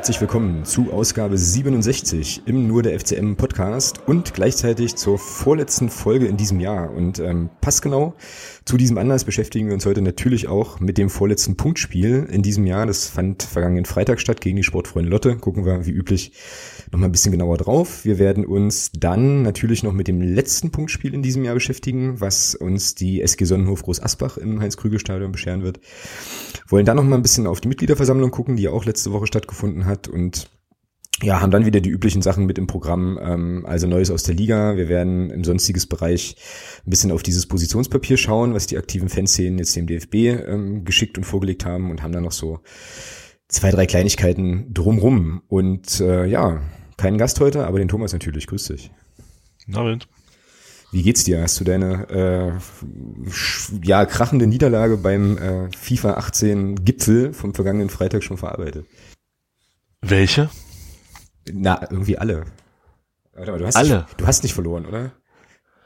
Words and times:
herzlich 0.00 0.22
willkommen 0.22 0.64
zu 0.64 0.94
Ausgabe 0.94 1.36
67 1.36 2.44
im 2.46 2.66
Nur 2.66 2.82
der 2.82 2.98
FCM 2.98 3.36
Podcast 3.36 4.00
und 4.06 4.32
gleichzeitig 4.32 4.96
zur 4.96 5.18
vorletzten 5.18 5.90
Folge 5.90 6.26
in 6.26 6.38
diesem 6.38 6.58
Jahr. 6.58 6.90
Und 6.90 7.18
ähm, 7.18 7.50
passgenau 7.60 8.14
zu 8.70 8.76
diesem 8.76 8.98
Anlass 8.98 9.24
beschäftigen 9.24 9.66
wir 9.66 9.74
uns 9.74 9.84
heute 9.84 10.00
natürlich 10.00 10.46
auch 10.46 10.78
mit 10.78 10.96
dem 10.96 11.10
vorletzten 11.10 11.56
Punktspiel 11.56 12.28
in 12.30 12.40
diesem 12.40 12.66
Jahr. 12.66 12.86
Das 12.86 13.08
fand 13.08 13.42
vergangenen 13.42 13.84
Freitag 13.84 14.20
statt 14.20 14.40
gegen 14.40 14.56
die 14.56 14.62
Sportfreunde 14.62 15.10
Lotte. 15.10 15.36
Gucken 15.38 15.66
wir 15.66 15.86
wie 15.86 15.90
üblich 15.90 16.34
noch 16.92 17.00
mal 17.00 17.06
ein 17.06 17.10
bisschen 17.10 17.32
genauer 17.32 17.58
drauf. 17.58 18.04
Wir 18.04 18.20
werden 18.20 18.46
uns 18.46 18.92
dann 18.92 19.42
natürlich 19.42 19.82
noch 19.82 19.92
mit 19.92 20.06
dem 20.06 20.22
letzten 20.22 20.70
Punktspiel 20.70 21.14
in 21.14 21.20
diesem 21.20 21.42
Jahr 21.42 21.54
beschäftigen, 21.54 22.20
was 22.20 22.54
uns 22.54 22.94
die 22.94 23.22
SG 23.22 23.44
Sonnenhof 23.44 23.82
Groß 23.82 24.00
Asbach 24.04 24.36
im 24.36 24.60
Heinz-Krügel-Stadion 24.60 25.32
bescheren 25.32 25.64
wird. 25.64 25.80
Wollen 26.68 26.86
dann 26.86 26.94
noch 26.94 27.02
mal 27.02 27.16
ein 27.16 27.22
bisschen 27.22 27.48
auf 27.48 27.60
die 27.60 27.66
Mitgliederversammlung 27.66 28.30
gucken, 28.30 28.54
die 28.54 28.62
ja 28.62 28.70
auch 28.70 28.84
letzte 28.84 29.10
Woche 29.10 29.26
stattgefunden 29.26 29.84
hat 29.84 30.06
und 30.06 30.48
ja, 31.22 31.40
haben 31.40 31.50
dann 31.50 31.66
wieder 31.66 31.80
die 31.80 31.90
üblichen 31.90 32.22
Sachen 32.22 32.46
mit 32.46 32.58
im 32.58 32.66
Programm, 32.66 33.18
ähm, 33.22 33.66
also 33.66 33.86
Neues 33.86 34.10
aus 34.10 34.22
der 34.22 34.34
Liga. 34.34 34.76
Wir 34.76 34.88
werden 34.88 35.30
im 35.30 35.44
sonstiges 35.44 35.86
Bereich 35.86 36.36
ein 36.86 36.90
bisschen 36.90 37.12
auf 37.12 37.22
dieses 37.22 37.46
Positionspapier 37.46 38.16
schauen, 38.16 38.54
was 38.54 38.66
die 38.66 38.78
aktiven 38.78 39.08
Fanszenen 39.08 39.58
jetzt 39.58 39.76
dem 39.76 39.86
DFB 39.86 40.14
ähm, 40.14 40.84
geschickt 40.84 41.18
und 41.18 41.24
vorgelegt 41.24 41.64
haben 41.64 41.90
und 41.90 42.02
haben 42.02 42.12
dann 42.12 42.22
noch 42.22 42.32
so 42.32 42.60
zwei, 43.48 43.70
drei 43.70 43.86
Kleinigkeiten 43.86 44.72
drumrum. 44.72 45.42
Und 45.48 46.00
äh, 46.00 46.26
ja, 46.26 46.62
keinen 46.96 47.18
Gast 47.18 47.40
heute, 47.40 47.66
aber 47.66 47.78
den 47.78 47.88
Thomas 47.88 48.12
natürlich. 48.12 48.46
Grüß 48.46 48.68
dich. 48.68 48.90
Abend. 49.72 50.08
Wie 50.92 51.02
geht's 51.02 51.24
dir? 51.24 51.42
Hast 51.42 51.60
du 51.60 51.64
deine 51.64 52.08
äh, 52.10 52.52
ja 53.84 54.06
krachende 54.06 54.46
Niederlage 54.46 54.96
beim 54.96 55.38
äh, 55.38 55.68
FIFA 55.76 56.14
18 56.14 56.84
Gipfel 56.84 57.32
vom 57.32 57.54
vergangenen 57.54 57.90
Freitag 57.90 58.24
schon 58.24 58.38
verarbeitet? 58.38 58.86
Welche? 60.00 60.50
Na, 61.52 61.80
irgendwie 61.82 62.18
alle. 62.18 62.44
Warte 63.34 63.52
mal, 63.52 63.58
du 63.58 63.66
hast 63.66 63.76
alle. 63.76 63.98
Nicht, 63.98 64.20
du 64.20 64.26
hast 64.26 64.42
nicht 64.42 64.54
verloren, 64.54 64.86
oder? 64.86 65.12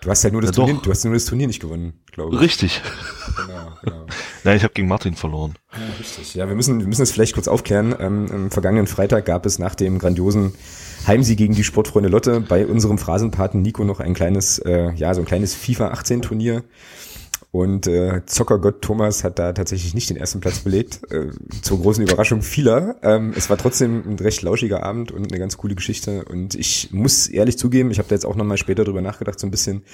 Du 0.04 0.10
hast 0.10 0.22
ja 0.22 0.30
nur 0.30 0.42
das 0.42 0.50
ja, 0.50 0.56
Turnier, 0.56 0.80
du 0.82 0.90
hast 0.90 1.02
nur 1.04 1.14
das 1.14 1.24
Turnier 1.24 1.46
nicht 1.46 1.60
gewonnen, 1.60 1.94
glaube 2.12 2.34
ich. 2.34 2.42
Richtig. 2.42 2.82
Genau, 3.36 3.72
genau. 3.82 4.06
Nein, 4.44 4.58
ich 4.58 4.62
habe 4.62 4.74
gegen 4.74 4.86
Martin 4.86 5.14
verloren. 5.14 5.54
Ja, 5.72 5.78
richtig. 5.98 6.34
Ja, 6.34 6.46
wir 6.46 6.54
müssen, 6.54 6.80
wir 6.80 6.86
müssen 6.86 7.02
es 7.02 7.10
vielleicht 7.10 7.32
kurz 7.32 7.48
aufklären. 7.48 7.94
Ähm, 7.98 8.26
am 8.30 8.50
vergangenen 8.50 8.86
Freitag 8.86 9.24
gab 9.24 9.46
es 9.46 9.58
nach 9.58 9.74
dem 9.74 9.98
grandiosen 9.98 10.52
Heimsieg 11.06 11.38
gegen 11.38 11.54
die 11.54 11.64
Sportfreunde 11.64 12.10
Lotte 12.10 12.40
bei 12.40 12.66
unserem 12.66 12.98
Phrasenpaten 12.98 13.62
Nico 13.62 13.84
noch 13.84 14.00
ein 14.00 14.12
kleines, 14.12 14.58
äh, 14.58 14.92
ja, 14.92 15.14
so 15.14 15.22
ein 15.22 15.26
kleines 15.26 15.54
FIFA 15.54 15.88
18 15.88 16.20
Turnier 16.20 16.64
und 17.54 17.86
äh, 17.86 18.22
Zockergott 18.26 18.82
Thomas 18.82 19.22
hat 19.22 19.38
da 19.38 19.52
tatsächlich 19.52 19.94
nicht 19.94 20.10
den 20.10 20.16
ersten 20.16 20.40
Platz 20.40 20.58
belegt, 20.58 21.02
äh, 21.12 21.30
zur 21.62 21.80
großen 21.80 22.02
Überraschung 22.02 22.42
vieler. 22.42 22.96
Ähm, 23.00 23.32
es 23.36 23.48
war 23.48 23.56
trotzdem 23.56 24.02
ein 24.08 24.18
recht 24.18 24.42
lauschiger 24.42 24.82
Abend 24.82 25.12
und 25.12 25.30
eine 25.30 25.38
ganz 25.38 25.56
coole 25.56 25.76
Geschichte. 25.76 26.24
Und 26.24 26.56
ich 26.56 26.88
muss 26.90 27.28
ehrlich 27.28 27.56
zugeben, 27.56 27.92
ich 27.92 27.98
habe 27.98 28.08
da 28.08 28.16
jetzt 28.16 28.26
auch 28.26 28.34
nochmal 28.34 28.56
später 28.56 28.82
drüber 28.82 29.02
nachgedacht, 29.02 29.38
so 29.38 29.46
ein 29.46 29.52
bisschen 29.52 29.84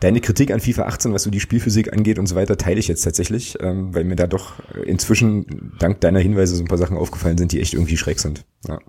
deine 0.00 0.20
Kritik 0.20 0.50
an 0.50 0.58
FIFA 0.58 0.86
18, 0.86 1.12
was 1.12 1.22
so 1.22 1.30
die 1.30 1.38
Spielphysik 1.38 1.92
angeht 1.92 2.18
und 2.18 2.26
so 2.26 2.34
weiter, 2.34 2.58
teile 2.58 2.80
ich 2.80 2.88
jetzt 2.88 3.02
tatsächlich, 3.02 3.56
ähm, 3.60 3.94
weil 3.94 4.02
mir 4.02 4.16
da 4.16 4.26
doch 4.26 4.54
inzwischen 4.84 5.74
dank 5.78 6.00
deiner 6.00 6.18
Hinweise 6.18 6.56
so 6.56 6.64
ein 6.64 6.68
paar 6.68 6.76
Sachen 6.76 6.96
aufgefallen 6.96 7.38
sind, 7.38 7.52
die 7.52 7.60
echt 7.60 7.74
irgendwie 7.74 7.98
schräg 7.98 8.18
sind. 8.18 8.44
Ja. 8.66 8.80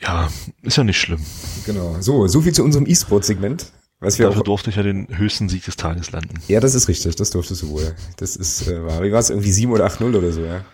Ja, 0.00 0.28
ist 0.62 0.76
ja 0.76 0.84
nicht 0.84 1.00
schlimm. 1.00 1.20
Genau. 1.66 1.96
So, 1.98 2.28
so 2.28 2.42
viel 2.42 2.52
zu 2.52 2.62
unserem 2.62 2.86
E-Sport-Segment. 2.86 3.72
Was 4.02 4.18
wir 4.18 4.26
Dafür 4.26 4.42
durfte 4.42 4.70
ich 4.70 4.76
ja 4.76 4.82
den 4.82 5.06
höchsten 5.16 5.48
Sieg 5.48 5.64
des 5.64 5.76
Tages 5.76 6.10
landen. 6.10 6.34
Ja, 6.48 6.58
das 6.58 6.74
ist 6.74 6.88
richtig, 6.88 7.14
das 7.14 7.30
durftest 7.30 7.62
du 7.62 7.68
wohl. 7.70 7.94
Das 8.16 8.34
ist, 8.34 8.66
äh, 8.66 8.84
war, 8.84 9.00
wie 9.04 9.12
war 9.12 9.20
es, 9.20 9.30
irgendwie 9.30 9.52
7 9.52 9.70
oder 9.70 9.86
8-0 9.86 10.16
oder 10.16 10.32
so, 10.32 10.44
ja? 10.44 10.64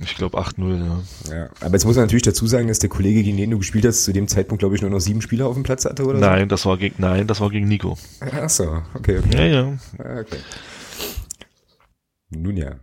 Ich 0.00 0.14
glaube 0.14 0.38
8-0, 0.38 0.78
ja. 0.78 1.34
Ja, 1.34 1.50
aber 1.60 1.72
jetzt 1.72 1.84
muss 1.84 1.96
man 1.96 2.04
natürlich 2.04 2.22
dazu 2.22 2.46
sagen, 2.46 2.68
dass 2.68 2.78
der 2.78 2.88
Kollege, 2.88 3.24
gegen 3.24 3.36
den 3.36 3.50
du 3.50 3.58
gespielt 3.58 3.84
hast, 3.86 4.04
zu 4.04 4.12
dem 4.12 4.28
Zeitpunkt, 4.28 4.60
glaube 4.60 4.76
ich, 4.76 4.82
nur 4.82 4.90
noch 4.90 5.00
sieben 5.00 5.20
Spieler 5.20 5.46
auf 5.46 5.54
dem 5.54 5.64
Platz 5.64 5.84
hatte, 5.84 6.04
oder 6.04 6.20
Nein, 6.20 6.42
so? 6.42 6.46
das 6.46 6.64
war 6.64 6.78
gegen, 6.78 6.94
nein, 6.98 7.26
das 7.26 7.40
war 7.40 7.50
gegen 7.50 7.66
Nico. 7.66 7.98
Ach 8.20 8.48
so, 8.48 8.82
okay, 8.94 9.18
okay. 9.18 9.36
Ja, 9.36 9.46
ja. 9.46 9.78
Ah, 9.98 10.20
okay. 10.20 10.38
Nun 12.30 12.56
ja. 12.56 12.76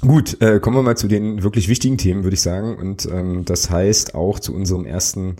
Gut, 0.00 0.40
äh, 0.40 0.60
kommen 0.60 0.76
wir 0.76 0.82
mal 0.82 0.96
zu 0.96 1.08
den 1.08 1.42
wirklich 1.42 1.68
wichtigen 1.68 1.98
Themen, 1.98 2.22
würde 2.22 2.34
ich 2.34 2.40
sagen. 2.40 2.76
Und 2.76 3.06
ähm, 3.06 3.44
das 3.44 3.68
heißt 3.68 4.14
auch 4.14 4.38
zu 4.38 4.54
unserem 4.54 4.86
ersten 4.86 5.38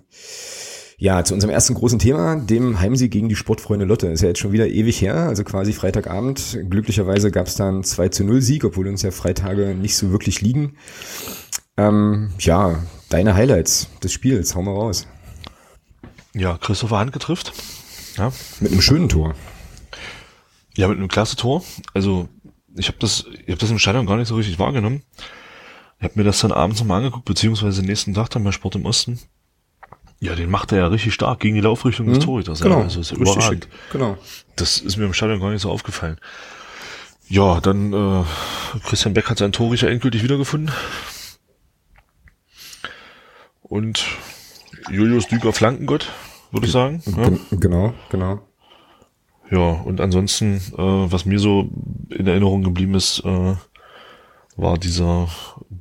ja, 1.00 1.22
zu 1.22 1.32
unserem 1.32 1.52
ersten 1.52 1.74
großen 1.74 2.00
Thema, 2.00 2.34
dem 2.34 2.80
Heimsieg 2.80 3.12
gegen 3.12 3.28
die 3.28 3.36
Sportfreunde 3.36 3.84
Lotte. 3.84 4.08
Ist 4.08 4.22
ja 4.22 4.28
jetzt 4.28 4.40
schon 4.40 4.50
wieder 4.50 4.66
ewig 4.66 5.00
her, 5.00 5.14
also 5.14 5.44
quasi 5.44 5.72
Freitagabend. 5.72 6.58
Glücklicherweise 6.68 7.30
gab 7.30 7.46
es 7.46 7.54
da 7.54 7.68
einen 7.68 7.84
2 7.84 8.08
zu 8.08 8.24
0 8.24 8.42
Sieg, 8.42 8.64
obwohl 8.64 8.88
uns 8.88 9.02
ja 9.02 9.12
Freitage 9.12 9.76
nicht 9.76 9.96
so 9.96 10.10
wirklich 10.10 10.40
liegen. 10.40 10.76
Ähm, 11.76 12.30
ja, 12.40 12.82
deine 13.10 13.34
Highlights 13.34 13.88
des 14.02 14.12
Spiels, 14.12 14.56
hau 14.56 14.62
mal 14.62 14.72
raus. 14.72 15.06
Ja, 16.34 16.58
Christopher 16.58 16.98
Hand 16.98 17.12
getrifft. 17.12 17.52
Ja. 18.16 18.32
Mit 18.58 18.72
einem 18.72 18.82
schönen 18.82 19.08
Tor. 19.08 19.36
Ja, 20.76 20.88
mit 20.88 20.98
einem 20.98 21.06
klasse 21.06 21.36
Tor. 21.36 21.62
Also 21.94 22.28
ich 22.74 22.88
habe 22.88 22.98
das, 22.98 23.24
ich 23.32 23.50
habe 23.50 23.58
das 23.58 23.70
im 23.70 23.78
Stadion 23.78 24.06
gar 24.06 24.16
nicht 24.16 24.28
so 24.28 24.34
richtig 24.34 24.58
wahrgenommen. 24.58 25.04
Ich 26.00 26.04
habe 26.04 26.14
mir 26.16 26.24
das 26.24 26.40
dann 26.40 26.50
abends 26.50 26.80
nochmal 26.80 26.98
angeguckt, 26.98 27.24
beziehungsweise 27.24 27.82
nächsten 27.82 28.14
Tag 28.14 28.30
dann 28.30 28.42
bei 28.42 28.50
Sport 28.50 28.74
im 28.74 28.84
Osten. 28.84 29.20
Ja, 30.20 30.34
den 30.34 30.50
macht 30.50 30.72
er 30.72 30.78
ja 30.78 30.86
richtig 30.88 31.14
stark 31.14 31.40
gegen 31.40 31.54
die 31.54 31.60
Laufrichtung 31.60 32.08
des 32.08 32.18
mhm. 32.18 32.22
Torhüters. 32.22 32.60
Genau. 32.60 32.82
Also 32.82 33.00
ist 33.00 33.12
überragend. 33.12 33.68
Genau. 33.92 34.18
Das 34.56 34.78
ist 34.78 34.96
mir 34.96 35.04
im 35.04 35.12
Stadion 35.12 35.40
gar 35.40 35.50
nicht 35.50 35.62
so 35.62 35.70
aufgefallen. 35.70 36.18
Ja, 37.28 37.60
dann 37.60 37.92
äh, 37.92 38.24
Christian 38.84 39.14
Beck 39.14 39.30
hat 39.30 39.38
sein 39.38 39.52
Tor 39.52 39.74
ja 39.74 39.88
endgültig 39.88 40.22
wiedergefunden. 40.22 40.74
Und 43.62 44.04
Julius 44.90 45.28
Düker 45.28 45.52
Flankengott, 45.52 46.10
würde 46.50 46.66
ich 46.66 46.72
sagen. 46.72 47.02
Ja. 47.06 47.30
Genau, 47.56 47.94
genau. 48.08 48.40
Ja, 49.50 49.58
und 49.58 50.00
ansonsten, 50.00 50.56
äh, 50.56 51.12
was 51.12 51.26
mir 51.26 51.38
so 51.38 51.68
in 52.10 52.26
Erinnerung 52.26 52.62
geblieben 52.62 52.94
ist, 52.94 53.22
äh, 53.24 53.54
war 54.56 54.78
dieser 54.78 55.28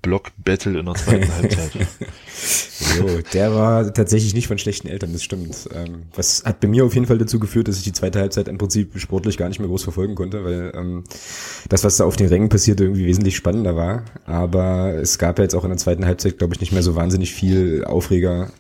Block-Battle 0.02 0.80
in 0.80 0.86
der 0.86 0.96
zweiten 0.96 1.34
Halbzeit. 1.34 1.72
jo, 2.98 3.20
der 3.34 3.54
war 3.54 3.94
tatsächlich 3.94 4.34
nicht 4.34 4.48
von 4.48 4.58
schlechten 4.58 4.88
Eltern, 4.88 5.14
das 5.14 5.24
stimmt. 5.24 5.70
Ähm, 5.74 6.04
was 6.16 6.44
hat 6.46 6.60
bei 6.60 6.68
mir 6.68 6.86
auf 6.86 6.94
jeden 6.94 7.06
Fall 7.06 7.18
dazu 7.18 7.40
geführt, 7.40 7.68
dass 7.68 7.78
ich 7.78 7.84
die 7.84 7.94
zweite 7.94 8.20
Halbzeit 8.20 8.48
im 8.48 8.58
Prinzip 8.58 9.00
sportlich 9.00 9.38
gar 9.38 9.50
nicht 9.50 9.60
mehr 9.60 9.68
groß 9.68 9.84
verfolgen 9.84 10.16
konnte, 10.16 10.44
weil 10.44 10.72
ähm, 10.76 11.04
das, 11.70 11.84
was 11.84 11.98
da 11.98 12.06
auf 12.06 12.16
den 12.16 12.28
Rängen 12.28 12.50
passierte, 12.50 12.84
irgendwie 12.84 13.06
wesentlich 13.06 13.36
spannender 13.36 13.76
war. 13.76 14.04
Aber 14.26 14.94
es 14.94 15.18
gab 15.18 15.40
ja 15.40 15.44
jetzt 15.44 15.56
auch 15.56 15.64
in 15.64 15.70
der 15.70 15.78
zweiten 15.78 16.06
Halbzeit, 16.06 16.38
glaube 16.38 16.54
ich, 16.54 16.62
nicht 16.62 16.72
mehr 16.72 16.84
so 16.84 16.96
wahnsinnig 16.96 17.34
viel 17.34 17.84
Aufreger 17.86 18.52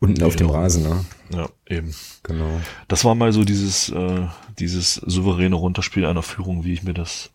unten 0.00 0.22
auf 0.22 0.36
dem 0.36 0.50
Rasen. 0.50 0.82
Ne? 0.82 1.04
Ja, 1.30 1.48
eben. 1.68 1.94
Genau. 2.22 2.60
Das 2.88 3.04
war 3.04 3.14
mal 3.14 3.32
so 3.32 3.44
dieses, 3.44 3.88
äh, 3.90 4.26
dieses 4.58 4.94
souveräne 4.94 5.56
Runterspiel 5.56 6.04
einer 6.06 6.22
Führung, 6.22 6.64
wie 6.64 6.72
ich 6.72 6.82
mir 6.82 6.94
das 6.94 7.30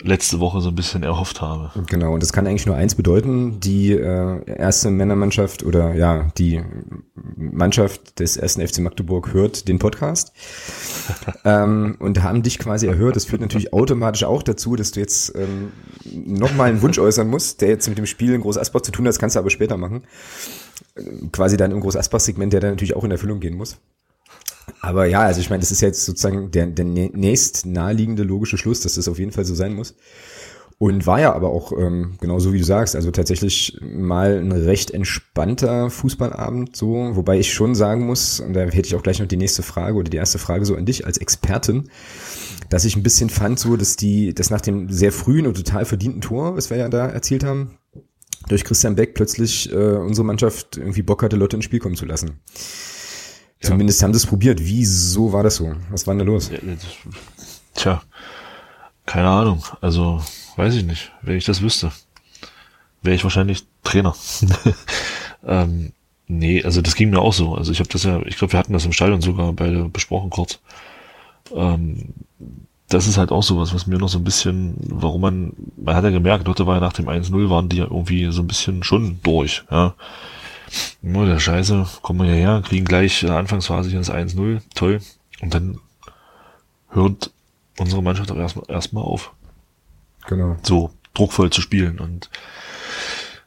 letzte 0.00 0.40
Woche 0.40 0.60
so 0.60 0.70
ein 0.70 0.74
bisschen 0.74 1.02
erhofft 1.02 1.40
habe. 1.40 1.70
Genau, 1.86 2.14
und 2.14 2.22
das 2.22 2.32
kann 2.32 2.46
eigentlich 2.46 2.66
nur 2.66 2.76
eins 2.76 2.94
bedeuten, 2.94 3.60
die 3.60 3.92
äh, 3.92 4.44
erste 4.46 4.90
Männermannschaft 4.90 5.62
oder 5.62 5.94
ja, 5.94 6.30
die 6.38 6.62
Mannschaft 7.14 8.18
des 8.18 8.36
ersten 8.36 8.66
FC 8.66 8.78
Magdeburg 8.80 9.32
hört 9.32 9.68
den 9.68 9.78
Podcast 9.78 10.32
ähm, 11.44 11.96
und 11.98 12.22
haben 12.22 12.42
dich 12.42 12.58
quasi 12.58 12.86
erhört. 12.86 13.16
Das 13.16 13.26
führt 13.26 13.42
natürlich 13.42 13.72
automatisch 13.72 14.24
auch 14.24 14.42
dazu, 14.42 14.76
dass 14.76 14.92
du 14.92 15.00
jetzt 15.00 15.34
ähm, 15.36 15.72
nochmal 16.04 16.70
einen 16.70 16.82
Wunsch 16.82 16.98
äußern 16.98 17.28
musst, 17.28 17.60
der 17.60 17.68
jetzt 17.68 17.88
mit 17.88 17.98
dem 17.98 18.06
Spiel 18.06 18.34
in 18.34 18.40
Groß 18.40 18.58
Asbach 18.58 18.80
zu 18.80 18.92
tun 18.92 19.04
hat, 19.04 19.10
das 19.10 19.18
kannst 19.18 19.36
du 19.36 19.40
aber 19.40 19.50
später 19.50 19.76
machen. 19.76 20.04
Quasi 21.32 21.56
dann 21.56 21.70
im 21.70 21.80
Groß 21.80 21.96
Asbach-Segment, 21.96 22.52
der 22.52 22.60
dann 22.60 22.70
natürlich 22.70 22.96
auch 22.96 23.04
in 23.04 23.10
Erfüllung 23.10 23.40
gehen 23.40 23.56
muss. 23.56 23.78
Aber 24.80 25.06
ja, 25.06 25.20
also 25.20 25.40
ich 25.40 25.50
meine, 25.50 25.60
das 25.60 25.72
ist 25.72 25.80
jetzt 25.80 26.04
sozusagen 26.04 26.50
der, 26.50 26.66
der 26.66 26.84
nächst 26.84 27.66
naheliegende 27.66 28.22
logische 28.22 28.58
Schluss, 28.58 28.80
dass 28.80 28.94
das 28.94 29.08
auf 29.08 29.18
jeden 29.18 29.32
Fall 29.32 29.44
so 29.44 29.54
sein 29.54 29.74
muss. 29.74 29.94
Und 30.78 31.06
war 31.06 31.20
ja 31.20 31.32
aber 31.32 31.50
auch, 31.50 31.70
ähm, 31.78 32.16
genau 32.20 32.40
so 32.40 32.52
wie 32.52 32.58
du 32.58 32.64
sagst, 32.64 32.96
also 32.96 33.12
tatsächlich 33.12 33.78
mal 33.80 34.38
ein 34.38 34.50
recht 34.50 34.90
entspannter 34.90 35.90
Fußballabend, 35.90 36.74
so, 36.74 37.10
wobei 37.12 37.38
ich 37.38 37.52
schon 37.52 37.76
sagen 37.76 38.04
muss, 38.04 38.40
und 38.40 38.54
da 38.54 38.62
hätte 38.62 38.88
ich 38.88 38.96
auch 38.96 39.02
gleich 39.04 39.20
noch 39.20 39.28
die 39.28 39.36
nächste 39.36 39.62
Frage 39.62 39.96
oder 39.96 40.10
die 40.10 40.16
erste 40.16 40.38
Frage 40.38 40.64
so 40.64 40.74
an 40.74 40.84
dich 40.84 41.06
als 41.06 41.18
Expertin, 41.18 41.88
dass 42.68 42.84
ich 42.84 42.96
ein 42.96 43.04
bisschen 43.04 43.30
fand, 43.30 43.60
so, 43.60 43.76
dass 43.76 43.94
die, 43.94 44.34
dass 44.34 44.50
nach 44.50 44.60
dem 44.60 44.88
sehr 44.88 45.12
frühen 45.12 45.46
und 45.46 45.56
total 45.56 45.84
verdienten 45.84 46.20
Tor, 46.20 46.56
was 46.56 46.68
wir 46.68 46.78
ja 46.78 46.88
da 46.88 47.06
erzielt 47.06 47.44
haben, 47.44 47.78
durch 48.48 48.64
Christian 48.64 48.96
Beck 48.96 49.14
plötzlich 49.14 49.70
äh, 49.70 49.76
unsere 49.76 50.26
Mannschaft 50.26 50.78
irgendwie 50.78 51.02
Bock 51.02 51.22
hatte, 51.22 51.36
Leute 51.36 51.54
ins 51.54 51.64
Spiel 51.64 51.78
kommen 51.78 51.94
zu 51.94 52.06
lassen. 52.06 52.40
Ja. 53.62 53.68
Zumindest 53.68 54.02
haben 54.02 54.12
sie 54.12 54.18
es 54.18 54.26
probiert. 54.26 54.60
Wieso 54.60 55.32
war 55.32 55.42
das 55.42 55.56
so? 55.56 55.74
Was 55.90 56.06
war 56.06 56.14
denn 56.14 56.26
da 56.26 56.32
los? 56.32 56.50
Tja, 57.74 58.02
keine 59.06 59.28
Ahnung. 59.28 59.62
Also, 59.80 60.22
weiß 60.56 60.74
ich 60.74 60.84
nicht. 60.84 61.12
Wenn 61.22 61.36
ich 61.36 61.44
das 61.44 61.62
wüsste, 61.62 61.92
wäre 63.02 63.14
ich 63.14 63.24
wahrscheinlich 63.24 63.64
Trainer. 63.84 64.14
ähm, 65.46 65.92
nee, 66.26 66.62
also 66.64 66.82
das 66.82 66.94
ging 66.94 67.10
mir 67.10 67.20
auch 67.20 67.32
so. 67.32 67.54
Also 67.54 67.72
ich 67.72 67.78
habe 67.78 67.88
das 67.88 68.02
ja, 68.02 68.20
ich 68.26 68.36
glaube, 68.36 68.52
wir 68.52 68.58
hatten 68.58 68.72
das 68.72 68.84
im 68.84 68.92
Stadion 68.92 69.20
sogar 69.20 69.52
beide 69.52 69.88
besprochen 69.88 70.30
kurz. 70.30 70.58
Ähm, 71.54 72.14
das 72.88 73.06
ist 73.06 73.16
halt 73.16 73.32
auch 73.32 73.42
sowas, 73.42 73.72
was 73.74 73.86
mir 73.86 73.98
noch 73.98 74.08
so 74.08 74.18
ein 74.18 74.24
bisschen, 74.24 74.74
warum 74.88 75.22
man, 75.22 75.52
man 75.76 75.94
hat 75.94 76.04
ja 76.04 76.10
gemerkt, 76.10 76.46
Lotte 76.46 76.66
war 76.66 76.74
ja 76.74 76.80
nach 76.80 76.92
dem 76.92 77.08
1-0, 77.08 77.48
waren 77.48 77.68
die 77.68 77.78
ja 77.78 77.84
irgendwie 77.84 78.30
so 78.30 78.42
ein 78.42 78.46
bisschen 78.46 78.82
schon 78.82 79.20
durch, 79.22 79.64
ja. 79.70 79.94
Nur 81.02 81.26
der 81.26 81.38
Scheiße, 81.38 81.86
kommen 82.02 82.20
wir 82.20 82.34
hierher, 82.34 82.62
kriegen 82.62 82.84
gleich 82.84 83.22
in 83.22 83.28
der 83.28 83.38
Anfangsphase 83.38 83.90
hier 83.90 83.98
das 83.98 84.10
1-0, 84.10 84.60
toll. 84.74 85.00
Und 85.40 85.54
dann 85.54 85.78
hört 86.90 87.32
unsere 87.78 88.02
Mannschaft 88.02 88.30
auch 88.30 88.36
erstmal 88.36 88.64
erstmal 88.68 89.04
auf. 89.04 89.32
Genau. 90.26 90.56
So 90.62 90.92
druckvoll 91.14 91.50
zu 91.50 91.60
spielen. 91.60 91.98
Und 91.98 92.30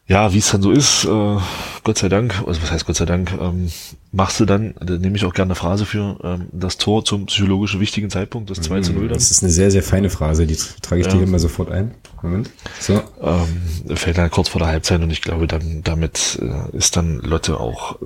ja, 0.07 0.33
wie 0.33 0.37
es 0.37 0.51
dann 0.51 0.61
so 0.61 0.71
ist, 0.71 1.05
äh, 1.05 1.37
Gott 1.83 1.97
sei 1.97 2.09
Dank, 2.09 2.43
also 2.45 2.61
was 2.61 2.71
heißt 2.71 2.85
Gott 2.85 2.95
sei 2.95 3.05
Dank, 3.05 3.31
ähm, 3.39 3.71
machst 4.11 4.39
du 4.39 4.45
dann, 4.45 4.75
da 4.79 4.97
nehme 4.97 5.15
ich 5.17 5.25
auch 5.25 5.33
gerne 5.33 5.49
eine 5.49 5.55
Phrase 5.55 5.85
für, 5.85 6.17
ähm, 6.23 6.47
das 6.51 6.77
Tor 6.77 7.03
zum 7.03 7.25
psychologisch 7.25 7.79
wichtigen 7.79 8.09
Zeitpunkt, 8.09 8.49
das 8.49 8.61
2 8.61 8.81
zu 8.81 8.93
0 8.93 9.07
dann. 9.07 9.13
Das 9.15 9.31
ist 9.31 9.41
eine 9.43 9.51
sehr, 9.51 9.71
sehr 9.71 9.83
feine 9.83 10.09
Phrase, 10.09 10.45
die 10.45 10.55
trage 10.81 11.01
ich 11.01 11.07
Ja. 11.07 11.13
dir 11.13 11.23
immer 11.23 11.39
sofort 11.39 11.71
ein. 11.71 11.95
Moment. 12.21 12.49
So. 12.79 13.01
ähm, 13.21 13.95
fällt 13.97 14.17
dann 14.17 14.31
kurz 14.31 14.49
vor 14.49 14.59
der 14.59 14.67
Halbzeit 14.69 15.01
und 15.01 15.11
ich 15.11 15.21
glaube, 15.21 15.47
dann 15.47 15.81
damit 15.83 16.39
äh, 16.41 16.75
ist 16.77 16.95
dann 16.97 17.19
Lotte 17.19 17.59
auch, 17.59 17.97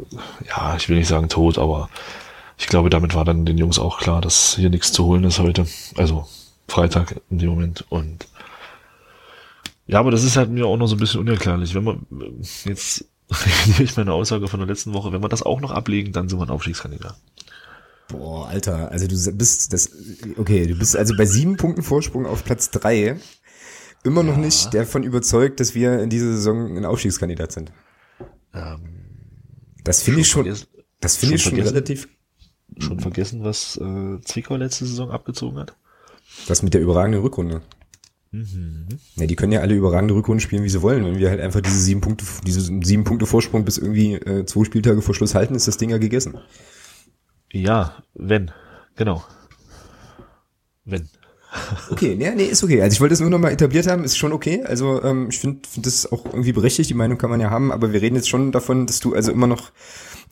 ja, 0.47 0.75
ich 0.77 0.89
will 0.89 0.97
nicht 0.97 1.07
sagen 1.07 1.29
tot, 1.29 1.57
aber 1.57 1.89
ich 2.57 2.67
glaube, 2.67 2.89
damit 2.89 3.13
war 3.15 3.23
dann 3.23 3.45
den 3.45 3.57
Jungs 3.57 3.79
auch 3.79 3.99
klar, 3.99 4.19
dass 4.19 4.55
hier 4.55 4.69
nichts 4.69 4.91
zu 4.91 5.05
holen 5.05 5.23
ist 5.23 5.39
heute. 5.39 5.65
Also 5.95 6.27
Freitag 6.67 7.15
in 7.29 7.39
dem 7.39 7.49
Moment 7.49 7.85
und 7.89 8.27
ja, 9.89 9.99
aber 9.99 10.11
das 10.11 10.23
ist 10.23 10.37
halt 10.37 10.51
mir 10.51 10.67
auch 10.67 10.77
noch 10.77 10.87
so 10.87 10.95
ein 10.95 10.99
bisschen 10.99 11.19
unerklärlich. 11.19 11.73
Wenn 11.73 11.83
man 11.83 12.05
jetzt 12.65 13.05
ich 13.79 13.97
meine 13.97 14.13
Aussage 14.13 14.47
von 14.47 14.59
der 14.59 14.67
letzten 14.67 14.93
Woche, 14.93 15.11
wenn 15.11 15.21
wir 15.21 15.29
das 15.29 15.43
auch 15.43 15.61
noch 15.61 15.71
ablegen, 15.71 16.11
dann 16.13 16.29
sind 16.29 16.39
wir 16.39 16.43
ein 16.45 16.49
Aufstiegskandidat. 16.49 17.15
Boah, 18.07 18.47
Alter, 18.47 18.91
also 18.91 19.07
du 19.07 19.37
bist 19.37 19.71
das, 19.71 19.91
okay, 20.37 20.65
du 20.65 20.75
bist 20.75 20.95
also 20.95 21.15
bei 21.15 21.25
sieben 21.25 21.57
Punkten 21.57 21.83
Vorsprung 21.83 22.25
auf 22.25 22.43
Platz 22.43 22.71
drei 22.71 23.17
immer 24.03 24.23
noch 24.23 24.37
nicht 24.37 24.73
davon 24.73 25.03
überzeugt, 25.03 25.59
dass 25.59 25.75
wir 25.75 25.99
in 25.99 26.09
dieser 26.09 26.33
Saison 26.33 26.77
ein 26.77 26.85
Aufstiegskandidat 26.85 27.51
sind. 27.51 27.71
Ähm, 28.53 28.79
Das 29.83 30.01
finde 30.01 30.21
ich 30.21 30.27
schon, 30.27 30.45
das 31.01 31.17
finde 31.17 31.35
ich 31.35 31.43
schon 31.43 31.51
schon 31.51 31.57
vergessen? 31.57 31.75
relativ, 31.75 32.07
schon 32.77 32.99
vergessen, 32.99 33.43
was 33.43 33.77
äh, 33.77 34.21
Zwickau 34.21 34.55
letzte 34.55 34.85
Saison 34.85 35.11
abgezogen 35.11 35.59
hat? 35.59 35.75
das 36.47 36.61
mit 36.63 36.73
der 36.73 36.81
überragenden 36.81 37.21
Rückrunde. 37.21 37.61
Ja, 38.31 39.25
die 39.25 39.35
können 39.35 39.51
ja 39.51 39.61
alle 39.61 39.73
überragende 39.73 40.13
Rückrunden 40.13 40.39
spielen, 40.39 40.63
wie 40.63 40.69
sie 40.69 40.83
wollen. 40.83 41.03
Wenn 41.03 41.17
wir 41.17 41.29
halt 41.29 41.41
einfach 41.41 41.61
diese 41.61 41.79
sieben 41.79 42.01
Punkte, 42.01 42.25
diese 42.45 42.61
sieben 42.61 43.03
Punkte 43.03 43.25
Vorsprung 43.25 43.65
bis 43.65 43.79
irgendwie 43.79 44.13
äh, 44.13 44.45
zwei 44.45 44.65
Spieltage 44.65 45.01
vor 45.01 45.15
Schluss 45.15 45.33
halten, 45.33 45.55
ist 45.55 45.67
das 45.67 45.77
Ding 45.77 45.89
ja 45.89 45.97
gegessen. 45.97 46.37
Ja, 47.51 48.03
wenn. 48.13 48.51
Genau. 48.95 49.23
Wenn. 50.85 51.09
Okay, 51.89 52.15
nee, 52.15 52.29
nee, 52.35 52.45
ist 52.45 52.63
okay. 52.63 52.81
Also 52.81 52.93
ich 52.93 53.01
wollte 53.01 53.13
es 53.13 53.19
nur 53.19 53.31
noch 53.31 53.39
mal 53.39 53.51
etabliert 53.51 53.87
haben, 53.87 54.03
ist 54.03 54.17
schon 54.17 54.33
okay. 54.33 54.63
Also 54.63 55.01
ähm, 55.01 55.29
ich 55.29 55.39
finde 55.39 55.67
find 55.67 55.87
das 55.87 56.11
auch 56.11 56.25
irgendwie 56.25 56.53
berechtigt, 56.53 56.91
die 56.91 56.95
Meinung 56.95 57.17
kann 57.17 57.31
man 57.31 57.41
ja 57.41 57.49
haben, 57.49 57.71
aber 57.71 57.91
wir 57.91 58.01
reden 58.01 58.15
jetzt 58.15 58.29
schon 58.29 58.51
davon, 58.51 58.85
dass 58.85 58.99
du 58.99 59.15
also 59.15 59.31
immer 59.31 59.47
noch 59.47 59.71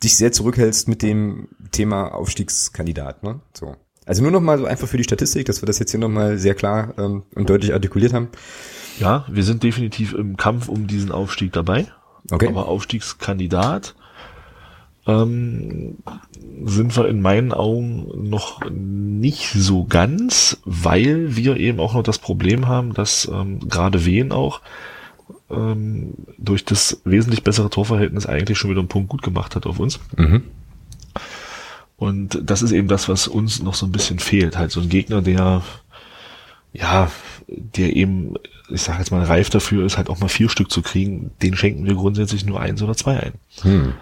dich 0.04 0.16
sehr 0.16 0.30
zurückhältst 0.30 0.86
mit 0.86 1.02
dem 1.02 1.48
Thema 1.72 2.14
Aufstiegskandidat, 2.14 3.24
ne? 3.24 3.40
So. 3.52 3.74
Also 4.08 4.22
nur 4.22 4.32
noch 4.32 4.40
mal 4.40 4.56
so 4.56 4.64
einfach 4.64 4.88
für 4.88 4.96
die 4.96 5.04
Statistik, 5.04 5.44
dass 5.46 5.60
wir 5.60 5.66
das 5.66 5.78
jetzt 5.78 5.90
hier 5.90 6.00
noch 6.00 6.08
mal 6.08 6.38
sehr 6.38 6.54
klar 6.54 6.94
ähm, 6.96 7.24
und 7.34 7.50
deutlich 7.50 7.74
artikuliert 7.74 8.14
haben. 8.14 8.28
Ja, 8.98 9.26
wir 9.28 9.44
sind 9.44 9.62
definitiv 9.62 10.14
im 10.14 10.38
Kampf 10.38 10.68
um 10.68 10.86
diesen 10.86 11.12
Aufstieg 11.12 11.52
dabei. 11.52 11.86
Okay. 12.30 12.48
Aber 12.48 12.68
Aufstiegskandidat 12.68 13.94
ähm, 15.06 15.98
sind 16.64 16.96
wir 16.96 17.06
in 17.06 17.20
meinen 17.20 17.52
Augen 17.52 18.30
noch 18.30 18.62
nicht 18.70 19.50
so 19.52 19.84
ganz, 19.84 20.58
weil 20.64 21.36
wir 21.36 21.58
eben 21.58 21.78
auch 21.78 21.92
noch 21.92 22.02
das 22.02 22.18
Problem 22.18 22.66
haben, 22.66 22.94
dass 22.94 23.30
ähm, 23.30 23.60
gerade 23.68 24.06
Wien 24.06 24.32
auch 24.32 24.62
ähm, 25.50 26.14
durch 26.38 26.64
das 26.64 27.02
wesentlich 27.04 27.42
bessere 27.42 27.68
Torverhältnis 27.68 28.24
eigentlich 28.24 28.56
schon 28.56 28.70
wieder 28.70 28.80
einen 28.80 28.88
Punkt 28.88 29.10
gut 29.10 29.22
gemacht 29.22 29.54
hat 29.54 29.66
auf 29.66 29.78
uns. 29.78 30.00
Mhm. 30.16 30.44
Und 31.98 32.40
das 32.42 32.62
ist 32.62 32.70
eben 32.70 32.86
das, 32.86 33.08
was 33.08 33.26
uns 33.26 33.60
noch 33.60 33.74
so 33.74 33.84
ein 33.84 33.92
bisschen 33.92 34.20
fehlt. 34.20 34.56
Halt 34.56 34.70
so 34.70 34.80
ein 34.80 34.88
Gegner, 34.88 35.20
der, 35.20 35.62
ja, 36.72 37.10
der 37.48 37.96
eben, 37.96 38.34
ich 38.70 38.82
sage 38.82 39.00
jetzt 39.00 39.10
mal, 39.10 39.24
reif 39.24 39.50
dafür 39.50 39.84
ist, 39.84 39.96
halt 39.96 40.08
auch 40.08 40.20
mal 40.20 40.28
vier 40.28 40.48
Stück 40.48 40.70
zu 40.70 40.80
kriegen, 40.80 41.32
den 41.42 41.56
schenken 41.56 41.84
wir 41.86 41.94
grundsätzlich 41.94 42.46
nur 42.46 42.60
eins 42.60 42.82
oder 42.82 42.94
zwei 42.94 43.18
ein. 43.18 43.32
Hm. 43.62 43.94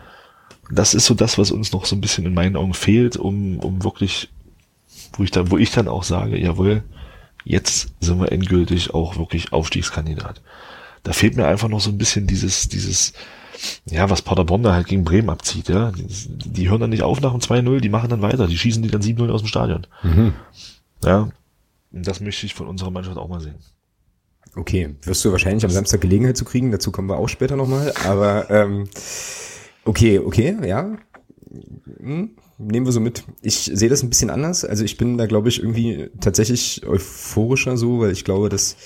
Das 0.70 0.92
ist 0.92 1.06
so 1.06 1.14
das, 1.14 1.38
was 1.38 1.50
uns 1.50 1.72
noch 1.72 1.86
so 1.86 1.96
ein 1.96 2.02
bisschen 2.02 2.26
in 2.26 2.34
meinen 2.34 2.56
Augen 2.56 2.74
fehlt, 2.74 3.16
um, 3.16 3.60
um 3.60 3.82
wirklich, 3.82 4.28
wo 5.14 5.22
ich 5.22 5.30
dann, 5.30 5.50
wo 5.50 5.56
ich 5.56 5.70
dann 5.70 5.88
auch 5.88 6.02
sage, 6.02 6.38
jawohl, 6.38 6.82
jetzt 7.44 7.94
sind 8.00 8.20
wir 8.20 8.30
endgültig 8.30 8.92
auch 8.92 9.16
wirklich 9.16 9.54
Aufstiegskandidat. 9.54 10.42
Da 11.02 11.12
fehlt 11.12 11.36
mir 11.36 11.46
einfach 11.46 11.68
noch 11.68 11.80
so 11.80 11.88
ein 11.88 11.98
bisschen 11.98 12.26
dieses, 12.26 12.68
dieses, 12.68 13.14
ja, 13.86 14.10
was 14.10 14.22
Paderborn 14.22 14.62
da 14.62 14.74
halt 14.74 14.86
gegen 14.86 15.04
Bremen 15.04 15.30
abzieht, 15.30 15.68
ja. 15.68 15.92
Die, 15.92 16.06
die 16.28 16.68
hören 16.68 16.80
dann 16.80 16.90
nicht 16.90 17.02
auf 17.02 17.20
nach 17.20 17.32
dem 17.32 17.40
2-0, 17.40 17.80
die 17.80 17.88
machen 17.88 18.10
dann 18.10 18.22
weiter, 18.22 18.46
die 18.46 18.58
schießen 18.58 18.82
die 18.82 18.90
dann 18.90 19.02
7-0 19.02 19.30
aus 19.30 19.42
dem 19.42 19.48
Stadion. 19.48 19.86
Mhm. 20.02 20.34
Ja. 21.04 21.28
Das 21.92 22.20
möchte 22.20 22.46
ich 22.46 22.54
von 22.54 22.66
unserer 22.66 22.90
Mannschaft 22.90 23.16
auch 23.16 23.28
mal 23.28 23.40
sehen. 23.40 23.56
Okay, 24.54 24.94
wirst 25.02 25.24
du 25.24 25.32
wahrscheinlich 25.32 25.64
am 25.64 25.70
Samstag 25.70 26.00
Gelegenheit 26.00 26.36
zu 26.36 26.44
kriegen, 26.44 26.70
dazu 26.70 26.90
kommen 26.90 27.08
wir 27.08 27.18
auch 27.18 27.28
später 27.28 27.56
nochmal, 27.56 27.92
aber 28.04 28.50
ähm, 28.50 28.88
okay, 29.84 30.18
okay, 30.18 30.56
ja. 30.66 30.96
Hm, 32.00 32.30
nehmen 32.58 32.86
wir 32.86 32.92
so 32.92 33.00
mit. 33.00 33.24
Ich 33.42 33.70
sehe 33.72 33.90
das 33.90 34.02
ein 34.02 34.08
bisschen 34.08 34.30
anders, 34.30 34.64
also 34.64 34.82
ich 34.82 34.96
bin 34.96 35.18
da 35.18 35.26
glaube 35.26 35.50
ich 35.50 35.60
irgendwie 35.60 36.10
tatsächlich 36.20 36.86
euphorischer 36.86 37.76
so, 37.76 38.00
weil 38.00 38.12
ich 38.12 38.24
glaube, 38.24 38.48
dass 38.48 38.76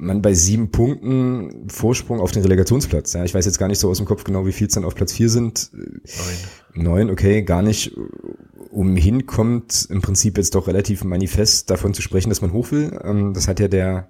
man 0.00 0.22
bei 0.22 0.32
sieben 0.34 0.70
Punkten 0.70 1.68
Vorsprung 1.68 2.20
auf 2.20 2.32
den 2.32 2.42
Relegationsplatz, 2.42 3.12
ja, 3.12 3.24
ich 3.24 3.34
weiß 3.34 3.44
jetzt 3.44 3.58
gar 3.58 3.68
nicht 3.68 3.78
so 3.78 3.90
aus 3.90 3.98
dem 3.98 4.06
Kopf 4.06 4.24
genau, 4.24 4.46
wie 4.46 4.52
viel 4.52 4.66
es 4.66 4.74
dann 4.74 4.84
auf 4.84 4.94
Platz 4.94 5.12
vier 5.12 5.28
sind, 5.28 5.70
Nein. 5.72 6.84
Neun, 6.84 7.10
okay, 7.10 7.42
gar 7.42 7.62
nicht 7.62 7.96
umhin 8.70 9.26
kommt 9.26 9.88
im 9.90 10.00
Prinzip 10.00 10.38
jetzt 10.38 10.54
doch 10.54 10.68
relativ 10.68 11.02
manifest 11.04 11.68
davon 11.70 11.92
zu 11.94 12.02
sprechen, 12.02 12.28
dass 12.28 12.40
man 12.40 12.52
hoch 12.52 12.70
will. 12.70 12.98
Ähm, 13.02 13.34
das 13.34 13.48
hat 13.48 13.58
ja 13.58 13.66
der 13.68 14.08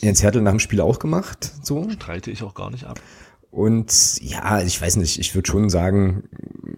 Jens 0.00 0.22
Hertel 0.22 0.42
nach 0.42 0.50
dem 0.50 0.58
Spiel 0.60 0.80
auch 0.80 0.98
gemacht, 0.98 1.52
so. 1.62 1.88
Streite 1.90 2.30
ich 2.32 2.42
auch 2.42 2.54
gar 2.54 2.70
nicht 2.70 2.84
ab. 2.84 3.00
Und 3.50 4.20
ja, 4.20 4.60
ich 4.60 4.80
weiß 4.80 4.96
nicht, 4.96 5.18
ich 5.18 5.34
würde 5.34 5.48
schon 5.48 5.70
sagen, 5.70 6.24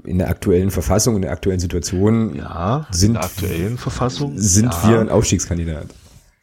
in 0.04 0.18
der 0.18 0.28
aktuellen 0.28 0.70
Verfassung, 0.70 1.16
in 1.16 1.22
der 1.22 1.32
aktuellen 1.32 1.58
Situation 1.60 2.36
Ja, 2.36 2.86
Sind- 2.92 3.08
in 3.08 3.14
der 3.14 3.24
aktuellen 3.24 3.78
Verfassung 3.78 4.34
sind 4.36 4.72
ja, 4.72 4.88
wir 4.90 5.00
ein 5.00 5.08
Aufstiegskandidat. 5.08 5.86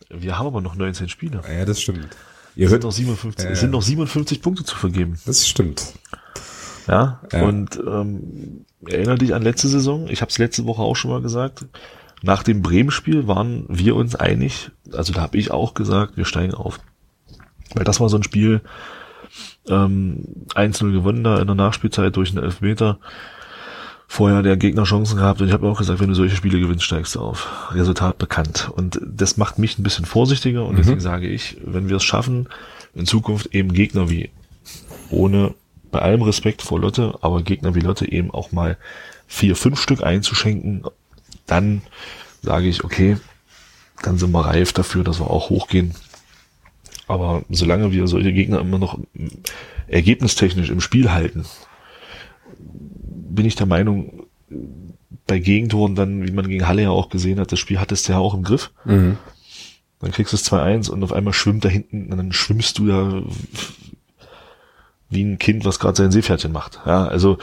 Wir 0.10 0.38
haben 0.38 0.48
aber 0.48 0.62
noch 0.62 0.76
19 0.76 1.10
Spiele. 1.10 1.42
Ja, 1.48 1.66
das 1.66 1.82
stimmt. 1.82 2.08
Ihr 2.56 2.66
Es 2.66 2.72
sind 2.72 2.78
hört, 2.78 2.84
noch 2.84 2.92
57, 2.92 3.46
Äh. 3.46 3.52
es 3.52 3.60
sind 3.60 3.72
noch 3.72 3.82
57 3.82 4.42
Punkte 4.42 4.64
zu 4.64 4.76
vergeben. 4.76 5.20
das 5.26 5.48
stimmt. 5.48 5.94
Ja, 6.88 7.22
Ja. 7.32 7.44
und 7.44 7.78
ähm, 7.86 8.66
erinnere 8.86 9.18
dich 9.18 9.34
an 9.36 9.42
letzte 9.42 9.68
Saison, 9.68 10.08
ich 10.08 10.22
habe 10.22 10.30
es 10.32 10.38
letzte 10.38 10.66
Woche 10.66 10.82
auch 10.82 10.96
schon 10.96 11.12
mal 11.12 11.22
gesagt, 11.22 11.66
nach 12.24 12.42
dem 12.44 12.62
Bremen-Spiel 12.62 13.28
waren 13.28 13.66
wir 13.68 13.96
uns 13.96 14.16
einig, 14.16 14.72
also 14.92 15.14
da 15.14 15.22
habe 15.22 15.38
ich 15.38 15.52
auch 15.52 15.74
gesagt, 15.74 16.18
wir 16.18 16.26
steigen 16.26 16.54
auf. 16.54 16.80
Weil 17.76 17.84
das 17.84 18.00
war 18.00 18.10
so 18.10 18.18
ein 18.18 18.24
Spiel, 18.24 18.62
ähm, 19.68 20.24
1-0 20.56 20.92
gewonnen 20.94 21.24
da 21.24 21.40
in 21.40 21.48
der 21.48 21.56
Nachspielzeit 21.56 22.16
durch 22.16 22.32
einen 22.32 22.44
Elfmeter. 22.44 23.00
Vorher 24.10 24.42
der 24.42 24.56
Gegner 24.56 24.84
Chancen 24.84 25.18
gehabt 25.18 25.42
und 25.42 25.48
ich 25.48 25.54
habe 25.54 25.68
auch 25.68 25.78
gesagt, 25.78 26.00
wenn 26.00 26.08
du 26.08 26.16
solche 26.16 26.36
Spiele 26.36 26.60
gewinnst, 26.60 26.86
steigst 26.86 27.16
du 27.16 27.20
auf. 27.20 27.72
Resultat 27.72 28.18
bekannt. 28.18 28.72
Und 28.74 29.00
das 29.06 29.38
macht 29.38 29.60
mich 29.60 29.78
ein 29.78 29.84
bisschen 29.84 30.06
vorsichtiger 30.06 30.66
und 30.66 30.78
deswegen 30.78 31.02
sage 31.02 31.28
ich, 31.28 31.58
wenn 31.66 31.90
wir 31.90 31.98
es 31.98 32.04
schaffen, 32.04 32.48
in 32.96 33.06
Zukunft 33.06 33.54
eben 33.54 33.74
Gegner 33.74 34.10
wie 34.10 34.30
ohne 35.10 35.54
bei 35.92 36.00
allem 36.00 36.22
Respekt 36.22 36.62
vor 36.62 36.80
Lotte, 36.80 37.16
aber 37.22 37.42
Gegner 37.44 37.76
wie 37.76 37.82
Lotte 37.82 38.10
eben 38.12 38.32
auch 38.32 38.52
mal 38.52 38.78
vier, 39.28 39.56
fünf 39.56 39.82
Stück 39.82 40.04
einzuschenken, 40.04 40.84
dann 41.46 41.82
sage 42.42 42.68
ich, 42.68 42.84
okay, 42.84 43.18
dann 44.04 44.18
sind 44.18 44.32
wir 44.32 44.46
reif 44.46 44.74
dafür, 44.74 45.04
dass 45.04 45.20
wir 45.20 45.30
auch 45.30 45.50
hochgehen. 45.50 45.96
Aber 47.08 47.44
solange 47.50 47.92
wir 47.92 48.08
solche 48.08 48.34
Gegner 48.34 48.60
immer 48.60 48.80
noch 48.80 49.00
ergebnistechnisch 49.88 50.70
im 50.70 50.82
Spiel 50.82 51.12
halten, 51.12 51.46
bin 53.30 53.46
ich 53.46 53.56
der 53.56 53.66
Meinung, 53.66 54.24
bei 55.26 55.40
Gegentoren 55.40 55.96
dann, 55.96 56.26
wie 56.26 56.32
man 56.32 56.48
gegen 56.48 56.68
Halle 56.68 56.84
ja 56.84 56.90
auch 56.90 57.10
gesehen 57.10 57.40
hat, 57.40 57.52
das 57.52 57.60
Spiel 57.60 57.80
hattest 57.80 58.08
du 58.08 58.14
ja 58.14 58.20
auch 58.20 58.34
im 58.34 58.44
Griff. 58.44 58.72
Mhm. 58.86 59.18
Dann 60.00 60.12
kriegst 60.12 60.32
du 60.32 60.38
es 60.38 60.46
2-1 60.52 60.90
und 60.90 61.04
auf 61.04 61.12
einmal 61.12 61.34
schwimmt 61.34 61.66
da 61.66 61.70
hinten, 61.70 62.12
und 62.12 62.18
dann 62.18 62.32
schwimmst 62.32 62.78
du 62.78 62.88
da 62.88 63.24
wie 65.10 65.24
ein 65.24 65.40
Kind, 65.40 65.66
was 65.66 65.80
gerade 65.80 65.98
sein 65.98 66.12
Seepferdchen 66.12 66.52
macht. 66.52 66.80
Ja, 66.86 67.08
also 67.08 67.38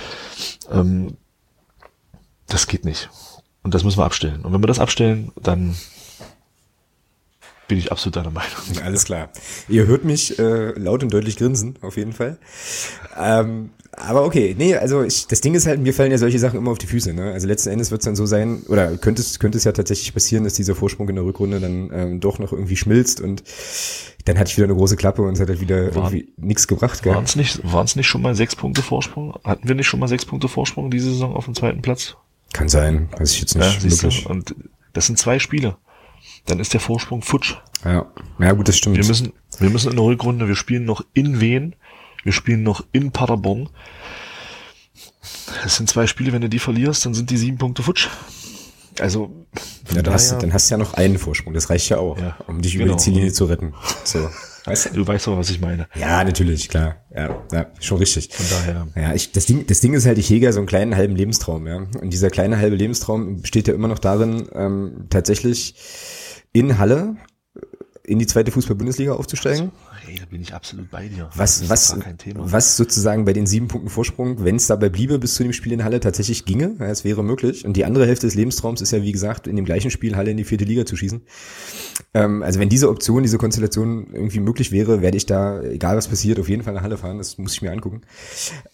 ähm, 0.71 1.17
das 2.47 2.67
geht 2.67 2.85
nicht. 2.85 3.11
Und 3.63 3.75
das 3.75 3.85
müssen 3.85 3.99
wir 3.99 4.05
abstellen. 4.05 4.43
Und 4.45 4.53
wenn 4.53 4.63
wir 4.63 4.67
das 4.67 4.79
abstellen, 4.79 5.33
dann 5.43 5.75
bin 7.67 7.79
ich 7.79 7.91
absolut 7.91 8.17
deiner 8.17 8.31
Meinung. 8.31 8.53
Alles 8.85 9.05
klar. 9.05 9.31
Ihr 9.69 9.87
hört 9.87 10.05
mich 10.05 10.39
äh, 10.39 10.79
laut 10.79 11.03
und 11.03 11.13
deutlich 11.13 11.37
grinsen, 11.37 11.77
auf 11.81 11.97
jeden 11.97 12.13
Fall. 12.13 12.39
Ähm, 13.17 13.71
aber 13.97 14.25
okay, 14.25 14.55
nee, 14.59 14.75
also 14.75 15.03
ich, 15.03 15.27
das 15.27 15.41
Ding 15.41 15.55
ist 15.55 15.67
halt, 15.67 15.81
mir 15.81 15.95
fallen 15.95 16.11
ja 16.11 16.19
solche 16.19 16.39
Sachen 16.39 16.59
immer 16.59 16.71
auf 16.71 16.79
die 16.79 16.87
Füße. 16.87 17.13
Ne? 17.13 17.33
Also 17.33 17.47
letzten 17.47 17.71
Endes 17.71 17.91
wird 17.91 18.01
es 18.01 18.05
dann 18.05 18.17
so 18.17 18.27
sein, 18.27 18.63
oder 18.69 18.97
könnte 18.97 19.23
es, 19.23 19.39
könnte 19.39 19.59
es 19.59 19.65
ja 19.65 19.73
tatsächlich 19.73 20.13
passieren, 20.13 20.45
dass 20.45 20.55
dieser 20.55 20.75
Vorsprung 20.75 21.09
in 21.09 21.17
der 21.17 21.25
Rückrunde 21.25 21.61
dann 21.61 21.91
ähm, 21.93 22.21
doch 22.21 22.39
noch 22.39 22.53
irgendwie 22.53 22.77
schmilzt 22.77 23.21
und 23.21 23.43
dann 24.25 24.39
hatte 24.39 24.51
ich 24.51 24.57
wieder 24.57 24.67
eine 24.67 24.75
große 24.75 24.97
Klappe 24.97 25.23
und 25.23 25.35
es 25.35 25.41
hat 25.41 25.49
halt 25.49 25.61
wieder 25.61 25.95
War, 25.95 26.13
irgendwie 26.13 26.33
nichts 26.37 26.67
gebracht. 26.67 27.05
Waren 27.05 27.25
es 27.25 27.37
nicht, 27.37 27.61
waren's 27.63 27.97
nicht 27.97 28.07
schon 28.07 28.23
mal 28.23 28.35
sechs 28.35 28.57
Punkte 28.57 28.83
Vorsprung? 28.83 29.35
Hatten 29.45 29.69
wir 29.69 29.75
nicht 29.75 29.87
schon 29.87 30.01
mal 30.01 30.09
sechs 30.09 30.25
Punkte 30.25 30.49
Vorsprung 30.49 30.91
diese 30.91 31.11
Saison 31.11 31.35
auf 31.35 31.45
dem 31.45 31.55
zweiten 31.55 31.83
Platz? 31.83 32.17
Kann 32.53 32.69
sein, 32.69 33.09
weiß 33.19 33.33
ich 33.33 33.41
jetzt 33.41 33.55
nicht 33.55 33.83
ja, 33.83 33.91
wirklich. 33.91 34.27
Und 34.27 34.55
das 34.93 35.07
sind 35.07 35.19
zwei 35.19 35.39
Spiele. 35.39 35.77
Dann 36.47 36.61
ist 36.61 36.73
der 36.73 36.81
Vorsprung 36.81 37.23
futsch. 37.23 37.57
Ja, 37.85 38.07
ja 38.39 38.53
gut, 38.53 38.69
das 38.69 38.77
stimmt. 38.79 38.97
Wir 38.97 39.05
müssen, 39.05 39.33
wir 39.59 39.71
müssen 39.71 39.91
in 39.91 39.97
der 39.97 40.05
Rückrunde, 40.05 40.49
wir 40.49 40.55
spielen 40.55 40.85
noch 40.85 41.05
in 41.13 41.41
Wien, 41.41 41.75
wir 42.25 42.33
spielen 42.33 42.63
noch 42.63 42.85
in 42.93 43.13
Paderborn. 43.13 43.69
Es 45.65 45.77
sind 45.77 45.89
zwei 45.89 46.07
Spiele, 46.07 46.33
wenn 46.33 46.43
du 46.43 46.49
die 46.49 46.59
verlierst, 46.59 47.07
dann 47.07 47.15
sind 47.15 47.31
die 47.31 47.37
sieben 47.37 47.59
Punkte 47.59 47.83
futsch. 47.83 48.09
Also, 49.01 49.47
ja, 49.93 50.03
dann, 50.03 50.15
hast, 50.15 50.31
dann 50.31 50.53
hast 50.53 50.71
du 50.71 50.75
ja 50.75 50.79
noch 50.79 50.95
einen 50.95 51.19
Vorsprung, 51.19 51.53
das 51.53 51.69
reicht 51.69 51.89
ja 51.89 51.99
auch, 51.99 52.19
ja, 52.19 52.37
um 52.47 52.63
dich 52.63 52.73
genau. 52.73 52.87
über 52.87 52.95
die 52.95 53.03
Ziellinie 53.03 53.33
zu 53.33 53.45
retten. 53.47 53.75
So. 54.05 54.31
Weißt 54.67 54.87
du? 54.87 54.91
du 54.95 55.07
weißt 55.07 55.27
doch, 55.27 55.37
was 55.37 55.51
ich 55.51 55.61
meine. 55.61 55.89
Ja, 55.95 56.25
natürlich, 56.25 56.71
klar. 56.71 56.97
Ja, 57.15 57.45
ja 57.53 57.67
schon 57.81 57.99
richtig. 57.99 58.31
Von 58.33 58.47
daher. 58.49 58.89
Ja, 58.97 59.15
ich, 59.15 59.33
das 59.33 59.45
Ding, 59.45 59.67
das 59.67 59.81
Ding 59.81 59.93
ist 59.93 60.07
halt, 60.07 60.17
ich 60.17 60.31
hege 60.31 60.47
ja 60.47 60.53
so 60.53 60.61
einen 60.61 60.67
kleinen 60.67 60.97
halben 60.97 61.17
Lebenstraum, 61.17 61.67
ja. 61.67 61.77
Und 61.77 62.11
dieser 62.11 62.31
kleine 62.31 62.57
halbe 62.57 62.77
Lebenstraum 62.77 63.43
besteht 63.43 63.69
ja 63.69 63.75
immer 63.75 63.89
noch 63.89 63.99
darin, 63.99 64.49
ähm, 64.55 65.07
tatsächlich 65.11 65.75
in 66.53 66.79
Halle 66.79 67.17
in 68.05 68.19
die 68.19 68.27
zweite 68.27 68.53
Fußball-Bundesliga 68.53 69.13
aufzusteigen. 69.13 69.71
Ey, 70.07 70.17
da 70.19 70.27
bin 70.27 70.43
ich 70.43 70.53
absolut 70.53 70.91
bei 70.91 71.09
dir. 71.09 71.31
Was, 71.35 71.69
was, 71.69 71.97
was 72.35 72.77
sozusagen 72.77 73.25
bei 73.25 73.33
den 73.33 73.47
sieben 73.47 73.69
Punkten 73.69 73.89
Vorsprung, 73.89 74.45
wenn 74.45 74.57
es 74.57 74.67
dabei 74.67 74.89
bliebe 74.89 75.19
bis 75.19 75.35
zu 75.35 75.43
dem 75.43 75.53
Spiel 75.53 75.73
in 75.73 75.85
Halle 75.85 76.01
tatsächlich 76.01 76.45
ginge, 76.45 76.77
ja, 76.79 76.87
es 76.87 77.05
wäre 77.05 77.25
möglich. 77.25 77.65
Und 77.65 77.77
die 77.77 77.85
andere 77.85 78.07
Hälfte 78.07 78.27
des 78.27 78.35
Lebenstraums 78.35 78.81
ist 78.81 78.91
ja, 78.91 79.03
wie 79.03 79.13
gesagt, 79.13 79.47
in 79.47 79.57
dem 79.57 79.65
gleichen 79.65 79.91
Spiel 79.91 80.17
Halle 80.17 80.31
in 80.31 80.37
die 80.37 80.45
vierte 80.45 80.65
Liga 80.65 80.85
zu 80.85 80.97
schießen. 80.97 81.23
Ähm, 82.13 82.43
also 82.43 82.61
wenn 82.61 82.69
diese 82.69 82.91
Option, 82.91 83.23
diese 83.23 83.39
Konstellation 83.39 84.09
irgendwie 84.13 84.41
möglich 84.41 84.73
wäre, 84.73 85.01
werde 85.01 85.17
ich 85.17 85.27
da, 85.27 85.63
egal 85.63 85.97
was 85.97 86.09
passiert, 86.09 86.39
auf 86.39 86.49
jeden 86.49 86.63
Fall 86.63 86.75
nach 86.75 86.83
Halle 86.83 86.99
fahren. 86.99 87.19
Das 87.19 87.39
muss 87.39 87.55
ich 87.55 87.63
mir 87.63 87.73
angucken. 87.73 88.03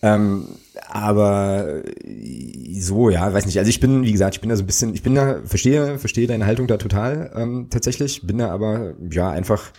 Ähm, 0.02 0.46
aber 0.88 1.82
so, 2.78 3.10
ja, 3.10 3.32
weiß 3.32 3.46
nicht. 3.46 3.58
Also 3.58 3.68
ich 3.68 3.80
bin, 3.80 4.02
wie 4.02 4.12
gesagt, 4.12 4.34
ich 4.34 4.40
bin 4.40 4.50
da 4.50 4.56
so 4.56 4.62
ein 4.62 4.66
bisschen, 4.66 4.94
ich 4.94 5.02
bin 5.02 5.14
da, 5.14 5.40
verstehe, 5.44 5.98
verstehe 5.98 6.26
deine 6.26 6.46
Haltung 6.46 6.66
da 6.66 6.76
total 6.76 7.30
ähm, 7.36 7.68
tatsächlich, 7.70 8.26
bin 8.26 8.38
da 8.38 8.50
aber 8.50 8.94
ja 9.10 9.30
einfach 9.30 9.72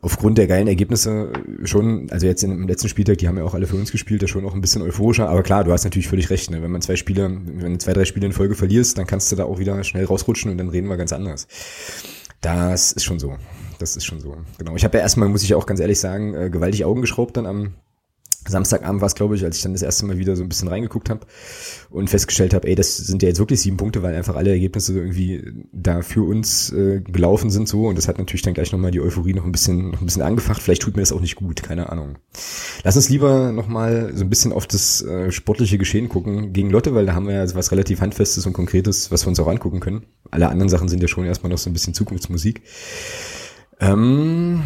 aufgrund 0.00 0.38
der 0.38 0.46
geilen 0.46 0.68
Ergebnisse 0.68 1.32
schon, 1.64 2.10
also 2.10 2.26
jetzt 2.26 2.42
im 2.44 2.66
letzten 2.68 2.88
Spieltag, 2.88 3.18
die 3.18 3.28
haben 3.28 3.36
ja 3.36 3.44
auch 3.44 3.54
alle 3.54 3.66
für 3.66 3.76
uns 3.76 3.92
gespielt, 3.92 4.22
ja 4.22 4.28
schon 4.28 4.44
auch 4.44 4.54
ein 4.54 4.60
bisschen 4.60 4.82
euphorischer, 4.82 5.28
aber 5.28 5.42
klar, 5.42 5.64
du 5.64 5.72
hast 5.72 5.84
natürlich 5.84 6.08
völlig 6.08 6.30
recht, 6.30 6.50
ne? 6.50 6.62
wenn 6.62 6.70
man 6.70 6.82
zwei 6.82 6.96
Spiele, 6.96 7.30
wenn 7.44 7.72
du 7.72 7.78
zwei, 7.78 7.92
drei 7.92 8.04
Spiele 8.04 8.26
in 8.26 8.32
Folge 8.32 8.54
verlierst, 8.54 8.98
dann 8.98 9.06
kannst 9.06 9.30
du 9.32 9.36
da 9.36 9.44
auch 9.44 9.58
wieder 9.58 9.82
schnell 9.84 10.04
rausrutschen 10.04 10.50
und 10.50 10.58
dann 10.58 10.68
reden 10.68 10.88
wir 10.88 10.96
ganz 10.96 11.12
anders. 11.12 11.46
Das 12.40 12.92
ist 12.92 13.04
schon 13.04 13.18
so. 13.18 13.36
Das 13.78 13.96
ist 13.96 14.04
schon 14.04 14.20
so. 14.20 14.36
Genau. 14.58 14.74
Ich 14.76 14.84
habe 14.84 14.96
ja 14.98 15.02
erstmal, 15.02 15.28
muss 15.28 15.42
ich 15.42 15.54
auch 15.54 15.66
ganz 15.66 15.80
ehrlich 15.80 16.00
sagen, 16.00 16.34
äh, 16.34 16.50
gewaltig 16.50 16.84
Augen 16.84 17.00
geschraubt 17.00 17.36
dann 17.36 17.46
am 17.46 17.74
Samstagabend 18.48 19.00
war 19.00 19.06
es, 19.06 19.14
glaube 19.14 19.36
ich, 19.36 19.44
als 19.44 19.56
ich 19.56 19.62
dann 19.62 19.72
das 19.72 19.82
erste 19.82 20.06
Mal 20.06 20.18
wieder 20.18 20.36
so 20.36 20.42
ein 20.42 20.48
bisschen 20.48 20.68
reingeguckt 20.68 21.10
habe 21.10 21.20
und 21.90 22.10
festgestellt 22.10 22.54
habe, 22.54 22.68
ey, 22.68 22.74
das 22.74 22.96
sind 22.96 23.22
ja 23.22 23.28
jetzt 23.28 23.38
wirklich 23.38 23.60
sieben 23.60 23.76
Punkte, 23.76 24.02
weil 24.02 24.14
einfach 24.14 24.36
alle 24.36 24.50
Ergebnisse 24.50 24.98
irgendwie 24.98 25.42
da 25.72 26.02
für 26.02 26.26
uns 26.26 26.70
äh, 26.72 27.00
gelaufen 27.00 27.50
sind 27.50 27.68
so 27.68 27.86
und 27.86 27.96
das 27.96 28.08
hat 28.08 28.18
natürlich 28.18 28.42
dann 28.42 28.54
gleich 28.54 28.72
nochmal 28.72 28.90
die 28.90 29.00
Euphorie 29.00 29.34
noch 29.34 29.44
ein 29.44 29.52
bisschen 29.52 29.90
noch 29.90 30.00
ein 30.00 30.06
bisschen 30.06 30.22
angefacht. 30.22 30.62
Vielleicht 30.62 30.82
tut 30.82 30.96
mir 30.96 31.02
das 31.02 31.12
auch 31.12 31.20
nicht 31.20 31.36
gut, 31.36 31.62
keine 31.62 31.90
Ahnung. 31.90 32.16
Lass 32.84 32.96
uns 32.96 33.08
lieber 33.08 33.52
nochmal 33.52 34.12
so 34.14 34.24
ein 34.24 34.30
bisschen 34.30 34.52
auf 34.52 34.66
das 34.66 35.02
äh, 35.02 35.30
sportliche 35.30 35.78
Geschehen 35.78 36.08
gucken 36.08 36.52
gegen 36.52 36.70
Lotte, 36.70 36.94
weil 36.94 37.06
da 37.06 37.14
haben 37.14 37.26
wir 37.26 37.34
ja 37.34 37.54
was 37.54 37.72
relativ 37.72 38.00
handfestes 38.00 38.46
und 38.46 38.52
konkretes, 38.52 39.10
was 39.10 39.24
wir 39.24 39.28
uns 39.28 39.40
auch 39.40 39.48
angucken 39.48 39.80
können. 39.80 40.06
Alle 40.30 40.48
anderen 40.48 40.68
Sachen 40.68 40.88
sind 40.88 41.02
ja 41.02 41.08
schon 41.08 41.24
erstmal 41.24 41.50
noch 41.50 41.58
so 41.58 41.70
ein 41.70 41.72
bisschen 41.72 41.94
Zukunftsmusik. 41.94 42.62
Ähm, 43.80 44.62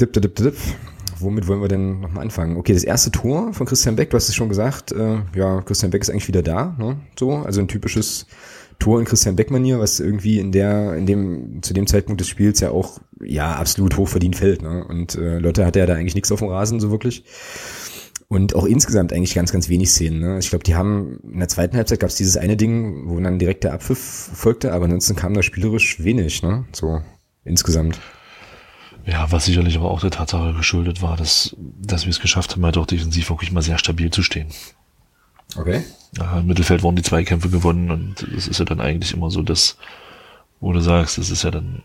dip, 0.00 0.12
dip, 0.12 0.22
dip, 0.22 0.34
dip 0.34 0.56
womit 1.20 1.46
wollen 1.46 1.60
wir 1.60 1.68
denn 1.68 2.00
nochmal 2.00 2.24
anfangen? 2.24 2.56
Okay, 2.56 2.72
das 2.72 2.84
erste 2.84 3.10
Tor 3.10 3.52
von 3.52 3.66
Christian 3.66 3.96
Beck, 3.96 4.10
du 4.10 4.16
hast 4.16 4.28
es 4.28 4.34
schon 4.34 4.48
gesagt, 4.48 4.92
äh, 4.92 5.18
ja, 5.34 5.60
Christian 5.62 5.90
Beck 5.90 6.02
ist 6.02 6.10
eigentlich 6.10 6.28
wieder 6.28 6.42
da, 6.42 6.74
ne? 6.78 6.96
So, 7.18 7.36
also 7.36 7.60
ein 7.60 7.68
typisches 7.68 8.26
Tor 8.78 8.98
in 8.98 9.04
Christian 9.04 9.36
Beck-Manier, 9.36 9.78
was 9.78 10.00
irgendwie 10.00 10.38
in 10.38 10.52
der, 10.52 10.94
in 10.94 11.06
dem, 11.06 11.62
zu 11.62 11.74
dem 11.74 11.86
Zeitpunkt 11.86 12.20
des 12.20 12.28
Spiels 12.28 12.60
ja 12.60 12.70
auch, 12.70 12.98
ja, 13.22 13.52
absolut 13.52 13.96
hochverdient 13.96 14.36
fällt, 14.36 14.62
ne? 14.62 14.84
Und 14.88 15.14
äh, 15.14 15.38
Lotte 15.38 15.66
hatte 15.66 15.78
ja 15.78 15.86
da 15.86 15.94
eigentlich 15.94 16.14
nichts 16.14 16.32
auf 16.32 16.40
dem 16.40 16.48
Rasen, 16.48 16.80
so 16.80 16.90
wirklich. 16.90 17.24
Und 18.28 18.54
auch 18.54 18.64
insgesamt 18.64 19.12
eigentlich 19.12 19.34
ganz, 19.34 19.50
ganz 19.50 19.68
wenig 19.68 19.90
Szenen. 19.90 20.20
Ne? 20.20 20.38
Ich 20.38 20.50
glaube, 20.50 20.62
die 20.62 20.76
haben 20.76 21.18
in 21.32 21.40
der 21.40 21.48
zweiten 21.48 21.76
Halbzeit 21.76 21.98
gab 21.98 22.10
es 22.10 22.16
dieses 22.16 22.36
eine 22.36 22.56
Ding, 22.56 23.08
wo 23.08 23.18
dann 23.18 23.40
direkt 23.40 23.64
der 23.64 23.72
Abpfiff 23.72 23.98
folgte, 23.98 24.72
aber 24.72 24.84
ansonsten 24.84 25.16
kam 25.16 25.34
da 25.34 25.42
spielerisch 25.42 26.02
wenig, 26.04 26.40
ne? 26.42 26.64
So 26.72 27.02
insgesamt. 27.44 28.00
Ja, 29.06 29.30
was 29.32 29.46
sicherlich 29.46 29.76
aber 29.76 29.90
auch 29.90 30.00
der 30.00 30.10
Tatsache 30.10 30.52
geschuldet 30.54 31.02
war, 31.02 31.16
dass, 31.16 31.56
dass 31.58 32.04
wir 32.04 32.10
es 32.10 32.20
geschafft 32.20 32.52
haben, 32.52 32.64
halt 32.64 32.76
auch 32.76 32.86
defensiv 32.86 33.30
wirklich 33.30 33.52
mal 33.52 33.62
sehr 33.62 33.78
stabil 33.78 34.10
zu 34.10 34.22
stehen. 34.22 34.48
Okay. 35.56 35.82
Ja, 36.16 36.40
Im 36.40 36.46
Mittelfeld 36.46 36.82
wurden 36.82 36.96
die 36.96 37.02
Zweikämpfe 37.02 37.50
gewonnen 37.50 37.90
und 37.90 38.22
es 38.22 38.48
ist 38.48 38.58
ja 38.58 38.64
dann 38.64 38.80
eigentlich 38.80 39.14
immer 39.14 39.30
so, 39.30 39.42
dass, 39.42 39.76
wo 40.60 40.72
du 40.72 40.80
sagst, 40.80 41.18
das 41.18 41.30
ist 41.30 41.44
ja 41.44 41.50
dann, 41.50 41.82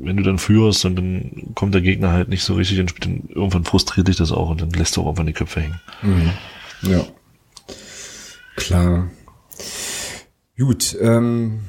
wenn 0.00 0.16
du 0.16 0.22
dann 0.22 0.38
führst 0.38 0.84
und 0.84 0.96
dann 0.96 1.52
kommt 1.54 1.74
der 1.74 1.80
Gegner 1.80 2.12
halt 2.12 2.28
nicht 2.28 2.44
so 2.44 2.54
richtig 2.54 2.88
Spiel, 2.90 3.00
dann 3.00 3.28
irgendwann 3.28 3.64
frustriert 3.64 4.08
dich 4.08 4.16
das 4.16 4.32
auch 4.32 4.50
und 4.50 4.60
dann 4.60 4.70
lässt 4.70 4.96
du 4.96 5.00
auch 5.00 5.06
irgendwann 5.06 5.26
die 5.26 5.32
Köpfe 5.32 5.60
hängen. 5.60 5.80
Mhm. 6.02 6.32
Ja. 6.82 7.04
Klar. 8.56 9.10
Gut, 10.56 10.96
ähm, 11.00 11.60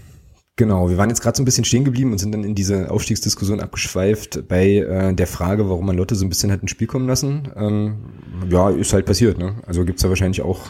Genau, 0.60 0.90
wir 0.90 0.98
waren 0.98 1.08
jetzt 1.08 1.22
gerade 1.22 1.38
so 1.38 1.42
ein 1.42 1.46
bisschen 1.46 1.64
stehen 1.64 1.86
geblieben 1.86 2.12
und 2.12 2.18
sind 2.18 2.34
dann 2.34 2.44
in 2.44 2.54
diese 2.54 2.92
Aufstiegsdiskussion 2.92 3.62
abgeschweift 3.62 4.46
bei 4.50 4.80
äh, 4.80 5.14
der 5.14 5.26
Frage, 5.26 5.70
warum 5.70 5.86
man 5.86 5.96
Lotte 5.96 6.16
so 6.16 6.26
ein 6.26 6.30
bisschen 6.30 6.52
hat 6.52 6.62
ins 6.62 6.72
Spiel 6.72 6.86
kommen 6.86 7.08
lassen. 7.08 7.50
Ähm, 7.56 8.50
ja, 8.50 8.70
ist 8.70 8.92
halt 8.92 9.06
passiert, 9.06 9.38
ne? 9.38 9.64
Also 9.66 9.86
gibt's 9.86 10.02
da 10.02 10.10
wahrscheinlich 10.10 10.42
auch 10.42 10.68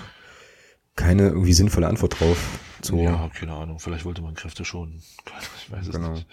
keine 0.96 1.30
irgendwie 1.30 1.54
sinnvolle 1.54 1.88
Antwort 1.88 2.20
drauf. 2.20 2.38
So. 2.84 2.98
Ja, 3.00 3.32
keine 3.34 3.54
Ahnung. 3.54 3.80
Vielleicht 3.80 4.06
wollte 4.06 4.22
man 4.22 4.36
Kräfte 4.36 4.64
schon. 4.64 5.02
Ich 5.66 5.72
weiß 5.72 5.88
es 5.88 5.92
genau. 5.92 6.12
nicht. 6.12 6.28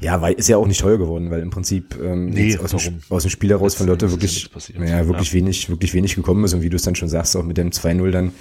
Ja, 0.00 0.20
weil 0.20 0.34
ist 0.34 0.48
ja 0.48 0.56
auch 0.56 0.66
nicht 0.66 0.80
teuer 0.80 0.98
geworden, 0.98 1.30
weil 1.30 1.42
im 1.42 1.50
Prinzip 1.50 1.96
ähm, 2.02 2.30
nee, 2.30 2.58
aus, 2.58 2.72
dem, 2.72 3.02
aus 3.08 3.22
dem 3.22 3.30
Spiel 3.30 3.50
heraus 3.50 3.76
von 3.76 3.86
Lotte 3.86 4.10
wirklich, 4.10 4.50
ja, 4.76 5.06
wirklich 5.06 5.28
ja. 5.28 5.34
wenig, 5.34 5.68
wirklich 5.68 5.94
wenig 5.94 6.16
gekommen 6.16 6.42
ist 6.42 6.54
und 6.54 6.62
wie 6.62 6.70
du 6.70 6.76
es 6.76 6.82
dann 6.82 6.96
schon 6.96 7.08
sagst, 7.08 7.36
auch 7.36 7.44
mit 7.44 7.56
dem 7.56 7.70
2-0 7.70 8.10
dann 8.10 8.32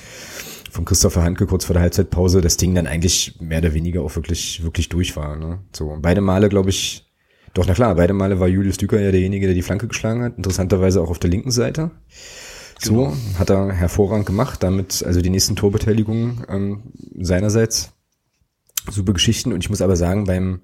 von 0.69 0.85
Christopher 0.85 1.23
Handke 1.23 1.45
kurz 1.45 1.65
vor 1.65 1.73
der 1.73 1.81
Halbzeitpause 1.81 2.41
das 2.41 2.57
Ding 2.57 2.75
dann 2.75 2.87
eigentlich 2.87 3.35
mehr 3.39 3.59
oder 3.59 3.73
weniger 3.73 4.01
auch 4.01 4.15
wirklich, 4.15 4.63
wirklich 4.63 4.89
durch 4.89 5.15
war. 5.15 5.35
Ne? 5.35 5.59
So, 5.75 5.97
beide 6.01 6.21
Male, 6.21 6.49
glaube 6.49 6.69
ich, 6.69 7.09
doch, 7.53 7.65
na 7.65 7.73
klar, 7.73 7.95
beide 7.95 8.13
Male 8.13 8.39
war 8.39 8.47
Julius 8.47 8.77
Düker 8.77 8.99
ja 8.99 9.11
derjenige, 9.11 9.47
der 9.47 9.55
die 9.55 9.61
Flanke 9.61 9.87
geschlagen 9.87 10.23
hat. 10.23 10.37
Interessanterweise 10.37 11.01
auch 11.01 11.09
auf 11.09 11.19
der 11.19 11.29
linken 11.29 11.51
Seite. 11.51 11.91
So, 12.79 12.93
genau. 12.93 13.13
hat 13.37 13.49
er 13.49 13.71
hervorragend 13.73 14.25
gemacht, 14.25 14.63
damit 14.63 15.03
also 15.05 15.21
die 15.21 15.29
nächsten 15.29 15.55
Torbeteiligungen 15.55 16.45
ähm, 16.47 16.83
seinerseits. 17.19 17.91
Super 18.89 19.13
Geschichten. 19.13 19.51
Und 19.51 19.63
ich 19.63 19.69
muss 19.69 19.81
aber 19.81 19.95
sagen, 19.95 20.25
beim, 20.25 20.61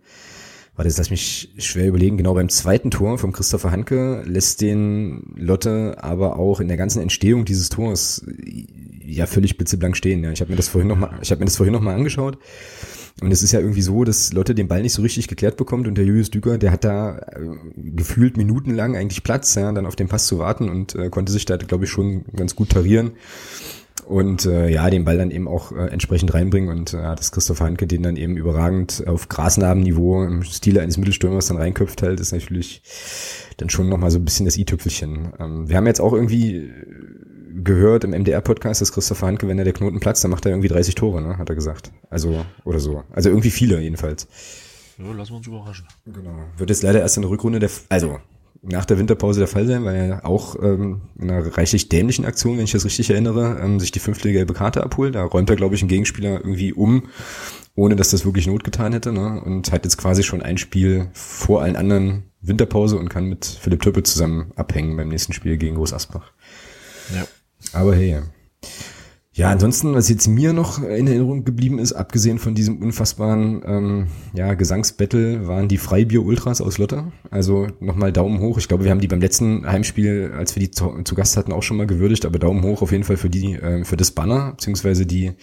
warte, 0.75 0.89
jetzt 0.89 0.97
lass 0.97 1.09
mich 1.09 1.53
schwer 1.57 1.87
überlegen, 1.87 2.17
genau 2.17 2.33
beim 2.33 2.49
zweiten 2.49 2.91
Tor 2.91 3.17
vom 3.17 3.31
Christopher 3.31 3.71
Hanke 3.71 4.23
lässt 4.25 4.61
den 4.61 5.33
Lotte 5.35 5.97
aber 6.01 6.37
auch 6.37 6.59
in 6.59 6.67
der 6.67 6.77
ganzen 6.77 7.01
Entstehung 7.01 7.45
dieses 7.45 7.69
Tors 7.69 8.25
ja 9.05 9.25
völlig 9.25 9.57
blitzeblank 9.57 9.95
stehen. 9.95 10.23
Ja. 10.23 10.31
Ich 10.31 10.41
habe 10.41 10.51
mir 10.51 10.57
das 10.57 10.67
vorhin 10.67 10.87
noch 10.87 10.97
mal, 10.97 11.17
ich 11.21 11.31
habe 11.31 11.39
mir 11.39 11.45
das 11.45 11.57
vorhin 11.57 11.73
noch 11.73 11.81
mal 11.81 11.95
angeschaut. 11.95 12.37
Und 13.21 13.31
es 13.31 13.43
ist 13.43 13.53
ja 13.53 13.61
irgendwie 13.61 13.81
so, 13.81 14.03
dass 14.03 14.33
Lotte 14.33 14.53
den 14.53 14.67
Ball 14.67 14.81
nicht 14.81 14.91
so 14.91 15.01
richtig 15.01 15.29
geklärt 15.29 15.55
bekommt 15.55 15.87
und 15.87 15.97
der 15.97 16.03
Julius 16.03 16.31
Düker, 16.31 16.57
der 16.57 16.71
hat 16.71 16.83
da 16.83 17.17
äh, 17.17 17.47
gefühlt 17.77 18.35
minutenlang 18.35 18.97
eigentlich 18.97 19.23
Platz, 19.23 19.55
ja, 19.55 19.71
dann 19.71 19.85
auf 19.85 19.95
den 19.95 20.09
Pass 20.09 20.27
zu 20.27 20.37
warten 20.37 20.67
und 20.67 20.95
äh, 20.95 21.09
konnte 21.09 21.31
sich 21.31 21.45
da, 21.45 21.55
glaube 21.55 21.85
ich, 21.85 21.89
schon 21.89 22.25
ganz 22.35 22.57
gut 22.57 22.71
tarieren 22.71 23.11
und 24.07 24.45
äh, 24.45 24.69
ja, 24.69 24.89
den 24.89 25.05
Ball 25.05 25.17
dann 25.17 25.31
eben 25.31 25.47
auch 25.47 25.71
äh, 25.71 25.87
entsprechend 25.87 26.33
reinbringen 26.33 26.69
und 26.69 26.93
äh, 26.93 27.15
dass 27.15 27.31
Christoph 27.31 27.59
Hanke 27.59 27.87
den 27.87 28.03
dann 28.03 28.17
eben 28.17 28.37
überragend 28.37 29.03
auf 29.07 29.29
Grasnarbenniveau 29.29 30.23
im 30.23 30.43
Stile 30.43 30.81
eines 30.81 30.97
Mittelstürmers 30.97 31.47
dann 31.47 31.57
reinköpft 31.57 32.01
halt, 32.01 32.19
ist 32.19 32.31
natürlich 32.31 32.81
dann 33.57 33.69
schon 33.69 33.89
nochmal 33.89 34.11
so 34.11 34.19
ein 34.19 34.25
bisschen 34.25 34.45
das 34.45 34.57
i-Tüpfelchen. 34.57 35.33
Ähm, 35.39 35.69
wir 35.69 35.77
haben 35.77 35.87
jetzt 35.87 36.01
auch 36.01 36.13
irgendwie 36.13 36.71
gehört 37.63 38.03
im 38.03 38.11
MDR-Podcast, 38.11 38.81
dass 38.81 38.91
Christopher 38.91 39.27
Hanke, 39.27 39.47
wenn 39.47 39.57
er 39.57 39.63
der 39.63 39.73
Knoten 39.73 39.99
platzt, 39.99 40.23
dann 40.23 40.31
macht 40.31 40.45
er 40.45 40.51
irgendwie 40.51 40.67
30 40.67 40.95
Tore, 40.95 41.21
ne, 41.21 41.37
hat 41.37 41.49
er 41.49 41.55
gesagt. 41.55 41.91
Also, 42.09 42.45
oder 42.63 42.79
so. 42.79 43.03
Also 43.11 43.29
irgendwie 43.29 43.51
viele 43.51 43.79
jedenfalls. 43.79 44.27
Ja, 44.97 45.11
lassen 45.11 45.31
wir 45.31 45.37
uns 45.37 45.47
überraschen. 45.47 45.87
Genau. 46.05 46.35
Wird 46.57 46.69
jetzt 46.69 46.83
leider 46.83 46.99
erst 46.99 47.17
in 47.17 47.21
der 47.21 47.31
Rückrunde 47.31 47.59
der, 47.59 47.69
also 47.89 48.19
nach 48.67 48.85
der 48.85 48.97
Winterpause 48.97 49.39
der 49.39 49.47
Fall 49.47 49.67
sein, 49.67 49.85
weil 49.85 49.95
er 49.95 50.25
auch 50.25 50.55
ähm, 50.61 51.01
in 51.19 51.29
einer 51.29 51.57
reichlich 51.57 51.89
dämlichen 51.89 52.25
Aktion, 52.25 52.57
wenn 52.57 52.65
ich 52.65 52.71
das 52.71 52.85
richtig 52.85 53.09
erinnere, 53.09 53.59
ähm, 53.61 53.79
sich 53.79 53.91
die 53.91 53.99
fünfte 53.99 54.31
gelbe 54.31 54.53
Karte 54.53 54.83
abholt. 54.83 55.15
Da 55.15 55.23
räumt 55.23 55.49
er, 55.49 55.55
glaube 55.55 55.75
ich, 55.75 55.81
einen 55.81 55.89
Gegenspieler 55.89 56.33
irgendwie 56.35 56.73
um, 56.73 57.03
ohne 57.75 57.95
dass 57.95 58.11
das 58.11 58.25
wirklich 58.25 58.47
Not 58.47 58.63
getan 58.63 58.93
hätte. 58.93 59.11
Ne? 59.11 59.41
Und 59.41 59.71
hat 59.71 59.85
jetzt 59.85 59.97
quasi 59.97 60.23
schon 60.23 60.41
ein 60.41 60.57
Spiel 60.57 61.09
vor 61.13 61.61
allen 61.61 61.75
anderen 61.75 62.23
Winterpause 62.41 62.97
und 62.97 63.09
kann 63.09 63.25
mit 63.25 63.45
Philipp 63.45 63.81
Töppe 63.81 64.03
zusammen 64.03 64.51
abhängen 64.55 64.97
beim 64.97 65.09
nächsten 65.09 65.33
Spiel 65.33 65.57
gegen 65.57 65.75
Groß 65.75 65.93
Asbach. 65.93 66.31
Ja. 67.13 67.27
Aber 67.73 67.95
hey, 67.95 68.21
Ja, 69.37 69.49
ansonsten, 69.51 69.93
was 69.93 70.07
jetzt 70.07 70.27
mir 70.29 70.53
noch 70.53 70.81
in 70.81 71.07
Erinnerung 71.07 71.43
geblieben 71.43 71.77
ist, 71.77 71.91
abgesehen 71.91 72.39
von 72.39 72.55
diesem 72.55 72.81
unfassbaren 72.81 73.63
ähm, 73.65 74.07
ja, 74.33 74.53
Gesangsbattle, 74.53 75.45
waren 75.45 75.67
die 75.67 75.77
Freibier-Ultras 75.77 76.61
aus 76.61 76.77
Lotte. 76.77 77.11
Also 77.31 77.67
nochmal 77.81 78.13
Daumen 78.13 78.39
hoch. 78.39 78.57
Ich 78.57 78.69
glaube, 78.69 78.85
wir 78.85 78.91
haben 78.91 79.01
die 79.01 79.09
beim 79.09 79.19
letzten 79.19 79.69
Heimspiel, 79.69 80.31
als 80.37 80.55
wir 80.55 80.61
die 80.61 80.71
zu, 80.71 81.01
zu, 81.03 81.15
Gast 81.15 81.35
hatten, 81.35 81.51
auch 81.51 81.63
schon 81.63 81.75
mal 81.75 81.85
gewürdigt, 81.85 82.25
aber 82.25 82.39
Daumen 82.39 82.63
hoch 82.63 82.81
auf 82.81 82.93
jeden 82.93 83.03
Fall 83.03 83.17
für 83.17 83.29
die, 83.29 83.55
äh, 83.55 83.83
für 83.83 83.97
das 83.97 84.11
Banner, 84.11 84.51
beziehungsweise 84.51 85.05
die, 85.05 85.33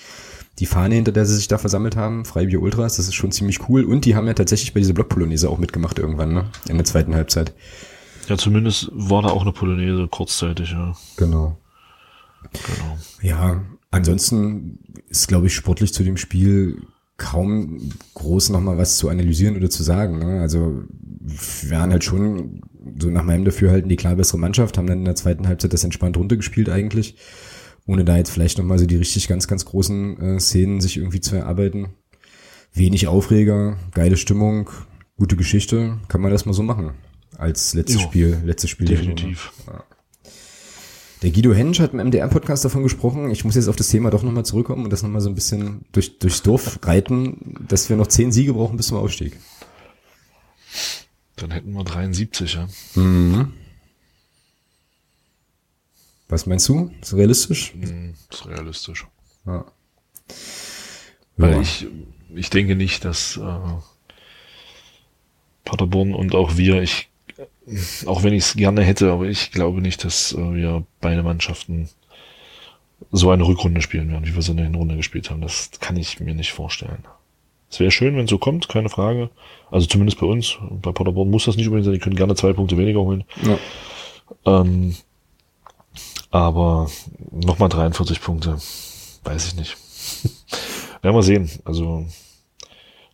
die 0.59 0.65
Fahne, 0.65 0.95
hinter 0.95 1.13
der 1.13 1.27
sie 1.27 1.37
sich 1.37 1.49
da 1.49 1.59
versammelt 1.59 1.95
haben, 1.95 2.25
Freibier-Ultras, 2.25 2.97
das 2.97 3.09
ist 3.09 3.15
schon 3.15 3.31
ziemlich 3.31 3.69
cool. 3.69 3.85
Und 3.85 4.07
die 4.07 4.17
haben 4.17 4.27
ja 4.27 4.33
tatsächlich 4.33 4.73
bei 4.73 4.81
dieser 4.81 4.95
Blockpolonaise 4.95 5.51
auch 5.51 5.59
mitgemacht 5.59 5.99
irgendwann, 5.99 6.33
ne? 6.33 6.47
In 6.67 6.79
der 6.79 6.87
zweiten 6.87 7.15
Halbzeit. 7.15 7.53
Ja, 8.27 8.39
zumindest 8.39 8.91
war 8.95 9.21
da 9.21 9.29
auch 9.29 9.43
eine 9.43 9.53
Polonaise 9.53 10.09
kurzzeitig, 10.09 10.71
ja. 10.71 10.95
Genau. 11.19 11.59
Genau. 12.53 12.99
Ja, 13.21 13.63
Ansonsten 13.93 14.79
ist, 15.09 15.29
glaube 15.29 15.47
ich, 15.47 15.55
sportlich 15.55 15.93
zu 15.93 16.03
dem 16.03 16.17
Spiel 16.17 16.83
kaum 17.19 17.93
groß 18.15 18.49
nochmal 18.49 18.79
was 18.79 18.97
zu 18.97 19.11
analysieren 19.11 19.57
oder 19.57 19.71
zu 19.71 19.83
sagen. 19.83 20.19
Ne? 20.19 20.41
Also 20.41 20.83
wir 21.21 21.71
waren 21.71 21.93
halt 21.93 22.03
schon 22.03 22.63
so 22.99 23.11
nach 23.11 23.23
meinem 23.23 23.45
Dafürhalten 23.45 23.89
die 23.89 23.97
klar 23.97 24.17
bessere 24.17 24.39
Mannschaft, 24.39 24.79
haben 24.79 24.87
dann 24.87 25.01
in 25.01 25.05
der 25.05 25.15
zweiten 25.15 25.47
Halbzeit 25.47 25.73
das 25.73 25.85
entspannt 25.85 26.17
runtergespielt 26.17 26.71
eigentlich, 26.71 27.17
ohne 27.87 28.05
da 28.05 28.17
jetzt 28.17 28.31
vielleicht 28.31 28.59
nochmal 28.59 28.79
so 28.79 28.87
die 28.87 28.97
richtig 28.97 29.29
ganz, 29.29 29.47
ganz 29.47 29.67
großen 29.67 30.21
äh, 30.21 30.41
Szenen 30.41 30.81
sich 30.81 30.97
irgendwie 30.97 31.21
zu 31.21 31.37
erarbeiten. 31.37 31.89
Wenig 32.73 33.07
Aufreger, 33.07 33.77
geile 33.93 34.17
Stimmung, 34.17 34.71
gute 35.19 35.37
Geschichte, 35.37 35.99
kann 36.09 36.23
man 36.23 36.31
das 36.31 36.47
mal 36.47 36.55
so 36.55 36.63
machen. 36.63 36.93
Als 37.37 37.75
letztes 37.75 38.01
jo, 38.01 38.09
Spiel, 38.09 38.39
letztes 38.45 38.71
Spiel. 38.71 38.87
Definitiv. 38.87 39.53
Ja. 39.67 39.85
Der 41.23 41.31
Guido 41.31 41.55
Hensch 41.55 41.79
hat 41.79 41.93
im 41.93 42.01
MDR-Podcast 42.01 42.65
davon 42.65 42.83
gesprochen, 42.83 43.31
ich 43.31 43.45
muss 43.45 43.55
jetzt 43.55 43.69
auf 43.69 43.77
das 43.77 43.89
Thema 43.89 44.11
doch 44.11 44.25
nochmal 44.25 44.45
zurückkommen 44.45 44.83
und 44.85 44.91
das 44.91 45.05
nochmal 45.05 45.21
so 45.21 45.29
ein 45.29 45.37
bisschen 45.37 45.85
durch, 45.93 46.19
durchs 46.19 46.43
Dorf 46.43 46.81
reiten, 46.83 47.65
dass 47.69 47.89
wir 47.89 47.97
noch 47.97 48.09
zehn 48.09 48.33
Siege 48.33 48.55
brauchen 48.55 48.77
bis 48.77 48.89
zum 48.89 48.99
Aufstieg. 48.99 49.39
Dann 51.37 51.53
hätten 51.53 51.73
wir 51.75 51.85
73, 51.85 52.55
ja. 52.55 52.67
Mhm. 52.97 53.53
Was 56.29 56.47
meinst 56.47 56.69
du? 56.69 56.91
Ist 57.01 57.15
realistisch? 57.15 57.73
Mhm, 57.77 58.15
ist 58.29 58.49
realistisch. 58.49 59.07
Ja. 59.47 59.65
Weil 61.37 61.53
ja. 61.53 61.61
ich, 61.61 61.87
ich 62.35 62.51
denke 62.51 62.75
nicht, 62.75 63.05
dass 63.05 63.37
äh, 63.37 63.59
Paderborn 65.65 66.15
und 66.15 66.35
auch 66.35 66.57
wir, 66.57 66.83
ich 66.83 67.12
auch 68.07 68.23
wenn 68.23 68.33
ich 68.33 68.45
es 68.45 68.55
gerne 68.55 68.83
hätte, 68.83 69.13
aber 69.13 69.27
ich 69.27 69.53
glaube 69.53 69.81
nicht, 69.81 70.05
dass 70.05 70.33
äh, 70.33 70.55
wir 70.55 70.85
beide 71.01 71.23
Mannschaften 71.23 71.89
so 73.11 73.31
eine 73.31 73.47
Rückrunde 73.47 73.83
spielen 73.83 74.11
werden, 74.11 74.27
wie 74.27 74.35
wir 74.35 74.43
sie 74.43 74.53
in 74.53 74.57
der 74.57 74.67
Hinrunde 74.67 74.97
gespielt 74.97 75.31
haben. 75.31 75.41
Das 75.41 75.71
kann 75.81 75.97
ich 75.97 76.21
mir 76.21 76.35
nicht 76.35 76.53
vorstellen. 76.53 77.05
Es 77.71 77.81
wäre 77.81 77.91
schön, 77.91 78.17
wenn 78.17 78.25
es 78.25 78.31
so 78.31 78.39
kommt, 78.39 78.69
keine 78.69 78.89
Frage. 78.89 79.31
Also 79.71 79.87
zumindest 79.87 80.21
bei 80.21 80.27
uns. 80.27 80.59
Bei 80.71 80.93
Paderborn 80.93 81.31
muss 81.31 81.47
das 81.47 81.57
nicht 81.57 81.67
unbedingt 81.67 81.87
sein, 81.87 81.95
die 81.95 82.01
können 82.01 82.17
gerne 82.17 82.35
zwei 82.35 82.53
Punkte 82.53 82.77
weniger 82.77 83.01
holen. 83.01 83.25
Ja. 83.43 83.59
Ähm, 84.61 84.95
aber 86.31 86.91
nochmal 87.31 87.69
43 87.69 88.21
Punkte, 88.21 88.59
weiß 89.25 89.47
ich 89.47 89.57
nicht. 89.57 89.77
werden 91.03 91.17
wir 91.17 91.23
sehen. 91.23 91.51
Also 91.65 92.07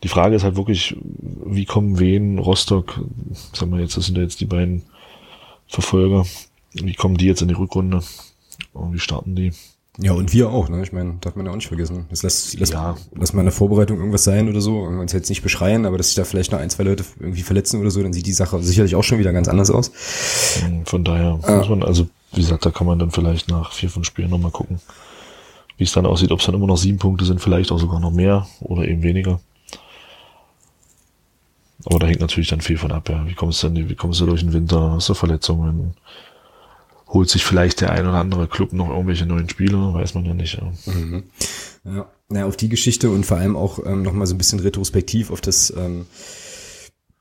die 0.02 0.08
Frage 0.08 0.36
ist 0.36 0.44
halt 0.44 0.56
wirklich, 0.56 0.96
wie 1.00 1.64
kommen 1.64 1.98
wen, 1.98 2.38
Rostock, 2.38 3.00
sagen 3.52 3.72
wir 3.72 3.80
jetzt, 3.80 3.96
das 3.96 4.06
sind 4.06 4.16
ja 4.16 4.22
jetzt 4.22 4.40
die 4.40 4.46
beiden 4.46 4.82
Verfolger, 5.66 6.24
wie 6.72 6.94
kommen 6.94 7.16
die 7.16 7.26
jetzt 7.26 7.42
in 7.42 7.48
die 7.48 7.54
Rückrunde 7.54 8.02
und 8.72 8.92
wie 8.92 8.98
starten 8.98 9.34
die? 9.34 9.52
Ja, 10.00 10.12
und 10.12 10.32
wir 10.32 10.50
auch, 10.50 10.68
ne? 10.68 10.80
Ich 10.84 10.92
meine, 10.92 11.14
darf 11.20 11.34
man 11.34 11.44
ja 11.44 11.50
auch 11.50 11.56
nicht 11.56 11.66
vergessen. 11.66 12.06
Das 12.08 12.22
lässt, 12.22 12.56
lässt, 12.60 12.72
ja. 12.72 12.96
lässt 13.16 13.34
mal 13.34 13.40
in 13.40 13.46
der 13.46 13.52
Vorbereitung 13.52 13.98
irgendwas 13.98 14.22
sein 14.22 14.48
oder 14.48 14.60
so. 14.60 14.78
Uns 14.82 15.12
jetzt 15.12 15.28
nicht 15.28 15.42
beschreien, 15.42 15.86
aber 15.86 15.96
dass 15.98 16.06
sich 16.06 16.14
da 16.14 16.22
vielleicht 16.22 16.52
noch 16.52 16.60
ein, 16.60 16.70
zwei 16.70 16.84
Leute 16.84 17.04
irgendwie 17.18 17.42
verletzen 17.42 17.80
oder 17.80 17.90
so, 17.90 18.00
dann 18.00 18.12
sieht 18.12 18.26
die 18.26 18.32
Sache 18.32 18.62
sicherlich 18.62 18.94
auch 18.94 19.02
schon 19.02 19.18
wieder 19.18 19.32
ganz 19.32 19.48
anders 19.48 19.72
aus. 19.72 19.90
Von 20.84 21.02
daher 21.02 21.40
ah. 21.42 21.56
muss 21.56 21.68
man, 21.68 21.82
also 21.82 22.06
wie 22.32 22.42
gesagt, 22.42 22.64
da 22.64 22.70
kann 22.70 22.86
man 22.86 23.00
dann 23.00 23.10
vielleicht 23.10 23.48
nach 23.48 23.72
vier, 23.72 23.90
fünf 23.90 24.06
Spielen 24.06 24.30
nochmal 24.30 24.52
gucken, 24.52 24.78
wie 25.78 25.84
es 25.84 25.92
dann 25.92 26.06
aussieht, 26.06 26.30
ob 26.30 26.38
es 26.38 26.46
dann 26.46 26.54
immer 26.54 26.68
noch 26.68 26.78
sieben 26.78 26.98
Punkte 26.98 27.24
sind, 27.24 27.40
vielleicht 27.40 27.72
auch 27.72 27.80
sogar 27.80 27.98
noch 27.98 28.12
mehr 28.12 28.46
oder 28.60 28.86
eben 28.86 29.02
weniger. 29.02 29.40
Aber 31.90 32.00
da 32.00 32.06
hängt 32.06 32.20
natürlich 32.20 32.50
dann 32.50 32.60
viel 32.60 32.76
von 32.76 32.92
ab, 32.92 33.08
ja. 33.08 33.26
Wie 33.26 33.34
kommst 33.34 33.62
du 33.62 33.68
denn, 33.70 33.88
wie 33.88 33.94
kommst 33.94 34.20
du 34.20 34.26
durch 34.26 34.42
den 34.42 34.52
Winter? 34.52 34.92
Hast 34.92 35.08
du 35.08 35.14
Verletzungen? 35.14 35.94
Holt 37.08 37.30
sich 37.30 37.44
vielleicht 37.44 37.80
der 37.80 37.92
ein 37.92 38.06
oder 38.06 38.18
andere 38.18 38.46
Club 38.46 38.74
noch 38.74 38.90
irgendwelche 38.90 39.24
neuen 39.24 39.48
Spieler? 39.48 39.94
Weiß 39.94 40.12
man 40.12 40.26
ja 40.26 40.34
nicht, 40.34 40.58
ja. 40.60 40.92
Mhm. 40.92 41.22
Ja, 41.84 42.06
naja, 42.28 42.44
auf 42.44 42.58
die 42.58 42.68
Geschichte 42.68 43.08
und 43.08 43.24
vor 43.24 43.38
allem 43.38 43.56
auch 43.56 43.78
ähm, 43.86 44.02
nochmal 44.02 44.26
so 44.26 44.34
ein 44.34 44.38
bisschen 44.38 44.60
retrospektiv 44.60 45.30
auf 45.30 45.40
das, 45.40 45.72
ähm, 45.78 46.04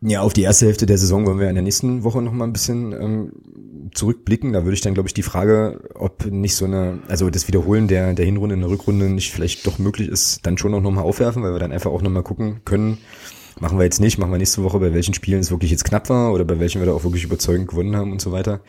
ja, 0.01 0.19
auf 0.19 0.33
die 0.33 0.41
erste 0.41 0.65
Hälfte 0.65 0.85
der 0.85 0.97
Saison 0.97 1.25
wollen 1.25 1.39
wir 1.39 1.47
in 1.47 1.55
der 1.55 1.63
nächsten 1.63 2.03
Woche 2.03 2.21
nochmal 2.21 2.49
ein 2.49 2.53
bisschen 2.53 2.91
ähm, 2.91 3.31
zurückblicken. 3.93 4.51
Da 4.51 4.65
würde 4.65 4.73
ich 4.73 4.81
dann, 4.81 4.95
glaube 4.95 5.07
ich, 5.07 5.13
die 5.13 5.23
Frage, 5.23 5.79
ob 5.95 6.25
nicht 6.25 6.57
so 6.57 6.65
eine, 6.65 6.99
also 7.07 7.29
das 7.29 7.47
Wiederholen 7.47 7.87
der, 7.87 8.13
der 8.13 8.25
Hinrunde 8.25 8.55
in 8.55 8.61
der 8.61 8.69
Rückrunde 8.69 9.09
nicht 9.09 9.31
vielleicht 9.31 9.65
doch 9.65 9.79
möglich 9.79 10.09
ist, 10.09 10.45
dann 10.45 10.57
schon 10.57 10.73
auch 10.73 10.81
nochmal 10.81 11.05
aufwerfen, 11.05 11.41
weil 11.41 11.53
wir 11.53 11.59
dann 11.59 11.71
einfach 11.71 11.91
auch 11.91 12.01
nochmal 12.01 12.23
gucken 12.23 12.59
können, 12.65 12.97
Machen 13.59 13.77
wir 13.77 13.85
jetzt 13.85 13.99
nicht, 13.99 14.17
machen 14.17 14.31
wir 14.31 14.37
nächste 14.37 14.63
Woche, 14.63 14.79
bei 14.79 14.93
welchen 14.93 15.13
Spielen 15.13 15.39
es 15.39 15.51
wirklich 15.51 15.71
jetzt 15.71 15.85
knapp 15.85 16.09
war 16.09 16.33
oder 16.33 16.45
bei 16.45 16.59
welchen 16.59 16.79
wir 16.79 16.85
da 16.85 16.93
auch 16.93 17.03
wirklich 17.03 17.23
überzeugend 17.23 17.67
gewonnen 17.67 17.95
haben 17.95 18.11
und 18.11 18.21
so 18.21 18.31
weiter. 18.31 18.61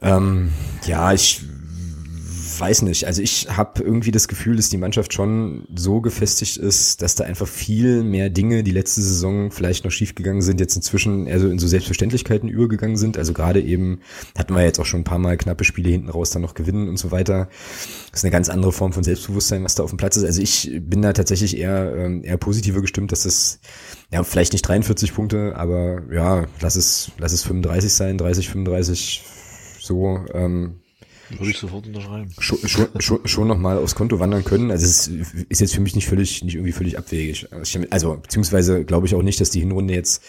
Ähm, 0.00 0.52
ja, 0.86 1.12
ich 1.12 1.42
weiß 2.60 2.82
nicht. 2.82 3.06
Also 3.06 3.22
ich 3.22 3.48
habe 3.48 3.82
irgendwie 3.82 4.10
das 4.10 4.28
Gefühl, 4.28 4.56
dass 4.56 4.68
die 4.68 4.76
Mannschaft 4.76 5.12
schon 5.12 5.66
so 5.74 6.00
gefestigt 6.00 6.56
ist, 6.56 7.02
dass 7.02 7.14
da 7.14 7.24
einfach 7.24 7.46
viel 7.46 8.02
mehr 8.02 8.30
Dinge, 8.30 8.62
die 8.62 8.70
letzte 8.70 9.02
Saison 9.02 9.50
vielleicht 9.50 9.84
noch 9.84 9.90
schiefgegangen 9.90 10.42
sind, 10.42 10.60
jetzt 10.60 10.76
inzwischen 10.76 11.26
eher 11.26 11.40
so 11.40 11.48
in 11.48 11.58
so 11.58 11.66
Selbstverständlichkeiten 11.66 12.48
übergegangen 12.48 12.96
sind. 12.96 13.18
Also 13.18 13.32
gerade 13.32 13.60
eben 13.60 14.00
hatten 14.36 14.54
wir 14.54 14.62
jetzt 14.62 14.78
auch 14.78 14.86
schon 14.86 15.00
ein 15.00 15.04
paar 15.04 15.18
Mal 15.18 15.36
knappe 15.36 15.64
Spiele 15.64 15.90
hinten 15.90 16.08
raus 16.08 16.30
dann 16.30 16.42
noch 16.42 16.54
gewinnen 16.54 16.88
und 16.88 16.98
so 16.98 17.10
weiter. 17.10 17.48
Das 18.10 18.20
ist 18.20 18.24
eine 18.24 18.32
ganz 18.32 18.48
andere 18.48 18.72
Form 18.72 18.92
von 18.92 19.04
Selbstbewusstsein, 19.04 19.64
was 19.64 19.74
da 19.74 19.82
auf 19.82 19.90
dem 19.90 19.96
Platz 19.96 20.16
ist. 20.16 20.24
Also 20.24 20.40
ich 20.40 20.80
bin 20.82 21.02
da 21.02 21.12
tatsächlich 21.12 21.56
eher, 21.56 21.94
ähm, 21.96 22.24
eher 22.24 22.36
positiver 22.36 22.80
gestimmt, 22.80 23.12
dass 23.12 23.24
das 23.24 23.60
ja 24.12 24.22
vielleicht 24.22 24.52
nicht 24.52 24.66
43 24.66 25.14
Punkte, 25.14 25.56
aber 25.56 26.02
ja, 26.12 26.46
lass 26.60 26.76
es, 26.76 27.10
lass 27.18 27.32
es 27.32 27.42
35 27.42 27.92
sein, 27.92 28.18
30, 28.18 28.48
35 28.48 29.24
so. 29.80 30.24
Ähm, 30.32 30.80
würde 31.30 31.50
ich 31.50 31.58
sofort 31.58 31.86
unterschreiben. 31.86 32.30
Schon, 32.38 32.58
schon, 32.66 32.88
schon, 32.98 33.26
schon 33.26 33.48
nochmal 33.48 33.78
aufs 33.78 33.94
Konto 33.94 34.20
wandern 34.20 34.44
können. 34.44 34.70
Also 34.70 34.84
es 34.84 35.08
ist 35.48 35.60
jetzt 35.60 35.74
für 35.74 35.80
mich 35.80 35.94
nicht 35.94 36.06
völlig, 36.06 36.42
nicht 36.44 36.54
irgendwie 36.54 36.72
völlig 36.72 36.98
abwegig. 36.98 37.48
Also 37.90 38.16
beziehungsweise 38.16 38.84
glaube 38.84 39.06
ich 39.06 39.14
auch 39.14 39.22
nicht, 39.22 39.40
dass 39.40 39.50
die 39.50 39.60
Hinrunde 39.60 39.94
jetzt 39.94 40.22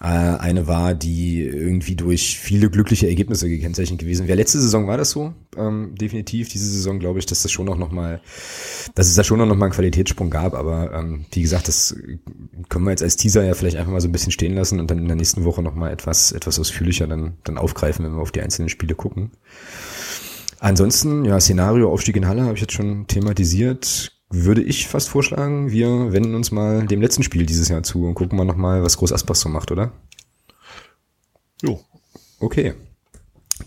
äh, 0.00 0.06
eine 0.06 0.66
war, 0.66 0.94
die 0.94 1.40
irgendwie 1.40 1.96
durch 1.96 2.38
viele 2.38 2.68
glückliche 2.68 3.08
Ergebnisse 3.08 3.48
gekennzeichnet 3.48 4.00
gewesen 4.00 4.26
wäre. 4.26 4.36
Letzte 4.36 4.60
Saison 4.60 4.86
war 4.86 4.96
das 4.96 5.10
so, 5.10 5.32
ähm, 5.56 5.94
definitiv. 5.94 6.48
Diese 6.48 6.66
Saison 6.66 6.98
glaube 6.98 7.20
ich, 7.20 7.26
dass 7.26 7.42
das 7.42 7.52
schon 7.52 7.68
auch 7.68 7.78
noch 7.78 7.90
mal, 7.90 8.20
dass 8.94 9.06
es 9.06 9.14
da 9.14 9.24
schon 9.24 9.38
noch 9.38 9.46
mal 9.46 9.66
einen 9.66 9.72
Qualitätssprung 9.72 10.30
gab. 10.30 10.54
Aber 10.54 10.92
ähm, 10.92 11.26
wie 11.32 11.42
gesagt, 11.42 11.68
das 11.68 11.96
können 12.68 12.84
wir 12.84 12.90
jetzt 12.90 13.02
als 13.02 13.16
Teaser 13.16 13.44
ja 13.44 13.54
vielleicht 13.54 13.76
einfach 13.76 13.92
mal 13.92 14.00
so 14.00 14.08
ein 14.08 14.12
bisschen 14.12 14.32
stehen 14.32 14.54
lassen 14.54 14.80
und 14.80 14.90
dann 14.90 14.98
in 14.98 15.06
der 15.08 15.16
nächsten 15.16 15.44
Woche 15.44 15.62
noch 15.62 15.74
mal 15.74 15.92
etwas, 15.92 16.32
etwas 16.32 16.58
ausführlicher 16.58 17.06
dann, 17.06 17.34
dann 17.44 17.56
aufgreifen, 17.56 18.04
wenn 18.04 18.14
wir 18.14 18.20
auf 18.20 18.32
die 18.32 18.42
einzelnen 18.42 18.68
Spiele 18.68 18.94
gucken. 18.94 19.30
Ansonsten, 20.60 21.24
ja, 21.24 21.38
Szenario 21.40 21.90
Aufstieg 21.90 22.16
in 22.16 22.26
Halle 22.26 22.42
habe 22.42 22.54
ich 22.54 22.60
jetzt 22.60 22.72
schon 22.72 23.06
thematisiert. 23.06 24.12
Würde 24.30 24.62
ich 24.62 24.88
fast 24.88 25.08
vorschlagen, 25.08 25.70
wir 25.70 26.12
wenden 26.12 26.34
uns 26.34 26.50
mal 26.50 26.86
dem 26.86 27.00
letzten 27.00 27.22
Spiel 27.22 27.46
dieses 27.46 27.68
Jahr 27.68 27.82
zu 27.82 28.04
und 28.04 28.14
gucken 28.14 28.36
mal 28.36 28.44
nochmal, 28.44 28.82
was 28.82 28.96
Groß 28.96 29.12
Asbach 29.12 29.36
so 29.36 29.48
macht, 29.48 29.70
oder? 29.70 29.92
Jo. 31.62 31.80
Okay. 32.40 32.74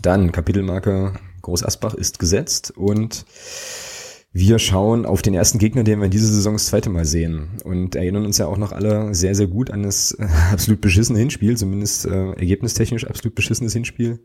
Dann 0.02 0.30
Kapitelmarke 0.32 1.14
Groß 1.42 1.64
Asbach 1.64 1.94
ist 1.94 2.18
gesetzt 2.18 2.72
und 2.76 3.24
wir 4.32 4.58
schauen 4.58 5.06
auf 5.06 5.22
den 5.22 5.34
ersten 5.34 5.58
Gegner, 5.58 5.84
den 5.84 6.00
wir 6.00 6.04
in 6.04 6.10
dieser 6.10 6.26
Saison 6.26 6.52
das 6.52 6.66
zweite 6.66 6.90
Mal 6.90 7.06
sehen 7.06 7.48
und 7.64 7.94
erinnern 7.94 8.26
uns 8.26 8.36
ja 8.36 8.46
auch 8.46 8.58
noch 8.58 8.72
alle 8.72 9.14
sehr, 9.14 9.34
sehr 9.34 9.46
gut 9.46 9.70
an 9.70 9.82
das 9.82 10.12
äh, 10.12 10.26
absolut 10.52 10.80
beschissene 10.80 11.18
Hinspiel, 11.18 11.56
zumindest 11.56 12.04
äh, 12.04 12.32
ergebnistechnisch 12.32 13.06
absolut 13.06 13.34
beschissenes 13.34 13.72
Hinspiel 13.72 14.20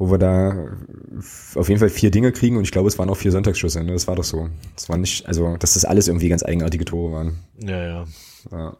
wo 0.00 0.10
wir 0.10 0.16
da 0.16 0.56
auf 1.56 1.68
jeden 1.68 1.78
Fall 1.78 1.90
vier 1.90 2.10
Dinge 2.10 2.32
kriegen 2.32 2.56
und 2.56 2.62
ich 2.62 2.72
glaube, 2.72 2.88
es 2.88 2.98
waren 2.98 3.10
auch 3.10 3.18
vier 3.18 3.32
Sonntagsschüsse. 3.32 3.84
Ne? 3.84 3.92
Das 3.92 4.08
war 4.08 4.16
doch 4.16 4.24
so. 4.24 4.48
Das 4.74 4.88
war 4.88 4.96
nicht, 4.96 5.26
also, 5.28 5.58
dass 5.58 5.74
das 5.74 5.84
alles 5.84 6.08
irgendwie 6.08 6.30
ganz 6.30 6.42
eigenartige 6.42 6.86
Tore 6.86 7.12
waren. 7.12 7.38
Ja, 7.58 7.84
ja. 7.84 8.04
ja. 8.50 8.76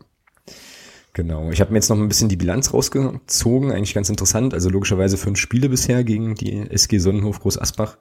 Genau. 1.12 1.50
Ich 1.50 1.61
habe 1.61 1.72
mir 1.72 1.76
jetzt 1.76 1.90
noch 1.90 1.98
ein 1.98 2.09
bisschen 2.09 2.30
die 2.30 2.37
Bilanz 2.37 2.72
rausgezogen, 2.72 3.70
eigentlich 3.70 3.92
ganz 3.92 4.09
interessant. 4.09 4.54
Also 4.54 4.70
logischerweise 4.70 5.18
fünf 5.18 5.38
Spiele 5.38 5.68
bisher 5.68 6.04
gegen 6.04 6.37
die 6.37 6.70
SG 6.70 6.98
Sonnenhof 6.98 7.40
Groß 7.40 7.59
Asbach. 7.59 7.98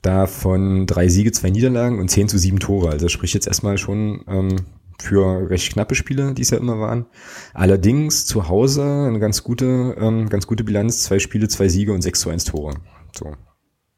Davon 0.00 0.86
drei 0.86 1.08
Siege, 1.08 1.32
zwei 1.32 1.50
Niederlagen 1.50 1.98
und 1.98 2.08
zehn 2.08 2.28
zu 2.28 2.38
sieben 2.38 2.60
Tore. 2.60 2.90
Also 2.90 3.08
sprich 3.08 3.34
jetzt 3.34 3.48
erstmal 3.48 3.78
schon 3.78 4.22
ähm, 4.28 4.56
für 5.02 5.50
recht 5.50 5.72
knappe 5.72 5.94
Spiele, 5.94 6.34
die 6.34 6.42
es 6.42 6.50
ja 6.50 6.58
immer 6.58 6.78
waren. 6.78 7.06
Allerdings 7.54 8.26
zu 8.26 8.48
Hause 8.48 8.82
eine 8.82 9.18
ganz 9.20 9.42
gute, 9.42 9.96
ähm, 9.98 10.28
ganz 10.28 10.46
gute 10.46 10.64
Bilanz, 10.64 11.02
zwei 11.02 11.18
Spiele, 11.18 11.48
zwei 11.48 11.68
Siege 11.68 11.92
und 11.92 12.02
sechs 12.02 12.20
zu 12.20 12.30
eins 12.30 12.44
Tore. 12.44 12.76
So. 13.16 13.34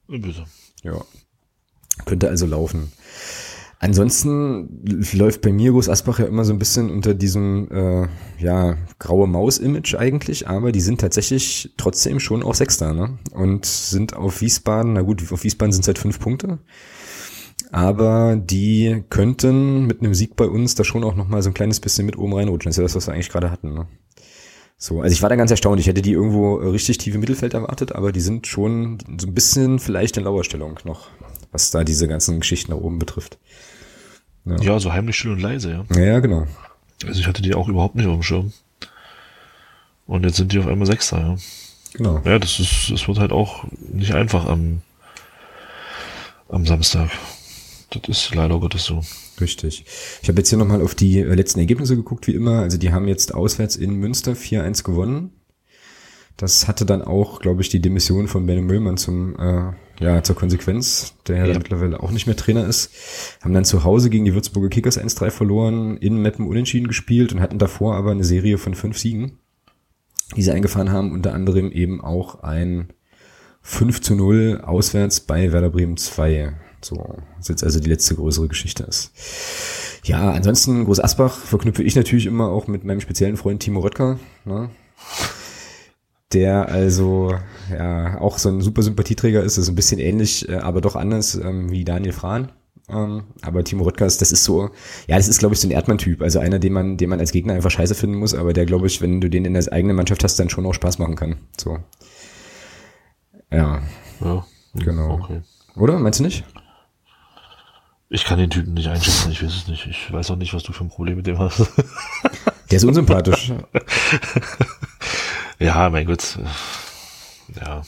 Bitte. 0.08 0.44
Ja. 0.82 1.04
Könnte 2.04 2.28
also 2.28 2.46
laufen. 2.46 2.92
Ansonsten 3.84 4.82
läuft 5.12 5.42
bei 5.42 5.52
mir 5.52 5.72
Groß 5.72 5.90
Asbach 5.90 6.18
ja 6.18 6.24
immer 6.24 6.44
so 6.44 6.54
ein 6.54 6.58
bisschen 6.58 6.90
unter 6.90 7.12
diesem 7.12 7.68
äh, 7.70 8.08
ja 8.38 8.78
graue 8.98 9.26
Maus-Image 9.26 9.96
eigentlich, 9.96 10.48
aber 10.48 10.72
die 10.72 10.80
sind 10.80 11.02
tatsächlich 11.02 11.74
trotzdem 11.76 12.18
schon 12.18 12.42
auch 12.42 12.54
Sechster, 12.54 12.94
ne? 12.94 13.18
Und 13.32 13.66
sind 13.66 14.16
auf 14.16 14.40
Wiesbaden, 14.40 14.94
na 14.94 15.02
gut, 15.02 15.30
auf 15.30 15.44
Wiesbaden 15.44 15.72
sind 15.72 15.82
es 15.82 15.88
halt 15.88 15.98
fünf 15.98 16.18
Punkte. 16.18 16.60
Aber 17.74 18.36
die 18.36 19.02
könnten 19.10 19.86
mit 19.86 19.98
einem 20.00 20.14
Sieg 20.14 20.36
bei 20.36 20.46
uns 20.46 20.76
da 20.76 20.84
schon 20.84 21.02
auch 21.02 21.16
nochmal 21.16 21.42
so 21.42 21.50
ein 21.50 21.54
kleines 21.54 21.80
bisschen 21.80 22.06
mit 22.06 22.16
oben 22.16 22.32
reinrutschen. 22.32 22.70
Das 22.70 22.74
ist 22.74 22.78
ja 22.78 22.84
das, 22.84 22.94
was 22.94 23.08
wir 23.08 23.14
eigentlich 23.14 23.30
gerade 23.30 23.50
hatten. 23.50 23.74
Ne? 23.74 23.88
So, 24.78 25.00
also 25.00 25.12
ich 25.12 25.22
war 25.22 25.28
da 25.28 25.34
ganz 25.34 25.50
erstaunt. 25.50 25.80
Ich 25.80 25.88
hätte 25.88 26.00
die 26.00 26.12
irgendwo 26.12 26.54
richtig 26.54 26.98
tief 26.98 27.16
im 27.16 27.20
Mittelfeld 27.20 27.52
erwartet, 27.52 27.90
aber 27.90 28.12
die 28.12 28.20
sind 28.20 28.46
schon 28.46 28.98
so 29.18 29.26
ein 29.26 29.34
bisschen 29.34 29.80
vielleicht 29.80 30.16
in 30.16 30.22
Lauerstellung 30.22 30.78
noch, 30.84 31.08
was 31.50 31.72
da 31.72 31.82
diese 31.82 32.06
ganzen 32.06 32.38
Geschichten 32.38 32.70
da 32.70 32.76
oben 32.76 33.00
betrifft. 33.00 33.38
Ja. 34.44 34.56
ja, 34.60 34.78
so 34.78 34.92
heimlich 34.92 35.18
still 35.18 35.32
und 35.32 35.40
leise, 35.40 35.72
ja. 35.72 36.00
Ja, 36.00 36.20
genau. 36.20 36.46
Also 37.04 37.18
ich 37.18 37.26
hatte 37.26 37.42
die 37.42 37.56
auch 37.56 37.68
überhaupt 37.68 37.96
nicht 37.96 38.06
auf 38.06 38.14
dem 38.14 38.22
Schirm. 38.22 38.52
Und 40.06 40.24
jetzt 40.24 40.36
sind 40.36 40.52
die 40.52 40.60
auf 40.60 40.68
einmal 40.68 40.86
Sechster, 40.86 41.18
ja. 41.18 41.36
Genau. 41.94 42.22
Ja, 42.24 42.38
das 42.38 42.60
ist, 42.60 42.92
das 42.92 43.08
wird 43.08 43.18
halt 43.18 43.32
auch 43.32 43.64
nicht 43.92 44.14
einfach 44.14 44.46
am, 44.46 44.82
am 46.48 46.66
Samstag. 46.66 47.10
Das 48.02 48.24
ist 48.24 48.34
leider 48.34 48.58
Gottes 48.58 48.84
so. 48.84 49.02
Richtig. 49.40 49.84
Ich 50.22 50.28
habe 50.28 50.38
jetzt 50.38 50.48
hier 50.48 50.58
nochmal 50.58 50.82
auf 50.82 50.94
die 50.94 51.20
äh, 51.20 51.34
letzten 51.34 51.60
Ergebnisse 51.60 51.96
geguckt, 51.96 52.26
wie 52.26 52.34
immer. 52.34 52.60
Also 52.60 52.78
die 52.78 52.92
haben 52.92 53.08
jetzt 53.08 53.34
auswärts 53.34 53.76
in 53.76 53.94
Münster 53.94 54.32
4-1 54.32 54.84
gewonnen. 54.84 55.32
Das 56.36 56.66
hatte 56.66 56.84
dann 56.84 57.02
auch, 57.02 57.40
glaube 57.40 57.62
ich, 57.62 57.68
die 57.68 57.80
Demission 57.80 58.26
von 58.26 58.44
Benno 58.44 58.62
Müllmann 58.62 58.96
zum, 58.96 59.36
äh, 59.38 59.72
ja, 60.00 60.22
zur 60.22 60.34
Konsequenz, 60.34 61.14
der 61.28 61.38
ja, 61.38 61.46
ja. 61.46 61.58
mittlerweile 61.58 62.02
auch 62.02 62.10
nicht 62.10 62.26
mehr 62.26 62.36
Trainer 62.36 62.66
ist. 62.66 62.90
Haben 63.40 63.54
dann 63.54 63.64
zu 63.64 63.84
Hause 63.84 64.10
gegen 64.10 64.24
die 64.24 64.34
Würzburger 64.34 64.68
Kickers 64.68 65.00
1-3 65.00 65.30
verloren, 65.30 65.96
in 65.96 66.20
Meppen 66.20 66.48
unentschieden 66.48 66.88
gespielt 66.88 67.32
und 67.32 67.40
hatten 67.40 67.58
davor 67.58 67.94
aber 67.94 68.10
eine 68.10 68.24
Serie 68.24 68.58
von 68.58 68.74
fünf 68.74 68.98
Siegen, 68.98 69.38
die 70.34 70.42
sie 70.42 70.50
eingefahren 70.50 70.90
haben, 70.90 71.12
unter 71.12 71.34
anderem 71.34 71.70
eben 71.70 72.00
auch 72.00 72.42
ein 72.42 72.88
5 73.62 74.00
zu 74.02 74.16
0 74.16 74.60
auswärts 74.62 75.20
bei 75.20 75.52
Werder 75.52 75.70
Bremen 75.70 75.96
2. 75.96 76.52
So, 76.84 77.16
was 77.38 77.48
jetzt 77.48 77.64
also 77.64 77.80
die 77.80 77.88
letzte 77.88 78.14
größere 78.14 78.48
Geschichte 78.48 78.84
ist. 78.84 79.10
Ja, 80.04 80.32
ansonsten 80.32 80.84
Groß 80.84 81.00
Asbach 81.00 81.38
verknüpfe 81.38 81.82
ich 81.82 81.96
natürlich 81.96 82.26
immer 82.26 82.48
auch 82.48 82.66
mit 82.66 82.84
meinem 82.84 83.00
speziellen 83.00 83.36
Freund 83.36 83.62
Timo 83.62 83.80
Röttger. 83.80 84.18
Ne? 84.44 84.70
der 86.34 86.68
also 86.68 87.34
ja 87.70 88.20
auch 88.20 88.38
so 88.38 88.48
ein 88.48 88.60
super 88.60 88.82
Sympathieträger 88.82 89.42
ist, 89.42 89.56
ist 89.56 89.68
ein 89.68 89.74
bisschen 89.74 90.00
ähnlich, 90.00 90.48
äh, 90.48 90.56
aber 90.56 90.80
doch 90.80 90.96
anders 90.96 91.36
ähm, 91.36 91.70
wie 91.70 91.84
Daniel 91.84 92.12
Frahn. 92.12 92.52
Ähm, 92.88 93.24
aber 93.40 93.64
Timo 93.64 93.84
Röttgers, 93.84 94.18
das 94.18 94.30
ist 94.30 94.44
so, 94.44 94.68
ja, 95.06 95.16
das 95.16 95.28
ist, 95.28 95.38
glaube 95.38 95.54
ich, 95.54 95.60
so 95.60 95.68
ein 95.68 95.70
Erdmann-Typ. 95.70 96.20
Also 96.20 96.38
einer, 96.38 96.58
den 96.58 96.74
man, 96.74 96.96
den 96.98 97.08
man 97.08 97.20
als 97.20 97.32
Gegner 97.32 97.54
einfach 97.54 97.70
scheiße 97.70 97.94
finden 97.94 98.18
muss, 98.18 98.34
aber 98.34 98.52
der, 98.52 98.66
glaube 98.66 98.86
ich, 98.86 99.00
wenn 99.00 99.22
du 99.22 99.30
den 99.30 99.46
in 99.46 99.54
der 99.54 99.72
eigenen 99.72 99.96
Mannschaft 99.96 100.22
hast, 100.22 100.38
dann 100.38 100.50
schon 100.50 100.66
auch 100.66 100.74
Spaß 100.74 100.98
machen 100.98 101.16
kann. 101.16 101.36
So. 101.58 101.78
Ja. 103.50 103.80
Ja. 104.20 104.46
Genau. 104.74 105.14
Okay. 105.14 105.40
Oder? 105.76 105.98
Meinst 105.98 106.18
du 106.18 106.24
nicht? 106.24 106.44
Ich 108.08 108.24
kann 108.24 108.38
den 108.38 108.50
Typen 108.50 108.74
nicht 108.74 108.88
einschätzen, 108.88 109.32
ich 109.32 109.42
weiß 109.42 109.54
es 109.54 109.66
nicht. 109.66 109.86
Ich 109.86 110.12
weiß 110.12 110.30
auch 110.30 110.36
nicht, 110.36 110.54
was 110.54 110.62
du 110.62 110.72
für 110.72 110.84
ein 110.84 110.90
Problem 110.90 111.16
mit 111.16 111.26
dem 111.26 111.38
hast. 111.38 111.60
Der 112.70 112.76
ist 112.76 112.84
unsympathisch. 112.84 113.52
Ja, 115.60 115.88
mein 115.88 116.06
Gott. 116.06 116.38
Ja. 117.60 117.82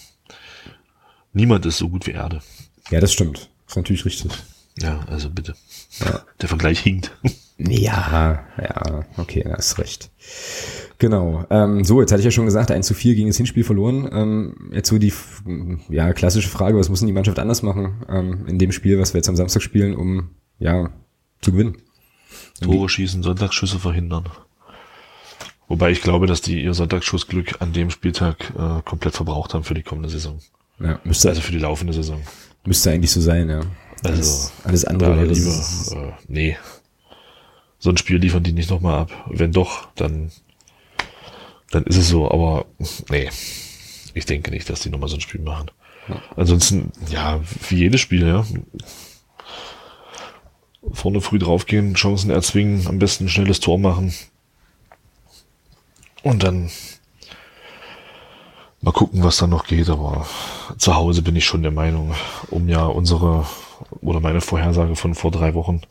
Niemand 1.33 1.67
ist 1.67 1.79
so 1.79 1.89
gut 1.89 2.07
wie 2.07 2.13
Erde. 2.13 2.41
Ja, 2.91 3.01
das 3.01 3.13
stimmt. 3.13 3.51
Das 3.67 3.73
ist 3.73 3.77
natürlich 3.77 4.05
richtig. 4.05 4.31
Ja, 4.79 5.01
also 5.09 5.31
bitte. 5.31 5.55
Ja. 5.99 6.23
Der 6.41 6.49
Vergleich 6.49 6.81
hinkt. 6.81 7.11
Ja, 7.59 8.45
ja, 8.59 9.05
okay, 9.17 9.43
da 9.43 9.55
hast 9.57 9.79
recht. 9.79 10.11
Genau. 10.99 11.45
Ähm, 11.49 11.85
so, 11.85 12.01
jetzt 12.01 12.13
hatte 12.13 12.21
ich 12.21 12.27
ja 12.27 12.31
schon 12.31 12.45
gesagt, 12.45 12.71
1 12.71 12.87
zu 12.87 12.95
4 12.95 13.15
gegen 13.15 13.29
das 13.29 13.39
Hinspiel 13.39 13.65
verloren. 13.65 14.09
Ähm, 14.13 14.71
jetzt 14.73 14.89
so 14.89 14.99
die 14.99 15.13
ja, 15.89 16.13
klassische 16.13 16.49
Frage, 16.49 16.79
was 16.79 16.89
muss 16.91 17.01
denn 17.01 17.07
die 17.07 17.15
Mannschaft 17.15 17.39
anders 17.39 17.63
machen 17.63 18.05
ähm, 18.11 18.47
in 18.47 18.59
dem 18.59 18.73
Spiel, 18.73 18.99
was 18.99 19.15
wir 19.15 19.19
jetzt 19.19 19.29
am 19.29 19.37
Samstag 19.37 19.63
spielen, 19.63 19.95
um 19.95 20.31
ja 20.59 20.91
zu 21.41 21.53
gewinnen? 21.53 21.79
Tore 22.61 22.89
schießen, 22.89 23.23
Sonntagsschüsse 23.23 23.79
verhindern. 23.79 24.29
Wobei 25.69 25.91
ich 25.91 26.01
glaube, 26.01 26.27
dass 26.27 26.41
die 26.41 26.63
ihr 26.63 26.75
Sonntagsschussglück 26.75 27.61
an 27.61 27.73
dem 27.73 27.91
Spieltag 27.91 28.53
äh, 28.57 28.83
komplett 28.85 29.15
verbraucht 29.15 29.55
haben 29.55 29.65
für 29.65 29.75
die 29.75 29.83
kommende 29.83 30.09
Saison. 30.09 30.39
Ja, 30.79 31.01
müsste 31.05 31.29
also 31.29 31.41
für 31.41 31.53
die 31.53 31.59
laufende 31.59 31.93
Saison. 31.93 32.21
Müsste 32.65 32.91
eigentlich 32.91 33.11
so 33.11 33.21
sein, 33.21 33.49
ja. 33.49 33.61
Also 34.05 34.51
alles, 34.65 34.85
andere 34.85 35.17
wäre 35.17 35.33
lieber. 35.33 35.51
Äh, 35.51 36.13
nee. 36.29 36.57
So 37.87 37.93
ein 37.93 37.99
Spiel 37.99 38.17
liefern 38.17 38.43
die 38.43 38.51
nicht 38.51 38.69
nochmal 38.69 38.99
ab. 38.99 39.13
Wenn 39.31 39.53
doch, 39.53 39.87
dann 39.95 40.33
dann 41.71 41.85
ist 41.85 41.97
es 41.97 42.09
so. 42.09 42.29
Aber 42.29 42.67
nee, 43.11 43.31
ich 44.13 44.27
denke 44.27 44.51
nicht, 44.51 44.69
dass 44.69 44.81
die 44.81 44.91
nochmal 44.91 45.09
so 45.09 45.15
ein 45.15 45.21
Spiel 45.21 45.41
machen. 45.41 45.71
Ja. 46.09 46.21
Ansonsten, 46.35 46.91
ja, 47.09 47.41
wie 47.69 47.77
jedes 47.77 48.01
Spiel, 48.01 48.27
ja. 48.27 48.45
Vorne 50.93 51.21
früh 51.21 51.39
draufgehen, 51.39 51.95
Chancen 51.95 52.31
erzwingen, 52.31 52.89
am 52.89 52.99
besten 52.99 53.27
ein 53.27 53.29
schnelles 53.29 53.61
Tor 53.61 53.79
machen 53.79 54.13
und 56.25 56.43
dann 56.43 56.71
mal 58.81 58.91
gucken, 58.91 59.23
was 59.23 59.37
da 59.37 59.47
noch 59.47 59.65
geht. 59.65 59.91
Aber 59.91 60.27
zu 60.77 60.97
Hause 60.97 61.23
bin 61.23 61.37
ich 61.37 61.45
schon 61.45 61.63
der 61.63 61.71
Meinung, 61.71 62.17
um 62.51 62.69
ja 62.69 62.85
unsere 62.85 63.47
oder 64.01 64.19
meine 64.19 64.41
Vorhersage 64.41 64.97
von 64.97 65.15
vor 65.15 65.31
drei 65.31 65.55
Wochen, 65.55 65.83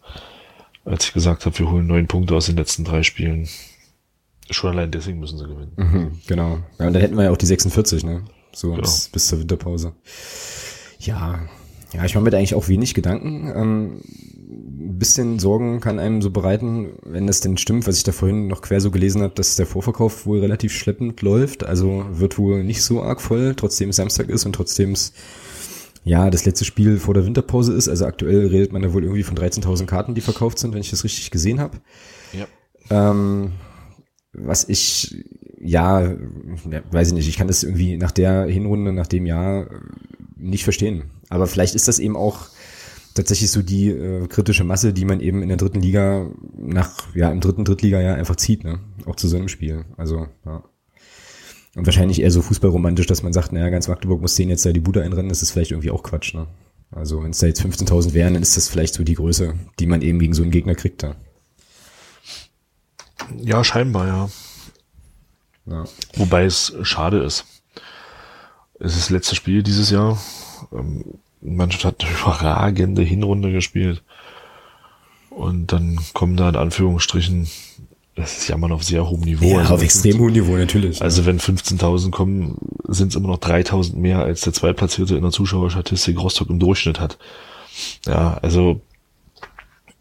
als 0.85 1.05
ich 1.05 1.13
gesagt 1.13 1.45
habe, 1.45 1.57
wir 1.59 1.69
holen 1.69 1.87
neun 1.87 2.07
Punkte 2.07 2.35
aus 2.35 2.45
den 2.45 2.57
letzten 2.57 2.85
drei 2.85 3.03
Spielen. 3.03 3.47
Schon 4.51 4.71
allein 4.71 4.91
deswegen 4.91 5.19
müssen 5.19 5.39
sie 5.39 5.47
gewinnen. 5.47 5.71
Mhm, 5.75 6.19
genau. 6.27 6.59
Ja, 6.79 6.87
und 6.87 6.93
dann 6.93 7.01
hätten 7.01 7.17
wir 7.17 7.25
ja 7.25 7.31
auch 7.31 7.37
die 7.37 7.47
46, 7.47 8.03
ne? 8.03 8.23
So 8.53 8.69
genau. 8.69 8.81
bis, 8.81 9.09
bis 9.09 9.27
zur 9.27 9.39
Winterpause. 9.39 9.93
Ja, 10.99 11.39
ja, 11.93 12.03
ich 12.03 12.13
mache 12.13 12.23
mir 12.23 12.29
da 12.29 12.37
eigentlich 12.37 12.55
auch 12.55 12.67
wenig 12.67 12.93
Gedanken. 12.93 13.51
Ähm, 13.55 14.01
ein 14.05 14.99
bisschen 14.99 15.39
Sorgen 15.39 15.79
kann 15.79 15.99
einem 15.99 16.21
so 16.21 16.29
bereiten, 16.29 16.93
wenn 17.03 17.25
das 17.25 17.39
denn 17.39 17.57
stimmt, 17.57 17.87
was 17.87 17.97
ich 17.97 18.03
da 18.03 18.11
vorhin 18.11 18.47
noch 18.47 18.61
quer 18.61 18.81
so 18.81 18.91
gelesen 18.91 19.21
habe, 19.21 19.33
dass 19.33 19.55
der 19.55 19.65
Vorverkauf 19.65 20.25
wohl 20.25 20.39
relativ 20.39 20.73
schleppend 20.73 21.21
läuft. 21.21 21.63
Also 21.63 22.05
wird 22.11 22.37
wohl 22.37 22.63
nicht 22.63 22.83
so 22.83 23.01
arg 23.01 23.21
voll, 23.21 23.55
trotzdem 23.55 23.89
es 23.89 23.95
Samstag 23.95 24.29
ist 24.29 24.45
und 24.45 24.53
trotzdem 24.53 24.91
es 24.91 25.13
ja 26.05 26.29
das 26.29 26.45
letzte 26.45 26.63
Spiel 26.63 26.97
vor 26.97 27.13
der 27.13 27.25
Winterpause 27.25 27.73
ist. 27.73 27.89
Also 27.89 28.05
aktuell 28.05 28.47
redet 28.47 28.71
man 28.71 28.81
da 28.81 28.93
wohl 28.93 29.03
irgendwie 29.03 29.23
von 29.23 29.35
13.000 29.35 29.85
Karten, 29.85 30.15
die 30.15 30.21
verkauft 30.21 30.59
sind, 30.59 30.73
wenn 30.73 30.81
ich 30.81 30.91
das 30.91 31.03
richtig 31.03 31.31
gesehen 31.31 31.59
habe. 31.59 31.81
Ja. 32.31 32.47
Ähm, 32.89 33.51
was 34.31 34.69
ich 34.69 35.25
ja, 35.65 36.15
weiß 36.91 37.09
ich 37.09 37.13
nicht, 37.13 37.27
ich 37.27 37.37
kann 37.37 37.47
das 37.47 37.63
irgendwie 37.63 37.97
nach 37.97 38.11
der 38.11 38.45
Hinrunde, 38.45 38.93
nach 38.93 39.07
dem 39.07 39.25
Jahr 39.25 39.67
nicht 40.37 40.63
verstehen. 40.63 41.05
Aber 41.29 41.47
vielleicht 41.47 41.75
ist 41.75 41.87
das 41.87 41.99
eben 41.99 42.15
auch 42.15 42.49
tatsächlich 43.15 43.49
so 43.49 43.61
die 43.61 43.89
äh, 43.89 44.27
kritische 44.27 44.63
Masse, 44.63 44.93
die 44.93 45.05
man 45.05 45.21
eben 45.21 45.41
in 45.41 45.47
der 45.47 45.57
dritten 45.57 45.81
Liga 45.81 46.29
nach, 46.55 47.15
ja, 47.15 47.31
im 47.31 47.41
dritten 47.41 47.65
Drittliga 47.65 47.99
ja 47.99 48.13
einfach 48.13 48.35
zieht, 48.35 48.63
ne? 48.63 48.79
Auch 49.05 49.15
zu 49.15 49.27
so 49.27 49.37
einem 49.37 49.47
Spiel. 49.47 49.85
Also, 49.97 50.27
ja. 50.45 50.63
Und 51.75 51.85
wahrscheinlich 51.85 52.21
eher 52.21 52.31
so 52.31 52.41
fußballromantisch, 52.41 53.05
dass 53.05 53.21
man 53.21 53.33
sagt, 53.33 53.51
naja, 53.51 53.69
ganz 53.69 53.87
Magdeburg 53.87 54.21
muss 54.21 54.35
denen 54.35 54.49
jetzt 54.49 54.65
da 54.65 54.71
die 54.71 54.79
Bude 54.79 55.03
einrennen, 55.03 55.29
das 55.29 55.41
ist 55.41 55.51
vielleicht 55.51 55.71
irgendwie 55.71 55.91
auch 55.91 56.03
Quatsch, 56.03 56.33
ne? 56.33 56.47
Also, 56.91 57.21
wenn 57.21 57.31
es 57.31 57.39
da 57.39 57.47
jetzt 57.47 57.61
15.000 57.61 58.13
wären, 58.13 58.33
dann 58.33 58.43
ist 58.43 58.55
das 58.55 58.69
vielleicht 58.69 58.93
so 58.93 59.03
die 59.03 59.15
Größe, 59.15 59.55
die 59.79 59.85
man 59.85 60.01
eben 60.01 60.19
gegen 60.19 60.33
so 60.33 60.43
einen 60.43 60.51
Gegner 60.51 60.75
kriegt, 60.75 61.03
da. 61.03 61.15
Ja, 63.37 63.63
scheinbar, 63.63 64.07
ja. 64.07 64.29
ja. 65.65 65.83
Wobei 66.15 66.45
es 66.45 66.73
schade 66.83 67.19
ist. 67.23 67.45
Es 68.79 68.93
ist 68.93 69.03
das 69.03 69.09
letzte 69.09 69.35
Spiel 69.35 69.63
dieses 69.63 69.89
Jahr. 69.89 70.17
Ähm, 70.71 71.03
Mannschaft 71.41 71.85
hat 71.85 72.03
eine 72.03 72.13
überragende 72.13 73.01
Hinrunde 73.01 73.51
gespielt. 73.51 74.03
Und 75.29 75.73
dann 75.73 75.99
kommen 76.13 76.37
da 76.37 76.47
in 76.47 76.55
Anführungsstrichen, 76.55 77.49
das 78.15 78.37
ist 78.37 78.47
ja 78.47 78.55
immer 78.55 78.67
noch 78.67 78.77
auf 78.77 78.83
sehr 78.83 79.07
hohem 79.07 79.21
Niveau. 79.21 79.45
Ja, 79.45 79.59
also 79.59 79.75
auf 79.75 79.83
extrem 79.83 80.19
hohem 80.19 80.33
Niveau, 80.33 80.55
natürlich. 80.55 81.01
Also 81.01 81.21
ja. 81.21 81.27
wenn 81.27 81.39
15.000 81.39 82.11
kommen, 82.11 82.57
sind 82.87 83.09
es 83.09 83.15
immer 83.15 83.27
noch 83.27 83.39
3.000 83.39 83.97
mehr, 83.97 84.19
als 84.19 84.41
der 84.41 84.53
Zweitplatzierte 84.53 85.15
in 85.15 85.21
der 85.21 85.31
Zuschauerstatistik 85.31 86.19
Rostock 86.19 86.49
im 86.49 86.59
Durchschnitt 86.59 86.99
hat. 86.99 87.17
Ja, 88.05 88.37
also 88.41 88.79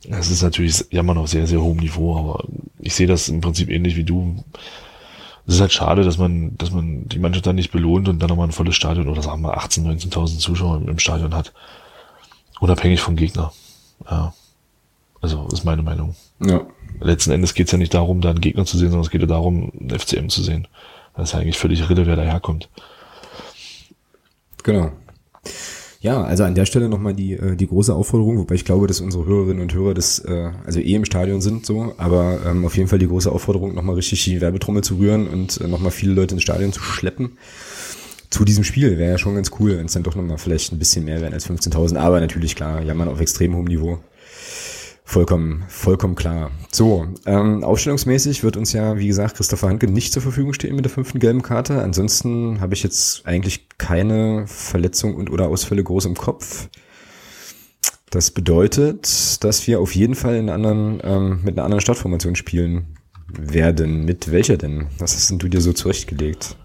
es 0.09 0.31
ist 0.31 0.43
natürlich 0.43 0.85
ja 0.91 1.01
immer 1.01 1.15
noch 1.15 1.27
sehr, 1.27 1.47
sehr 1.47 1.61
hohem 1.61 1.79
Niveau, 1.79 2.17
aber 2.17 2.45
ich 2.79 2.95
sehe 2.95 3.07
das 3.07 3.29
im 3.29 3.41
Prinzip 3.41 3.69
ähnlich 3.69 3.97
wie 3.97 4.05
du 4.05 4.45
es 5.47 5.57
ist 5.57 5.61
halt 5.61 5.73
schade, 5.73 6.05
dass 6.05 6.17
man, 6.17 6.57
dass 6.57 6.71
man 6.71 7.07
die 7.09 7.19
Mannschaft 7.19 7.47
dann 7.47 7.57
nicht 7.57 7.71
belohnt 7.71 8.09
und 8.09 8.19
dann 8.19 8.31
nochmal 8.31 8.49
ein 8.49 8.53
volles 8.53 8.77
Stadion 8.77 9.09
oder 9.09 9.21
sagen 9.21 9.43
wir 9.43 9.57
18, 9.57 9.87
19.000 9.87 10.39
Zuschauer 10.39 10.81
im, 10.87 10.99
Stadion 10.99 11.35
hat. 11.35 11.53
Unabhängig 12.61 13.01
vom 13.01 13.17
Gegner. 13.17 13.53
Ja. 14.11 14.33
Also, 15.25 15.49
ist 15.51 15.65
meine 15.65 15.83
Meinung. 15.83 16.15
Ja. 16.45 16.67
Letzten 17.01 17.31
Endes 17.31 17.55
geht 17.55 17.69
es 17.69 17.73
ja 17.73 17.79
nicht 17.79 17.95
darum, 17.95 18.21
da 18.21 18.29
einen 18.29 18.43
Gegner 18.43 18.67
zu 18.67 18.77
sehen, 18.77 18.91
sondern 18.91 19.07
es 19.07 19.11
geht 19.11 19.23
ja 19.23 19.27
darum, 19.27 19.73
einen 19.81 19.99
FCM 19.99 20.29
zu 20.29 20.43
sehen. 20.43 20.69
Das 21.17 21.31
ist 21.31 21.33
ja 21.33 21.39
eigentlich 21.39 21.57
völlig 21.57 21.89
Rille, 21.89 22.07
wer 22.07 22.15
daherkommt. 22.15 22.69
Genau. 24.65 24.93
Ja, 26.03 26.23
also 26.23 26.45
an 26.45 26.55
der 26.55 26.67
Stelle 26.67 26.91
nochmal 26.91 27.15
die, 27.15 27.33
äh, 27.33 27.57
die 27.57 27.67
große 27.67 27.95
Aufforderung, 27.95 28.37
wobei 28.37 28.55
ich 28.55 28.67
glaube, 28.67 28.87
dass 28.87 29.01
unsere 29.01 29.25
Hörerinnen 29.25 29.63
und 29.63 29.73
Hörer 29.73 29.95
das 29.95 30.19
äh, 30.19 30.51
also 30.67 30.79
eh 30.79 30.95
im 30.95 31.07
Stadion 31.07 31.41
sind 31.41 31.65
so, 31.65 31.95
aber 31.97 32.41
ähm, 32.45 32.67
auf 32.67 32.77
jeden 32.77 32.91
Fall 32.91 32.99
die 32.99 33.09
große 33.09 33.33
Aufforderung, 33.33 33.75
nochmal 33.75 33.95
richtig 33.95 34.23
die 34.25 34.43
Werbetrommel 34.43 34.85
zu 34.85 34.97
rühren 34.97 35.27
und 35.27 35.59
äh, 35.59 35.69
nochmal 35.69 35.91
viele 35.91 36.13
Leute 36.13 36.35
ins 36.35 36.43
Stadion 36.43 36.75
zu 36.75 36.83
schleppen. 36.83 37.39
Zu 38.29 38.45
diesem 38.45 38.65
Spiel 38.65 38.99
wäre 38.99 39.13
ja 39.13 39.17
schon 39.19 39.37
ganz 39.37 39.53
cool, 39.59 39.79
wenn 39.79 39.87
es 39.87 39.95
dann 39.95 40.03
doch 40.03 40.17
nochmal 40.17 40.37
vielleicht 40.37 40.71
ein 40.73 40.79
bisschen 40.79 41.07
mehr 41.07 41.23
wären 41.23 41.33
als 41.33 41.49
15.000, 41.49 41.97
aber 41.97 42.21
natürlich 42.21 42.55
klar, 42.55 42.83
jammern 42.83 43.09
auf 43.09 43.23
extrem 43.23 43.57
hohem 43.57 43.65
Niveau. 43.65 44.01
Vollkommen, 45.07 45.65
vollkommen 45.69 46.15
klar. 46.15 46.51
So, 46.73 47.07
ähm, 47.27 47.63
aufstellungsmäßig 47.63 48.43
wird 48.43 48.57
uns 48.57 48.73
ja, 48.73 48.97
wie 48.97 49.07
gesagt, 49.07 49.37
Christopher 49.37 49.69
Hanke 49.69 49.87
nicht 49.87 50.13
zur 50.15 50.23
Verfügung 50.23 50.55
stehen 50.55 50.75
mit 50.75 50.87
der 50.87 50.91
fünften 50.91 51.21
gelben 51.21 51.43
Karte. 51.43 51.83
Ansonsten 51.83 52.61
habe 52.61 52.75
ich 52.75 52.83
jetzt 52.83 53.27
eigentlich 53.27 53.69
keine 53.77 54.47
Verletzung 54.47 55.15
und 55.15 55.31
oder 55.31 55.49
Ausfälle 55.49 55.85
groß 55.85 56.07
im 56.07 56.17
Kopf. 56.17 56.69
Das 58.11 58.31
bedeutet, 58.31 59.45
dass 59.45 59.67
wir 59.67 59.79
auf 59.79 59.95
jeden 59.95 60.15
Fall 60.15 60.37
in 60.37 60.49
anderen, 60.49 61.01
ähm, 61.05 61.41
mit 61.45 61.59
einer 61.59 61.65
anderen 61.65 61.83
Startformation 61.83 62.35
spielen 62.35 62.97
werden. 63.29 64.07
Mit 64.07 64.33
welcher 64.33 64.57
denn? 64.57 64.87
Was 64.99 65.15
hast 65.15 65.31
denn 65.31 65.39
du 65.39 65.49
dir 65.49 65.61
so 65.61 65.73
zurechtgelegt? 65.73 66.57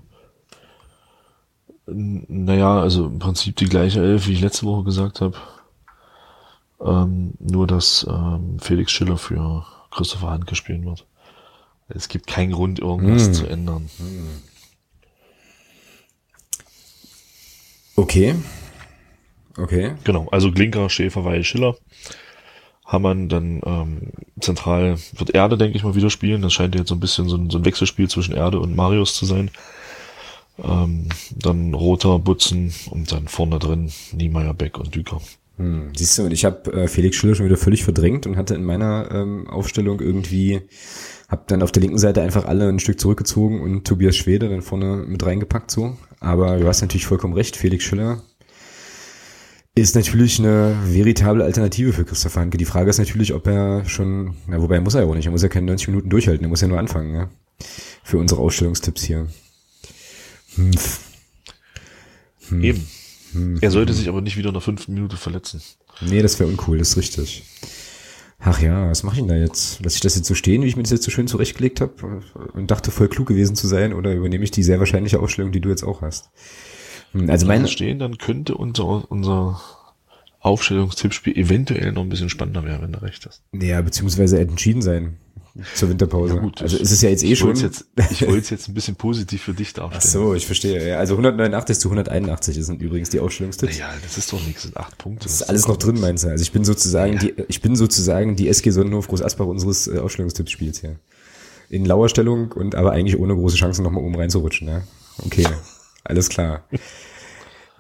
Naja, 1.88 2.80
also 2.80 3.08
im 3.08 3.20
Prinzip 3.20 3.58
die 3.58 3.66
gleiche 3.66 4.00
Elf, 4.00 4.28
wie 4.28 4.34
ich 4.34 4.42
letzte 4.42 4.66
Woche 4.66 4.86
gesagt 4.86 5.22
habe. 5.22 5.38
Ähm, 6.82 7.34
nur, 7.40 7.68
dass 7.68 8.08
ähm, 8.10 8.58
Felix 8.60 8.92
Schiller 8.92 9.18
für 9.18 9.66
Christopher 9.92 10.30
Handke 10.30 10.56
spielen 10.56 10.86
wird. 10.86 11.06
Es 11.90 12.08
gibt 12.08 12.28
keinen 12.28 12.52
Grund, 12.52 12.80
irgendwas 12.80 13.26
hm. 13.26 13.34
zu 13.34 13.48
ändern. 13.48 13.90
Okay. 17.96 18.36
Okay. 19.58 19.96
Genau, 20.04 20.28
also 20.30 20.52
Glinker, 20.52 20.90
Schäfer, 20.90 21.26
Weil, 21.26 21.44
Schiller. 21.44 21.76
Hammann, 22.86 23.30
dann 23.30 23.62
ähm, 23.66 24.12
zentral 24.40 24.98
wird 25.14 25.32
Erde, 25.32 25.58
denke 25.58 25.78
ich 25.78 25.84
mal, 25.84 25.96
wieder 25.96 26.10
spielen. 26.10 26.42
Das 26.42 26.54
scheint 26.54 26.76
jetzt 26.76 26.90
so 26.90 26.96
ein 26.96 27.00
bisschen 27.00 27.28
so 27.30 27.38
ein, 27.38 27.50
so 27.50 27.58
ein 27.58 27.66
Wechselspiel 27.66 28.10
zwischen 28.10 28.34
Erde 28.34 28.60
und 28.60 28.76
Marius 28.76 29.14
zu 29.14 29.26
sein. 29.26 29.52
Ähm, 30.64 31.10
dann 31.36 31.74
Roter, 31.74 32.18
Butzen 32.20 32.74
und 32.90 33.12
dann 33.12 33.28
vorne 33.28 33.60
drin 33.60 33.92
Niemeyer, 34.12 34.54
Beck 34.54 34.78
und 34.78 34.96
Düker. 34.96 35.22
Hm, 35.60 35.92
siehst 35.96 36.18
du, 36.18 36.24
und 36.24 36.32
ich 36.32 36.46
habe 36.46 36.72
äh, 36.72 36.88
Felix 36.88 37.18
Schiller 37.18 37.36
schon 37.36 37.46
wieder 37.46 37.58
völlig 37.58 37.84
verdrängt 37.84 38.26
und 38.26 38.38
hatte 38.38 38.56
in 38.56 38.64
meiner 38.64 39.10
ähm, 39.12 39.46
Aufstellung 39.48 40.00
irgendwie, 40.00 40.62
habe 41.28 41.44
dann 41.48 41.62
auf 41.62 41.74
der 41.74 41.82
linken 41.82 41.98
Seite 41.98 42.22
einfach 42.22 42.46
alle 42.46 42.70
ein 42.70 42.80
Stück 42.80 42.98
zurückgezogen 42.98 43.62
und 43.62 43.86
Tobias 43.86 44.16
Schwede 44.16 44.48
dann 44.48 44.62
vorne 44.62 45.04
mit 45.06 45.26
reingepackt 45.26 45.70
so. 45.70 45.98
Aber 46.22 46.58
du 46.58 46.68
hast 46.68 46.82
natürlich 46.82 47.06
vollkommen 47.06 47.34
recht, 47.34 47.58
Felix 47.58 47.84
Schiller 47.84 48.24
ist 49.76 49.96
natürlich 49.96 50.40
eine 50.40 50.76
veritable 50.86 51.44
Alternative 51.44 51.94
für 51.94 52.04
Christoph 52.04 52.36
Hanke. 52.36 52.58
Die 52.58 52.66
Frage 52.66 52.90
ist 52.90 52.98
natürlich, 52.98 53.34
ob 53.34 53.48
er 53.48 53.86
schon, 53.86 54.36
na 54.48 54.62
wobei 54.62 54.80
muss 54.82 54.94
er 54.94 55.02
ja 55.02 55.08
auch 55.08 55.16
nicht, 55.16 55.26
er 55.26 55.32
muss 55.32 55.44
ja 55.44 55.48
keine 55.48 55.68
90 55.68 55.90
Minuten 55.90 56.10
durchhalten, 56.10 56.46
er 56.46 56.50
muss 56.50 56.62
ja 56.62 56.68
nur 56.68 56.80
anfangen, 56.80 57.16
ja. 57.16 57.30
Für 58.04 58.18
unsere 58.18 58.42
Ausstellungstipps 58.42 59.04
hier. 59.04 59.28
Hm. 60.56 60.72
Hm. 62.50 62.64
Eben. 62.64 62.88
Hm. 63.34 63.58
Er 63.62 63.72
sollte 63.72 63.94
sich 63.94 64.10
aber 64.10 64.22
nicht 64.22 64.38
wieder 64.38 64.50
in 64.50 64.54
der 64.54 64.62
fünften 64.62 64.94
Minute 64.94 65.18
verletzen. 65.18 65.62
Nee, 66.02 66.22
das 66.22 66.40
wäre 66.40 66.50
uncool, 66.50 66.78
das 66.78 66.90
ist 66.90 66.98
richtig. 66.98 67.44
Ach 68.40 68.62
ja, 68.62 68.90
was 68.90 69.04
mache 69.04 69.16
ich 69.16 69.22
denn 69.22 69.28
da 69.28 69.36
jetzt? 69.36 69.80
Lass 69.84 69.96
ich 69.96 70.02
das 70.02 70.16
jetzt 70.16 70.28
so 70.28 70.34
stehen, 70.34 70.64
wie 70.64 70.68
ich 70.68 70.78
mir 70.78 70.84
das 70.84 70.92
jetzt 70.92 71.04
so 71.04 71.12
schön 71.12 71.28
zurechtgelegt 71.28 71.82
habe 71.82 72.22
und 72.54 72.72
dachte 72.72 72.90
voll 72.90 73.10
klug 73.10 73.28
gewesen 73.28 73.56
zu 73.56 73.68
sein 73.68 73.94
oder 73.94 74.14
übernehme 74.14 74.46
ich 74.46 74.52
die 74.52 74.64
sehr 74.64 74.80
wahrscheinliche 74.80 75.20
Aufstellung, 75.20 75.52
die 75.52 75.60
du 75.60 75.70
jetzt 75.70 75.84
auch 75.84 76.02
hast? 76.02 76.30
Hm, 77.12 77.30
also 77.30 77.46
meine 77.48 77.68
stehen, 77.68 78.00
dann 78.00 78.18
könnte 78.18 78.56
unser 78.56 79.12
unser 79.12 79.60
Aufstellungstippspiel 80.40 81.38
eventuell 81.38 81.92
noch 81.92 82.04
ein 82.04 82.10
bisschen 82.10 82.30
spannender 82.30 82.64
werden, 82.64 82.84
wenn 82.84 82.92
du 82.94 83.02
recht 83.02 83.26
hast. 83.26 83.44
Ja, 83.52 83.82
beziehungsweise 83.82 84.40
entschieden 84.40 84.82
sein 84.82 85.18
zur 85.76 85.90
Winterpause. 85.90 86.36
Ja, 86.36 86.40
gut, 86.42 86.62
also 86.62 86.78
ist 86.78 86.92
es 86.92 87.02
ja 87.02 87.10
jetzt 87.10 87.24
eh 87.24 87.36
schon. 87.36 87.56
Jetzt, 87.56 87.86
ich 88.12 88.22
wollte 88.22 88.40
es 88.40 88.50
jetzt 88.50 88.68
ein 88.68 88.74
bisschen 88.74 88.96
positiv 88.96 89.44
für 89.44 89.54
dich 89.54 89.74
darstellen. 89.74 90.02
Ach 90.04 90.08
so, 90.08 90.34
ich 90.34 90.46
verstehe. 90.46 90.98
Also 90.98 91.14
189 91.14 91.80
zu 91.80 91.90
181 91.90 92.66
sind 92.66 92.82
übrigens 92.82 93.10
die 93.10 93.20
Ausstellungstipps. 93.20 93.78
Ja, 93.78 93.90
das 94.02 94.18
ist 94.18 94.32
doch 94.32 94.46
nichts, 94.46 94.64
das 94.64 94.72
sind 94.72 94.78
acht 94.78 94.98
Punkte. 94.98 95.24
Das, 95.24 95.34
ist 95.34 95.44
alles 95.44 95.68
noch 95.68 95.78
drin, 95.78 96.00
meinst 96.00 96.24
du? 96.24 96.30
Also 96.30 96.42
ich 96.42 96.52
bin 96.52 96.64
sozusagen 96.64 97.14
ja. 97.14 97.20
die, 97.20 97.34
ich 97.48 97.62
bin 97.62 97.76
sozusagen 97.76 98.36
die 98.36 98.48
SG 98.48 98.72
Sonnenhof 98.72 99.08
Groß 99.08 99.22
Asbach 99.22 99.48
unseres 99.48 99.88
äh, 99.88 100.00
Ausstellungstipps-Spiels 100.00 100.82
hier. 100.82 100.96
In 101.70 101.86
lauer 101.86 102.10
Stellung 102.10 102.52
und 102.52 102.76
aber 102.76 102.92
eigentlich 102.94 103.20
ohne 103.20 103.36
große 103.36 103.58
Chancen 103.58 103.84
nochmal 103.84 104.04
oben 104.04 104.16
reinzurutschen, 104.16 104.68
ja. 104.68 104.82
Okay, 105.26 105.46
alles 106.04 106.30
klar. 106.30 106.64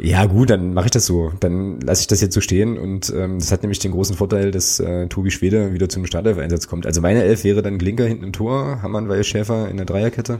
Ja, 0.01 0.25
gut, 0.25 0.49
dann 0.49 0.73
mache 0.73 0.85
ich 0.85 0.91
das 0.91 1.05
so. 1.05 1.33
Dann 1.41 1.81
lasse 1.81 2.01
ich 2.01 2.07
das 2.07 2.21
jetzt 2.21 2.33
so 2.33 2.39
stehen 2.39 2.77
und 2.77 3.13
ähm, 3.13 3.37
das 3.37 3.51
hat 3.51 3.63
nämlich 3.63 3.79
den 3.79 3.91
großen 3.91 4.15
Vorteil, 4.15 4.51
dass 4.51 4.79
äh, 4.79 5.07
Tobi 5.07 5.29
Schwede 5.29 5.73
wieder 5.73 5.89
zum 5.89 6.05
Startelf-Einsatz 6.05 6.67
kommt. 6.67 6.85
Also 6.85 7.01
meine 7.01 7.23
Elf 7.23 7.43
wäre 7.43 7.61
dann 7.61 7.77
Glinker 7.77 8.05
hinten 8.05 8.23
im 8.23 8.31
Tor, 8.31 8.81
Hammann, 8.81 9.09
Weil, 9.09 9.25
Schäfer 9.25 9.67
in 9.69 9.75
der 9.75 9.85
Dreierkette. 9.85 10.39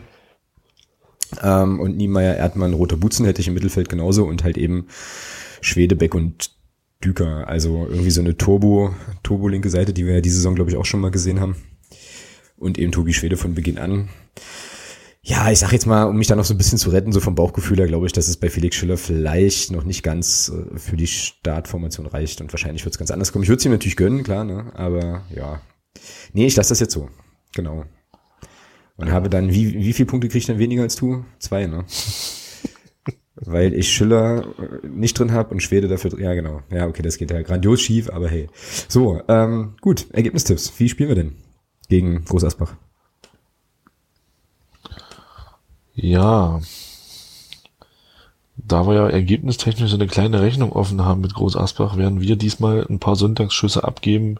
Ähm, 1.43 1.81
und 1.81 1.97
Niemeyer, 1.97 2.37
Erdmann, 2.37 2.73
Roter 2.73 2.95
Butzen 2.95 3.25
hätte 3.25 3.41
ich 3.41 3.49
im 3.49 3.53
Mittelfeld 3.53 3.89
genauso 3.89 4.25
und 4.25 4.45
halt 4.45 4.57
eben 4.57 4.87
Schwede, 5.59 5.97
Beck 5.97 6.15
und 6.15 6.51
Düker. 7.03 7.47
Also 7.49 7.85
irgendwie 7.89 8.11
so 8.11 8.21
eine 8.21 8.37
Turbo, 8.37 8.95
Turbo-linke 9.23 9.69
Seite, 9.69 9.91
die 9.91 10.05
wir 10.05 10.15
ja 10.15 10.21
diese 10.21 10.37
Saison, 10.37 10.55
glaube 10.55 10.71
ich, 10.71 10.77
auch 10.77 10.85
schon 10.85 11.01
mal 11.01 11.11
gesehen 11.11 11.41
haben. 11.41 11.57
Und 12.57 12.77
eben 12.77 12.93
Tobi 12.93 13.13
Schwede 13.13 13.35
von 13.35 13.55
Beginn 13.55 13.77
an. 13.77 14.07
Ja, 15.21 15.51
ich 15.51 15.59
sag 15.59 15.73
jetzt 15.73 15.85
mal, 15.85 16.05
um 16.05 16.17
mich 16.17 16.27
da 16.27 16.35
noch 16.35 16.45
so 16.45 16.53
ein 16.53 16.57
bisschen 16.57 16.77
zu 16.77 16.91
retten, 16.91 17.11
so 17.11 17.19
vom 17.19 17.35
Bauchgefühl 17.35 17.77
her, 17.77 17.87
glaube 17.87 18.05
ich, 18.05 18.13
dass 18.13 18.29
es 18.29 18.37
bei 18.37 18.49
Felix 18.49 18.77
Schiller 18.77 18.97
vielleicht 18.97 19.71
noch 19.71 19.83
nicht 19.83 20.01
ganz 20.01 20.49
äh, 20.49 20.77
für 20.77 20.95
die 20.95 21.07
Startformation 21.07 22.05
reicht 22.05 22.39
und 22.39 22.53
wahrscheinlich 22.53 22.85
wird 22.85 22.95
es 22.95 22.99
ganz 22.99 23.11
anders 23.11 23.33
kommen. 23.33 23.43
Ich 23.43 23.49
würde 23.49 23.59
es 23.59 23.65
ihm 23.65 23.71
natürlich 23.71 23.97
gönnen, 23.97 24.23
klar, 24.23 24.45
ne? 24.45 24.71
Aber 24.75 25.23
ja. 25.35 25.61
Nee, 26.31 26.45
ich 26.47 26.55
lasse 26.55 26.69
das 26.69 26.79
jetzt 26.79 26.93
so. 26.93 27.09
Genau. 27.53 27.83
Und 28.95 29.07
ja. 29.07 29.13
habe 29.13 29.29
dann, 29.29 29.51
wie, 29.51 29.73
wie 29.73 29.93
viele 29.93 30.07
Punkte 30.07 30.29
kriege 30.29 30.39
ich 30.39 30.45
dann 30.45 30.57
weniger 30.57 30.83
als 30.83 30.95
du? 30.95 31.25
Zwei, 31.39 31.67
ne? 31.67 31.83
Weil 33.35 33.73
ich 33.73 33.91
Schiller 33.91 34.45
äh, 34.57 34.87
nicht 34.87 35.19
drin 35.19 35.33
habe 35.33 35.53
und 35.53 35.61
Schwede 35.61 35.89
dafür 35.89 36.17
Ja, 36.19 36.33
genau. 36.33 36.61
Ja, 36.71 36.87
okay, 36.87 37.01
das 37.01 37.17
geht 37.17 37.31
ja 37.31 37.41
grandios 37.41 37.81
schief, 37.81 38.09
aber 38.09 38.29
hey. 38.29 38.47
So, 38.87 39.21
ähm, 39.27 39.75
gut, 39.81 40.07
Ergebnistipps. 40.11 40.73
Wie 40.77 40.87
spielen 40.87 41.09
wir 41.09 41.15
denn 41.15 41.35
gegen 41.89 42.23
Groß 42.23 42.45
Asbach? 42.45 42.75
Ja. 46.01 46.61
Da 48.55 48.87
wir 48.87 48.93
ja 48.93 49.09
ergebnistechnisch 49.09 49.93
eine 49.93 50.07
kleine 50.07 50.41
Rechnung 50.41 50.71
offen 50.71 51.03
haben 51.03 51.21
mit 51.21 51.33
Groß 51.33 51.55
Asbach, 51.55 51.97
werden 51.97 52.21
wir 52.21 52.35
diesmal 52.35 52.85
ein 52.89 52.99
paar 52.99 53.15
Sonntagsschüsse 53.15 53.83
abgeben. 53.83 54.37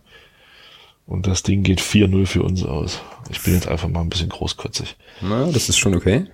Und 1.06 1.28
das 1.28 1.44
Ding 1.44 1.64
geht 1.64 1.82
4-0 1.82 2.26
für 2.28 2.44
uns 2.44 2.64
aus. 2.64 3.00
Ich 3.30 3.42
bin 3.42 3.56
jetzt 3.56 3.68
einfach 3.68 3.90
mal 3.90 4.02
ein 4.02 4.10
bisschen 4.10 4.30
großkotzig. 4.30 4.96
Na, 5.22 5.48
das 5.52 5.68
ist 5.68 5.78
schon 5.78 5.96
okay. 5.96 6.28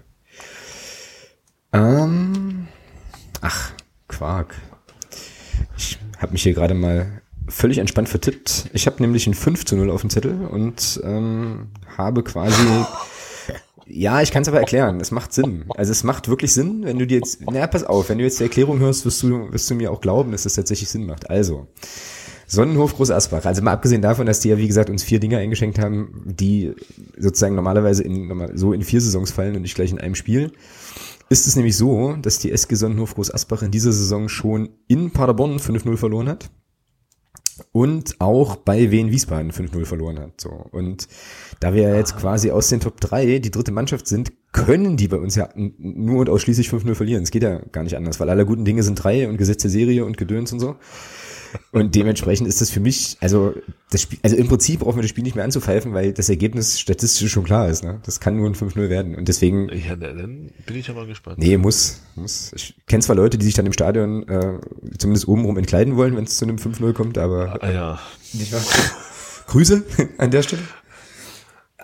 Ähm, 1.71 2.67
ach, 3.41 3.71
Quark. 4.07 4.55
Ich 5.77 5.97
habe 6.19 6.33
mich 6.33 6.43
hier 6.43 6.53
gerade 6.53 6.73
mal 6.73 7.21
völlig 7.47 7.77
entspannt 7.77 8.09
vertippt. 8.09 8.69
Ich 8.73 8.85
habe 8.85 9.01
nämlich 9.01 9.27
ein 9.27 9.33
5 9.33 9.65
zu 9.65 9.75
0 9.75 9.89
auf 9.89 10.01
dem 10.01 10.09
Zettel 10.09 10.45
und 10.45 10.99
ähm, 11.03 11.69
habe 11.97 12.23
quasi 12.23 12.63
Ja, 13.87 14.21
ich 14.21 14.31
kann 14.31 14.41
es 14.41 14.47
aber 14.47 14.59
erklären. 14.59 14.99
Es 14.99 15.11
macht 15.11 15.33
Sinn. 15.33 15.65
Also 15.75 15.91
es 15.91 16.03
macht 16.03 16.27
wirklich 16.27 16.53
Sinn, 16.53 16.83
wenn 16.83 16.97
du 16.97 17.05
dir 17.05 17.17
jetzt, 17.17 17.39
na 17.51 17.67
pass 17.67 17.83
auf, 17.83 18.09
wenn 18.09 18.17
du 18.17 18.23
jetzt 18.23 18.39
die 18.39 18.43
Erklärung 18.43 18.79
hörst, 18.79 19.05
wirst 19.05 19.21
du, 19.21 19.51
wirst 19.51 19.69
du 19.69 19.75
mir 19.75 19.91
auch 19.91 20.01
glauben, 20.01 20.31
dass 20.31 20.43
das 20.43 20.55
tatsächlich 20.55 20.89
Sinn 20.89 21.05
macht. 21.05 21.29
Also, 21.29 21.67
Sonnenhof 22.47 22.95
Groß 22.95 23.11
Asbach. 23.11 23.45
Also 23.45 23.61
mal 23.61 23.73
abgesehen 23.73 24.01
davon, 24.01 24.25
dass 24.25 24.39
die 24.39 24.49
ja, 24.49 24.57
wie 24.57 24.67
gesagt, 24.67 24.89
uns 24.89 25.03
vier 25.03 25.19
Dinge 25.19 25.37
eingeschenkt 25.37 25.79
haben, 25.79 26.23
die 26.25 26.73
sozusagen 27.17 27.55
normalerweise 27.55 28.03
in, 28.03 28.49
so 28.53 28.73
in 28.73 28.83
vier 28.83 29.01
Saisons 29.01 29.31
fallen 29.31 29.55
und 29.55 29.61
nicht 29.63 29.75
gleich 29.75 29.91
in 29.91 29.99
einem 29.99 30.15
Spiel, 30.15 30.51
ist 31.29 31.47
es 31.47 31.55
nämlich 31.55 31.75
so, 31.75 32.15
dass 32.21 32.39
die 32.39 32.51
SG 32.51 32.75
Sonnenhof 32.75 33.15
Groß 33.15 33.33
Asbach 33.33 33.63
in 33.63 33.71
dieser 33.71 33.91
Saison 33.91 34.29
schon 34.29 34.69
in 34.87 35.11
Paderborn 35.11 35.57
5-0 35.57 35.97
verloren 35.97 36.29
hat 36.29 36.49
und 37.71 38.19
auch 38.19 38.55
bei 38.57 38.91
Wien 38.91 39.11
Wiesbaden 39.11 39.51
5-0 39.51 39.85
verloren 39.85 40.19
hat. 40.19 40.41
So. 40.41 40.49
Und 40.49 41.07
da 41.59 41.73
wir 41.73 41.83
ja 41.83 41.95
jetzt 41.95 42.17
quasi 42.17 42.51
aus 42.51 42.69
den 42.69 42.79
Top 42.79 42.99
3 42.99 43.39
die 43.39 43.51
dritte 43.51 43.71
Mannschaft 43.71 44.07
sind, 44.07 44.31
können 44.51 44.97
die 44.97 45.07
bei 45.07 45.17
uns 45.17 45.35
ja 45.35 45.49
nur 45.55 46.21
und 46.21 46.29
ausschließlich 46.29 46.69
5-0 46.69 46.95
verlieren. 46.95 47.23
Es 47.23 47.31
geht 47.31 47.43
ja 47.43 47.59
gar 47.71 47.83
nicht 47.83 47.97
anders, 47.97 48.19
weil 48.19 48.29
alle 48.29 48.45
guten 48.45 48.65
Dinge 48.65 48.83
sind 48.83 48.95
drei 48.95 49.27
und 49.27 49.37
Gesetz 49.37 49.61
der 49.61 49.71
Serie 49.71 50.05
und 50.05 50.17
Gedöns 50.17 50.53
und 50.53 50.59
so. 50.59 50.75
Und 51.71 51.95
dementsprechend 51.95 52.47
ist 52.47 52.61
das 52.61 52.69
für 52.69 52.79
mich, 52.79 53.17
also 53.21 53.53
das 53.89 54.01
Spiel, 54.01 54.19
also 54.23 54.35
im 54.35 54.47
Prinzip 54.47 54.81
brauchen 54.81 54.97
wir 54.97 55.01
das 55.01 55.09
Spiel 55.09 55.23
nicht 55.23 55.35
mehr 55.35 55.45
anzupfeifen, 55.45 55.93
weil 55.93 56.13
das 56.13 56.29
Ergebnis 56.29 56.79
statistisch 56.79 57.31
schon 57.31 57.43
klar 57.43 57.69
ist. 57.69 57.83
Ne? 57.83 57.99
Das 58.03 58.19
kann 58.19 58.35
nur 58.35 58.49
ein 58.49 58.55
5-0 58.55 58.89
werden. 58.89 59.15
Und 59.15 59.27
deswegen. 59.27 59.69
Ja, 59.69 59.95
dann 59.95 60.51
bin 60.65 60.75
ich 60.75 60.89
aber 60.89 61.05
gespannt. 61.05 61.37
Nee, 61.37 61.57
muss. 61.57 62.01
muss. 62.15 62.51
Ich 62.55 62.75
kenne 62.87 63.03
zwar 63.03 63.15
Leute, 63.15 63.37
die 63.37 63.45
sich 63.45 63.53
dann 63.53 63.65
im 63.65 63.73
Stadion 63.73 64.27
äh, 64.27 64.59
zumindest 64.97 65.27
obenrum 65.27 65.57
entkleiden 65.57 65.95
wollen, 65.95 66.15
wenn 66.15 66.25
es 66.25 66.37
zu 66.37 66.45
einem 66.45 66.57
5-0 66.57 66.93
kommt, 66.93 67.17
aber. 67.17 67.61
Ah, 67.61 67.71
ja. 67.71 67.99
Nicht 68.33 68.51
wahr? 68.53 68.61
Grüße 69.47 69.83
an 70.17 70.31
der 70.31 70.43
Stelle. 70.43 70.63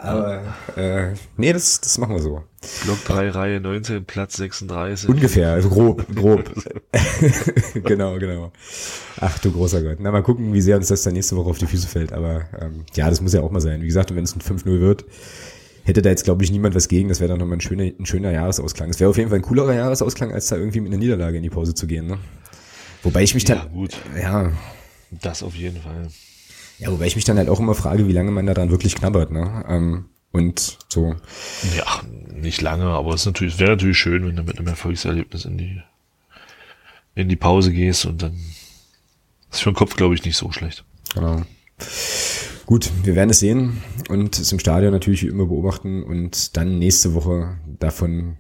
Aber 0.04 0.42
äh, 0.76 1.14
nee, 1.38 1.54
das, 1.54 1.80
das 1.80 2.00
machen 2.00 2.16
wir 2.16 2.22
so. 2.22 2.44
Block 2.86 3.06
3, 3.06 3.30
Reihe 3.30 3.62
19, 3.62 4.04
Platz 4.06 4.38
36. 4.38 5.08
Ungefähr, 5.08 5.52
also 5.52 5.70
grob, 5.70 6.04
grob. 6.16 6.52
genau, 7.84 8.18
genau. 8.18 8.52
Ach 9.20 9.38
du 9.38 9.52
großer 9.52 9.84
Gott. 9.84 9.98
Na, 10.00 10.12
mal 10.12 10.24
gucken, 10.24 10.54
wie 10.54 10.62
sehr 10.62 10.78
uns 10.78 10.88
das 10.88 11.04
dann 11.04 11.14
nächste 11.14 11.36
Woche 11.36 11.52
auf 11.52 11.60
die 11.60 11.68
Füße 11.68 11.88
fällt. 11.88 12.14
Aber 12.14 12.46
ähm, 12.60 12.84
ja, 12.96 13.12
das 13.12 13.22
muss 13.22 13.34
ja 13.34 13.42
auch 13.42 13.52
mal 13.52 13.62
sein. 13.62 13.84
Wie 13.84 13.86
gesagt, 13.88 14.16
wenn 14.16 14.24
es 14.24 14.36
ein 14.36 14.42
5-0 14.42 14.80
wird, 14.80 15.06
hätte 15.84 16.02
da 16.02 16.10
jetzt, 16.10 16.24
glaube 16.24 16.44
ich, 16.44 16.52
niemand 16.52 16.74
was 16.74 16.88
gegen. 16.88 17.10
Das 17.10 17.20
wäre 17.20 17.30
dann 17.30 17.40
nochmal 17.40 17.58
ein 17.58 17.62
schöner, 17.62 17.84
ein 17.84 18.06
schöner 18.08 18.32
Jahresausklang. 18.32 18.90
Es 18.90 19.00
wäre 19.00 19.12
auf 19.12 19.18
jeden 19.18 19.30
Fall 19.30 19.38
ein 19.38 19.44
coolerer 19.44 19.76
Jahresausklang, 19.76 20.32
als 20.32 20.48
da 20.48 20.56
irgendwie 20.56 20.80
mit 20.80 20.92
einer 20.92 21.00
Niederlage 21.00 21.38
in 21.38 21.44
die 21.44 21.52
Pause 21.52 21.76
zu 21.76 21.86
gehen. 21.86 22.08
Ne? 22.08 22.18
Wobei 23.04 23.22
ich 23.22 23.36
mich 23.36 23.46
dann... 23.46 23.58
Ja, 23.58 23.66
gut. 23.66 23.98
Ja, 24.20 24.52
Das 25.12 25.44
auf 25.44 25.54
jeden 25.54 25.80
Fall. 25.80 26.08
Ja, 26.82 26.92
wobei 26.92 27.06
ich 27.06 27.16
mich 27.16 27.26
dann 27.26 27.38
halt 27.38 27.48
auch 27.48 27.60
immer 27.60 27.76
frage, 27.76 28.08
wie 28.08 28.12
lange 28.12 28.32
man 28.32 28.48
da 28.48 28.56
dran 28.56 28.72
wirklich 28.72 28.96
knabbert. 28.96 29.32
Ne? 29.32 29.64
Ähm, 29.68 30.06
und 30.32 30.80
so, 30.90 31.16
Ja, 31.78 32.02
nicht 32.34 32.62
lange, 32.62 32.86
aber 32.86 33.14
es 33.14 33.22
ist 33.22 33.26
natürlich, 33.28 33.60
wäre 33.60 33.72
natürlich 33.72 33.98
schön, 33.98 34.26
wenn 34.26 34.36
du 34.36 34.44
mit 34.44 34.58
einem 34.58 34.68
Erfolgserlebnis 34.68 35.46
in 35.46 35.58
die, 35.60 35.82
in 37.14 37.30
die 37.30 37.36
Pause 37.36 37.72
gehst 37.72 38.06
und 38.06 38.24
dann 38.24 38.40
ist 39.52 39.62
für 39.62 39.72
den 39.72 39.76
Kopf, 39.76 39.96
glaube 39.96 40.16
ich, 40.16 40.26
nicht 40.26 40.38
so 40.38 40.52
schlecht. 40.52 40.84
Genau. 41.14 41.44
Gut, 42.66 42.90
wir 43.04 43.16
werden 43.16 43.30
es 43.30 43.40
sehen 43.40 43.84
und 44.10 44.40
es 44.40 44.52
im 44.52 44.60
Stadion 44.60 44.92
natürlich 44.92 45.22
wie 45.22 45.28
immer 45.28 45.46
beobachten 45.46 46.02
und 46.02 46.58
dann 46.58 46.80
nächste 46.80 47.14
Woche 47.14 47.60
davon 47.80 48.38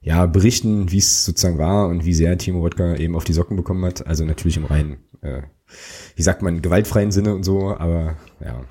ja 0.00 0.24
berichten, 0.24 0.90
wie 0.90 0.98
es 0.98 1.24
sozusagen 1.26 1.58
war 1.58 1.88
und 1.88 2.06
wie 2.06 2.14
sehr 2.14 2.38
Timo 2.38 2.62
Wodka 2.62 2.94
eben 2.96 3.14
auf 3.14 3.24
die 3.24 3.32
Socken 3.34 3.56
bekommen 3.56 3.84
hat. 3.84 4.06
Also 4.06 4.24
natürlich 4.24 4.56
im 4.56 4.64
reinen, 4.64 4.98
äh, 5.20 5.42
wie 6.16 6.22
sagt 6.22 6.42
man, 6.42 6.62
gewaltfreien 6.62 7.10
Sinne 7.10 7.34
und 7.34 7.44
so, 7.44 7.76
aber 7.76 8.16
ja. 8.40 8.64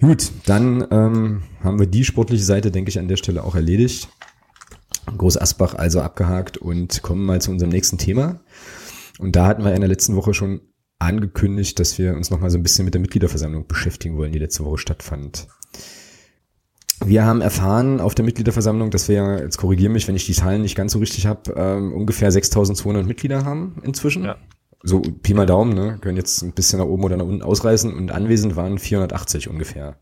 Gut, 0.00 0.30
dann 0.46 0.86
ähm, 0.90 1.42
haben 1.62 1.78
wir 1.78 1.86
die 1.86 2.04
sportliche 2.04 2.44
Seite, 2.44 2.70
denke 2.70 2.88
ich, 2.88 2.98
an 2.98 3.08
der 3.08 3.16
Stelle 3.16 3.44
auch 3.44 3.54
erledigt. 3.54 4.08
Groß 5.16 5.36
Asbach 5.36 5.74
also 5.74 6.00
abgehakt 6.00 6.56
und 6.56 7.02
kommen 7.02 7.24
mal 7.24 7.40
zu 7.40 7.50
unserem 7.50 7.70
nächsten 7.70 7.98
Thema. 7.98 8.40
Und 9.18 9.36
da 9.36 9.46
hatten 9.46 9.64
wir 9.64 9.74
in 9.74 9.80
der 9.80 9.88
letzten 9.88 10.16
Woche 10.16 10.32
schon 10.32 10.60
angekündigt, 10.98 11.78
dass 11.78 11.98
wir 11.98 12.14
uns 12.14 12.30
noch 12.30 12.40
mal 12.40 12.50
so 12.50 12.58
ein 12.58 12.62
bisschen 12.62 12.84
mit 12.84 12.94
der 12.94 13.00
Mitgliederversammlung 13.00 13.66
beschäftigen 13.66 14.16
wollen, 14.16 14.32
die 14.32 14.38
letzte 14.38 14.64
Woche 14.64 14.78
stattfand. 14.78 15.46
Wir 17.04 17.24
haben 17.24 17.40
erfahren 17.40 18.00
auf 18.00 18.14
der 18.14 18.26
Mitgliederversammlung, 18.26 18.90
dass 18.90 19.08
wir, 19.08 19.40
jetzt 19.40 19.56
korrigiere 19.56 19.90
mich, 19.90 20.06
wenn 20.06 20.16
ich 20.16 20.26
die 20.26 20.34
Zahlen 20.34 20.60
nicht 20.60 20.76
ganz 20.76 20.92
so 20.92 20.98
richtig 20.98 21.26
habe, 21.26 21.54
ähm, 21.56 21.94
ungefähr 21.94 22.30
6.200 22.30 23.04
Mitglieder 23.04 23.44
haben 23.44 23.80
inzwischen. 23.82 24.24
Ja. 24.24 24.36
So 24.82 25.00
Pi 25.00 25.34
mal 25.34 25.44
Daumen, 25.46 25.74
ne? 25.74 25.98
können 26.00 26.16
jetzt 26.16 26.42
ein 26.42 26.52
bisschen 26.52 26.78
nach 26.78 26.86
oben 26.86 27.04
oder 27.04 27.18
nach 27.18 27.26
unten 27.26 27.42
ausreißen 27.42 27.92
und 27.92 28.12
anwesend 28.12 28.56
waren 28.56 28.78
480 28.78 29.48
ungefähr. 29.48 29.96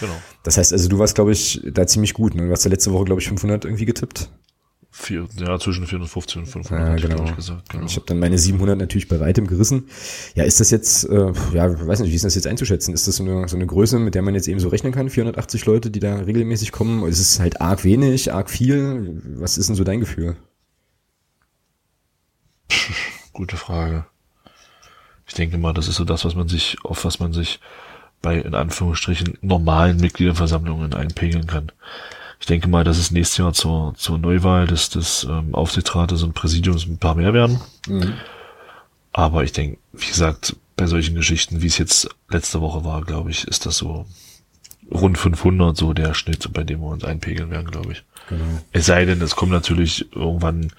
Genau. 0.00 0.14
Das 0.42 0.56
heißt 0.56 0.72
also, 0.72 0.88
du 0.88 0.98
warst, 0.98 1.14
glaube 1.14 1.32
ich, 1.32 1.60
da 1.70 1.86
ziemlich 1.86 2.14
gut. 2.14 2.34
Ne? 2.34 2.46
Du 2.46 2.52
hast 2.52 2.64
ja 2.64 2.70
letzte 2.70 2.92
Woche, 2.92 3.04
glaube 3.04 3.20
ich, 3.20 3.28
500 3.28 3.66
irgendwie 3.66 3.84
getippt. 3.84 4.30
Vier, 4.94 5.26
ja, 5.36 5.58
zwischen 5.58 5.86
450 5.86 6.36
und 6.36 6.46
500, 6.46 7.00
Ja, 7.00 7.08
genau. 7.08 7.24
ich 7.24 7.34
gesagt. 7.34 7.70
Genau. 7.70 7.86
Ich 7.86 7.96
habe 7.96 8.04
dann 8.06 8.18
meine 8.18 8.36
700 8.36 8.78
natürlich 8.78 9.08
bei 9.08 9.20
weitem 9.20 9.46
gerissen. 9.46 9.88
Ja, 10.34 10.44
ist 10.44 10.60
das 10.60 10.70
jetzt, 10.70 11.08
äh, 11.08 11.32
ja, 11.54 11.72
ich 11.72 11.86
weiß 11.86 12.00
nicht, 12.00 12.10
wie 12.10 12.14
ist 12.14 12.26
das 12.26 12.34
jetzt 12.34 12.46
einzuschätzen? 12.46 12.92
Ist 12.92 13.08
das 13.08 13.16
so 13.16 13.24
eine, 13.24 13.48
so 13.48 13.56
eine 13.56 13.66
Größe, 13.66 13.98
mit 13.98 14.14
der 14.14 14.20
man 14.20 14.34
jetzt 14.34 14.48
eben 14.48 14.60
so 14.60 14.68
rechnen 14.68 14.92
kann? 14.92 15.08
480 15.08 15.64
Leute, 15.64 15.90
die 15.90 16.00
da 16.00 16.16
regelmäßig 16.16 16.72
kommen? 16.72 17.00
Oder 17.00 17.10
ist 17.10 17.20
es 17.20 17.40
halt 17.40 17.62
arg 17.62 17.84
wenig, 17.84 18.34
arg 18.34 18.50
viel? 18.50 19.22
Was 19.36 19.56
ist 19.56 19.68
denn 19.70 19.76
so 19.76 19.84
dein 19.84 20.00
Gefühl? 20.00 20.36
Gute 23.32 23.56
Frage. 23.56 24.04
Ich 25.32 25.36
denke 25.36 25.56
mal, 25.56 25.72
das 25.72 25.88
ist 25.88 25.96
so 25.96 26.04
das, 26.04 26.26
was 26.26 26.34
man 26.34 26.46
sich, 26.46 26.76
auf 26.84 27.06
was 27.06 27.18
man 27.18 27.32
sich 27.32 27.58
bei, 28.20 28.36
in 28.36 28.54
Anführungsstrichen, 28.54 29.38
normalen 29.40 29.96
Mitgliederversammlungen 29.96 30.92
einpegeln 30.92 31.46
kann. 31.46 31.72
Ich 32.38 32.44
denke 32.44 32.68
mal, 32.68 32.84
dass 32.84 32.98
es 32.98 33.10
nächstes 33.10 33.38
Jahr 33.38 33.54
zur, 33.54 33.94
zur 33.96 34.18
Neuwahl 34.18 34.66
des, 34.66 34.90
des 34.90 35.24
ähm, 35.24 35.54
Aufsichtsrates 35.54 36.22
und 36.22 36.34
Präsidiums 36.34 36.84
ein 36.86 36.98
paar 36.98 37.14
mehr 37.14 37.32
werden. 37.32 37.62
Aber 39.14 39.42
ich 39.42 39.52
denke, 39.52 39.78
wie 39.94 40.08
gesagt, 40.08 40.54
bei 40.76 40.86
solchen 40.86 41.14
Geschichten, 41.14 41.62
wie 41.62 41.66
es 41.66 41.78
jetzt 41.78 42.10
letzte 42.28 42.60
Woche 42.60 42.84
war, 42.84 43.00
glaube 43.00 43.30
ich, 43.30 43.48
ist 43.48 43.64
das 43.64 43.78
so 43.78 44.04
rund 44.90 45.16
500 45.16 45.74
so 45.74 45.94
der 45.94 46.12
Schnitt, 46.12 46.46
bei 46.52 46.62
dem 46.62 46.80
wir 46.80 46.88
uns 46.88 47.04
einpegeln 47.04 47.50
werden, 47.50 47.70
glaube 47.70 47.92
ich. 47.92 48.04
Genau. 48.28 48.44
Es 48.72 48.84
sei 48.84 49.06
denn, 49.06 49.22
es 49.22 49.34
kommen 49.34 49.52
natürlich 49.52 50.14
irgendwann 50.14 50.72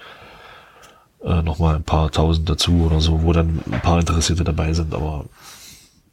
äh, 1.24 1.42
nochmal 1.42 1.76
ein 1.76 1.84
paar 1.84 2.10
tausend 2.10 2.48
dazu 2.48 2.84
oder 2.84 3.00
so, 3.00 3.22
wo 3.22 3.32
dann 3.32 3.60
ein 3.70 3.80
paar 3.80 4.00
Interessierte 4.00 4.44
dabei 4.44 4.72
sind, 4.72 4.94
aber 4.94 5.24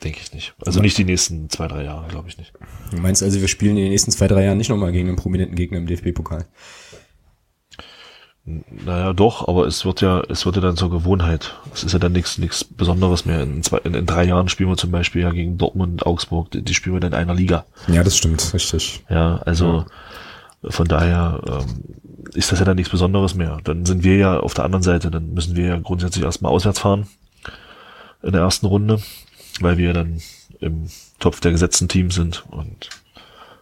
denke 0.03 0.19
ich 0.21 0.33
nicht. 0.33 0.53
Also 0.65 0.79
nicht 0.79 0.97
die 0.97 1.03
nächsten 1.03 1.49
zwei, 1.49 1.67
drei 1.67 1.83
Jahre, 1.83 2.07
glaube 2.07 2.29
ich 2.29 2.37
nicht. 2.37 2.53
Du 2.91 2.97
meinst 2.97 3.21
also, 3.21 3.39
wir 3.39 3.47
spielen 3.47 3.77
in 3.77 3.83
den 3.83 3.91
nächsten 3.91 4.11
zwei, 4.11 4.27
drei 4.27 4.45
Jahren 4.45 4.57
nicht 4.57 4.69
nochmal 4.69 4.91
gegen 4.91 5.07
einen 5.07 5.17
prominenten 5.17 5.55
Gegner 5.55 5.77
im 5.77 5.87
DFB-Pokal? 5.87 6.45
Naja, 8.43 9.13
doch, 9.13 9.47
aber 9.47 9.67
es 9.67 9.85
wird 9.85 10.01
ja, 10.01 10.23
es 10.27 10.45
wird 10.45 10.55
ja 10.55 10.61
dann 10.63 10.75
zur 10.75 10.89
Gewohnheit. 10.89 11.53
Es 11.73 11.83
ist 11.83 11.93
ja 11.93 11.99
dann 11.99 12.11
nichts, 12.11 12.39
nichts 12.39 12.63
Besonderes 12.63 13.25
mehr. 13.25 13.43
In, 13.43 13.61
zwei, 13.61 13.77
in, 13.79 13.93
in 13.93 14.07
drei 14.07 14.23
Jahren 14.23 14.49
spielen 14.49 14.69
wir 14.69 14.77
zum 14.77 14.89
Beispiel 14.89 15.21
ja 15.21 15.29
gegen 15.29 15.59
Dortmund, 15.59 16.05
Augsburg, 16.05 16.49
die, 16.49 16.63
die 16.63 16.73
spielen 16.73 16.95
wir 16.95 16.99
dann 16.99 17.11
in 17.11 17.19
einer 17.19 17.35
Liga. 17.35 17.65
Ja, 17.87 18.03
das 18.03 18.17
stimmt, 18.17 18.51
richtig. 18.53 19.03
Ja, 19.09 19.37
also 19.45 19.85
von 20.63 20.87
daher 20.87 21.39
ähm, 21.45 22.00
ist 22.33 22.51
das 22.51 22.59
ja 22.59 22.65
dann 22.65 22.75
nichts 22.75 22.91
Besonderes 22.91 23.35
mehr. 23.35 23.59
Dann 23.63 23.85
sind 23.85 24.03
wir 24.03 24.17
ja 24.17 24.39
auf 24.39 24.53
der 24.53 24.65
anderen 24.65 24.83
Seite, 24.83 25.11
dann 25.11 25.33
müssen 25.33 25.55
wir 25.55 25.65
ja 25.65 25.77
grundsätzlich 25.79 26.23
erstmal 26.23 26.51
auswärts 26.51 26.79
fahren 26.79 27.07
in 28.23 28.33
der 28.33 28.41
ersten 28.41 28.65
Runde, 28.65 29.01
weil 29.59 29.77
wir 29.77 29.93
dann 29.93 30.21
im 30.59 30.87
Topf 31.19 31.39
der 31.39 31.51
gesetzten 31.51 31.87
Teams 31.87 32.15
sind 32.15 32.43
und 32.51 32.89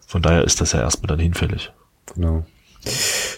von 0.06 0.22
daher 0.22 0.44
ist 0.44 0.60
das 0.60 0.74
ja 0.74 0.82
erstmal 0.82 1.08
dann 1.08 1.20
hinfällig. 1.20 1.72
Genau. 2.16 2.46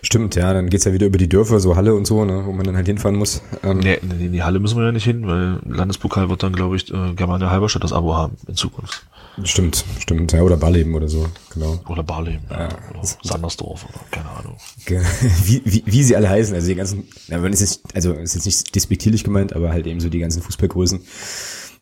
Stimmt, 0.03 0.36
ja, 0.36 0.53
dann 0.53 0.69
geht's 0.69 0.86
ja 0.86 0.93
wieder 0.93 1.07
über 1.07 1.17
die 1.17 1.27
Dörfer, 1.27 1.60
so 1.60 1.75
Halle 1.75 1.95
und 1.95 2.05
so, 2.05 2.23
ne, 2.25 2.43
wo 2.45 2.51
man 2.51 2.65
dann 2.65 2.75
halt 2.75 2.88
hinfahren 2.88 3.17
muss. 3.17 3.41
Ähm, 3.63 3.79
Nee, 3.79 3.97
in 4.01 4.12
in 4.21 4.31
die 4.31 4.43
Halle 4.43 4.60
müssen 4.60 4.77
wir 4.77 4.86
ja 4.86 4.91
nicht 4.91 5.03
hin, 5.03 5.27
weil 5.27 5.60
Landespokal 5.65 6.29
wird 6.29 6.43
dann, 6.43 6.53
glaube 6.53 6.75
ich, 6.75 6.93
äh, 6.93 7.13
Germania 7.15 7.49
Halberstadt 7.49 7.84
das 7.84 7.93
Abo 7.93 8.15
haben 8.15 8.38
in 8.47 8.55
Zukunft. 8.55 9.05
Stimmt, 9.44 9.86
stimmt, 10.00 10.34
ja, 10.34 10.41
oder 10.41 10.58
Barleben 10.58 10.94
oder 10.94 11.08
so, 11.08 11.26
genau. 11.54 11.80
Oder 11.88 12.04
Barleben 12.04 12.46
ja. 12.50 12.70
oder 12.89 13.02
Sandersdorf 13.24 13.86
oder 13.86 14.00
keine 14.12 14.30
Ahnung. 14.30 14.58
Wie, 15.46 15.62
wie, 15.63 15.84
wie 15.86 16.04
sie 16.04 16.15
alle 16.15 16.30
heißen, 16.30 16.54
also 16.54 16.67
die 16.67 16.76
ganzen, 16.76 17.08
man 17.30 17.54
ist 17.54 17.62
jetzt, 17.62 17.96
also 17.96 18.13
ist 18.13 18.36
jetzt 18.36 18.46
nicht 18.46 18.76
despektierlich 18.76 19.24
gemeint, 19.24 19.54
aber 19.54 19.70
halt 19.70 19.88
eben 19.88 20.00
so 20.00 20.10
die 20.10 20.20
ganzen 20.20 20.41
Fußballgrößen, 20.41 21.02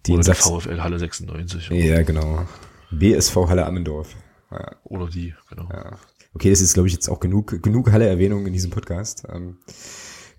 die 0.06 0.14
Oder 0.14 0.24
der. 0.24 0.36
VfL 0.36 0.82
Halle 0.82 1.00
96 1.00 1.72
oder, 1.72 1.80
Ja, 1.80 2.04
genau. 2.04 2.46
BSV 2.92 3.36
Halle 3.48 3.66
Ammendorf. 3.66 4.16
Ja, 4.52 4.76
oder 4.84 5.08
die, 5.08 5.34
genau. 5.50 5.68
ja. 5.72 5.98
Okay, 6.36 6.50
das 6.52 6.62
ist, 6.62 6.74
glaube 6.74 6.88
ich, 6.88 6.94
jetzt 6.94 7.10
auch 7.10 7.20
genug, 7.20 7.62
genug 7.64 7.92
Halle-Erwähnung 7.92 8.46
in 8.46 8.54
diesem 8.54 8.72
Podcast. 8.72 9.24
Ähm, 9.34 9.58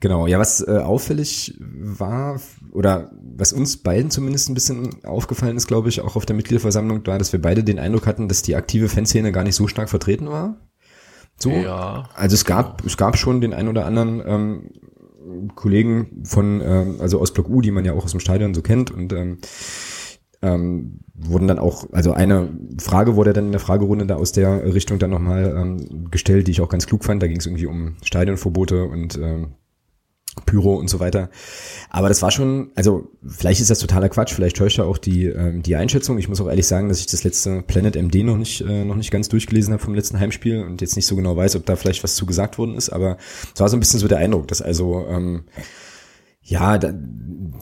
genau, 0.01 0.27
ja, 0.27 0.39
was 0.39 0.67
äh, 0.67 0.79
auffällig 0.79 1.57
war, 1.61 2.41
oder 2.73 3.11
was 3.37 3.53
uns 3.53 3.77
beiden 3.77 4.11
zumindest 4.11 4.49
ein 4.49 4.55
bisschen 4.55 5.05
aufgefallen 5.05 5.57
ist, 5.57 5.67
glaube 5.67 5.89
ich, 5.89 6.01
auch 6.01 6.17
auf 6.17 6.27
der 6.27 6.37
Mitgliederversammlung, 6.37 7.07
war, 7.07 7.19
dass 7.19 7.33
wir 7.33 7.41
beide 7.41 7.63
den 7.63 7.79
Eindruck 7.79 8.07
hatten, 8.07 8.29
dass 8.29 8.43
die 8.43 8.57
aktive 8.57 8.89
Fanszene 8.89 9.33
gar 9.33 9.45
nicht 9.45 9.57
so 9.57 9.69
stark 9.69 9.89
vertreten 9.89 10.29
war. 10.29 10.57
So. 11.39 11.51
Ja, 11.51 12.09
Also 12.15 12.35
es 12.35 12.45
gab, 12.45 12.85
es 12.85 12.97
gab 12.97 13.17
schon 13.17 13.41
den 13.41 13.55
ein 13.55 13.69
oder 13.69 13.87
anderen 13.87 14.23
ähm, 14.27 14.71
Kollegen 15.55 16.23
von, 16.25 16.61
ähm, 16.61 16.97
also 16.99 17.21
aus 17.21 17.33
Block 17.33 17.49
U, 17.49 17.61
die 17.61 17.71
man 17.71 17.85
ja 17.85 17.93
auch 17.93 18.05
aus 18.05 18.11
dem 18.11 18.21
Stadion 18.21 18.55
so 18.55 18.63
kennt 18.63 18.91
und 18.91 19.13
ähm, 19.13 19.39
ähm, 20.43 21.01
wurden 21.15 21.49
dann 21.49 21.59
auch, 21.59 21.87
also 21.93 22.13
eine 22.13 22.49
Frage 22.79 23.17
wurde 23.17 23.33
dann 23.33 23.47
in 23.47 23.53
der 23.53 23.61
Fragerunde 23.61 24.07
da 24.07 24.17
aus 24.17 24.33
der 24.33 24.73
Richtung 24.75 24.99
dann 24.99 25.11
nochmal 25.11 25.55
ähm, 25.57 26.11
gestellt, 26.11 26.47
die 26.47 26.53
ich 26.53 26.61
auch 26.61 26.69
ganz 26.69 26.87
klug 26.87 27.05
fand. 27.05 27.23
Da 27.23 27.27
ging 27.27 27.39
es 27.39 27.47
irgendwie 27.47 27.67
um 27.67 27.97
Stadionverbote 28.03 28.85
und 28.85 29.19
ähm, 29.19 29.55
Pyro 30.47 30.75
und 30.75 30.89
so 30.89 31.01
weiter. 31.01 31.31
Aber 31.89 32.09
das 32.09 32.23
war 32.23 32.31
schon, 32.31 32.71
also 32.75 33.11
vielleicht 33.27 33.61
ist 33.61 33.71
das 33.71 33.79
totaler 33.79 34.09
Quatsch, 34.09 34.33
vielleicht 34.33 34.57
täuscht 34.57 34.79
ja 34.79 34.85
auch 34.85 34.99
die, 34.99 35.27
ähm, 35.27 35.63
die 35.63 35.77
Einschätzung. 35.77 36.19
Ich 36.19 36.29
muss 36.29 36.41
auch 36.41 36.49
ehrlich 36.49 36.67
sagen, 36.67 36.89
dass 36.89 37.01
ich 37.01 37.07
das 37.07 37.25
letzte 37.25 37.63
Planet 37.63 37.97
MD 37.97 38.25
noch 38.25 38.37
nicht, 38.37 38.61
äh, 38.63 38.85
noch 38.85 38.97
nicht 38.97 39.11
ganz 39.11 39.29
durchgelesen 39.29 39.73
habe 39.73 39.83
vom 39.83 39.95
letzten 39.95 40.19
Heimspiel 40.19 40.63
und 40.63 40.81
jetzt 40.81 40.97
nicht 40.97 41.07
so 41.07 41.17
genau 41.17 41.37
weiß, 41.37 41.57
ob 41.57 41.67
da 41.67 41.77
vielleicht 41.77 42.03
was 42.05 42.15
zu 42.15 42.27
gesagt 42.27 42.59
worden 42.59 42.77
ist. 42.77 42.91
Aber 42.91 43.17
es 43.55 43.61
war 43.61 43.69
so 43.69 43.77
ein 43.77 43.81
bisschen 43.81 44.01
so 44.01 44.09
der 44.09 44.19
Eindruck, 44.19 44.49
dass 44.49 44.63
also 44.63 45.07
ähm, 45.09 45.45
ja, 46.43 46.79
da, 46.79 46.93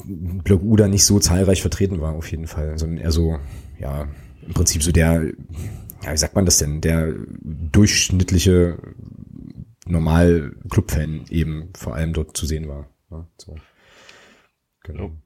Block 0.04 0.62
U 0.62 0.76
da 0.76 0.88
nicht 0.88 1.04
so 1.04 1.18
zahlreich 1.18 1.60
vertreten 1.60 2.00
war 2.00 2.14
auf 2.14 2.30
jeden 2.30 2.46
Fall, 2.46 2.78
sondern 2.78 2.98
eher 2.98 3.12
so, 3.12 3.38
ja, 3.78 4.08
im 4.46 4.54
Prinzip 4.54 4.82
so 4.82 4.92
der, 4.92 5.24
ja, 6.02 6.12
wie 6.12 6.16
sagt 6.16 6.34
man 6.34 6.46
das 6.46 6.58
denn, 6.58 6.80
der 6.80 7.12
durchschnittliche 7.42 8.78
normal 9.88 10.56
Clubfan 10.70 11.24
eben 11.30 11.72
vor 11.76 11.94
allem 11.94 12.12
dort 12.12 12.36
zu 12.36 12.46
sehen 12.46 12.68
war. 12.68 12.88
Ja, 13.10 13.28
so. 13.38 13.56
Genau. 14.84 15.16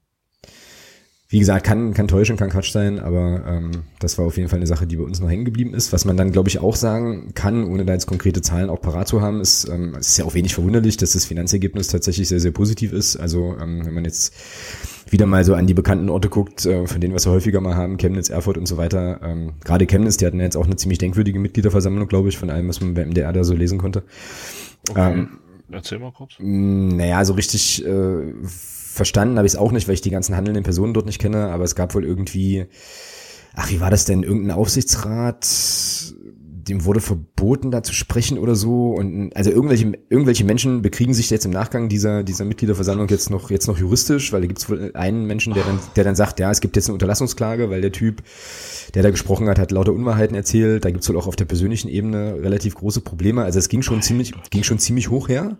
Wie 1.33 1.39
gesagt, 1.39 1.65
kann, 1.65 1.95
kann 1.95 2.07
täuschen, 2.07 2.37
kann 2.37 2.51
Quatsch 2.51 2.71
sein, 2.71 2.99
aber 2.99 3.43
ähm, 3.47 3.71
das 3.97 4.19
war 4.19 4.25
auf 4.27 4.37
jeden 4.37 4.49
Fall 4.49 4.59
eine 4.59 4.67
Sache, 4.67 4.85
die 4.85 4.97
bei 4.97 5.03
uns 5.03 5.19
noch 5.19 5.31
hängen 5.31 5.45
geblieben 5.45 5.73
ist. 5.73 5.91
Was 5.91 6.05
man 6.05 6.15
dann, 6.15 6.31
glaube 6.31 6.47
ich, 6.47 6.59
auch 6.59 6.75
sagen 6.75 7.31
kann, 7.33 7.63
ohne 7.63 7.85
da 7.85 7.93
jetzt 7.93 8.05
konkrete 8.05 8.43
Zahlen 8.43 8.69
auch 8.69 8.79
parat 8.79 9.07
zu 9.07 9.19
haben, 9.19 9.41
ist, 9.41 9.67
ähm, 9.67 9.95
es 9.99 10.09
ist 10.09 10.17
ja 10.19 10.25
auch 10.25 10.35
wenig 10.35 10.53
verwunderlich, 10.53 10.95
dass 10.95 11.13
das 11.13 11.25
Finanzergebnis 11.25 11.87
tatsächlich 11.87 12.27
sehr, 12.27 12.39
sehr 12.39 12.51
positiv 12.51 12.93
ist. 12.93 13.15
Also 13.15 13.55
ähm, 13.59 13.83
wenn 13.83 13.95
man 13.95 14.05
jetzt 14.05 14.31
wieder 15.09 15.25
mal 15.25 15.43
so 15.43 15.55
an 15.55 15.65
die 15.65 15.73
bekannten 15.73 16.09
Orte 16.09 16.29
guckt, 16.29 16.67
äh, 16.67 16.85
von 16.85 17.01
denen 17.01 17.13
wir 17.13 17.17
es 17.17 17.25
häufiger 17.25 17.61
mal 17.61 17.75
haben, 17.75 17.97
Chemnitz, 17.97 18.29
Erfurt 18.29 18.59
und 18.59 18.67
so 18.67 18.77
weiter. 18.77 19.19
Ähm, 19.23 19.53
Gerade 19.63 19.87
Chemnitz, 19.87 20.17
die 20.17 20.27
hatten 20.27 20.37
ja 20.37 20.43
jetzt 20.43 20.55
auch 20.55 20.67
eine 20.67 20.75
ziemlich 20.75 20.99
denkwürdige 20.99 21.39
Mitgliederversammlung, 21.39 22.07
glaube 22.07 22.29
ich, 22.29 22.37
von 22.37 22.51
allem, 22.51 22.67
was 22.67 22.79
man 22.79 22.93
beim 22.93 23.09
MDR 23.09 23.33
da 23.33 23.43
so 23.43 23.55
lesen 23.55 23.79
konnte. 23.79 24.03
Okay. 24.87 25.13
Ähm, 25.13 25.39
Erzähl 25.71 25.97
mal 25.97 26.11
kurz. 26.11 26.33
Naja, 26.37 27.25
so 27.25 27.33
richtig 27.33 27.83
äh, 27.83 28.33
verstanden 28.93 29.37
habe 29.37 29.47
ich 29.47 29.53
es 29.53 29.59
auch 29.59 29.71
nicht, 29.71 29.87
weil 29.87 29.95
ich 29.95 30.01
die 30.01 30.11
ganzen 30.11 30.35
handelnden 30.35 30.63
Personen 30.63 30.93
dort 30.93 31.07
nicht 31.07 31.19
kenne, 31.19 31.51
aber 31.51 31.63
es 31.63 31.75
gab 31.75 31.95
wohl 31.95 32.05
irgendwie, 32.05 32.67
ach, 33.55 33.69
wie 33.71 33.81
war 33.81 33.89
das 33.89 34.05
denn? 34.05 34.21
Irgendein 34.21 34.55
Aufsichtsrat, 34.55 35.47
dem 36.67 36.85
wurde 36.85 37.01
verboten, 37.01 37.71
da 37.71 37.81
zu 37.81 37.91
sprechen 37.91 38.37
oder 38.37 38.55
so. 38.55 38.91
Und 38.91 39.35
also 39.35 39.49
irgendwelche, 39.49 39.93
irgendwelche 40.09 40.45
Menschen 40.45 40.83
bekriegen 40.83 41.13
sich 41.15 41.31
jetzt 41.31 41.45
im 41.45 41.51
Nachgang 41.51 41.89
dieser, 41.89 42.23
dieser 42.23 42.45
Mitgliederversammlung 42.45 43.09
jetzt 43.09 43.31
noch, 43.31 43.49
jetzt 43.49 43.67
noch 43.67 43.79
juristisch, 43.79 44.31
weil 44.31 44.41
da 44.41 44.47
gibt 44.47 44.59
es 44.59 44.69
wohl 44.69 44.91
einen 44.93 45.25
Menschen, 45.25 45.53
der 45.55 45.63
dann, 45.63 45.79
der 45.95 46.03
dann 46.03 46.15
sagt, 46.15 46.39
ja, 46.39 46.51
es 46.51 46.61
gibt 46.61 46.75
jetzt 46.75 46.87
eine 46.87 46.93
Unterlassungsklage, 46.93 47.71
weil 47.71 47.81
der 47.81 47.91
Typ, 47.91 48.21
der 48.93 49.01
da 49.01 49.09
gesprochen 49.09 49.49
hat, 49.49 49.57
hat 49.57 49.71
lauter 49.71 49.91
Unwahrheiten 49.91 50.35
erzählt. 50.35 50.85
Da 50.85 50.91
gibt 50.91 51.03
es 51.03 51.09
wohl 51.09 51.17
auch 51.17 51.27
auf 51.27 51.35
der 51.35 51.45
persönlichen 51.45 51.89
Ebene 51.89 52.35
relativ 52.41 52.75
große 52.75 53.01
Probleme. 53.01 53.43
Also 53.43 53.57
es 53.57 53.69
ging 53.69 53.81
schon 53.81 54.03
ziemlich, 54.03 54.33
ging 54.51 54.63
schon 54.63 54.77
ziemlich 54.77 55.09
hoch 55.09 55.29
her. 55.29 55.57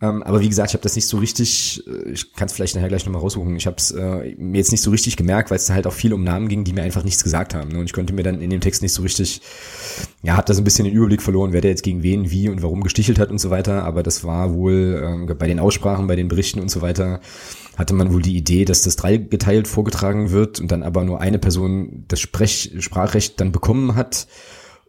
Ähm, 0.00 0.22
aber 0.22 0.40
wie 0.40 0.48
gesagt, 0.48 0.70
ich 0.70 0.74
habe 0.74 0.82
das 0.82 0.94
nicht 0.94 1.08
so 1.08 1.18
richtig, 1.18 1.82
äh, 1.88 2.10
ich 2.10 2.32
kann 2.32 2.46
es 2.46 2.52
vielleicht 2.52 2.76
nachher 2.76 2.88
gleich 2.88 3.04
nochmal 3.04 3.20
raussuchen, 3.20 3.56
ich 3.56 3.66
habe 3.66 3.76
es 3.78 3.90
äh, 3.90 4.32
mir 4.36 4.58
jetzt 4.58 4.70
nicht 4.70 4.82
so 4.82 4.92
richtig 4.92 5.16
gemerkt, 5.16 5.50
weil 5.50 5.56
es 5.56 5.70
halt 5.70 5.88
auch 5.88 5.92
viel 5.92 6.12
um 6.12 6.22
Namen 6.22 6.48
ging, 6.48 6.62
die 6.62 6.72
mir 6.72 6.84
einfach 6.84 7.02
nichts 7.02 7.24
gesagt 7.24 7.52
haben. 7.52 7.70
Ne? 7.70 7.80
Und 7.80 7.86
ich 7.86 7.92
konnte 7.92 8.12
mir 8.12 8.22
dann 8.22 8.40
in 8.40 8.50
dem 8.50 8.60
Text 8.60 8.80
nicht 8.80 8.92
so 8.92 9.02
richtig, 9.02 9.40
ja, 10.22 10.36
habe 10.36 10.46
da 10.46 10.54
so 10.54 10.60
ein 10.60 10.64
bisschen 10.64 10.84
den 10.84 10.94
Überblick 10.94 11.20
verloren, 11.20 11.52
wer 11.52 11.62
der 11.62 11.72
jetzt 11.72 11.82
gegen 11.82 12.04
wen, 12.04 12.30
wie 12.30 12.48
und 12.48 12.62
warum 12.62 12.84
gestichelt 12.84 13.18
hat 13.18 13.30
und 13.30 13.38
so 13.38 13.50
weiter. 13.50 13.82
Aber 13.82 14.04
das 14.04 14.22
war 14.22 14.54
wohl 14.54 15.02
ähm, 15.04 15.26
bei 15.36 15.48
den 15.48 15.58
Aussprachen, 15.58 16.06
bei 16.06 16.16
den 16.16 16.28
Berichten 16.28 16.60
und 16.60 16.70
so 16.70 16.80
weiter, 16.80 17.20
hatte 17.76 17.94
man 17.94 18.12
wohl 18.12 18.22
die 18.22 18.36
Idee, 18.36 18.64
dass 18.64 18.82
das 18.82 18.94
dreigeteilt 18.94 19.66
vorgetragen 19.66 20.30
wird 20.30 20.60
und 20.60 20.70
dann 20.70 20.84
aber 20.84 21.02
nur 21.04 21.20
eine 21.20 21.40
Person 21.40 22.04
das 22.06 22.20
Sprech 22.20 22.72
Sprachrecht 22.78 23.40
dann 23.40 23.50
bekommen 23.50 23.96
hat. 23.96 24.28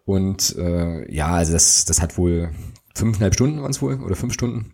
Und 0.05 0.55
äh, 0.57 1.11
ja, 1.11 1.29
also 1.29 1.53
das, 1.53 1.85
das 1.85 1.99
hat 1.99 2.17
wohl 2.19 2.51
fünfeinhalb 2.93 3.33
Stunden 3.33 3.61
waren 3.61 3.71
es 3.71 3.81
wohl 3.81 4.01
oder 4.03 4.15
fünf 4.15 4.33
Stunden 4.33 4.73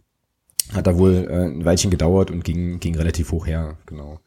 hat 0.73 0.87
da 0.87 0.97
wohl 0.97 1.27
äh, 1.29 1.45
ein 1.45 1.63
Weilchen 1.63 1.91
gedauert 1.91 2.31
und 2.31 2.43
ging, 2.43 2.79
ging 2.79 2.95
relativ 2.95 3.31
hoch 3.31 3.45
her, 3.45 3.77
genau. 3.85 4.19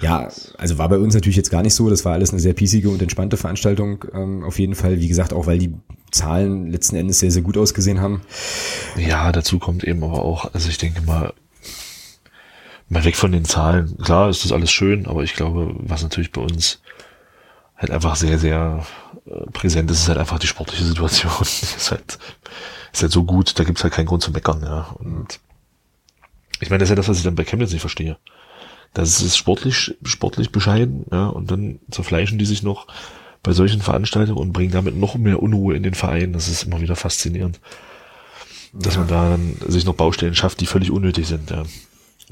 Ja, 0.00 0.28
also 0.56 0.78
war 0.78 0.88
bei 0.88 0.98
uns 0.98 1.14
natürlich 1.14 1.36
jetzt 1.36 1.50
gar 1.50 1.62
nicht 1.62 1.74
so. 1.74 1.90
Das 1.90 2.04
war 2.04 2.14
alles 2.14 2.30
eine 2.30 2.40
sehr 2.40 2.54
piesige 2.54 2.88
und 2.88 3.02
entspannte 3.02 3.36
Veranstaltung, 3.36 4.04
ähm, 4.14 4.42
auf 4.42 4.58
jeden 4.58 4.74
Fall. 4.74 5.00
Wie 5.00 5.08
gesagt, 5.08 5.32
auch 5.32 5.46
weil 5.46 5.58
die 5.58 5.74
Zahlen 6.10 6.70
letzten 6.70 6.96
Endes 6.96 7.18
sehr, 7.18 7.30
sehr 7.30 7.42
gut 7.42 7.58
ausgesehen 7.58 8.00
haben. 8.00 8.22
Ja, 8.96 9.32
dazu 9.32 9.58
kommt 9.58 9.84
eben 9.84 10.02
aber 10.02 10.22
auch, 10.22 10.52
also 10.54 10.68
ich 10.68 10.78
denke 10.78 11.02
mal, 11.02 11.34
mal 12.88 13.04
weg 13.04 13.16
von 13.16 13.32
den 13.32 13.44
Zahlen. 13.44 13.98
Klar 13.98 14.30
ist 14.30 14.44
das 14.44 14.52
alles 14.52 14.70
schön, 14.70 15.06
aber 15.06 15.24
ich 15.24 15.34
glaube, 15.34 15.74
was 15.78 16.02
natürlich 16.02 16.32
bei 16.32 16.40
uns 16.40 16.80
halt 17.76 17.90
einfach 17.90 18.16
sehr, 18.16 18.38
sehr 18.38 18.86
äh, 19.26 19.50
präsent 19.50 19.90
ist, 19.90 20.00
ist 20.00 20.08
halt 20.08 20.18
einfach 20.18 20.38
die 20.38 20.46
sportliche 20.46 20.84
Situation. 20.84 21.32
ist 21.42 21.90
halt, 21.90 22.18
ist 22.92 23.02
halt 23.02 23.12
so 23.12 23.24
gut, 23.24 23.58
da 23.58 23.64
gibt's 23.64 23.82
halt 23.82 23.92
keinen 23.92 24.06
Grund 24.06 24.22
zu 24.22 24.30
meckern, 24.30 24.62
ja. 24.62 24.96
Und 24.98 25.40
ich 26.60 26.70
meine, 26.70 26.80
das 26.80 26.86
ist 26.86 26.90
ja 26.90 26.96
das, 26.96 27.08
was 27.08 27.18
ich 27.18 27.24
dann 27.24 27.34
bei 27.34 27.44
Chemnitz 27.44 27.72
nicht 27.72 27.80
verstehe. 27.80 28.16
Das 28.94 29.20
ist 29.20 29.36
sportlich, 29.36 29.96
sportlich 30.04 30.50
bescheiden, 30.50 31.04
ja, 31.10 31.26
und 31.26 31.50
dann 31.50 31.80
zerfleischen 31.90 32.38
die 32.38 32.46
sich 32.46 32.62
noch 32.62 32.86
bei 33.42 33.52
solchen 33.52 33.80
Veranstaltungen 33.80 34.38
und 34.38 34.52
bringen 34.52 34.72
damit 34.72 34.96
noch 34.96 35.16
mehr 35.16 35.42
Unruhe 35.42 35.76
in 35.76 35.82
den 35.82 35.94
Verein. 35.94 36.32
Das 36.32 36.48
ist 36.48 36.64
immer 36.64 36.80
wieder 36.80 36.96
faszinierend. 36.96 37.60
Dass 38.72 38.94
ja. 38.94 39.00
man 39.00 39.08
da 39.08 39.30
dann 39.30 39.56
sich 39.68 39.84
noch 39.84 39.94
Baustellen 39.94 40.34
schafft, 40.34 40.60
die 40.60 40.66
völlig 40.66 40.90
unnötig 40.90 41.26
sind, 41.26 41.50
ja. 41.50 41.64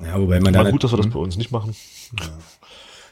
Ja, 0.03 0.21
wobei 0.21 0.41
man 0.41 0.53
da. 0.53 0.69
gut, 0.69 0.83
dass 0.83 0.93
wir 0.93 0.97
das 0.97 1.09
bei 1.09 1.21
uns 1.21 1.37
nicht 1.37 1.53
machen. 1.53 1.77
Ja 2.19 2.33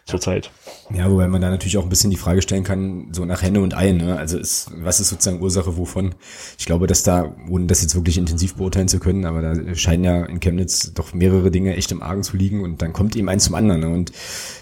zurzeit. 0.05 0.51
Ja, 0.93 1.11
wobei 1.11 1.29
man 1.29 1.41
da 1.41 1.51
natürlich 1.51 1.79
auch 1.79 1.85
ein 1.85 1.89
bisschen 1.89 2.11
die 2.11 2.17
Frage 2.17 2.43
stellen 2.43 2.65
kann, 2.65 3.09
so 3.13 3.25
nach 3.25 3.43
Henne 3.43 3.61
und 3.61 3.77
Ei, 3.77 3.93
ne? 3.93 4.17
Also 4.17 4.37
ist, 4.37 4.71
was 4.75 5.01
ist 5.01 5.09
sozusagen 5.09 5.41
Ursache 5.41 5.77
wovon? 5.77 6.15
Ich 6.59 6.67
glaube, 6.67 6.87
dass 6.87 7.03
da, 7.03 7.35
ohne 7.49 7.67
das 7.67 7.83
jetzt 7.83 7.95
wirklich 7.95 8.19
intensiv 8.19 8.57
beurteilen 8.57 8.89
zu 8.89 8.99
können, 8.99 9.25
aber 9.25 9.43
da 9.43 9.75
scheinen 9.75 10.05
ja 10.05 10.25
in 10.25 10.41
Chemnitz 10.41 10.93
doch 10.93 11.15
mehrere 11.15 11.51
Dinge 11.51 11.77
echt 11.77 11.93
im 11.93 12.03
Argen 12.03 12.25
zu 12.25 12.37
liegen 12.37 12.63
und 12.63 12.83
dann 12.83 12.93
kommt 12.93 13.15
eben 13.15 13.29
eins 13.29 13.45
zum 13.45 13.55
anderen. 13.55 13.81
Ne? 13.81 13.89
Und 13.89 14.13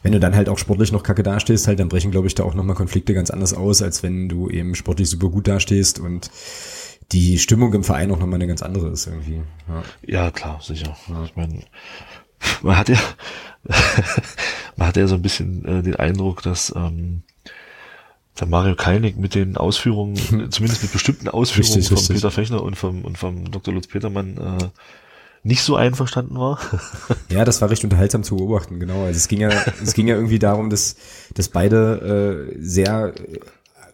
wenn 0.02 0.12
du 0.12 0.20
dann 0.20 0.36
halt 0.36 0.48
auch 0.48 0.58
sportlich 0.58 0.92
noch 0.92 1.02
kacke 1.02 1.22
dastehst, 1.22 1.66
halt, 1.66 1.80
dann 1.80 1.88
brechen, 1.88 2.10
glaube 2.10 2.26
ich, 2.26 2.34
da 2.34 2.44
auch 2.44 2.54
nochmal 2.54 2.76
Konflikte 2.76 3.14
ganz 3.14 3.30
anders 3.30 3.54
aus, 3.54 3.82
als 3.82 4.02
wenn 4.02 4.28
du 4.28 4.50
eben 4.50 4.74
sportlich 4.74 5.08
super 5.08 5.30
gut 5.30 5.48
dastehst 5.48 5.98
und 5.98 6.30
die 7.12 7.38
Stimmung 7.38 7.72
im 7.74 7.84
Verein 7.84 8.10
auch 8.12 8.18
nochmal 8.18 8.36
eine 8.36 8.46
ganz 8.46 8.62
andere 8.62 8.88
ist 8.90 9.06
irgendwie. 9.06 9.40
Ja, 9.68 9.82
ja 10.06 10.30
klar, 10.30 10.60
sicher. 10.62 10.96
Ja. 11.08 11.24
Ich 11.24 11.34
meine, 11.34 11.60
man 12.62 12.76
hat 12.76 12.88
ja, 12.88 12.98
man 14.76 14.88
hat 14.88 14.96
ja 14.96 15.06
so 15.06 15.14
ein 15.14 15.22
bisschen 15.22 15.64
äh, 15.64 15.82
den 15.82 15.96
Eindruck, 15.96 16.42
dass 16.42 16.72
ähm, 16.74 17.22
der 18.38 18.46
Mario 18.46 18.74
Kalnick 18.74 19.18
mit 19.18 19.34
den 19.34 19.56
Ausführungen, 19.56 20.16
zumindest 20.50 20.82
mit 20.82 20.92
bestimmten 20.92 21.28
Ausführungen 21.28 21.74
richtig, 21.74 21.88
von 21.88 21.98
richtig. 21.98 22.16
Peter 22.16 22.30
Fechner 22.30 22.62
und 22.62 22.76
vom, 22.76 23.04
und 23.04 23.18
vom 23.18 23.50
Dr. 23.50 23.74
Lutz 23.74 23.86
Petermann 23.86 24.36
äh, 24.38 24.68
nicht 25.42 25.62
so 25.62 25.76
einverstanden 25.76 26.38
war. 26.38 26.58
ja, 27.30 27.44
das 27.44 27.60
war 27.60 27.70
recht 27.70 27.84
unterhaltsam 27.84 28.22
zu 28.22 28.36
beobachten, 28.36 28.78
genau. 28.78 29.04
Also 29.04 29.16
es 29.16 29.28
ging 29.28 29.40
ja, 29.40 29.50
es 29.82 29.94
ging 29.94 30.06
ja 30.06 30.14
irgendwie 30.14 30.38
darum, 30.38 30.70
dass, 30.70 30.96
dass 31.34 31.48
beide 31.48 32.50
äh, 32.52 32.56
sehr 32.60 33.14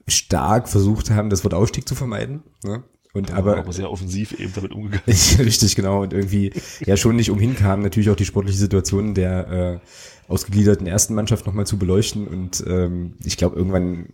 stark 0.08 0.68
versucht 0.68 1.10
haben, 1.10 1.30
das 1.30 1.44
Wort 1.44 1.54
Aufstieg 1.54 1.88
zu 1.88 1.94
vermeiden. 1.94 2.42
Ne? 2.62 2.82
Und 3.16 3.30
ja, 3.30 3.36
aber, 3.36 3.56
aber 3.56 3.72
sehr 3.72 3.90
offensiv 3.90 4.32
eben 4.32 4.52
damit 4.54 4.72
umgegangen. 4.72 5.02
richtig, 5.38 5.74
genau. 5.74 6.02
Und 6.02 6.12
irgendwie 6.12 6.52
ja 6.84 6.96
schon 6.96 7.16
nicht 7.16 7.30
umhin 7.30 7.56
kam, 7.56 7.80
natürlich 7.80 8.10
auch 8.10 8.16
die 8.16 8.26
sportliche 8.26 8.58
Situation 8.58 9.14
der 9.14 9.80
äh, 9.80 10.30
ausgegliederten 10.30 10.86
ersten 10.86 11.14
Mannschaft 11.14 11.46
nochmal 11.46 11.66
zu 11.66 11.78
beleuchten. 11.78 12.26
Und 12.26 12.62
ähm, 12.66 13.14
ich 13.24 13.38
glaube, 13.38 13.56
irgendwann, 13.56 14.10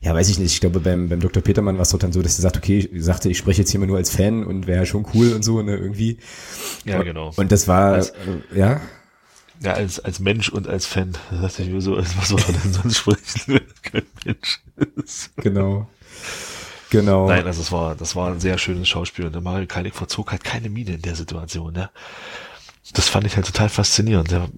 ja, 0.00 0.14
weiß 0.14 0.30
ich 0.30 0.38
nicht, 0.38 0.54
ich 0.54 0.60
glaube, 0.60 0.80
beim, 0.80 1.10
beim 1.10 1.20
Dr. 1.20 1.42
Petermann 1.42 1.76
war 1.76 1.82
es 1.82 1.90
doch 1.90 1.98
dann 1.98 2.12
so, 2.12 2.22
dass 2.22 2.38
er 2.38 2.42
sagt, 2.42 2.56
okay, 2.56 2.88
ich 2.90 3.04
sagte, 3.04 3.28
ich 3.28 3.36
spreche 3.36 3.60
jetzt 3.60 3.70
hier 3.70 3.80
mal 3.80 3.86
nur 3.86 3.98
als 3.98 4.10
Fan 4.10 4.44
und 4.44 4.66
wäre 4.66 4.86
schon 4.86 5.06
cool 5.12 5.34
und 5.34 5.44
so, 5.44 5.60
ne, 5.60 5.76
irgendwie. 5.76 6.16
Ja, 6.86 7.02
genau. 7.02 7.32
Und 7.36 7.52
das 7.52 7.68
war, 7.68 7.94
als, 7.94 8.10
äh, 8.10 8.58
ja. 8.58 8.80
Ja, 9.60 9.74
als, 9.74 10.00
als 10.00 10.20
Mensch 10.20 10.48
und 10.48 10.68
als 10.68 10.86
Fan, 10.86 11.18
da 11.30 11.42
dachte 11.42 11.64
ich 11.64 11.68
mir 11.68 11.82
so, 11.82 11.98
was 11.98 12.28
soll 12.28 12.40
man 12.40 12.62
denn 12.62 12.72
sonst 12.72 12.96
sprechen, 12.96 13.42
wenn 13.46 13.60
kein 13.82 14.02
Mensch 14.24 14.60
ist. 14.96 15.36
Genau. 15.36 15.86
Genau. 16.90 17.28
Nein, 17.28 17.46
also 17.46 17.60
es 17.60 17.72
war, 17.72 17.94
das 17.94 18.16
war 18.16 18.32
ein 18.32 18.40
sehr 18.40 18.58
schönes 18.58 18.88
Schauspiel 18.88 19.26
und 19.26 19.32
der 19.32 19.42
Mario 19.42 19.66
Kalnick 19.66 19.94
verzog 19.94 20.30
halt 20.30 20.44
keine 20.44 20.70
Miene 20.70 20.94
in 20.94 21.02
der 21.02 21.14
Situation, 21.14 21.72
ne? 21.72 21.90
Das 22.94 23.08
fand 23.08 23.26
ich 23.26 23.36
halt 23.36 23.46
total 23.46 23.68
faszinierend. 23.68 24.30
Der 24.30 24.48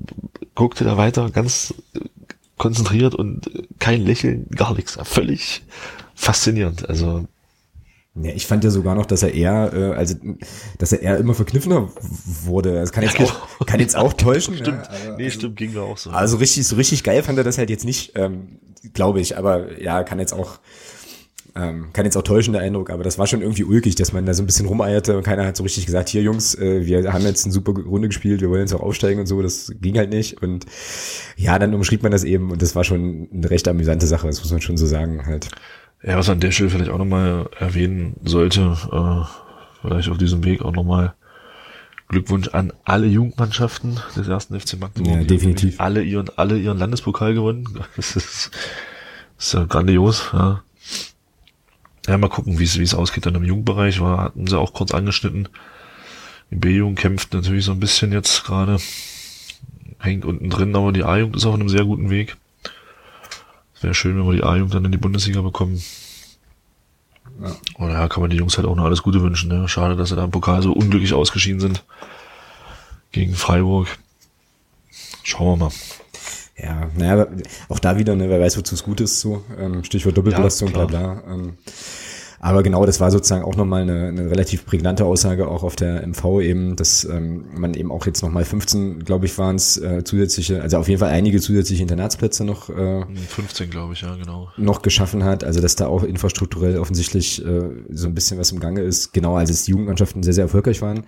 guckte 0.55 0.85
da 0.85 0.97
weiter 0.97 1.31
ganz 1.31 1.74
konzentriert 2.59 3.14
und 3.14 3.51
kein 3.81 4.03
Lächeln, 4.03 4.47
gar 4.55 4.74
nichts. 4.74 4.99
Völlig 5.03 5.62
faszinierend. 6.14 6.89
Also 6.89 7.26
ja, 8.14 8.33
ich 8.33 8.47
fand 8.47 8.64
ja 8.64 8.70
sogar 8.70 8.95
noch, 8.95 9.07
dass 9.07 9.22
er 9.22 9.33
eher, 9.33 9.72
äh, 9.72 9.95
also 9.95 10.16
dass 10.78 10.93
er 10.93 11.01
eher 11.01 11.16
immer 11.18 11.35
verkniffener 11.35 11.91
wurde. 12.45 12.74
Das 12.74 12.93
kann 12.93 13.05
jetzt 13.05 13.18
ja, 13.18 13.24
auch, 13.24 13.66
kann 13.66 13.81
jetzt 13.81 13.97
auch 13.97 14.12
täuschen. 14.14 14.57
stimmt. 14.57 14.85
Ja, 14.85 14.91
also, 14.91 15.16
nee, 15.16 15.31
stimmt, 15.31 15.57
ging 15.57 15.72
mir 15.72 15.83
auch 15.83 15.97
so. 15.97 16.11
Also 16.11 16.37
richtig, 16.37 16.66
so 16.66 16.76
richtig 16.76 17.05
geil 17.05 17.22
fand 17.22 17.39
er 17.39 17.45
das 17.45 17.57
halt 17.57 17.70
jetzt 17.70 17.85
nicht, 17.85 18.12
ähm, 18.16 18.59
glaube 18.93 19.20
ich. 19.20 19.39
Aber 19.39 19.81
ja, 19.81 20.03
kann 20.03 20.18
jetzt 20.18 20.33
auch 20.33 20.59
ähm, 21.57 21.92
kann 21.92 22.05
jetzt 22.05 22.16
auch 22.16 22.22
täuschen, 22.22 22.53
der 22.53 22.62
Eindruck, 22.62 22.90
aber 22.90 23.05
das 23.05 23.18
war 23.18 23.26
schon 23.26 23.42
irgendwie 23.42 23.64
ulkig, 23.64 23.94
dass 23.94 24.12
man 24.12 24.26
da 24.26 24.34
so 24.34 24.42
ein 24.42 24.46
bisschen 24.46 24.66
rumeierte 24.66 25.16
und 25.16 25.22
keiner 25.22 25.46
hat 25.46 25.57
so 25.57 25.62
richtig 25.62 25.86
gesagt, 25.86 26.09
hier 26.09 26.22
Jungs, 26.22 26.55
äh, 26.55 26.86
wir 26.86 27.12
haben 27.12 27.24
jetzt 27.24 27.44
eine 27.44 27.53
super 27.53 27.72
Runde 27.72 28.09
gespielt, 28.09 28.40
wir 28.40 28.51
wollen 28.51 28.62
jetzt 28.62 28.74
auch 28.74 28.80
aufsteigen 28.80 29.20
und 29.20 29.26
so, 29.26 29.42
das 29.42 29.72
ging 29.80 29.96
halt 29.96 30.11
nicht. 30.11 30.42
Und 30.42 30.66
ja, 31.36 31.59
dann 31.59 31.74
umschrieb 31.74 32.03
man 32.03 32.12
das 32.12 32.24
eben 32.24 32.51
und 32.51 32.62
das 32.62 32.74
war 32.74 32.84
schon 32.84 33.28
eine 33.32 33.51
recht 33.51 33.66
amüsante 33.68 34.07
Sache, 34.07 34.26
das 34.26 34.40
muss 34.40 34.53
man 34.53 34.61
schon 34.61 34.76
so 34.76 34.86
sagen 34.86 35.26
halt. 35.26 35.48
Ja, 36.03 36.16
was 36.16 36.28
an 36.30 36.40
der 36.40 36.51
Stelle 36.51 36.70
vielleicht 36.70 36.90
auch 36.90 36.98
nochmal 36.98 37.48
erwähnen 37.59 38.16
sollte, 38.24 38.76
äh, 38.90 39.24
vielleicht 39.82 40.09
auf 40.09 40.18
diesem 40.18 40.44
Weg 40.44 40.62
auch 40.62 40.72
nochmal 40.72 41.14
Glückwunsch 42.11 42.48
an 42.48 42.72
alle 42.84 43.07
Jugendmannschaften 43.07 44.01
des 44.16 44.26
ersten 44.26 44.59
FC 44.59 44.78
Magdeburg. 44.80 45.14
Ja, 45.14 45.24
definitiv. 45.24 45.80
Alle 45.80 46.03
ihren, 46.03 46.28
alle 46.36 46.59
ihren 46.59 46.76
Landespokal 46.76 47.34
gewonnen. 47.34 47.68
Das 47.96 48.16
ist, 48.16 48.51
das 49.36 49.46
ist 49.46 49.53
ja 49.55 49.64
grandios, 49.64 50.30
ja. 50.32 50.62
Ja, 52.11 52.19
mal 52.19 52.29
gucken, 52.29 52.59
wie 52.59 52.65
es 52.65 52.93
ausgeht 52.93 53.25
dann 53.25 53.37
im 53.37 53.45
Jugendbereich. 53.45 54.01
War, 54.01 54.19
hatten 54.19 54.49
sie 54.49 54.59
auch 54.59 54.73
kurz 54.73 54.93
angeschnitten. 54.93 55.49
Die 56.51 56.57
B-Jugend 56.57 56.99
kämpft 56.99 57.33
natürlich 57.33 57.65
so 57.65 57.71
ein 57.71 57.79
bisschen 57.79 58.11
jetzt 58.11 58.43
gerade. 58.43 58.79
Hängt 60.01 60.25
unten 60.25 60.51
drin, 60.51 60.75
aber 60.75 60.91
die 60.91 61.05
A-Jugend 61.05 61.37
ist 61.37 61.47
auf 61.47 61.55
einem 61.55 61.69
sehr 61.69 61.85
guten 61.85 62.11
Weg. 62.11 62.37
Es 63.77 63.85
wäre 63.85 63.95
schön, 63.95 64.19
wenn 64.19 64.27
wir 64.27 64.33
die 64.33 64.43
A-Jugend 64.43 64.75
dann 64.75 64.87
in 64.87 64.91
die 64.91 64.99
Bundesliga 64.99 65.41
bekommen. 65.41 65.81
Ja. 67.41 67.55
Und 67.77 67.91
daher 67.91 68.09
kann 68.09 68.23
man 68.23 68.31
die 68.31 68.39
Jungs 68.39 68.57
halt 68.57 68.67
auch 68.67 68.75
noch 68.75 68.87
alles 68.87 69.05
Gute 69.05 69.23
wünschen. 69.23 69.49
Ne? 69.49 69.69
Schade, 69.69 69.95
dass 69.95 70.09
sie 70.09 70.17
da 70.17 70.25
im 70.25 70.33
Pokal 70.33 70.63
so 70.63 70.73
unglücklich 70.73 71.15
ausgeschieden 71.15 71.61
sind. 71.61 71.85
Gegen 73.13 73.35
Freiburg. 73.35 73.87
Schauen 75.23 75.61
wir 75.61 75.67
mal. 75.67 75.73
Ja, 76.63 76.91
naja, 76.97 77.27
auch 77.69 77.79
da 77.79 77.99
wieder, 77.99 78.15
ne, 78.17 78.29
wer 78.29 78.41
weiß, 78.41 78.59
wozu 78.59 78.75
es 78.75 78.83
gut 78.83 79.01
ist, 79.01 79.21
so, 79.21 79.43
ähm, 79.59 79.85
Stichwort 79.85 80.17
Doppelbelastung, 80.17 80.69
Ja, 80.69 80.85
bla 80.85 80.87
bla. 80.87 81.23
Ähm, 81.33 81.55
aber 82.43 82.63
genau, 82.63 82.87
das 82.87 83.01
war 83.01 83.11
sozusagen 83.11 83.45
auch 83.45 83.55
nochmal 83.55 83.83
eine, 83.83 84.09
eine 84.09 84.31
relativ 84.31 84.65
prägnante 84.65 85.05
Aussage 85.05 85.47
auch 85.47 85.63
auf 85.63 85.77
der 85.77 86.07
MV 86.07 86.41
eben, 86.41 86.75
dass 86.75 87.05
ähm, 87.05 87.45
man 87.55 87.75
eben 87.75 87.93
auch 87.93 88.07
jetzt 88.07 88.23
nochmal 88.23 88.47
15, 88.47 89.05
glaube 89.05 89.27
ich, 89.27 89.37
waren 89.37 89.57
es 89.57 89.77
äh, 89.77 90.05
zusätzliche, 90.05 90.63
also 90.63 90.79
auf 90.79 90.89
jeden 90.89 91.01
Fall 91.01 91.11
einige 91.11 91.39
zusätzliche 91.39 91.83
Internatsplätze 91.83 92.45
noch 92.47 92.71
äh, 92.71 93.05
15, 93.29 93.69
glaube 93.69 93.93
ich, 93.93 94.01
ja, 94.01 94.17
genau. 94.17 94.49
noch 94.57 94.81
geschaffen 94.81 95.23
hat, 95.23 95.45
also 95.45 95.61
dass 95.61 95.77
da 95.77 95.87
auch 95.87 96.03
infrastrukturell 96.03 96.79
offensichtlich 96.79 97.45
äh, 97.45 97.63
so 97.91 98.07
ein 98.07 98.15
bisschen 98.15 98.39
was 98.39 98.53
im 98.53 98.61
Gange 98.61 98.81
ist. 98.81 99.13
Genau, 99.13 99.37
also 99.37 99.53
dass 99.53 99.65
die 99.65 99.73
Jugendmannschaften 99.73 100.23
sehr, 100.23 100.33
sehr 100.33 100.45
erfolgreich 100.45 100.81
waren. 100.81 101.05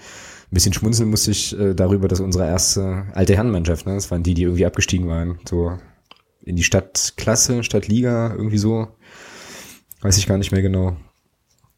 Ein 0.53 0.55
bisschen 0.55 0.75
schmunzeln 0.75 1.09
musste 1.09 1.31
ich 1.31 1.59
äh, 1.59 1.73
darüber, 1.73 2.09
dass 2.09 2.21
unsere 2.21 2.47
erste 2.47 3.07
alte 3.15 3.35
Herrenmannschaft, 3.35 3.87
ne, 3.87 3.95
das 3.95 4.11
waren 4.11 4.23
die, 4.23 4.35
die 4.35 4.43
irgendwie 4.43 4.67
abgestiegen 4.67 5.09
waren, 5.09 5.39
so 5.49 5.79
in 6.43 6.57
die 6.57 6.63
Stadtklasse, 6.63 7.63
Stadtliga, 7.65 8.35
irgendwie 8.37 8.59
so. 8.59 8.89
Weiß 10.03 10.19
ich 10.19 10.27
gar 10.27 10.37
nicht 10.37 10.53
mehr 10.53 10.61
genau. 10.61 10.95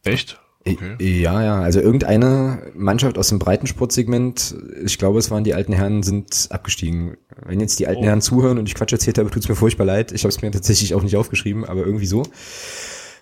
Echt? 0.03 0.41
Okay. 0.66 0.97
Ja, 0.99 1.41
ja, 1.45 1.61
also 1.61 1.79
irgendeine 1.79 2.72
Mannschaft 2.75 3.16
aus 3.16 3.29
dem 3.29 3.39
Breitensportsegment, 3.39 4.57
ich 4.83 4.99
glaube, 4.99 5.20
es 5.20 5.31
waren 5.31 5.45
die 5.45 5.55
alten 5.55 5.72
Herren, 5.75 6.03
sind 6.03 6.49
abgestiegen. 6.51 7.16
Wenn 7.47 7.61
jetzt 7.61 7.79
die 7.79 7.87
alten 7.87 8.03
Oh. 8.03 8.07
Herren 8.07 8.22
zuhören 8.22 8.59
und 8.59 8.66
ich 8.66 8.75
Quatsch 8.75 8.93
erzählt 8.93 9.18
habe, 9.18 9.31
tut's 9.31 9.49
mir 9.49 9.55
furchtbar 9.55 9.85
leid. 9.85 10.11
Ich 10.11 10.25
habe 10.25 10.31
es 10.31 10.43
mir 10.43 10.51
tatsächlich 10.51 10.95
auch 10.95 11.03
nicht 11.03 11.16
aufgeschrieben, 11.16 11.64
aber 11.64 11.87
irgendwie 11.87 12.07
so 12.07 12.25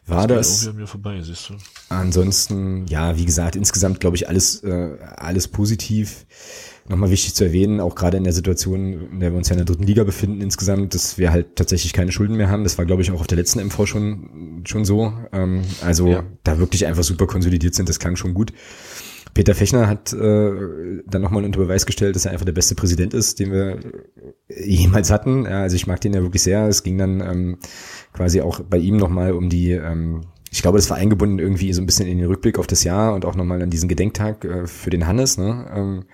war 0.06 0.26
das. 0.26 0.72
Mir 0.74 0.86
vorbei, 0.86 1.20
siehst 1.22 1.48
du. 1.50 1.54
Ansonsten, 1.88 2.86
ja, 2.86 3.16
wie 3.16 3.24
gesagt, 3.24 3.56
insgesamt 3.56 4.00
glaube 4.00 4.16
ich 4.16 4.28
alles, 4.28 4.62
äh, 4.64 4.96
alles 5.16 5.48
positiv. 5.48 6.26
Nochmal 6.88 7.10
wichtig 7.10 7.34
zu 7.34 7.44
erwähnen, 7.44 7.78
auch 7.80 7.94
gerade 7.94 8.16
in 8.16 8.24
der 8.24 8.32
Situation, 8.32 9.10
in 9.12 9.20
der 9.20 9.30
wir 9.30 9.38
uns 9.38 9.48
ja 9.48 9.52
in 9.52 9.58
der 9.58 9.66
dritten 9.66 9.84
Liga 9.84 10.02
befinden 10.02 10.40
insgesamt, 10.40 10.94
dass 10.94 11.16
wir 11.16 11.30
halt 11.30 11.54
tatsächlich 11.54 11.92
keine 11.92 12.10
Schulden 12.10 12.36
mehr 12.36 12.50
haben. 12.50 12.64
Das 12.64 12.76
war, 12.76 12.84
glaube 12.84 13.02
ich, 13.02 13.12
auch 13.12 13.20
auf 13.20 13.28
der 13.28 13.38
letzten 13.38 13.60
MV 13.60 13.86
schon, 13.86 14.62
schon 14.66 14.84
so. 14.84 15.12
Ähm, 15.32 15.62
also 15.82 16.08
Ja. 16.08 16.24
da 16.42 16.58
wirklich 16.58 16.86
einfach 16.86 17.04
super 17.04 17.28
konsolidiert 17.28 17.74
sind, 17.74 17.88
das 17.88 18.00
klang 18.00 18.16
schon 18.16 18.34
gut. 18.34 18.52
Peter 19.34 19.54
Fechner 19.54 19.86
hat 19.86 20.12
äh, 20.12 20.50
dann 21.06 21.22
nochmal 21.22 21.44
unter 21.44 21.60
Beweis 21.60 21.86
gestellt, 21.86 22.16
dass 22.16 22.26
er 22.26 22.32
einfach 22.32 22.44
der 22.44 22.52
beste 22.52 22.74
Präsident 22.74 23.14
ist, 23.14 23.38
den 23.38 23.50
wir 23.52 23.78
äh, 24.48 24.68
jemals 24.68 25.10
hatten. 25.10 25.44
Ja, 25.44 25.62
also 25.62 25.76
ich 25.76 25.86
mag 25.86 26.00
den 26.02 26.12
ja 26.12 26.20
wirklich 26.20 26.42
sehr. 26.42 26.66
Es 26.66 26.82
ging 26.82 26.98
dann 26.98 27.20
ähm, 27.20 27.58
quasi 28.12 28.40
auch 28.40 28.60
bei 28.60 28.78
ihm 28.78 28.96
nochmal 28.96 29.32
um 29.32 29.48
die, 29.48 29.72
ähm, 29.72 30.22
ich 30.50 30.62
glaube, 30.62 30.78
das 30.78 30.90
war 30.90 30.96
eingebunden 30.96 31.38
irgendwie 31.38 31.72
so 31.72 31.80
ein 31.80 31.86
bisschen 31.86 32.06
in 32.06 32.18
den 32.18 32.26
Rückblick 32.26 32.58
auf 32.58 32.66
das 32.66 32.84
Jahr 32.84 33.14
und 33.14 33.24
auch 33.24 33.34
nochmal 33.34 33.62
an 33.62 33.70
diesen 33.70 33.88
Gedenktag 33.88 34.44
äh, 34.44 34.66
für 34.66 34.90
den 34.90 35.06
Hannes, 35.06 35.38
ne? 35.38 35.70
ähm, 35.74 36.04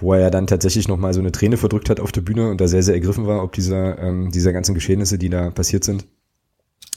wo 0.00 0.12
er 0.12 0.20
ja 0.20 0.30
dann 0.30 0.46
tatsächlich 0.46 0.86
nochmal 0.86 1.12
so 1.12 1.20
eine 1.20 1.32
Träne 1.32 1.56
verdrückt 1.56 1.90
hat 1.90 1.98
auf 1.98 2.12
der 2.12 2.20
Bühne 2.20 2.50
und 2.50 2.60
da 2.60 2.68
sehr, 2.68 2.82
sehr 2.82 2.94
ergriffen 2.94 3.26
war, 3.26 3.42
ob 3.42 3.52
dieser, 3.52 3.98
ähm, 3.98 4.30
dieser 4.30 4.52
ganzen 4.52 4.74
Geschehnisse, 4.74 5.18
die 5.18 5.28
da 5.28 5.50
passiert 5.50 5.82
sind. 5.82 6.06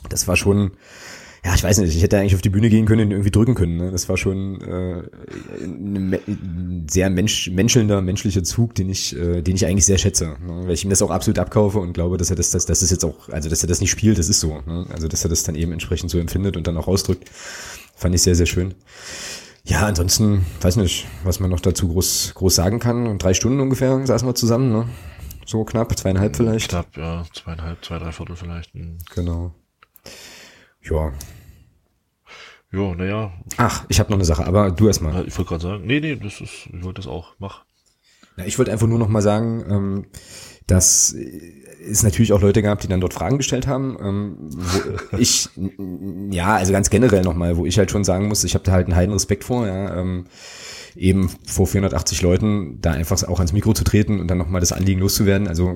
Das 0.09 0.27
war 0.27 0.35
schon, 0.35 0.71
ja, 1.43 1.55
ich 1.55 1.63
weiß 1.63 1.79
nicht, 1.79 1.95
ich 1.95 2.03
hätte 2.03 2.19
eigentlich 2.19 2.35
auf 2.35 2.41
die 2.41 2.49
Bühne 2.49 2.69
gehen 2.69 2.85
können 2.85 3.07
und 3.07 3.11
irgendwie 3.11 3.31
drücken 3.31 3.55
können. 3.55 3.77
Ne? 3.77 3.89
Das 3.89 4.07
war 4.07 4.15
schon 4.15 4.61
äh, 4.61 5.01
ein 5.63 6.85
sehr 6.89 7.09
mensch, 7.09 7.49
menschelnder, 7.49 8.01
menschlicher 8.01 8.43
Zug, 8.43 8.75
den 8.75 8.89
ich, 8.89 9.17
äh, 9.17 9.41
den 9.41 9.55
ich 9.55 9.65
eigentlich 9.65 9.85
sehr 9.85 9.97
schätze. 9.97 10.35
Ne? 10.45 10.61
Weil 10.65 10.73
ich 10.73 10.83
ihm 10.83 10.91
das 10.91 11.01
auch 11.01 11.09
absolut 11.09 11.39
abkaufe 11.39 11.79
und 11.79 11.93
glaube, 11.93 12.17
dass 12.17 12.29
er 12.29 12.35
das, 12.35 12.51
das, 12.51 12.67
das 12.67 12.83
ist 12.83 12.91
jetzt 12.91 13.03
auch, 13.03 13.29
also 13.29 13.49
dass 13.49 13.63
er 13.63 13.67
das 13.67 13.81
nicht 13.81 13.89
spielt, 13.89 14.19
das 14.19 14.29
ist 14.29 14.39
so. 14.39 14.61
Ne? 14.67 14.85
Also 14.89 15.07
dass 15.07 15.23
er 15.23 15.29
das 15.29 15.41
dann 15.41 15.55
eben 15.55 15.71
entsprechend 15.71 16.11
so 16.11 16.19
empfindet 16.19 16.57
und 16.57 16.67
dann 16.67 16.77
auch 16.77 16.87
ausdrückt. 16.87 17.27
Fand 17.95 18.13
ich 18.13 18.21
sehr, 18.21 18.35
sehr 18.35 18.45
schön. 18.45 18.75
Ja, 19.63 19.87
ansonsten, 19.87 20.45
weiß 20.61 20.75
nicht, 20.75 21.07
was 21.23 21.39
man 21.39 21.49
noch 21.49 21.59
dazu 21.59 21.87
groß, 21.87 22.33
groß 22.35 22.53
sagen 22.53 22.79
kann. 22.79 23.07
Und 23.07 23.23
drei 23.23 23.33
Stunden 23.33 23.59
ungefähr 23.59 24.05
saßen 24.05 24.27
wir 24.27 24.35
zusammen, 24.35 24.71
ne? 24.71 24.87
So 25.45 25.63
knapp, 25.65 25.97
zweieinhalb 25.97 26.35
vielleicht. 26.35 26.69
Knapp, 26.69 26.95
ja, 26.95 27.25
zweieinhalb, 27.33 27.83
zwei, 27.83 27.97
drei 27.97 28.11
Viertel 28.11 28.35
vielleicht. 28.35 28.73
Hm. 28.73 28.99
Genau. 29.13 29.53
Ja. 30.83 31.11
Ja, 32.73 32.95
naja, 32.95 33.33
Ach, 33.57 33.85
ich 33.89 33.99
habe 33.99 34.09
noch 34.11 34.17
eine 34.17 34.25
Sache, 34.25 34.45
aber 34.45 34.71
du 34.71 34.87
erst 34.87 35.01
mal. 35.01 35.27
ich 35.27 35.37
wollte 35.37 35.49
gerade 35.49 35.61
sagen, 35.61 35.83
nee, 35.85 35.99
nee, 35.99 36.15
das 36.15 36.39
ist, 36.39 36.69
ich 36.71 36.83
wollte 36.83 37.01
das 37.01 37.07
auch, 37.07 37.35
mach. 37.37 37.65
Ja, 38.37 38.45
ich 38.45 38.57
wollte 38.57 38.71
einfach 38.71 38.87
nur 38.87 38.97
noch 38.97 39.09
mal 39.09 39.21
sagen, 39.21 39.65
ähm, 39.69 40.05
dass 40.67 41.13
es 41.13 42.03
natürlich 42.03 42.31
auch 42.31 42.39
Leute 42.39 42.61
gab, 42.61 42.79
die 42.79 42.87
dann 42.87 43.01
dort 43.01 43.13
Fragen 43.13 43.37
gestellt 43.37 43.67
haben. 43.67 43.97
Ähm, 43.99 44.37
wo 45.11 45.17
ich, 45.17 45.49
ja, 46.31 46.55
also 46.55 46.71
ganz 46.71 46.89
generell 46.89 47.23
noch 47.23 47.33
mal, 47.33 47.57
wo 47.57 47.65
ich 47.65 47.77
halt 47.77 47.91
schon 47.91 48.05
sagen 48.05 48.29
muss, 48.29 48.45
ich 48.45 48.53
habe 48.53 48.63
da 48.63 48.71
halt 48.71 48.87
einen 48.87 48.95
heiden 48.95 49.11
Respekt 49.13 49.43
vor, 49.43 49.67
ja, 49.67 49.97
ähm, 49.99 50.27
eben 50.95 51.29
vor 51.45 51.67
480 51.67 52.21
Leuten 52.21 52.79
da 52.81 52.91
einfach 52.91 53.23
auch 53.23 53.39
ans 53.39 53.53
Mikro 53.53 53.73
zu 53.73 53.83
treten 53.83 54.19
und 54.19 54.27
dann 54.27 54.37
noch 54.37 54.49
mal 54.49 54.59
das 54.59 54.71
Anliegen 54.71 54.99
loszuwerden. 54.99 55.47
Also 55.47 55.75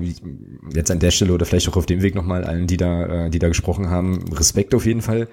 jetzt 0.74 0.92
an 0.92 1.00
der 1.00 1.12
Stelle 1.12 1.34
oder 1.34 1.46
vielleicht 1.46 1.70
auch 1.70 1.78
auf 1.78 1.86
dem 1.86 2.02
Weg 2.02 2.16
noch 2.16 2.26
mal 2.26 2.44
allen, 2.44 2.68
die 2.68 2.78
da, 2.78 3.26
äh, 3.26 3.30
die 3.30 3.40
da 3.40 3.48
gesprochen 3.48 3.90
haben, 3.90 4.26
Respekt 4.34 4.74
auf 4.76 4.86
jeden 4.86 5.02
Fall. 5.02 5.28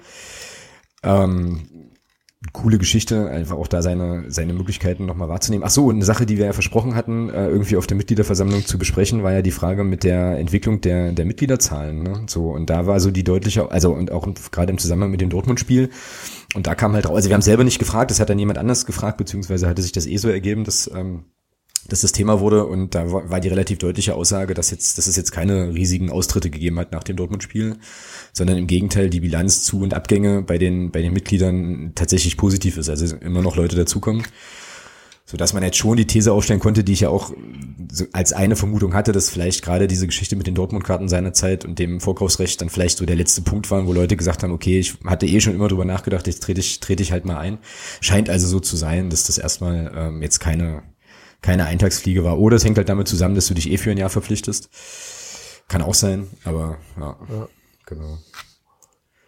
Ähm, 1.03 1.61
coole 2.51 2.77
Geschichte, 2.77 3.29
einfach 3.29 3.55
auch 3.55 3.67
da 3.67 3.81
seine, 3.81 4.25
seine 4.27 4.53
Möglichkeiten 4.53 5.05
nochmal 5.05 5.29
wahrzunehmen. 5.29 5.63
Ach 5.65 5.69
so, 5.69 5.89
eine 5.89 6.03
Sache, 6.03 6.25
die 6.25 6.37
wir 6.37 6.47
ja 6.47 6.53
versprochen 6.53 6.93
hatten, 6.93 7.29
äh, 7.29 7.47
irgendwie 7.47 7.77
auf 7.77 7.87
der 7.87 7.95
Mitgliederversammlung 7.95 8.65
zu 8.65 8.77
besprechen, 8.77 9.23
war 9.23 9.31
ja 9.31 9.41
die 9.41 9.51
Frage 9.51 9.83
mit 9.83 10.03
der 10.03 10.37
Entwicklung 10.37 10.81
der, 10.81 11.13
der 11.13 11.25
Mitgliederzahlen. 11.25 12.03
Ne? 12.03 12.23
So, 12.27 12.49
und 12.49 12.69
da 12.69 12.85
war 12.85 12.99
so 12.99 13.11
die 13.11 13.23
deutliche, 13.23 13.71
also 13.71 13.93
und 13.93 14.11
auch 14.11 14.27
gerade 14.51 14.71
im 14.71 14.77
Zusammenhang 14.77 15.11
mit 15.11 15.21
dem 15.21 15.29
Dortmund-Spiel, 15.29 15.89
und 16.53 16.67
da 16.67 16.75
kam 16.75 16.93
halt 16.93 17.07
raus, 17.07 17.15
also 17.15 17.29
wir 17.29 17.33
haben 17.33 17.41
selber 17.41 17.63
nicht 17.63 17.79
gefragt, 17.79 18.11
das 18.11 18.19
hat 18.19 18.29
dann 18.29 18.39
jemand 18.39 18.59
anders 18.59 18.85
gefragt, 18.85 19.17
beziehungsweise 19.17 19.67
hatte 19.67 19.81
sich 19.81 19.91
das 19.91 20.05
eh 20.05 20.17
so 20.17 20.29
ergeben, 20.29 20.63
dass, 20.63 20.89
ähm, 20.93 21.25
dass 21.87 22.01
das 22.01 22.11
Thema 22.11 22.39
wurde. 22.39 22.65
Und 22.65 22.95
da 22.95 23.11
war 23.11 23.39
die 23.39 23.47
relativ 23.47 23.79
deutliche 23.79 24.13
Aussage, 24.13 24.53
dass 24.53 24.71
jetzt, 24.71 24.97
dass 24.97 25.07
es 25.07 25.15
jetzt 25.15 25.31
keine 25.31 25.73
riesigen 25.73 26.09
Austritte 26.11 26.49
gegeben 26.49 26.79
hat 26.79 26.91
nach 26.91 27.03
dem 27.03 27.15
Dortmund-Spiel, 27.15 27.77
sondern 28.33 28.57
im 28.57 28.67
Gegenteil 28.67 29.09
die 29.09 29.19
Bilanz 29.19 29.63
zu 29.63 29.81
und 29.81 29.93
Abgänge 29.93 30.43
bei 30.43 30.57
den 30.57 30.91
bei 30.91 31.01
den 31.01 31.13
Mitgliedern 31.13 31.93
tatsächlich 31.95 32.37
positiv 32.37 32.77
ist, 32.77 32.89
also 32.89 33.15
immer 33.17 33.41
noch 33.41 33.55
Leute 33.55 33.75
dazukommen, 33.75 34.23
so 35.33 35.37
dass 35.37 35.53
man 35.53 35.63
jetzt 35.63 35.77
schon 35.77 35.97
die 35.97 36.05
These 36.05 36.31
aufstellen 36.31 36.59
konnte, 36.59 36.83
die 36.83 36.93
ich 36.93 36.99
ja 36.99 37.09
auch 37.09 37.33
so 37.91 38.05
als 38.13 38.33
eine 38.33 38.55
Vermutung 38.55 38.93
hatte, 38.93 39.13
dass 39.13 39.31
vielleicht 39.31 39.63
gerade 39.63 39.87
diese 39.87 40.05
Geschichte 40.05 40.35
mit 40.35 40.45
den 40.45 40.53
Dortmund-Karten 40.53 41.09
seinerzeit 41.09 41.65
und 41.65 41.79
dem 41.79 42.01
Vorkaufsrecht 42.01 42.61
dann 42.61 42.69
vielleicht 42.69 42.99
so 42.99 43.05
der 43.07 43.15
letzte 43.15 43.41
Punkt 43.41 43.71
waren, 43.71 43.87
wo 43.87 43.93
Leute 43.93 44.15
gesagt 44.15 44.43
haben, 44.43 44.51
okay, 44.51 44.77
ich 44.77 44.93
hatte 45.07 45.25
eh 45.25 45.41
schon 45.41 45.55
immer 45.55 45.69
drüber 45.69 45.85
nachgedacht, 45.85 46.27
jetzt 46.27 46.43
trete 46.43 46.59
ich 46.59 46.79
trete 46.81 47.01
ich 47.01 47.11
halt 47.11 47.25
mal 47.25 47.39
ein. 47.39 47.57
Scheint 47.99 48.29
also 48.29 48.45
so 48.45 48.59
zu 48.59 48.75
sein, 48.75 49.09
dass 49.09 49.25
das 49.25 49.39
erstmal 49.39 49.91
ähm, 49.95 50.21
jetzt 50.21 50.37
keine 50.39 50.83
keine 51.41 51.65
Eintagsfliege 51.65 52.23
war. 52.23 52.37
Oder 52.37 52.57
es 52.57 52.63
hängt 52.63 52.77
halt 52.77 52.89
damit 52.89 53.07
zusammen, 53.07 53.33
dass 53.33 53.47
du 53.47 53.55
dich 53.55 53.71
eh 53.71 53.77
für 53.77 53.89
ein 53.89 53.97
Jahr 53.97 54.11
verpflichtest. 54.11 54.69
Kann 55.67 55.81
auch 55.81 55.95
sein, 55.95 56.27
aber 56.43 56.77
ja, 56.99 57.17
genau. 57.87 58.19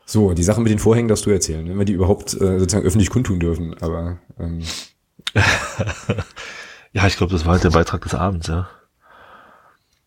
So, 0.06 0.34
die 0.34 0.44
Sache 0.44 0.62
mit 0.62 0.72
den 0.72 0.78
Vorhängen 0.78 1.08
darfst 1.08 1.26
du 1.26 1.32
erzählen, 1.32 1.68
wenn 1.68 1.80
wir 1.80 1.86
die 1.86 1.94
überhaupt 1.94 2.36
äh, 2.36 2.60
sozusagen 2.60 2.86
öffentlich 2.86 3.10
kundtun 3.10 3.40
dürfen. 3.40 3.74
Aber 3.82 4.20
ähm, 4.40 4.62
Ja, 6.94 7.08
ich 7.08 7.18
glaube, 7.18 7.34
das 7.34 7.46
war 7.46 7.54
halt 7.54 7.64
der 7.64 7.72
Beitrag 7.72 8.02
des 8.04 8.14
Abends, 8.16 8.48
ja. 8.48 8.70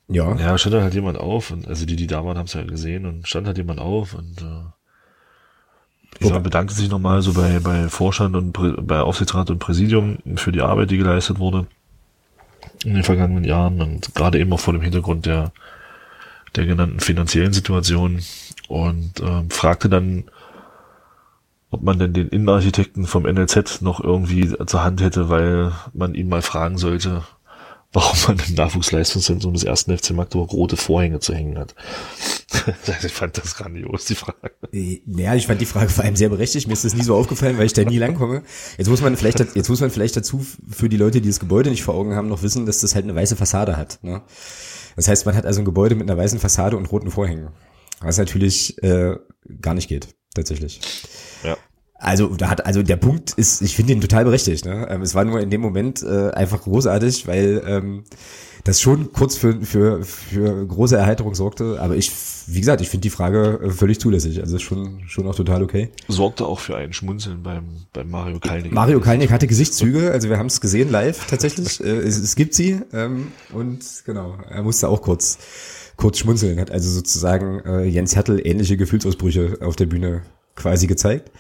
ja, 0.09 0.35
Ja, 0.37 0.57
stand 0.57 0.75
halt 0.77 0.95
jemand 0.95 1.19
auf 1.19 1.51
und 1.51 1.69
also 1.69 1.85
die, 1.85 1.97
die 1.97 2.07
da 2.07 2.25
waren, 2.25 2.39
haben 2.39 2.47
es 2.47 2.55
ja 2.55 2.63
gesehen 2.63 3.05
und 3.05 3.29
stand 3.29 3.47
halt 3.47 3.59
jemand 3.59 3.79
auf 3.79 4.15
und 4.15 4.41
äh, 4.41 4.65
dieser 6.21 6.37
Wobei- 6.37 6.41
bedankte 6.41 6.75
sich 6.75 6.89
nochmal 6.89 7.21
so 7.21 7.35
bei, 7.35 7.59
bei 7.61 7.89
Vorstand 7.89 8.35
und 8.37 8.57
Prä- 8.57 8.81
bei 8.81 9.01
Aufsichtsrat 9.01 9.51
und 9.51 9.59
Präsidium 9.59 10.19
für 10.37 10.51
die 10.53 10.63
Arbeit, 10.63 10.91
die 10.91 10.97
geleistet 10.97 11.39
wurde 11.39 11.67
in 12.85 12.95
den 12.95 13.05
vergangenen 13.05 13.45
Jahren 13.45 13.83
und 13.83 14.15
gerade 14.15 14.39
eben 14.39 14.53
auch 14.53 14.61
vor 14.61 14.73
dem 14.73 14.83
Hintergrund 14.83 15.27
der, 15.27 15.53
der 16.57 16.65
genannten 16.65 17.01
finanziellen 17.01 17.53
Situation 17.53 18.23
und 18.69 19.21
ähm, 19.21 19.51
fragte 19.51 19.89
dann, 19.91 20.25
ob 21.71 21.83
man 21.83 21.99
denn 21.99 22.13
den 22.13 22.29
Innenarchitekten 22.29 23.07
vom 23.07 23.25
NLZ 23.25 23.83
noch 23.83 24.03
irgendwie 24.03 24.55
zur 24.67 24.85
Hand 24.85 25.03
hätte, 25.03 25.29
weil 25.29 25.73
man 25.93 26.15
ihn 26.15 26.29
mal 26.29 26.43
fragen 26.43 26.79
sollte, 26.79 27.25
warum 27.93 28.19
man 28.27 28.47
im 28.47 28.55
Nachwuchsleistungszentrum 28.55 29.55
des 29.55 29.65
ersten 29.65 29.97
FC 29.97 30.11
Magdeburg 30.11 30.53
rote 30.53 30.77
Vorhänge 30.77 31.21
zu 31.21 31.35
hängen 31.35 31.59
hat. 31.59 31.75
ich 33.03 33.13
fand 33.13 33.39
das 33.39 33.57
grandios, 33.57 34.07
die 34.07 34.15
Frage. 34.15 34.51
Äh, 34.73 35.01
Ja, 35.07 35.35
ich 35.35 35.47
fand 35.47 35.61
die 35.61 35.67
Frage 35.67 35.89
vor 35.89 36.05
allem 36.05 36.17
sehr 36.17 36.29
berechtigt. 36.29 36.67
Mir 36.67 36.75
ist 36.75 36.85
das 36.85 36.95
nie 36.95 37.03
so 37.03 37.15
aufgefallen, 37.15 37.59
weil 37.59 37.67
ich 37.67 37.73
da 37.73 37.85
nie 37.85 37.99
langkomme. 37.99 38.43
Jetzt 38.77 38.89
muss 38.89 39.01
man 39.01 39.17
vielleicht, 39.17 39.39
jetzt 39.39 39.69
muss 39.69 39.81
man 39.81 39.91
vielleicht 39.91 40.17
dazu 40.17 40.45
für 40.69 40.89
die 40.89 40.97
Leute, 40.97 41.21
die 41.21 41.29
das 41.29 41.41
Gebäude 41.41 41.71
nicht 41.71 41.83
vor 41.83 41.95
Augen 41.95 42.15
haben, 42.15 42.29
noch 42.29 42.43
wissen, 42.43 42.67
dass 42.67 42.81
das 42.81 42.95
halt 42.95 43.05
eine 43.05 43.15
weiße 43.15 43.37
Fassade 43.37 43.77
hat. 43.77 43.99
Ne? 44.03 44.23
Das 44.97 45.09
heißt, 45.09 45.27
man 45.27 45.35
hat 45.37 45.47
also 45.47 45.61
ein 45.61 45.65
Gebäude 45.65 45.95
mit 45.95 46.11
einer 46.11 46.19
weißen 46.19 46.39
Fassade 46.39 46.77
und 46.77 46.91
roten 46.91 47.11
Vorhängen. 47.11 47.49
Was 48.01 48.19
natürlich 48.19 48.81
äh, 48.83 49.17
gar 49.61 49.75
nicht 49.75 49.89
geht, 49.89 50.15
tatsächlich. 50.35 50.81
Ja. 51.45 51.57
Also 51.99 52.29
da 52.29 52.49
hat 52.49 52.65
also 52.65 52.83
der 52.83 52.97
Punkt 52.97 53.33
ist, 53.33 53.61
ich 53.61 53.75
finde 53.75 53.93
ihn 53.93 54.01
total 54.01 54.25
berechtigt. 54.25 54.65
Ne? 54.65 54.87
Ähm, 54.89 55.03
es 55.03 55.15
war 55.15 55.25
nur 55.25 55.41
in 55.41 55.51
dem 55.51 55.61
Moment 55.61 56.03
äh, 56.03 56.31
einfach 56.31 56.63
großartig, 56.63 57.27
weil 57.27 57.63
ähm, 57.67 58.05
das 58.63 58.81
schon 58.81 59.13
kurz 59.13 59.37
für, 59.37 59.61
für, 59.63 60.05
für 60.05 60.67
große 60.67 60.97
Erheiterung 60.97 61.35
sorgte. 61.35 61.81
Aber 61.81 61.97
ich, 61.97 62.13
wie 62.47 62.61
gesagt, 62.61 62.81
ich 62.81 62.89
finde 62.89 63.03
die 63.03 63.11
Frage 63.11 63.61
äh, 63.65 63.71
völlig 63.71 63.99
zulässig. 63.99 64.41
Also 64.41 64.57
ist 64.57 64.63
schon, 64.63 65.01
schon 65.09 65.27
auch 65.27 65.35
total 65.35 65.63
okay. 65.63 65.91
Sorgte 66.07 66.47
auch 66.47 66.61
für 66.61 66.77
ein 66.77 66.93
Schmunzeln 66.93 67.43
beim, 67.43 67.65
beim 67.93 68.11
Mario 68.11 68.39
Kalnick. 68.39 68.73
Mario 68.73 69.01
Kalnick 69.01 69.33
hatte 69.33 69.49
Gesichtszüge, 69.49 70.13
also 70.13 70.29
wir 70.29 70.39
haben 70.39 70.47
es 70.47 70.61
gesehen 70.61 70.91
live 70.91 71.27
tatsächlich. 71.27 71.81
äh, 71.83 71.89
es, 71.89 72.19
es 72.19 72.37
gibt 72.37 72.55
sie 72.55 72.81
ähm, 72.93 73.33
und 73.53 73.85
genau, 74.05 74.37
er 74.49 74.63
musste 74.63 74.89
auch 74.89 75.03
kurz 75.03 75.39
kurz 75.99 76.19
schmunzeln, 76.19 76.59
hat 76.59 76.71
also 76.71 76.89
sozusagen 76.89 77.61
äh, 77.67 77.85
Jens 77.85 78.17
Hertel 78.17 78.41
ähnliche 78.43 78.79
Gefühlsausbrüche 78.79 79.59
auf 79.61 79.77
der 79.77 79.87
Bühne 79.87 80.23
quasi 80.55 80.87
gezeigt. 80.87 81.31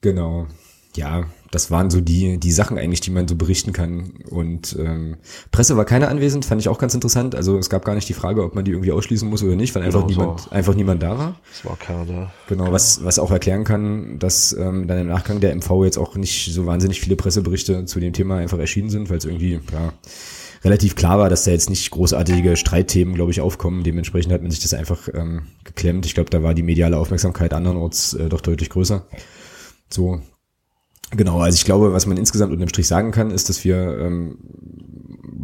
Genau. 0.00 0.48
Ja, 0.96 1.24
das 1.50 1.70
waren 1.70 1.90
so 1.90 2.00
die, 2.00 2.38
die 2.38 2.52
Sachen 2.52 2.78
eigentlich, 2.78 3.00
die 3.00 3.10
man 3.10 3.28
so 3.28 3.36
berichten 3.36 3.72
kann. 3.72 4.14
Und 4.30 4.76
ähm, 4.78 5.16
Presse 5.50 5.76
war 5.76 5.84
keine 5.84 6.08
anwesend, 6.08 6.44
fand 6.44 6.60
ich 6.60 6.68
auch 6.68 6.78
ganz 6.78 6.94
interessant. 6.94 7.34
Also 7.34 7.58
es 7.58 7.68
gab 7.68 7.84
gar 7.84 7.94
nicht 7.94 8.08
die 8.08 8.14
Frage, 8.14 8.44
ob 8.44 8.54
man 8.54 8.64
die 8.64 8.70
irgendwie 8.70 8.92
ausschließen 8.92 9.28
muss 9.28 9.42
oder 9.42 9.56
nicht, 9.56 9.74
weil 9.74 9.82
einfach 9.82 10.06
Genau, 10.06 10.20
niemand, 10.22 10.40
so. 10.40 10.50
einfach 10.50 10.74
niemand 10.74 11.02
da 11.02 11.18
war. 11.18 11.40
Es 11.52 11.64
war 11.64 11.76
keiner 11.76 12.06
da. 12.06 12.32
Genau, 12.48 12.72
was, 12.72 13.04
was 13.04 13.18
auch 13.18 13.30
erklären 13.30 13.64
kann, 13.64 14.18
dass 14.18 14.52
ähm, 14.52 14.86
dann 14.86 14.98
im 14.98 15.08
Nachgang 15.08 15.40
der 15.40 15.54
MV 15.54 15.84
jetzt 15.84 15.98
auch 15.98 16.16
nicht 16.16 16.52
so 16.52 16.66
wahnsinnig 16.66 17.00
viele 17.00 17.16
Presseberichte 17.16 17.84
zu 17.84 18.00
dem 18.00 18.12
Thema 18.12 18.36
einfach 18.36 18.58
erschienen 18.58 18.90
sind, 18.90 19.10
weil 19.10 19.18
es 19.18 19.24
irgendwie, 19.24 19.60
ja, 19.72 19.92
relativ 20.64 20.96
klar 20.96 21.18
war, 21.18 21.28
dass 21.28 21.44
da 21.44 21.50
jetzt 21.50 21.68
nicht 21.68 21.90
großartige 21.90 22.56
Streitthemen, 22.56 23.14
glaube 23.14 23.30
ich, 23.30 23.40
aufkommen. 23.40 23.84
Dementsprechend 23.84 24.32
hat 24.32 24.42
man 24.42 24.50
sich 24.50 24.60
das 24.60 24.74
einfach 24.74 25.08
ähm, 25.12 25.42
geklemmt. 25.64 26.06
Ich 26.06 26.14
glaube, 26.14 26.30
da 26.30 26.42
war 26.42 26.54
die 26.54 26.62
mediale 26.62 26.96
Aufmerksamkeit 26.96 27.52
andernorts 27.52 28.14
äh, 28.14 28.28
doch 28.28 28.40
deutlich 28.40 28.70
größer. 28.70 29.06
So, 29.90 30.20
genau, 31.10 31.40
also 31.40 31.56
ich 31.56 31.64
glaube, 31.64 31.92
was 31.92 32.06
man 32.06 32.16
insgesamt 32.16 32.52
unterm 32.52 32.68
Strich 32.68 32.88
sagen 32.88 33.10
kann, 33.10 33.30
ist, 33.30 33.48
dass 33.48 33.64
wir 33.64 33.98
ähm, 33.98 34.38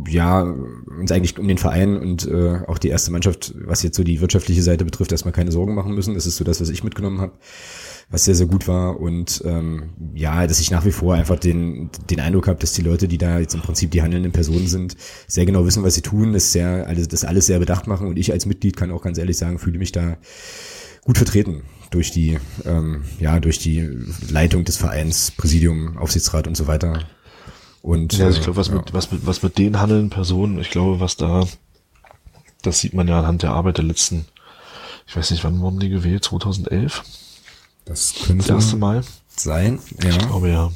ja 0.09 0.43
uns 0.43 1.13
eigentlich 1.13 1.39
um 1.39 1.47
den 1.47 1.59
Verein 1.59 1.99
und 1.99 2.27
äh, 2.27 2.61
auch 2.67 2.79
die 2.79 2.89
erste 2.89 3.13
Mannschaft, 3.13 3.55
was 3.65 3.83
jetzt 3.83 3.97
so 3.97 4.05
die 4.05 4.21
wirtschaftliche 4.21 4.63
Seite 4.63 4.85
betrifft, 4.87 5.13
erstmal 5.13 5.33
keine 5.33 5.53
Sorgen 5.53 5.75
machen 5.75 5.95
müssen. 5.95 6.15
Das 6.15 6.27
ist 6.27 6.37
so 6.37 6.45
das, 6.45 6.61
was 6.61 6.71
ich 6.71 6.83
mitgenommen 6.83 7.21
habe, 7.21 7.33
was 8.11 8.25
sehr, 8.25 8.35
sehr 8.35 8.47
gut 8.47 8.67
war. 8.67 9.01
Und 9.01 9.43
ähm, 9.45 9.91
ja, 10.15 10.47
dass 10.47 10.61
ich 10.61 10.71
nach 10.71 10.85
wie 10.85 10.93
vor 10.93 11.15
einfach 11.15 11.39
den, 11.39 11.91
den 12.11 12.21
Eindruck 12.21 12.49
habe, 12.49 12.59
dass 12.59 12.73
die 12.73 12.83
Leute, 12.83 13.07
die 13.07 13.19
da 13.19 13.39
jetzt 13.39 13.55
im 13.55 13.61
Prinzip 13.61 13.93
die 13.93 14.03
handelnden 14.03 14.33
Personen 14.33 14.67
sind, 14.67 14.97
sehr 15.29 15.47
genau 15.47 15.65
wissen, 15.65 15.85
was 15.85 15.95
sie 15.95 16.03
tun, 16.03 16.33
das 16.33 16.53
sehr 16.53 16.87
alles, 16.89 17.09
das 17.09 17.25
alles 17.25 17.47
sehr 17.47 17.61
bedacht 17.61 17.87
machen. 17.87 18.09
Und 18.09 18.19
ich 18.19 18.33
als 18.33 18.47
Mitglied 18.47 18.77
kann 18.77 18.91
auch 18.91 19.03
ganz 19.03 19.17
ehrlich 19.19 19.37
sagen, 19.37 19.59
fühle 19.59 19.79
mich 19.79 19.93
da 19.93 20.17
gut 21.05 21.19
vertreten 21.19 21.63
durch 21.91 22.11
die, 22.11 22.39
ähm, 22.65 23.05
ja, 23.21 23.39
durch 23.39 23.59
die 23.59 23.89
Leitung 24.29 24.65
des 24.65 24.77
Vereins, 24.77 25.31
Präsidium, 25.31 25.97
Aufsichtsrat 25.97 26.47
und 26.49 26.57
so 26.57 26.67
weiter. 26.67 27.05
Und 27.83 28.19
Ja, 28.19 28.27
also 28.27 28.39
ich 28.39 28.43
äh, 28.43 28.45
glaube, 28.45 28.57
was, 28.59 28.69
ja. 28.69 28.75
mit, 28.75 28.93
was, 28.93 29.13
mit, 29.13 29.27
was 29.27 29.43
mit 29.43 29.57
den 29.57 29.81
handelnden 29.81 30.11
Personen, 30.11 30.59
ich 30.59 30.71
glaube, 30.71 31.01
was 31.01 31.17
da, 31.17 31.47
das 32.63 32.81
sieht 32.81 32.95
man 32.95 33.09
ja 33.09 33.21
anhand 33.21 33.43
der 33.43 33.51
Arbeit 33.51 33.79
der 33.79 33.85
letzten, 33.85 34.27
ich 35.07 35.17
weiß 35.17 35.31
nicht, 35.31 35.43
wann 35.45 35.61
wurden 35.61 35.81
die 35.81 35.89
gewählt? 35.89 36.25
2011? 36.25 37.03
Das 37.85 38.13
Das 38.15 38.27
könnte 38.27 38.53
erste 38.53 38.77
Mal? 38.77 39.03
sein. 39.37 39.79
Ich 39.99 40.05
Ja. 40.05 40.17
glaube 40.19 40.49
ja. 40.51 40.71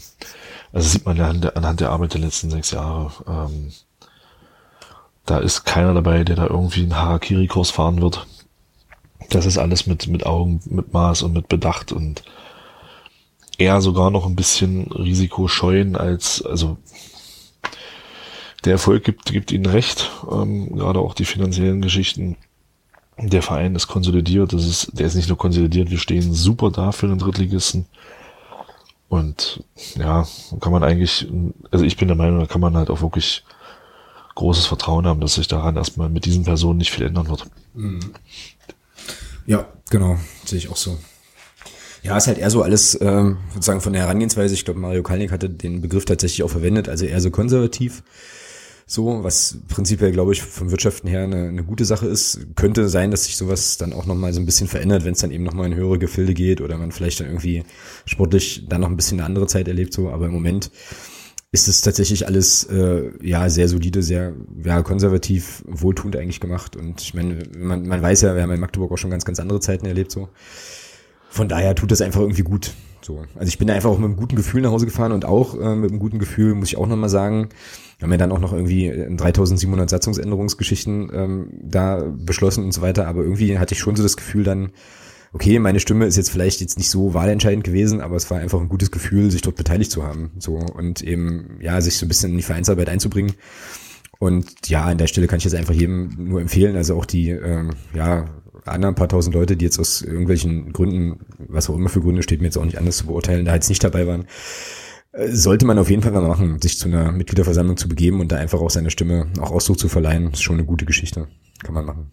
Also 0.72 0.88
sieht 0.88 1.04
man 1.06 1.16
ja 1.16 1.24
anhand 1.24 1.44
der, 1.44 1.56
anhand 1.56 1.80
der 1.80 1.90
Arbeit 1.90 2.14
der 2.14 2.20
letzten 2.20 2.50
sechs 2.50 2.70
Jahre. 2.72 3.12
Ähm, 3.28 3.72
da 5.26 5.38
ist 5.38 5.64
keiner 5.64 5.94
dabei, 5.94 6.24
der 6.24 6.36
da 6.36 6.46
irgendwie 6.46 6.82
einen 6.82 6.96
Harakiri-Kurs 6.96 7.70
fahren 7.70 8.00
wird. 8.02 8.26
Das 9.30 9.46
ist 9.46 9.58
alles 9.58 9.86
mit, 9.86 10.06
mit 10.08 10.26
Augen, 10.26 10.60
mit 10.66 10.92
Maß 10.92 11.22
und 11.22 11.32
mit 11.32 11.48
Bedacht 11.48 11.92
und 11.92 12.22
eher 13.56 13.80
sogar 13.80 14.10
noch 14.10 14.26
ein 14.26 14.36
bisschen 14.36 14.90
risikoscheuen 14.92 15.96
als, 15.96 16.42
also 16.44 16.76
der 18.64 18.72
Erfolg 18.72 19.04
gibt, 19.04 19.26
gibt 19.26 19.52
ihnen 19.52 19.66
recht, 19.66 20.10
ähm, 20.30 20.74
gerade 20.76 20.98
auch 21.00 21.14
die 21.14 21.24
finanziellen 21.24 21.80
Geschichten. 21.82 22.36
Der 23.18 23.42
Verein 23.42 23.74
ist 23.74 23.86
konsolidiert, 23.86 24.52
das 24.52 24.66
ist, 24.66 24.98
der 24.98 25.06
ist 25.06 25.14
nicht 25.14 25.28
nur 25.28 25.38
konsolidiert, 25.38 25.90
wir 25.90 25.98
stehen 25.98 26.34
super 26.34 26.70
da 26.70 26.92
für 26.92 27.06
den 27.06 27.18
Drittligisten. 27.18 27.86
Und 29.08 29.62
ja, 29.94 30.26
kann 30.60 30.72
man 30.72 30.82
eigentlich, 30.82 31.28
also 31.70 31.84
ich 31.84 31.96
bin 31.96 32.08
der 32.08 32.16
Meinung, 32.16 32.40
da 32.40 32.46
kann 32.46 32.60
man 32.60 32.76
halt 32.76 32.90
auch 32.90 33.02
wirklich 33.02 33.44
großes 34.34 34.66
Vertrauen 34.66 35.06
haben, 35.06 35.20
dass 35.20 35.34
sich 35.34 35.46
daran 35.46 35.76
erstmal 35.76 36.08
mit 36.08 36.24
diesen 36.24 36.44
Personen 36.44 36.78
nicht 36.78 36.90
viel 36.90 37.06
ändern 37.06 37.28
wird. 37.28 37.46
Ja, 39.46 39.68
genau, 39.90 40.18
sehe 40.44 40.58
ich 40.58 40.68
auch 40.68 40.76
so. 40.76 40.98
Ja, 42.02 42.16
ist 42.16 42.26
halt 42.26 42.38
eher 42.38 42.50
so 42.50 42.62
alles 42.62 42.98
ähm, 43.00 43.38
sozusagen 43.54 43.80
von 43.80 43.92
der 43.92 44.02
Herangehensweise. 44.02 44.52
Ich 44.52 44.64
glaube, 44.64 44.80
Mario 44.80 45.02
Kalnick 45.02 45.32
hatte 45.32 45.48
den 45.48 45.80
Begriff 45.80 46.04
tatsächlich 46.04 46.42
auch 46.42 46.50
verwendet, 46.50 46.88
also 46.88 47.06
eher 47.06 47.20
so 47.20 47.30
konservativ. 47.30 48.02
So, 48.94 49.24
was 49.24 49.58
prinzipiell, 49.66 50.12
glaube 50.12 50.32
ich, 50.32 50.42
vom 50.42 50.70
Wirtschaften 50.70 51.08
her 51.08 51.24
eine, 51.24 51.48
eine 51.48 51.64
gute 51.64 51.84
Sache 51.84 52.06
ist. 52.06 52.54
Könnte 52.54 52.88
sein, 52.88 53.10
dass 53.10 53.24
sich 53.24 53.36
sowas 53.36 53.76
dann 53.76 53.92
auch 53.92 54.06
nochmal 54.06 54.32
so 54.32 54.38
ein 54.38 54.46
bisschen 54.46 54.68
verändert, 54.68 55.04
wenn 55.04 55.14
es 55.14 55.18
dann 55.18 55.32
eben 55.32 55.42
nochmal 55.42 55.66
in 55.66 55.74
höhere 55.74 55.98
Gefilde 55.98 56.32
geht 56.32 56.60
oder 56.60 56.78
man 56.78 56.92
vielleicht 56.92 57.18
dann 57.18 57.26
irgendwie 57.26 57.64
sportlich 58.06 58.66
dann 58.68 58.82
noch 58.82 58.88
ein 58.88 58.94
bisschen 58.94 59.18
eine 59.18 59.26
andere 59.26 59.48
Zeit 59.48 59.66
erlebt. 59.66 59.92
So, 59.92 60.10
aber 60.10 60.26
im 60.26 60.32
Moment 60.32 60.70
ist 61.50 61.66
es 61.66 61.80
tatsächlich 61.80 62.28
alles 62.28 62.68
äh, 62.70 63.10
ja 63.20 63.50
sehr 63.50 63.66
solide, 63.66 64.00
sehr 64.00 64.32
ja, 64.62 64.80
konservativ, 64.82 65.64
wohltuend 65.66 66.14
eigentlich 66.14 66.38
gemacht. 66.38 66.76
Und 66.76 67.00
ich 67.00 67.14
meine, 67.14 67.42
man, 67.58 67.88
man 67.88 68.00
weiß 68.00 68.20
ja, 68.20 68.36
wir 68.36 68.42
haben 68.42 68.52
in 68.52 68.60
Magdeburg 68.60 68.92
auch 68.92 68.98
schon 68.98 69.10
ganz, 69.10 69.24
ganz 69.24 69.40
andere 69.40 69.58
Zeiten 69.58 69.86
erlebt. 69.86 70.12
So. 70.12 70.28
Von 71.30 71.48
daher 71.48 71.74
tut 71.74 71.90
das 71.90 72.00
einfach 72.00 72.20
irgendwie 72.20 72.42
gut. 72.42 72.70
So. 73.04 73.22
Also 73.34 73.48
ich 73.48 73.58
bin 73.58 73.68
da 73.68 73.74
einfach 73.74 73.90
auch 73.90 73.98
mit 73.98 74.06
einem 74.06 74.16
guten 74.16 74.36
Gefühl 74.36 74.62
nach 74.62 74.70
Hause 74.70 74.86
gefahren 74.86 75.12
und 75.12 75.24
auch 75.24 75.54
äh, 75.54 75.76
mit 75.76 75.90
einem 75.90 76.00
guten 76.00 76.18
Gefühl, 76.18 76.54
muss 76.54 76.68
ich 76.68 76.78
auch 76.78 76.86
nochmal 76.86 77.10
sagen, 77.10 77.50
wir 77.98 78.06
haben 78.06 78.12
ja 78.12 78.18
dann 78.18 78.32
auch 78.32 78.38
noch 78.38 78.52
irgendwie 78.52 78.88
3700 78.90 79.88
Satzungsänderungsgeschichten 79.90 81.10
ähm, 81.12 81.48
da 81.62 82.04
beschlossen 82.16 82.64
und 82.64 82.72
so 82.72 82.82
weiter, 82.82 83.06
aber 83.06 83.22
irgendwie 83.22 83.58
hatte 83.58 83.74
ich 83.74 83.80
schon 83.80 83.96
so 83.96 84.02
das 84.02 84.16
Gefühl 84.16 84.44
dann, 84.44 84.70
okay, 85.32 85.58
meine 85.58 85.80
Stimme 85.80 86.06
ist 86.06 86.16
jetzt 86.16 86.30
vielleicht 86.30 86.60
jetzt 86.60 86.78
nicht 86.78 86.90
so 86.90 87.12
wahlentscheidend 87.12 87.64
gewesen, 87.64 88.00
aber 88.00 88.16
es 88.16 88.30
war 88.30 88.38
einfach 88.38 88.60
ein 88.60 88.68
gutes 88.68 88.90
Gefühl, 88.90 89.30
sich 89.30 89.42
dort 89.42 89.56
beteiligt 89.56 89.90
zu 89.90 90.04
haben, 90.04 90.30
so 90.38 90.54
und 90.56 91.02
eben 91.02 91.58
ja 91.60 91.80
sich 91.80 91.96
so 91.96 92.06
ein 92.06 92.08
bisschen 92.08 92.30
in 92.30 92.36
die 92.38 92.42
Vereinsarbeit 92.42 92.88
einzubringen. 92.88 93.34
Und 94.18 94.68
ja, 94.68 94.84
an 94.84 94.96
der 94.96 95.08
Stelle 95.08 95.26
kann 95.26 95.38
ich 95.38 95.44
jetzt 95.44 95.56
einfach 95.56 95.74
jedem 95.74 96.10
nur 96.16 96.40
empfehlen, 96.40 96.76
also 96.76 96.96
auch 96.96 97.04
die 97.04 97.30
ähm, 97.30 97.70
ja 97.94 98.26
anderen 98.64 98.94
paar 98.94 99.08
tausend 99.08 99.34
Leute, 99.34 99.56
die 99.56 99.64
jetzt 99.64 99.78
aus 99.78 100.02
irgendwelchen 100.02 100.72
Gründen, 100.72 101.20
was 101.38 101.68
auch 101.68 101.76
immer 101.76 101.88
für 101.88 102.00
Gründe, 102.00 102.22
steht 102.22 102.40
mir 102.40 102.46
jetzt 102.46 102.56
auch 102.56 102.64
nicht 102.64 102.78
anders 102.78 102.98
zu 102.98 103.06
beurteilen, 103.06 103.44
da 103.44 103.54
jetzt 103.54 103.68
nicht 103.68 103.84
dabei 103.84 104.06
waren, 104.06 104.26
äh, 105.12 105.28
sollte 105.28 105.66
man 105.66 105.78
auf 105.78 105.90
jeden 105.90 106.02
Fall 106.02 106.12
mal 106.12 106.26
machen, 106.26 106.60
sich 106.60 106.78
zu 106.78 106.88
einer 106.88 107.12
Mitgliederversammlung 107.12 107.76
zu 107.76 107.88
begeben 107.88 108.20
und 108.20 108.32
da 108.32 108.36
einfach 108.36 108.60
auch 108.60 108.70
seine 108.70 108.90
Stimme 108.90 109.28
auch 109.40 109.50
Ausdruck 109.50 109.78
zu 109.78 109.88
verleihen. 109.88 110.32
ist 110.32 110.42
schon 110.42 110.56
eine 110.56 110.64
gute 110.64 110.84
Geschichte. 110.84 111.28
Kann 111.62 111.74
man 111.74 111.84
machen. 111.84 112.12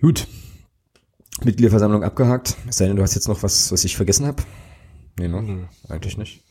Gut. 0.00 0.26
Mitgliederversammlung 1.44 2.04
abgehakt. 2.04 2.56
Es 2.68 2.76
sei 2.76 2.86
denn, 2.86 2.96
du 2.96 3.02
hast 3.02 3.14
jetzt 3.14 3.28
noch 3.28 3.42
was, 3.42 3.72
was 3.72 3.84
ich 3.84 3.96
vergessen 3.96 4.26
habe. 4.26 4.42
Nee, 5.18 5.28
ne? 5.28 5.68
Eigentlich 5.88 6.16
nicht. 6.16 6.44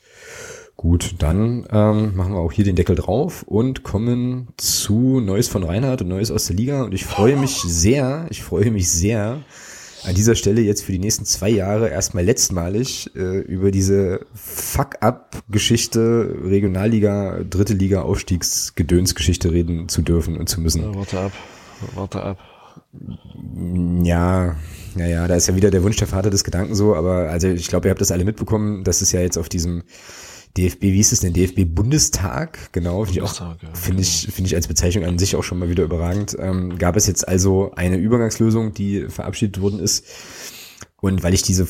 Gut, 0.81 1.13
dann 1.19 1.67
ähm, 1.71 2.15
machen 2.15 2.33
wir 2.33 2.39
auch 2.39 2.51
hier 2.51 2.65
den 2.65 2.75
Deckel 2.75 2.95
drauf 2.95 3.43
und 3.43 3.83
kommen 3.83 4.47
zu 4.57 5.19
Neues 5.19 5.47
von 5.47 5.61
Reinhard 5.61 6.01
und 6.01 6.07
Neues 6.07 6.31
aus 6.31 6.47
der 6.47 6.55
Liga. 6.55 6.81
Und 6.81 6.95
ich 6.95 7.05
freue 7.05 7.37
mich 7.37 7.61
sehr, 7.67 8.25
ich 8.31 8.41
freue 8.41 8.71
mich 8.71 8.89
sehr, 8.89 9.43
an 10.03 10.15
dieser 10.15 10.33
Stelle 10.33 10.61
jetzt 10.61 10.83
für 10.83 10.91
die 10.91 10.97
nächsten 10.97 11.25
zwei 11.25 11.49
Jahre 11.49 11.89
erstmal 11.89 12.25
letztmalig 12.25 13.15
äh, 13.15 13.41
über 13.41 13.69
diese 13.69 14.21
Fuck-up-Geschichte 14.33 16.35
Regionalliga, 16.45 17.41
dritte 17.47 17.75
Liga, 17.75 18.01
Aufstiegsgedönsgeschichte 18.01 19.51
reden 19.51 19.87
zu 19.87 20.01
dürfen 20.01 20.35
und 20.35 20.49
zu 20.49 20.61
müssen. 20.61 20.81
Ja, 20.81 20.95
warte 20.95 21.19
ab. 21.19 21.31
Warte 21.93 22.23
ab. 22.23 22.39
Ja, 24.01 24.55
ja, 24.95 25.05
ja, 25.05 25.27
da 25.27 25.35
ist 25.35 25.47
ja 25.47 25.55
wieder 25.55 25.69
der 25.69 25.83
Wunsch 25.83 25.97
der 25.97 26.07
Vater 26.07 26.31
des 26.31 26.43
Gedanken 26.43 26.73
so, 26.73 26.95
aber 26.95 27.29
also 27.29 27.49
ich 27.49 27.67
glaube, 27.67 27.87
ihr 27.87 27.91
habt 27.91 28.01
das 28.01 28.11
alle 28.11 28.25
mitbekommen, 28.25 28.83
dass 28.83 29.03
es 29.03 29.11
ja 29.11 29.21
jetzt 29.21 29.37
auf 29.37 29.47
diesem 29.47 29.83
DFB, 30.57 30.81
wie 30.81 30.95
hieß 30.95 31.11
es 31.13 31.19
denn, 31.21 31.33
DFB 31.33 31.65
Bundestag, 31.65 32.71
genau, 32.73 33.05
finde 33.05 33.19
ich 33.19 33.23
auch, 33.23 33.55
finde 33.73 34.01
ich, 34.01 34.27
finde 34.31 34.47
ich 34.47 34.55
als 34.55 34.67
Bezeichnung 34.67 35.05
an 35.05 35.17
sich 35.17 35.35
auch 35.35 35.43
schon 35.43 35.59
mal 35.59 35.69
wieder 35.69 35.83
überragend, 35.83 36.35
ähm, 36.39 36.77
gab 36.77 36.97
es 36.97 37.07
jetzt 37.07 37.27
also 37.27 37.71
eine 37.75 37.97
Übergangslösung, 37.97 38.73
die 38.73 39.07
verabschiedet 39.07 39.61
worden 39.61 39.79
ist 39.79 40.05
und 40.99 41.23
weil 41.23 41.33
ich 41.33 41.41
diese 41.41 41.67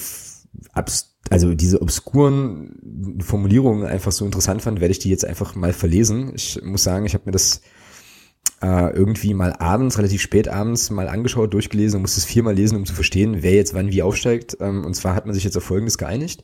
also 1.29 1.53
diese 1.53 1.81
obskuren 1.81 3.19
Formulierungen 3.23 3.85
einfach 3.85 4.11
so 4.11 4.25
interessant 4.25 4.61
fand, 4.61 4.81
werde 4.81 4.91
ich 4.91 4.99
die 4.99 5.09
jetzt 5.09 5.23
einfach 5.23 5.55
mal 5.55 5.71
verlesen. 5.71 6.33
Ich 6.35 6.59
muss 6.61 6.83
sagen, 6.83 7.05
ich 7.05 7.13
habe 7.13 7.23
mir 7.25 7.31
das 7.31 7.61
äh, 8.61 8.93
irgendwie 8.93 9.33
mal 9.33 9.53
abends, 9.53 9.97
relativ 9.97 10.21
spät 10.21 10.47
abends 10.47 10.89
mal 10.89 11.07
angeschaut, 11.07 11.53
durchgelesen 11.53 11.97
und 11.97 12.01
musste 12.01 12.19
es 12.19 12.25
viermal 12.25 12.55
lesen, 12.55 12.75
um 12.75 12.85
zu 12.85 12.93
verstehen, 12.93 13.37
wer 13.41 13.53
jetzt 13.53 13.73
wann 13.73 13.91
wie 13.91 14.03
aufsteigt. 14.03 14.57
Ähm, 14.59 14.85
und 14.85 14.93
zwar 14.93 15.15
hat 15.15 15.25
man 15.25 15.33
sich 15.33 15.43
jetzt 15.43 15.55
auf 15.55 15.63
Folgendes 15.63 15.97
geeinigt. 15.97 16.43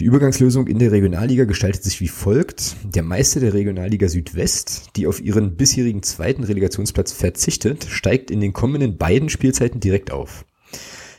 Die 0.00 0.06
Übergangslösung 0.06 0.66
in 0.66 0.80
der 0.80 0.90
Regionalliga 0.90 1.44
gestaltet 1.44 1.84
sich 1.84 2.00
wie 2.00 2.08
folgt. 2.08 2.74
Der 2.82 3.04
Meister 3.04 3.38
der 3.38 3.54
Regionalliga 3.54 4.08
Südwest, 4.08 4.90
die 4.96 5.06
auf 5.06 5.20
ihren 5.20 5.56
bisherigen 5.56 6.02
zweiten 6.02 6.42
Relegationsplatz 6.42 7.12
verzichtet, 7.12 7.84
steigt 7.88 8.32
in 8.32 8.40
den 8.40 8.52
kommenden 8.52 8.98
beiden 8.98 9.28
Spielzeiten 9.28 9.78
direkt 9.78 10.10
auf. 10.10 10.46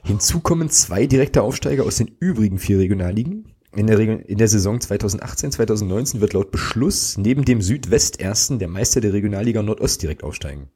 Hinzu 0.03 0.41
kommen 0.41 0.69
zwei 0.69 1.07
direkte 1.07 1.41
Aufsteiger 1.41 1.85
aus 1.85 1.95
den 1.95 2.11
übrigen 2.19 2.59
vier 2.59 2.79
Regionalligen. 2.79 3.45
In 3.73 3.87
der, 3.87 3.97
Regel, 3.97 4.17
in 4.27 4.39
der 4.39 4.49
Saison 4.49 4.81
2018, 4.81 5.53
2019 5.53 6.19
wird 6.19 6.33
laut 6.33 6.51
Beschluss 6.51 7.17
neben 7.17 7.45
dem 7.45 7.61
Südwestersten 7.61 8.59
der 8.59 8.67
Meister 8.67 8.99
der 8.99 9.13
Regionalliga 9.13 9.63
Nordost 9.63 10.01
direkt 10.01 10.23
aufsteigen. 10.23 10.67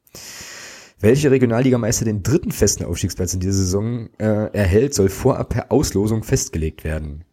Welcher 1.00 1.30
Regionalligameister 1.30 2.06
den 2.06 2.22
dritten 2.22 2.50
festen 2.50 2.84
Aufstiegsplatz 2.84 3.34
in 3.34 3.40
dieser 3.40 3.52
Saison 3.52 4.08
äh, 4.18 4.50
erhält, 4.52 4.94
soll 4.94 5.10
vorab 5.10 5.50
per 5.50 5.70
Auslosung 5.70 6.22
festgelegt 6.22 6.84
werden. 6.84 7.24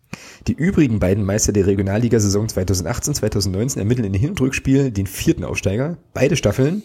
Die 0.48 0.54
übrigen 0.54 1.00
beiden 1.00 1.26
Meister 1.26 1.52
der 1.52 1.68
Regionalliga-Saison 1.68 2.48
2018-2019 2.48 3.80
ermitteln 3.80 4.06
in 4.06 4.14
den 4.14 4.22
Hin- 4.22 4.30
und 4.32 4.42
Rückspiel 4.42 4.92
den 4.92 5.08
vierten 5.08 5.44
Aufsteiger. 5.44 5.98
Beide 6.14 6.36
Staffeln, 6.36 6.84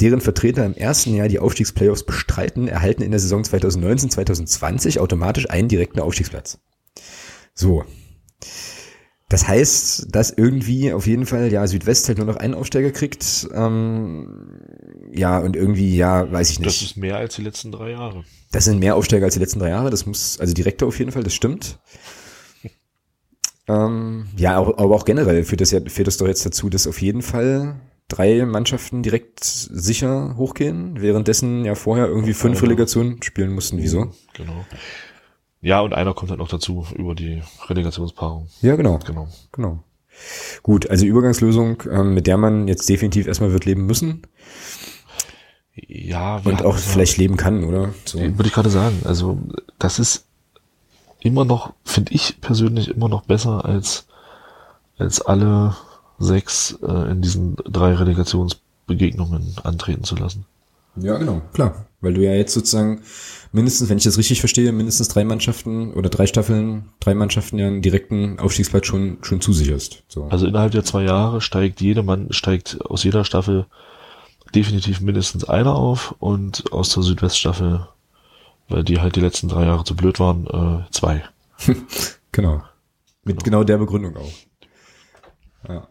deren 0.00 0.20
Vertreter 0.20 0.66
im 0.66 0.74
ersten 0.74 1.14
Jahr 1.14 1.28
die 1.28 1.38
Aufstiegsplayoffs 1.38 2.04
bestreiten, 2.04 2.68
erhalten 2.68 3.02
in 3.02 3.10
der 3.10 3.20
Saison 3.20 3.42
2019-2020 3.42 4.98
automatisch 4.98 5.48
einen 5.48 5.68
direkten 5.68 6.00
Aufstiegsplatz. 6.00 6.58
So. 7.54 7.84
Das 9.30 9.46
heißt, 9.46 10.08
dass 10.10 10.30
irgendwie 10.30 10.92
auf 10.92 11.06
jeden 11.06 11.24
Fall, 11.24 11.52
ja, 11.52 11.64
Südwest 11.66 12.08
halt 12.08 12.18
nur 12.18 12.26
noch 12.26 12.36
einen 12.36 12.52
Aufsteiger 12.52 12.90
kriegt. 12.90 13.48
Ähm, 13.54 14.58
ja, 15.12 15.38
und 15.38 15.54
irgendwie, 15.54 15.96
ja, 15.96 16.30
weiß 16.30 16.50
ich 16.50 16.58
nicht. 16.58 16.68
Das 16.68 16.82
ist 16.82 16.96
mehr 16.96 17.16
als 17.16 17.36
die 17.36 17.42
letzten 17.42 17.70
drei 17.70 17.92
Jahre. 17.92 18.24
Das 18.50 18.64
sind 18.64 18.80
mehr 18.80 18.96
Aufsteiger 18.96 19.26
als 19.26 19.34
die 19.34 19.40
letzten 19.40 19.60
drei 19.60 19.68
Jahre. 19.68 19.90
Das 19.90 20.04
muss, 20.04 20.40
also 20.40 20.52
direkter 20.52 20.86
auf 20.86 20.98
jeden 20.98 21.12
Fall, 21.12 21.22
das 21.22 21.32
stimmt. 21.32 21.78
Ähm, 23.70 24.26
ja, 24.36 24.56
aber 24.58 24.94
auch 24.94 25.04
generell 25.04 25.44
führt 25.44 25.60
das 25.60 25.70
ja, 25.70 25.80
führt 25.86 26.08
das 26.08 26.16
doch 26.16 26.26
jetzt 26.26 26.44
dazu, 26.44 26.68
dass 26.68 26.86
auf 26.86 27.00
jeden 27.00 27.22
Fall 27.22 27.76
drei 28.08 28.44
Mannschaften 28.44 29.02
direkt 29.02 29.44
sicher 29.44 30.34
hochgehen, 30.36 31.00
währenddessen 31.00 31.64
ja 31.64 31.74
vorher 31.76 32.06
irgendwie 32.08 32.32
fünf 32.32 32.58
Genau. 32.58 32.68
Relegationen 32.70 33.22
spielen 33.22 33.52
mussten. 33.52 33.78
Wieso? 33.78 34.12
Genau. 34.34 34.64
Ja, 35.60 35.80
und 35.80 35.94
einer 35.94 36.14
kommt 36.14 36.30
halt 36.30 36.40
noch 36.40 36.48
dazu 36.48 36.86
über 36.96 37.14
die 37.14 37.42
Relegationspaarung. 37.68 38.48
Ja, 38.62 38.76
genau. 38.76 38.98
Genau. 39.06 39.28
Genau. 39.52 39.84
Gut, 40.62 40.90
also 40.90 41.06
Übergangslösung, 41.06 41.82
ähm, 41.90 42.14
mit 42.14 42.26
der 42.26 42.36
man 42.36 42.66
jetzt 42.66 42.88
definitiv 42.88 43.26
erstmal 43.26 43.52
wird 43.52 43.64
leben 43.66 43.86
müssen 43.86 44.22
Ja, 45.74 46.40
und 46.44 46.64
auch 46.64 46.76
vielleicht 46.76 47.16
leben 47.16 47.36
kann, 47.36 47.64
oder? 47.64 47.94
So. 48.04 48.18
Würde 48.20 48.46
ich 48.46 48.52
gerade 48.52 48.70
sagen. 48.70 49.00
Also, 49.04 49.38
das 49.78 49.98
ist 49.98 50.26
immer 51.20 51.44
noch, 51.44 51.72
finde 51.84 52.12
ich 52.12 52.40
persönlich 52.40 52.88
immer 52.88 53.08
noch 53.08 53.22
besser 53.22 53.64
als, 53.64 54.06
als 54.98 55.20
alle 55.20 55.76
sechs 56.18 56.78
äh, 56.82 57.10
in 57.10 57.22
diesen 57.22 57.56
drei 57.56 57.94
Relegationsbegegnungen 57.94 59.56
antreten 59.62 60.04
zu 60.04 60.16
lassen. 60.16 60.44
Ja, 60.96 61.16
genau, 61.18 61.40
klar. 61.52 61.86
Weil 62.00 62.14
du 62.14 62.22
ja 62.24 62.32
jetzt 62.32 62.54
sozusagen 62.54 63.02
mindestens, 63.52 63.88
wenn 63.88 63.98
ich 63.98 64.04
das 64.04 64.18
richtig 64.18 64.40
verstehe, 64.40 64.72
mindestens 64.72 65.08
drei 65.08 65.24
Mannschaften 65.24 65.92
oder 65.92 66.08
drei 66.08 66.26
Staffeln, 66.26 66.90
drei 66.98 67.14
Mannschaften 67.14 67.58
ja 67.58 67.66
einen 67.66 67.82
direkten 67.82 68.38
Aufstiegsplatz 68.38 68.86
schon, 68.86 69.18
schon 69.22 69.40
zusicherst. 69.40 70.02
So. 70.08 70.24
Also 70.24 70.46
innerhalb 70.46 70.72
der 70.72 70.84
zwei 70.84 71.04
Jahre 71.04 71.40
steigt 71.40 71.80
jede 71.80 72.02
Mann, 72.02 72.28
steigt 72.30 72.80
aus 72.84 73.04
jeder 73.04 73.24
Staffel 73.24 73.66
definitiv 74.54 75.00
mindestens 75.00 75.44
einer 75.44 75.76
auf 75.76 76.14
und 76.18 76.72
aus 76.72 76.90
der 76.90 77.02
Südweststaffel, 77.02 77.86
weil 78.70 78.84
die 78.84 79.00
halt 79.00 79.16
die 79.16 79.20
letzten 79.20 79.48
drei 79.48 79.64
Jahre 79.64 79.84
zu 79.84 79.94
blöd 79.94 80.18
waren, 80.20 80.46
äh, 80.46 80.90
zwei. 80.90 81.24
Genau. 82.32 82.62
Mit 83.24 83.42
genau 83.42 83.64
der 83.64 83.78
Begründung 83.78 84.16
auch. 84.16 84.32
Ja. 85.68 85.88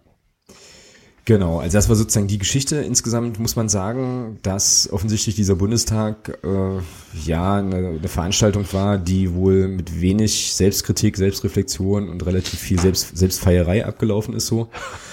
Genau, 1.26 1.60
also 1.60 1.78
das 1.78 1.90
war 1.90 1.96
sozusagen 1.96 2.28
die 2.28 2.40
Geschichte. 2.40 2.78
Insgesamt 2.78 3.38
muss 3.38 3.56
man 3.56 3.70
sagen, 3.70 4.40
dass 4.42 4.90
offensichtlich 4.92 5.36
dieser 5.36 5.56
Bundestag 5.56 6.40
äh, 6.44 6.80
ja 7.24 7.58
eine, 7.58 7.76
eine 8.00 8.08
Veranstaltung 8.08 8.66
war, 8.72 8.98
die 8.98 9.36
wohl 9.36 9.68
mit 9.68 10.02
wenig 10.02 10.56
Selbstkritik, 10.56 11.18
Selbstreflexion 11.18 12.10
und 12.10 12.26
relativ 12.26 12.60
viel 12.60 12.80
Selbst, 12.80 13.16
Selbstfeierei 13.16 13.86
abgelaufen 13.86 14.34
ist 14.34 14.48
so. 14.48 14.70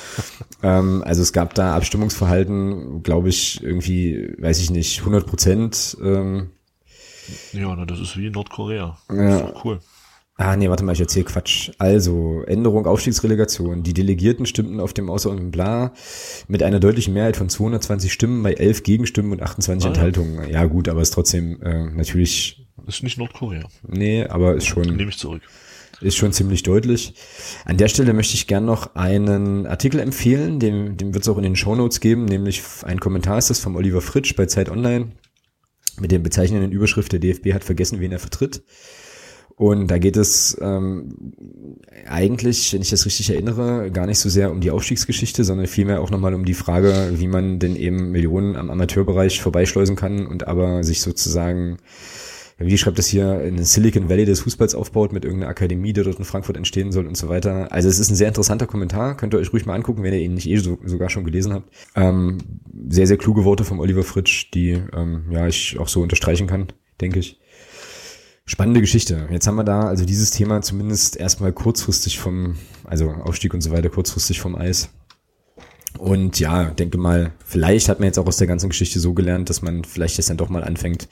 ähm, 0.63 1.03
also 1.05 1.21
es 1.21 1.35
gab 1.35 1.55
da 1.55 1.77
Abstimmungsverhalten, 1.77 3.03
glaube 3.03 3.29
ich, 3.29 3.63
irgendwie, 3.63 4.33
weiß 4.39 4.61
ich 4.61 4.71
nicht, 4.71 5.01
100 5.01 5.27
Prozent. 5.27 5.99
Ähm, 6.03 6.51
Ja, 7.53 7.75
na, 7.77 7.85
das 7.85 8.01
ist 8.01 8.17
wie 8.17 8.31
Nordkorea. 8.31 8.97
Ja. 9.11 9.37
Ist 9.37 9.43
doch 9.43 9.65
cool. 9.65 9.81
Ah, 10.39 10.55
nee, 10.55 10.69
warte 10.69 10.85
mal, 10.85 10.93
ich 10.93 11.01
erzähl 11.01 11.25
Quatsch. 11.25 11.71
Also, 11.79 12.43
Änderung 12.47 12.87
Aufstiegsrelegation. 12.87 13.83
Die 13.83 13.95
Delegierten 13.95 14.45
stimmten 14.45 14.81
auf 14.81 14.93
dem 14.93 15.09
Außer- 15.09 15.31
und 15.31 15.51
Bla 15.51 15.93
mit 16.47 16.63
einer 16.63 16.79
deutlichen 16.79 17.15
Mehrheit 17.15 17.39
von 17.39 17.49
220 17.49 18.13
Stimmen 18.13 18.43
bei 18.43 18.53
11 18.53 18.83
Gegenstimmen 18.83 19.33
und 19.33 19.41
28 19.43 19.87
Ah, 19.87 19.89
ja. 19.89 19.95
Enthaltungen. 19.95 20.51
Ja 20.51 20.65
gut, 20.67 20.89
aber 20.91 21.01
ist 21.01 21.15
trotzdem 21.15 21.63
äh, 21.63 21.87
natürlich, 21.91 22.67
Ist 22.87 23.03
nicht 23.03 23.17
Nordkorea. 23.17 23.65
nee, 23.89 24.25
aber 24.27 24.55
ist 24.57 24.67
schon, 24.67 24.83
Nehme 24.97 25.09
ich 25.09 25.17
zurück. 25.17 25.41
ist 26.03 26.17
schon 26.19 26.35
ziemlich 26.35 26.63
deutlich. 26.63 27.15
An 27.65 27.79
der 27.79 27.89
Stelle 27.89 28.13
möchte 28.13 28.35
ich 28.35 28.47
gern 28.47 28.67
noch 28.67 28.95
einen 28.95 29.67
Artikel 29.67 30.01
empfehlen, 30.01 30.61
dem, 30.61 30.99
dem 30.99 31.15
wird 31.15 31.23
es 31.25 31.29
auch 31.31 31.39
in 31.39 31.45
den 31.45 31.57
Shownotes 31.57 32.01
geben, 32.01 32.27
nämlich 32.27 32.61
ein 32.83 33.01
Kommentar 33.01 33.39
ist 33.39 33.49
das 33.49 33.59
vom 33.61 33.75
Oliver 33.75 34.03
Fritsch 34.03 34.37
bei 34.37 34.45
Zeit 34.45 34.69
Online 34.69 35.13
mit 36.01 36.13
dem 36.13 36.23
bezeichnenden 36.23 36.73
Überschrift, 36.73 37.13
der 37.13 37.21
DFB 37.21 37.53
hat 37.53 37.65
vergessen, 37.65 38.01
wen 38.01 38.13
er 38.13 38.19
vertritt. 38.19 38.63
Und 39.57 39.91
da 39.91 39.97
geht 39.97 40.19
es 40.19 40.57
ähm, 40.61 41.15
eigentlich, 42.07 42.75
wenn 42.75 42.83
ich 42.83 42.91
das 42.91 43.07
richtig 43.07 43.31
erinnere, 43.31 43.91
gar 43.91 44.07
nicht 44.07 44.19
so 44.19 44.29
sehr 44.29 44.51
um 44.51 44.61
die 44.61 44.71
Aufstiegsgeschichte, 44.71 45.45
sondern 45.45 45.67
vielmehr 45.67 46.03
auch 46.03 46.11
nochmal 46.11 46.35
um 46.35 46.45
die 46.45 46.53
Frage, 46.53 47.13
wie 47.15 47.27
man 47.27 47.59
denn 47.59 47.75
eben 47.75 48.11
Millionen 48.11 48.55
am 48.57 48.71
Amateurbereich 48.71 49.41
vorbeischleusen 49.41 49.97
kann 49.97 50.27
und 50.27 50.47
aber 50.47 50.85
sich 50.85 51.01
sozusagen, 51.01 51.79
wie 52.59 52.79
schreibt 52.79 52.99
das 52.99 53.07
hier, 53.07 53.43
in 53.43 53.63
Silicon 53.65 54.09
Valley 54.09 54.25
des 54.25 54.41
Fußballs 54.41 54.75
aufbaut 54.75 55.13
mit 55.13 55.25
irgendeiner 55.25 55.51
Akademie, 55.51 55.93
die 55.93 56.03
dort 56.03 56.19
in 56.19 56.25
Frankfurt 56.25 56.57
entstehen 56.57 56.91
soll 56.91 57.07
und 57.07 57.17
so 57.17 57.29
weiter. 57.29 57.71
Also 57.71 57.89
es 57.89 57.99
ist 57.99 58.11
ein 58.11 58.17
sehr 58.17 58.29
interessanter 58.29 58.67
Kommentar, 58.67 59.17
könnt 59.17 59.35
ihr 59.35 59.39
euch 59.39 59.53
ruhig 59.53 59.67
mal 59.67 59.75
angucken, 59.75 60.03
wenn 60.03 60.15
ihr 60.15 60.21
ihn 60.21 60.35
nicht 60.35 60.49
eh 60.49 60.57
so, 60.57 60.79
sogar 60.85 61.11
schon 61.11 61.25
gelesen 61.25 61.53
habt. 61.53 61.71
Ähm, 61.95 62.39
sehr, 62.89 63.07
sehr 63.07 63.19
kluge 63.19 63.45
Worte 63.45 63.65
vom 63.65 63.79
Oliver 63.79 64.05
Fritsch, 64.05 64.51
die 64.55 64.71
ähm, 64.71 65.25
ja 65.31 65.47
ich 65.47 65.79
auch 65.79 65.89
so 65.89 66.01
unterstreichen 66.01 66.47
kann, 66.47 66.69
denke 67.01 67.19
ich. 67.19 67.39
Spannende 68.47 68.81
Geschichte. 68.81 69.29
Jetzt 69.31 69.47
haben 69.47 69.57
wir 69.57 69.65
da 69.65 69.83
also 69.83 70.07
dieses 70.07 70.31
Thema 70.31 70.63
zumindest 70.63 71.17
erstmal 71.17 71.53
kurzfristig 71.53 72.19
vom, 72.19 72.57
also 72.85 73.11
Aufstieg 73.11 73.53
und 73.53 73.61
so 73.61 73.71
weiter, 73.71 73.91
kurzfristig 73.91 74.41
vom 74.41 74.55
Eis. 74.55 74.89
Und 75.99 76.39
ja, 76.39 76.65
denke 76.71 76.97
mal, 76.97 77.33
vielleicht 77.45 77.89
hat 77.89 77.99
man 77.99 78.07
jetzt 78.07 78.19
auch 78.19 78.27
aus 78.27 78.37
der 78.37 78.47
ganzen 78.47 78.69
Geschichte 78.69 79.01
so 79.01 79.15
gelernt, 79.15 79.51
dass 79.51 79.63
man 79.63 79.85
vielleicht 79.85 80.17
jetzt 80.17 80.31
dann 80.31 80.37
doch 80.37 80.49
mal 80.49 80.63
anfängt, 80.63 81.09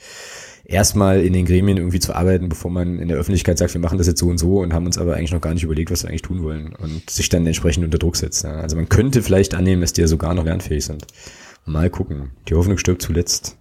erstmal 0.65 1.21
in 1.21 1.33
den 1.33 1.45
Gremien 1.45 1.77
irgendwie 1.77 2.01
zu 2.01 2.15
arbeiten, 2.15 2.49
bevor 2.49 2.71
man 2.71 2.99
in 2.99 3.09
der 3.09 3.19
Öffentlichkeit 3.19 3.59
sagt, 3.59 3.75
wir 3.75 3.81
machen 3.81 3.99
das 3.99 4.07
jetzt 4.07 4.21
so 4.21 4.29
und 4.29 4.39
so 4.39 4.61
und 4.61 4.73
haben 4.73 4.87
uns 4.87 4.99
aber 4.99 5.15
eigentlich 5.15 5.33
noch 5.33 5.41
gar 5.41 5.55
nicht 5.55 5.65
überlegt, 5.65 5.91
was 5.91 6.03
wir 6.03 6.11
eigentlich 6.11 6.23
tun 6.23 6.43
wollen 6.43 6.75
und 6.75 7.11
sich 7.11 7.29
dann 7.29 7.47
entsprechend 7.47 7.85
unter 7.85 7.99
Druck 7.99 8.17
setzt. 8.17 8.45
Also 8.45 8.77
man 8.77 8.89
könnte 8.89 9.23
vielleicht 9.23 9.55
annehmen, 9.55 9.83
dass 9.83 9.93
die 9.93 10.01
ja 10.01 10.07
sogar 10.07 10.35
noch 10.35 10.45
lernfähig 10.45 10.85
sind. 10.85 11.07
Mal 11.67 11.91
gucken. 11.91 12.31
Die 12.49 12.55
Hoffnung 12.55 12.79
stirbt 12.79 13.03
zuletzt. 13.03 13.57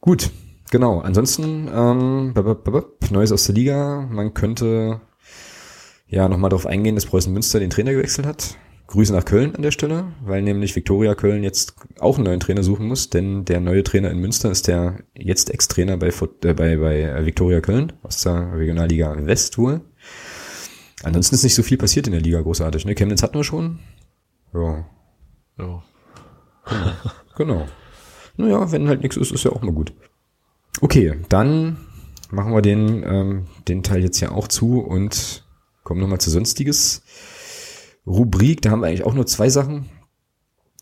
Gut, 0.00 0.30
genau. 0.70 1.00
Ansonsten, 1.00 1.68
ähm, 1.72 2.34
Neues 3.10 3.32
aus 3.32 3.46
der 3.46 3.54
Liga. 3.54 4.08
Man 4.10 4.34
könnte 4.34 5.00
ja 6.06 6.28
nochmal 6.28 6.50
darauf 6.50 6.66
eingehen, 6.66 6.94
dass 6.94 7.06
Preußen 7.06 7.32
Münster 7.32 7.60
den 7.60 7.70
Trainer 7.70 7.92
gewechselt 7.92 8.26
hat. 8.26 8.56
Grüße 8.88 9.12
nach 9.12 9.26
Köln 9.26 9.54
an 9.54 9.60
der 9.60 9.70
Stelle, 9.70 10.12
weil 10.24 10.40
nämlich 10.40 10.74
Viktoria 10.74 11.14
Köln 11.14 11.44
jetzt 11.44 11.74
auch 12.00 12.16
einen 12.16 12.24
neuen 12.24 12.40
Trainer 12.40 12.62
suchen 12.62 12.88
muss, 12.88 13.10
denn 13.10 13.44
der 13.44 13.60
neue 13.60 13.84
Trainer 13.84 14.10
in 14.10 14.18
Münster 14.18 14.50
ist 14.50 14.66
der 14.66 15.00
jetzt 15.14 15.50
Ex-Trainer 15.50 15.98
bei, 15.98 16.08
äh, 16.08 16.54
bei, 16.54 16.76
bei 16.76 17.26
Viktoria 17.26 17.60
Köln 17.60 17.92
aus 18.02 18.22
der 18.22 18.54
Regionalliga 18.54 19.14
West 19.26 19.58
wohl. 19.58 19.82
Ansonsten 21.02 21.34
ist 21.34 21.44
nicht 21.44 21.54
so 21.54 21.62
viel 21.62 21.76
passiert 21.76 22.06
in 22.06 22.12
der 22.12 22.22
Liga 22.22 22.40
großartig. 22.40 22.86
Ne? 22.86 22.94
Chemnitz 22.94 23.22
hatten 23.22 23.36
wir 23.36 23.44
schon. 23.44 23.78
Ja, 24.54 24.86
Ja. 25.58 25.82
Genau. 27.36 27.66
Naja, 28.36 28.72
wenn 28.72 28.88
halt 28.88 29.02
nichts 29.02 29.16
ist, 29.16 29.32
ist 29.32 29.44
ja 29.44 29.52
auch 29.52 29.62
mal 29.62 29.72
gut. 29.72 29.92
Okay, 30.80 31.14
dann 31.28 31.76
machen 32.30 32.52
wir 32.52 32.62
den, 32.62 33.02
ähm, 33.04 33.46
den 33.68 33.82
Teil 33.82 34.02
jetzt 34.02 34.20
ja 34.20 34.30
auch 34.30 34.48
zu 34.48 34.80
und 34.80 35.44
kommen 35.84 36.00
nochmal 36.00 36.20
zu 36.20 36.30
Sonstiges. 36.30 37.02
Rubrik, 38.08 38.62
da 38.62 38.70
haben 38.70 38.80
wir 38.80 38.88
eigentlich 38.88 39.04
auch 39.04 39.14
nur 39.14 39.26
zwei 39.26 39.48
Sachen. 39.50 39.86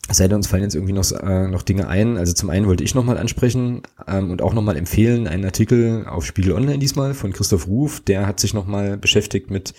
Es 0.09 0.19
sei 0.19 0.29
denn, 0.29 0.37
uns 0.37 0.47
fallen 0.47 0.63
jetzt 0.63 0.77
irgendwie 0.77 0.93
noch, 0.93 1.11
äh, 1.11 1.49
noch 1.49 1.63
Dinge 1.63 1.89
ein. 1.89 2.17
Also 2.17 2.33
zum 2.33 2.49
einen 2.49 2.67
wollte 2.67 2.85
ich 2.85 2.95
nochmal 2.95 3.19
ansprechen 3.19 3.83
ähm, 4.07 4.31
und 4.31 4.41
auch 4.41 4.55
nochmal 4.55 4.77
empfehlen, 4.77 5.27
einen 5.27 5.45
Artikel 5.45 6.07
auf 6.07 6.25
Spiegel 6.25 6.53
Online 6.53 6.79
diesmal 6.79 7.13
von 7.13 7.33
Christoph 7.33 7.67
Ruf. 7.67 8.01
Der 8.01 8.27
hat 8.27 8.39
sich 8.39 8.55
nochmal 8.55 8.97
beschäftigt 8.97 9.51
mit 9.51 9.75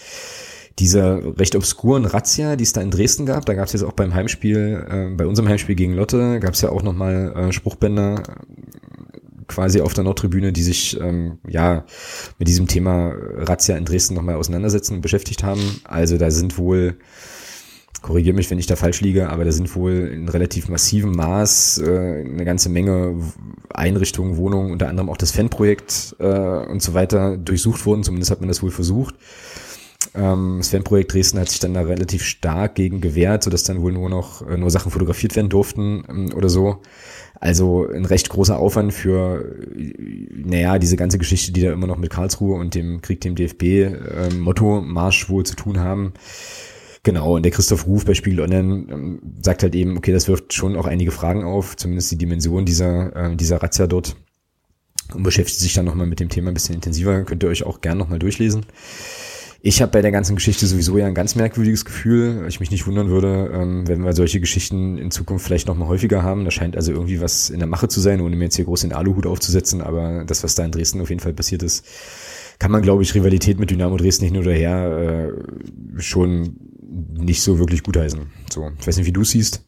dieser 0.79 1.39
recht 1.39 1.55
obskuren 1.55 2.05
Razzia, 2.05 2.57
die 2.57 2.63
es 2.63 2.73
da 2.73 2.81
in 2.81 2.91
Dresden 2.91 3.25
gab. 3.25 3.45
Da 3.45 3.53
gab 3.53 3.67
es 3.67 3.73
jetzt 3.73 3.83
auch 3.83 3.93
beim 3.93 4.13
Heimspiel, 4.13 4.85
äh, 4.89 5.15
bei 5.15 5.25
unserem 5.25 5.47
Heimspiel 5.47 5.75
gegen 5.75 5.93
Lotte, 5.93 6.41
gab 6.41 6.53
es 6.53 6.61
ja 6.61 6.69
auch 6.69 6.83
nochmal 6.83 7.33
äh, 7.35 7.51
Spruchbänder 7.53 8.21
äh, 8.21 9.17
quasi 9.47 9.79
auf 9.79 9.93
der 9.93 10.03
Nordtribüne, 10.03 10.51
die 10.51 10.61
sich 10.61 10.99
ähm, 10.99 11.39
ja 11.47 11.85
mit 12.37 12.49
diesem 12.49 12.67
Thema 12.67 13.13
Razzia 13.15 13.77
in 13.77 13.85
Dresden 13.85 14.13
nochmal 14.13 14.35
auseinandersetzen 14.35 14.95
und 14.95 15.01
beschäftigt 15.01 15.41
haben. 15.43 15.61
Also 15.85 16.17
da 16.17 16.29
sind 16.31 16.57
wohl 16.57 16.97
korrigiere 18.07 18.35
mich, 18.35 18.49
wenn 18.49 18.57
ich 18.57 18.67
da 18.67 18.77
falsch 18.77 19.01
liege, 19.01 19.29
aber 19.29 19.43
da 19.43 19.51
sind 19.51 19.75
wohl 19.75 20.09
in 20.13 20.29
relativ 20.29 20.69
massivem 20.69 21.11
Maß 21.11 21.79
äh, 21.79 22.23
eine 22.25 22.45
ganze 22.45 22.69
Menge 22.69 23.15
Einrichtungen, 23.69 24.37
Wohnungen, 24.37 24.71
unter 24.71 24.87
anderem 24.87 25.09
auch 25.09 25.17
das 25.17 25.31
Fanprojekt 25.31 26.15
äh, 26.19 26.25
und 26.25 26.81
so 26.81 26.93
weiter 26.93 27.35
durchsucht 27.35 27.85
worden. 27.85 28.03
Zumindest 28.03 28.31
hat 28.31 28.39
man 28.39 28.47
das 28.47 28.63
wohl 28.63 28.71
versucht. 28.71 29.15
Ähm, 30.15 30.55
das 30.59 30.69
Fanprojekt 30.69 31.13
Dresden 31.13 31.37
hat 31.37 31.49
sich 31.49 31.59
dann 31.59 31.73
da 31.73 31.81
relativ 31.81 32.23
stark 32.23 32.75
gegen 32.75 33.01
gewehrt, 33.01 33.43
sodass 33.43 33.65
dann 33.65 33.81
wohl 33.81 33.91
nur 33.91 34.09
noch 34.09 34.47
äh, 34.47 34.55
nur 34.55 34.71
Sachen 34.71 34.89
fotografiert 34.89 35.35
werden 35.35 35.49
durften 35.49 36.05
ähm, 36.09 36.33
oder 36.33 36.47
so. 36.47 36.77
Also 37.41 37.87
ein 37.87 38.05
recht 38.05 38.29
großer 38.29 38.57
Aufwand 38.57 38.93
für, 38.93 39.45
naja, 40.31 40.79
diese 40.79 40.95
ganze 40.95 41.17
Geschichte, 41.17 41.51
die 41.51 41.61
da 41.61 41.73
immer 41.73 41.87
noch 41.87 41.97
mit 41.97 42.09
Karlsruhe 42.09 42.57
und 42.57 42.73
dem 42.73 43.01
Krieg 43.01 43.19
dem 43.19 43.35
DFB 43.35 43.63
äh, 43.63 44.29
Marsch 44.33 45.29
wohl 45.29 45.45
zu 45.45 45.55
tun 45.55 45.79
haben. 45.79 46.13
Genau, 47.07 47.37
und 47.37 47.43
der 47.43 47.53
Christoph 47.53 47.87
Ruf 47.87 48.03
bei 48.03 48.13
Spiegel 48.13 48.41
Online 48.41 48.85
ähm, 48.91 49.21
sagt 49.41 49.63
halt 49.63 49.73
eben, 49.75 49.95
okay, 49.95 50.11
das 50.11 50.27
wirft 50.27 50.51
schon 50.51 50.75
auch 50.75 50.85
einige 50.85 51.11
Fragen 51.11 51.45
auf, 51.45 51.77
zumindest 51.77 52.11
die 52.11 52.17
Dimension 52.17 52.65
dieser, 52.65 53.15
äh, 53.15 53.35
dieser 53.37 53.63
Razzia 53.63 53.87
dort. 53.87 54.17
Und 55.13 55.23
beschäftigt 55.23 55.57
sich 55.57 55.73
dann 55.73 55.85
nochmal 55.85 56.05
mit 56.05 56.19
dem 56.19 56.27
Thema 56.27 56.51
ein 56.51 56.53
bisschen 56.53 56.75
intensiver, 56.75 57.23
könnt 57.23 57.43
ihr 57.43 57.49
euch 57.49 57.63
auch 57.63 57.79
gern 57.79 57.97
nochmal 57.97 58.19
durchlesen. 58.19 58.65
Ich 59.61 59.81
habe 59.81 59.93
bei 59.93 60.01
der 60.01 60.11
ganzen 60.11 60.35
Geschichte 60.35 60.67
sowieso 60.67 60.97
ja 60.97 61.07
ein 61.07 61.13
ganz 61.13 61.35
merkwürdiges 61.35 61.85
Gefühl. 61.85 62.45
Ich 62.49 62.59
mich 62.59 62.71
nicht 62.71 62.85
wundern 62.87 63.07
würde, 63.07 63.51
ähm, 63.53 63.87
wenn 63.87 64.03
wir 64.03 64.11
solche 64.11 64.41
Geschichten 64.41 64.97
in 64.97 65.09
Zukunft 65.09 65.45
vielleicht 65.45 65.69
noch 65.69 65.77
mal 65.77 65.87
häufiger 65.87 66.23
haben. 66.23 66.43
Da 66.43 66.51
scheint 66.51 66.75
also 66.75 66.91
irgendwie 66.91 67.21
was 67.21 67.49
in 67.49 67.59
der 67.59 67.69
Mache 67.69 67.87
zu 67.87 68.01
sein, 68.01 68.19
ohne 68.19 68.35
mir 68.35 68.43
jetzt 68.43 68.57
hier 68.57 68.65
groß 68.65 68.81
den 68.81 68.91
Aluhut 68.91 69.27
aufzusetzen. 69.27 69.81
Aber 69.81 70.25
das, 70.25 70.43
was 70.43 70.55
da 70.55 70.65
in 70.65 70.71
Dresden 70.71 70.99
auf 70.99 71.07
jeden 71.07 71.21
Fall 71.21 71.33
passiert 71.33 71.63
ist, 71.63 71.85
kann 72.59 72.71
man, 72.71 72.81
glaube 72.81 73.03
ich, 73.03 73.15
Rivalität 73.15 73.59
mit 73.59 73.69
Dynamo 73.69 73.95
Dresden 73.95 74.25
hin 74.25 74.35
oder 74.35 74.51
her 74.51 75.31
äh, 75.31 76.01
schon 76.01 76.66
nicht 76.87 77.41
so 77.41 77.59
wirklich 77.59 77.83
gutheißen. 77.83 78.31
So, 78.51 78.69
ich 78.79 78.87
weiß 78.87 78.97
nicht, 78.97 79.05
wie 79.05 79.13
du 79.13 79.23
siehst 79.23 79.65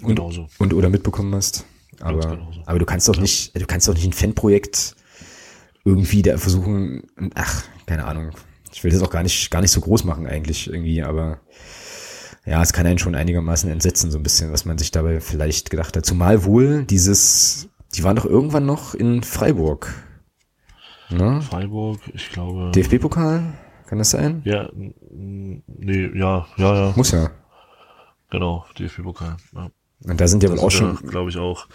und, 0.00 0.16
genauso. 0.16 0.48
und 0.58 0.74
oder 0.74 0.88
mitbekommen 0.88 1.34
hast. 1.34 1.64
Aber, 2.00 2.48
aber 2.66 2.78
du 2.78 2.84
kannst 2.84 3.08
doch 3.08 3.18
nicht, 3.18 3.54
du 3.58 3.66
kannst 3.66 3.86
doch 3.86 3.94
nicht 3.94 4.06
ein 4.06 4.12
Fanprojekt 4.12 4.96
irgendwie 5.84 6.22
da 6.22 6.38
versuchen, 6.38 7.04
ach, 7.34 7.64
keine 7.86 8.04
Ahnung, 8.04 8.30
ich 8.72 8.82
will 8.82 8.90
das 8.90 9.02
auch 9.02 9.10
gar 9.10 9.22
nicht, 9.22 9.50
gar 9.50 9.60
nicht 9.60 9.70
so 9.70 9.80
groß 9.80 10.04
machen 10.04 10.26
eigentlich 10.26 10.68
irgendwie, 10.68 11.02
aber 11.02 11.40
ja, 12.44 12.60
es 12.62 12.72
kann 12.72 12.86
einen 12.86 12.98
schon 12.98 13.14
einigermaßen 13.14 13.70
entsetzen, 13.70 14.10
so 14.10 14.18
ein 14.18 14.22
bisschen, 14.22 14.52
was 14.52 14.64
man 14.64 14.78
sich 14.78 14.90
dabei 14.90 15.20
vielleicht 15.20 15.70
gedacht 15.70 15.96
hat. 15.96 16.04
Zumal 16.04 16.44
wohl 16.44 16.84
dieses, 16.84 17.68
die 17.94 18.02
waren 18.02 18.16
doch 18.16 18.24
irgendwann 18.24 18.66
noch 18.66 18.94
in 18.94 19.22
Freiburg. 19.22 19.92
Ne? 21.10 21.40
Freiburg, 21.42 22.00
ich 22.14 22.30
glaube. 22.30 22.72
DFB-Pokal? 22.74 23.52
Kann 23.92 23.98
das 23.98 24.08
sein? 24.08 24.40
Ja, 24.46 24.70
nee, 24.72 26.10
ja, 26.14 26.46
ja, 26.56 26.74
ja. 26.74 26.92
Muss 26.96 27.10
ja. 27.10 27.30
Genau, 28.30 28.64
DFB-Pokal. 28.78 29.36
Ja. 29.54 29.70
Und 30.04 30.18
da 30.18 30.26
sind 30.26 30.42
ja 30.42 30.48
wohl 30.48 30.60
auch 30.60 30.70
schon. 30.70 30.96
Glaube 30.96 31.28
ich 31.28 31.36
auch 31.36 31.66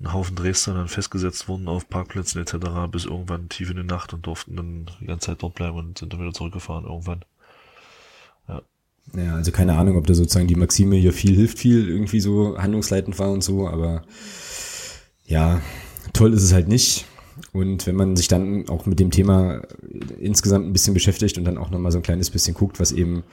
ein 0.00 0.14
Haufen 0.14 0.36
Dresdner 0.36 0.72
dann 0.72 0.88
festgesetzt 0.88 1.46
wurden 1.46 1.68
auf 1.68 1.86
Parkplätzen 1.90 2.40
etc. 2.40 2.54
bis 2.90 3.04
irgendwann 3.04 3.50
tief 3.50 3.68
in 3.68 3.76
die 3.76 3.82
Nacht 3.82 4.14
und 4.14 4.24
durften 4.24 4.56
dann 4.56 4.90
die 5.02 5.04
ganze 5.04 5.26
Zeit 5.26 5.42
dort 5.42 5.54
bleiben 5.54 5.76
und 5.76 5.98
sind 5.98 6.14
dann 6.14 6.20
wieder 6.20 6.32
zurückgefahren 6.32 6.86
irgendwann. 6.86 7.26
Ja. 8.48 8.62
Ja, 9.12 9.34
also 9.34 9.52
keine 9.52 9.76
Ahnung, 9.76 9.98
ob 9.98 10.06
da 10.06 10.14
sozusagen 10.14 10.48
die 10.48 10.56
Maxime 10.56 10.96
hier 10.96 11.12
viel 11.12 11.36
hilft 11.36 11.58
viel 11.58 11.90
irgendwie 11.90 12.20
so 12.20 12.56
handlungsleitend 12.56 13.18
war 13.18 13.30
und 13.30 13.44
so, 13.44 13.68
aber 13.68 14.00
ja, 15.26 15.60
toll 16.14 16.32
ist 16.32 16.42
es 16.42 16.54
halt 16.54 16.68
nicht. 16.68 17.04
Und 17.52 17.86
wenn 17.86 17.96
man 17.96 18.16
sich 18.16 18.28
dann 18.28 18.68
auch 18.68 18.86
mit 18.86 19.00
dem 19.00 19.10
Thema 19.10 19.62
insgesamt 20.18 20.66
ein 20.66 20.72
bisschen 20.72 20.94
beschäftigt 20.94 21.38
und 21.38 21.44
dann 21.44 21.58
auch 21.58 21.70
nochmal 21.70 21.92
so 21.92 21.98
ein 21.98 22.02
kleines 22.02 22.30
bisschen 22.30 22.54
guckt, 22.54 22.80
was 22.80 22.92
eben 22.92 23.24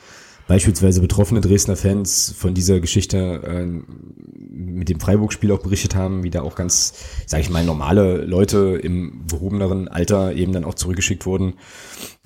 beispielsweise 0.47 1.01
betroffene 1.01 1.39
Dresdner 1.39 1.75
Fans 1.75 2.33
von 2.37 2.53
dieser 2.53 2.79
Geschichte 2.79 3.41
äh, 3.43 3.65
mit 4.53 4.89
dem 4.89 4.99
Freiburg-Spiel 4.99 5.51
auch 5.51 5.61
berichtet 5.61 5.95
haben, 5.95 6.23
wie 6.23 6.29
da 6.29 6.41
auch 6.41 6.55
ganz, 6.55 6.93
sage 7.25 7.43
ich 7.43 7.49
mal, 7.49 7.63
normale 7.63 8.25
Leute 8.25 8.79
im 8.81 9.27
behobeneren 9.27 9.87
Alter 9.87 10.33
eben 10.33 10.51
dann 10.51 10.65
auch 10.65 10.73
zurückgeschickt 10.73 11.25
wurden, 11.25 11.53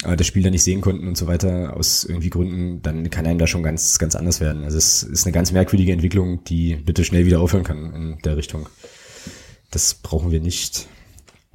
äh, 0.03 0.15
das 0.15 0.25
Spiel 0.25 0.43
dann 0.43 0.53
nicht 0.53 0.63
sehen 0.63 0.81
konnten 0.81 1.07
und 1.07 1.17
so 1.17 1.27
weiter 1.27 1.75
aus 1.75 2.03
irgendwie 2.03 2.29
Gründen, 2.29 2.81
dann 2.81 3.09
kann 3.09 3.27
einem 3.27 3.37
da 3.37 3.47
schon 3.47 3.63
ganz, 3.63 3.99
ganz 3.99 4.15
anders 4.15 4.39
werden. 4.39 4.63
Also 4.63 4.77
es 4.77 5.03
ist 5.03 5.25
eine 5.25 5.33
ganz 5.33 5.51
merkwürdige 5.51 5.91
Entwicklung, 5.91 6.43
die 6.45 6.75
bitte 6.75 7.03
schnell 7.03 7.25
wieder 7.25 7.41
aufhören 7.41 7.63
kann 7.63 7.93
in 7.93 8.17
der 8.23 8.37
Richtung. 8.37 8.67
Das 9.71 9.93
brauchen 9.93 10.31
wir 10.31 10.39
nicht 10.39 10.87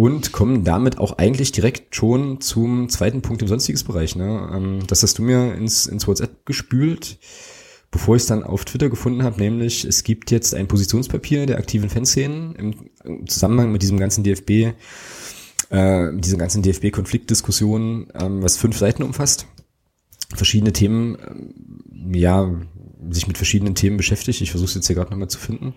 und 0.00 0.32
kommen 0.32 0.64
damit 0.64 0.96
auch 0.96 1.18
eigentlich 1.18 1.52
direkt 1.52 1.94
schon 1.94 2.40
zum 2.40 2.88
zweiten 2.88 3.20
Punkt 3.20 3.42
im 3.42 3.48
sonstiges 3.48 3.84
Bereich. 3.84 4.16
Ne? 4.16 4.50
Ähm, 4.50 4.86
das 4.86 5.02
hast 5.02 5.18
du 5.18 5.22
mir 5.22 5.52
ins, 5.52 5.84
ins 5.84 6.08
WhatsApp 6.08 6.46
gespült, 6.46 7.18
bevor 7.90 8.16
ich 8.16 8.22
es 8.22 8.26
dann 8.26 8.42
auf 8.42 8.64
Twitter 8.64 8.88
gefunden 8.88 9.24
habe, 9.24 9.38
nämlich 9.38 9.84
es 9.84 10.02
gibt 10.02 10.30
jetzt 10.30 10.54
ein 10.54 10.68
Positionspapier 10.68 11.44
der 11.44 11.58
aktiven 11.58 11.90
Fanszenen 11.90 12.54
im, 12.54 13.26
Zusammenhang 13.28 13.72
mit 13.72 13.82
diesem 13.82 13.98
ganzen 13.98 14.24
DFB, 14.24 14.72
äh, 15.70 16.10
mit 16.12 16.24
diesen 16.24 16.38
ganzen 16.38 16.62
DFB-Konfliktdiskussionen, 16.62 18.06
ähm, 18.14 18.42
was 18.42 18.56
fünf 18.56 18.78
Seiten 18.78 19.02
umfasst, 19.02 19.48
verschiedene 20.34 20.72
Themen, 20.72 21.18
ähm, 21.28 22.14
ja, 22.14 22.50
sich 23.10 23.26
mit 23.26 23.36
verschiedenen 23.36 23.74
Themen 23.74 23.98
beschäftigt. 23.98 24.40
Ich 24.40 24.50
versuche 24.50 24.70
es 24.70 24.74
jetzt 24.76 24.86
hier 24.86 24.96
gerade 24.96 25.10
nochmal 25.10 25.28
zu 25.28 25.38
finden. 25.38 25.74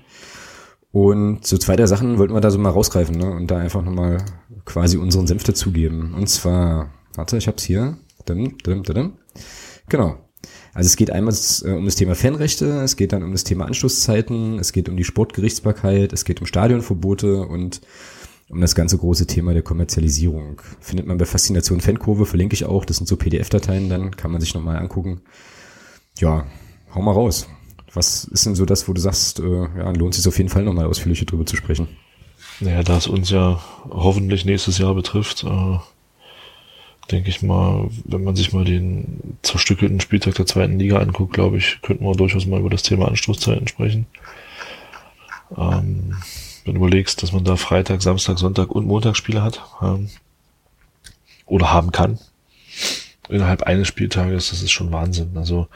Und 0.93 1.43
so 1.43 1.57
zwei 1.57 1.75
der 1.75 1.87
Sachen 1.87 2.19
wollten 2.19 2.35
wir 2.35 2.39
da 2.39 2.51
so 2.51 2.59
mal 2.59 2.69
rausgreifen 2.69 3.17
ne? 3.17 3.31
und 3.31 3.49
da 3.49 3.57
einfach 3.57 3.81
nochmal 3.81 4.23
quasi 4.63 4.97
unseren 4.97 5.25
Senf 5.25 5.43
dazugeben. 5.43 6.13
Und 6.13 6.29
zwar, 6.29 6.91
warte, 7.15 7.35
ich 7.35 7.47
hab's 7.47 7.63
hier. 7.63 7.97
Dim, 8.29 8.59
dim, 8.59 8.83
dim. 8.83 9.13
Genau. 9.89 10.17
Also 10.71 10.87
es 10.87 10.95
geht 10.95 11.09
einmal 11.09 11.33
äh, 11.63 11.71
um 11.71 11.85
das 11.85 11.95
Thema 11.95 12.13
Fanrechte, 12.13 12.81
es 12.83 12.95
geht 12.95 13.11
dann 13.11 13.23
um 13.23 13.31
das 13.31 13.43
Thema 13.43 13.65
Anschlusszeiten, 13.65 14.59
es 14.59 14.71
geht 14.71 14.87
um 14.87 14.95
die 14.95 15.03
Sportgerichtsbarkeit, 15.03 16.13
es 16.13 16.25
geht 16.25 16.41
um 16.41 16.45
Stadionverbote 16.45 17.41
und 17.41 17.81
um 18.49 18.61
das 18.61 18.75
ganze 18.75 18.99
große 18.99 19.25
Thema 19.25 19.53
der 19.53 19.63
Kommerzialisierung. 19.63 20.61
Findet 20.79 21.07
man 21.07 21.17
bei 21.17 21.25
Faszination 21.25 21.81
Fankurve, 21.81 22.27
verlinke 22.27 22.53
ich 22.53 22.65
auch. 22.65 22.85
Das 22.85 22.97
sind 22.97 23.07
so 23.07 23.17
PDF-Dateien, 23.17 23.89
dann 23.89 24.15
kann 24.15 24.31
man 24.31 24.41
sich 24.41 24.53
nochmal 24.53 24.77
angucken. 24.77 25.21
Ja, 26.19 26.45
hau 26.93 27.01
mal 27.01 27.13
raus. 27.13 27.47
Was 27.93 28.23
ist 28.25 28.45
denn 28.45 28.55
so 28.55 28.65
das, 28.65 28.87
wo 28.87 28.93
du 28.93 29.01
sagst, 29.01 29.39
äh, 29.39 29.43
ja, 29.77 29.91
lohnt 29.91 30.15
sich 30.15 30.27
auf 30.27 30.37
jeden 30.37 30.49
Fall 30.49 30.63
nochmal 30.63 30.85
ausführlicher 30.85 31.25
drüber 31.25 31.45
zu 31.45 31.55
sprechen? 31.55 31.87
Naja, 32.59 32.83
da 32.83 32.97
es 32.97 33.07
uns 33.07 33.29
ja 33.29 33.61
hoffentlich 33.89 34.45
nächstes 34.45 34.77
Jahr 34.77 34.95
betrifft, 34.95 35.43
äh, 35.43 35.79
denke 37.11 37.29
ich 37.29 37.41
mal, 37.41 37.89
wenn 38.05 38.23
man 38.23 38.35
sich 38.35 38.53
mal 38.53 38.63
den 38.63 39.37
zerstückelten 39.41 39.99
Spieltag 39.99 40.35
der 40.35 40.45
zweiten 40.45 40.79
Liga 40.79 40.99
anguckt, 40.99 41.33
glaube 41.33 41.57
ich, 41.57 41.79
könnten 41.81 42.05
wir 42.05 42.15
durchaus 42.15 42.45
mal 42.45 42.59
über 42.59 42.69
das 42.69 42.83
Thema 42.83 43.07
Anstoßzeiten 43.07 43.67
sprechen. 43.67 44.05
Ähm, 45.55 46.15
wenn 46.65 46.75
du 46.75 46.79
überlegst, 46.79 47.21
dass 47.21 47.31
man 47.31 47.43
da 47.43 47.57
Freitag, 47.57 48.01
Samstag, 48.01 48.39
Sonntag 48.39 48.71
und 48.71 48.87
Montagsspiele 48.87 49.43
hat 49.43 49.61
ähm, 49.81 50.09
oder 51.45 51.71
haben 51.73 51.91
kann 51.91 52.19
innerhalb 53.29 53.63
eines 53.63 53.87
Spieltages, 53.87 54.49
das 54.49 54.61
ist 54.61 54.71
schon 54.71 54.91
Wahnsinn. 54.91 55.31
Also 55.35 55.67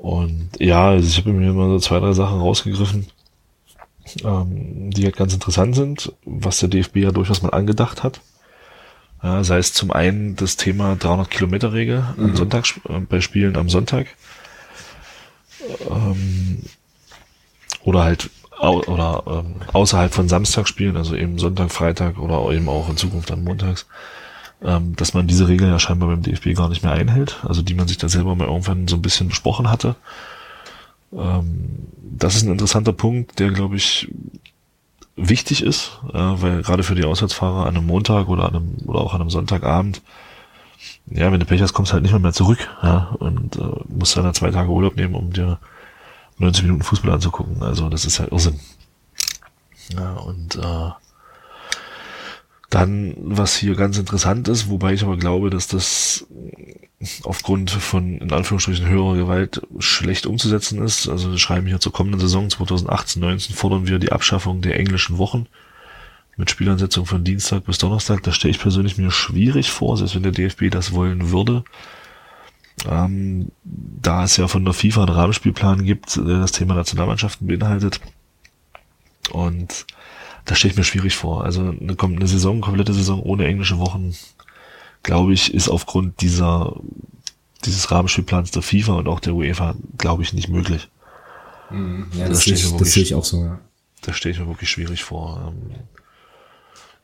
und 0.00 0.48
ja, 0.58 0.88
also 0.88 1.06
ich 1.06 1.18
habe 1.18 1.32
mir 1.32 1.52
mal 1.52 1.68
so 1.68 1.78
zwei, 1.78 2.00
drei 2.00 2.12
Sachen 2.12 2.40
rausgegriffen, 2.40 3.06
ähm, 4.24 4.90
die 4.90 5.04
halt 5.04 5.16
ganz 5.16 5.34
interessant 5.34 5.74
sind, 5.74 6.14
was 6.24 6.58
der 6.58 6.70
DFB 6.70 6.96
ja 6.96 7.10
durchaus 7.10 7.42
mal 7.42 7.50
angedacht 7.50 8.02
hat. 8.02 8.22
Ja, 9.22 9.44
sei 9.44 9.58
es 9.58 9.74
zum 9.74 9.90
einen 9.90 10.36
das 10.36 10.56
Thema 10.56 10.96
300 10.96 11.30
Kilometer 11.30 11.74
Regel 11.74 12.02
mhm. 12.16 12.34
Sonntag, 12.34 12.64
äh, 12.88 13.00
bei 13.00 13.20
Spielen 13.20 13.56
am 13.56 13.68
Sonntag. 13.68 14.06
Ähm, 15.90 16.62
oder 17.82 18.04
halt 18.04 18.30
au 18.58 18.80
oder 18.84 19.22
ähm, 19.26 19.56
außerhalb 19.70 20.14
von 20.14 20.30
Samstagspielen, 20.30 20.96
also 20.96 21.14
eben 21.14 21.38
Sonntag, 21.38 21.70
Freitag 21.72 22.18
oder 22.18 22.50
eben 22.54 22.70
auch 22.70 22.88
in 22.88 22.96
Zukunft 22.96 23.28
dann 23.28 23.44
montags 23.44 23.86
ähm, 24.62 24.94
dass 24.96 25.14
man 25.14 25.26
diese 25.26 25.48
Regeln 25.48 25.70
ja 25.70 25.78
scheinbar 25.78 26.08
beim 26.08 26.22
DFB 26.22 26.54
gar 26.54 26.68
nicht 26.68 26.82
mehr 26.82 26.92
einhält, 26.92 27.40
also 27.46 27.62
die 27.62 27.74
man 27.74 27.88
sich 27.88 27.98
da 27.98 28.08
selber 28.08 28.34
mal 28.34 28.48
irgendwann 28.48 28.88
so 28.88 28.96
ein 28.96 29.02
bisschen 29.02 29.28
besprochen 29.28 29.70
hatte. 29.70 29.96
Ähm, 31.12 31.88
das 32.02 32.36
ist 32.36 32.42
ein 32.42 32.52
interessanter 32.52 32.92
Punkt, 32.92 33.38
der, 33.38 33.50
glaube 33.50 33.76
ich, 33.76 34.08
wichtig 35.16 35.62
ist, 35.62 35.98
äh, 36.12 36.18
weil 36.18 36.62
gerade 36.62 36.82
für 36.82 36.94
die 36.94 37.04
Auswärtsfahrer 37.04 37.66
an 37.66 37.76
einem 37.76 37.86
Montag 37.86 38.28
oder 38.28 38.44
an 38.44 38.56
einem 38.56 38.74
oder 38.86 39.00
auch 39.00 39.14
an 39.14 39.20
einem 39.20 39.30
Sonntagabend, 39.30 40.02
ja, 41.06 41.30
wenn 41.32 41.40
du 41.40 41.46
Pech 41.46 41.60
hast, 41.60 41.72
kommst 41.72 41.92
du 41.92 41.94
halt 41.94 42.02
nicht 42.02 42.12
mehr, 42.12 42.20
mehr 42.20 42.32
zurück, 42.32 42.68
ja, 42.82 43.14
und 43.18 43.56
äh, 43.56 43.62
musst 43.88 44.16
dann 44.16 44.32
zwei 44.34 44.50
Tage 44.50 44.70
Urlaub 44.70 44.96
nehmen, 44.96 45.14
um 45.14 45.32
dir 45.32 45.58
90 46.38 46.64
Minuten 46.64 46.82
Fußball 46.82 47.12
anzugucken. 47.12 47.62
Also 47.62 47.88
das 47.88 48.04
ist 48.04 48.18
halt 48.18 48.32
Irrsinn. 48.32 48.58
Ja, 49.94 50.14
und 50.14 50.56
äh, 50.56 50.90
dann, 52.70 53.14
was 53.18 53.56
hier 53.56 53.74
ganz 53.74 53.98
interessant 53.98 54.46
ist, 54.48 54.70
wobei 54.70 54.94
ich 54.94 55.02
aber 55.02 55.16
glaube, 55.16 55.50
dass 55.50 55.66
das 55.66 56.26
aufgrund 57.24 57.70
von, 57.70 58.18
in 58.18 58.32
Anführungsstrichen, 58.32 58.86
höherer 58.86 59.16
Gewalt 59.16 59.62
schlecht 59.78 60.26
umzusetzen 60.26 60.82
ist. 60.82 61.08
Also 61.08 61.32
wir 61.32 61.38
schreiben 61.38 61.66
hier 61.66 61.80
zur 61.80 61.92
kommenden 61.92 62.20
Saison 62.20 62.46
2018-19 62.48 63.54
fordern 63.54 63.86
wir 63.86 63.98
die 63.98 64.12
Abschaffung 64.12 64.60
der 64.60 64.78
englischen 64.78 65.18
Wochen 65.18 65.46
mit 66.36 66.50
Spielansetzung 66.50 67.06
von 67.06 67.24
Dienstag 67.24 67.64
bis 67.64 67.78
Donnerstag. 67.78 68.22
Das 68.22 68.36
stelle 68.36 68.52
ich 68.52 68.60
persönlich 68.60 68.98
mir 68.98 69.10
schwierig 69.10 69.70
vor, 69.70 69.96
selbst 69.96 70.14
wenn 70.14 70.22
der 70.22 70.32
DFB 70.32 70.70
das 70.70 70.92
wollen 70.92 71.30
würde. 71.30 71.64
ähm, 72.88 73.48
da 73.64 74.24
es 74.24 74.36
ja 74.36 74.48
von 74.48 74.64
der 74.64 74.74
FIFA 74.74 75.04
einen 75.04 75.14
Rahmenspielplan 75.14 75.84
gibt, 75.84 76.16
der 76.16 76.40
das 76.40 76.52
Thema 76.52 76.74
Nationalmannschaften 76.74 77.46
beinhaltet. 77.46 78.00
Und 79.32 79.86
das 80.50 80.58
stelle 80.58 80.72
ich 80.72 80.78
mir 80.78 80.84
schwierig 80.84 81.14
vor. 81.14 81.44
Also 81.44 81.60
eine, 81.60 81.96
eine 81.96 82.26
Saison, 82.26 82.54
eine 82.54 82.60
komplette 82.60 82.92
Saison 82.92 83.22
ohne 83.22 83.46
englische 83.46 83.78
Wochen, 83.78 84.16
glaube 85.04 85.32
ich, 85.32 85.54
ist 85.54 85.68
aufgrund 85.68 86.20
dieser 86.22 86.74
dieses 87.64 87.92
Rahmenspielplans 87.92 88.50
der 88.50 88.62
FIFA 88.62 88.94
und 88.94 89.06
auch 89.06 89.20
der 89.20 89.34
UEFA, 89.34 89.76
glaube 89.96 90.24
ich, 90.24 90.32
nicht 90.32 90.48
möglich. 90.48 90.88
Mhm. 91.70 92.08
Ja, 92.14 92.28
das, 92.28 92.46
das, 92.46 92.46
ich, 92.48 92.76
das 92.76 92.92
sehe 92.92 93.04
ich 93.04 93.14
auch 93.14 93.24
so. 93.24 93.44
Ja. 93.44 93.60
Das 94.00 94.16
stelle 94.16 94.32
ich 94.32 94.40
mir 94.40 94.48
wirklich 94.48 94.68
schwierig 94.68 95.04
vor. 95.04 95.52
Ähm, 95.54 95.76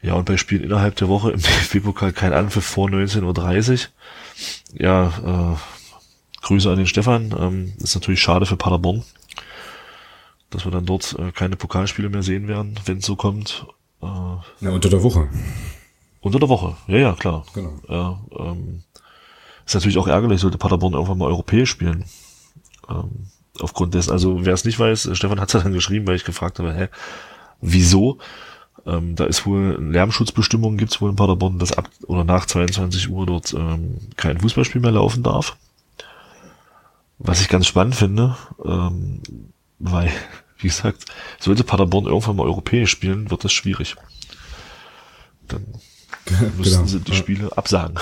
ja, 0.02 0.14
und 0.14 0.24
bei 0.24 0.36
Spielen 0.38 0.64
innerhalb 0.64 0.96
der 0.96 1.08
Woche 1.08 1.30
im 1.30 1.40
DFB-Pokal 1.40 2.12
kein 2.12 2.32
Anpfiff 2.32 2.64
vor 2.64 2.88
19.30 2.88 3.72
Uhr. 3.72 4.80
Ja, 4.80 5.52
äh, 5.54 5.56
Grüße 6.42 6.68
an 6.68 6.78
den 6.78 6.88
Stefan. 6.88 7.32
Ähm, 7.38 7.74
ist 7.78 7.94
natürlich 7.94 8.20
schade 8.20 8.44
für 8.44 8.56
Paderborn, 8.56 9.04
dass 10.56 10.64
wir 10.64 10.72
dann 10.72 10.86
dort 10.86 11.14
äh, 11.18 11.32
keine 11.32 11.56
Pokalspiele 11.56 12.08
mehr 12.08 12.22
sehen 12.22 12.48
werden, 12.48 12.80
wenn 12.86 12.98
es 12.98 13.06
so 13.06 13.14
kommt. 13.14 13.66
Äh, 14.02 14.06
ja, 14.06 14.70
unter 14.70 14.88
der 14.88 15.02
Woche. 15.02 15.28
Unter 16.22 16.38
der 16.38 16.48
Woche, 16.48 16.76
ja, 16.86 16.96
ja, 16.96 17.12
klar. 17.12 17.44
Genau. 17.54 17.74
Ja, 17.88 18.18
ähm, 18.38 18.82
ist 19.66 19.74
natürlich 19.74 19.98
auch 19.98 20.08
ärgerlich, 20.08 20.40
sollte 20.40 20.56
Paderborn 20.56 20.94
irgendwann 20.94 21.18
mal 21.18 21.26
europäisch 21.26 21.68
spielen. 21.68 22.06
Ähm, 22.88 23.26
aufgrund 23.60 23.92
dessen, 23.92 24.12
also 24.12 24.46
wer 24.46 24.54
es 24.54 24.64
nicht 24.64 24.78
weiß, 24.78 25.10
Stefan 25.12 25.40
hat 25.40 25.48
es 25.48 25.52
ja 25.52 25.60
dann 25.60 25.74
geschrieben, 25.74 26.06
weil 26.06 26.16
ich 26.16 26.24
gefragt 26.24 26.58
habe, 26.58 26.72
hä, 26.72 26.88
wieso? 27.60 28.18
Ähm, 28.86 29.14
da 29.14 29.24
ist 29.26 29.44
wohl 29.44 29.76
Lärmschutzbestimmungen 29.78 30.78
gibt 30.78 30.92
es 30.92 31.00
wohl 31.02 31.10
in 31.10 31.16
Paderborn, 31.16 31.58
dass 31.58 31.72
ab 31.72 31.90
oder 32.06 32.24
nach 32.24 32.46
22 32.46 33.10
Uhr 33.10 33.26
dort 33.26 33.52
ähm, 33.52 33.98
kein 34.16 34.40
Fußballspiel 34.40 34.80
mehr 34.80 34.92
laufen 34.92 35.22
darf. 35.22 35.56
Was 37.18 37.40
ich 37.40 37.48
ganz 37.48 37.66
spannend 37.66 37.94
finde, 37.94 38.36
ähm, 38.64 39.20
weil, 39.78 40.10
wie 40.58 40.68
gesagt, 40.68 41.04
sollte 41.38 41.64
Paderborn 41.64 42.06
irgendwann 42.06 42.36
mal 42.36 42.46
europäisch 42.46 42.90
spielen, 42.90 43.30
wird 43.30 43.44
das 43.44 43.52
schwierig. 43.52 43.96
Dann 45.48 45.64
müssen 46.56 46.72
genau. 46.72 46.86
sie 46.86 47.00
die 47.00 47.14
Spiele 47.14 47.56
absagen. 47.56 47.98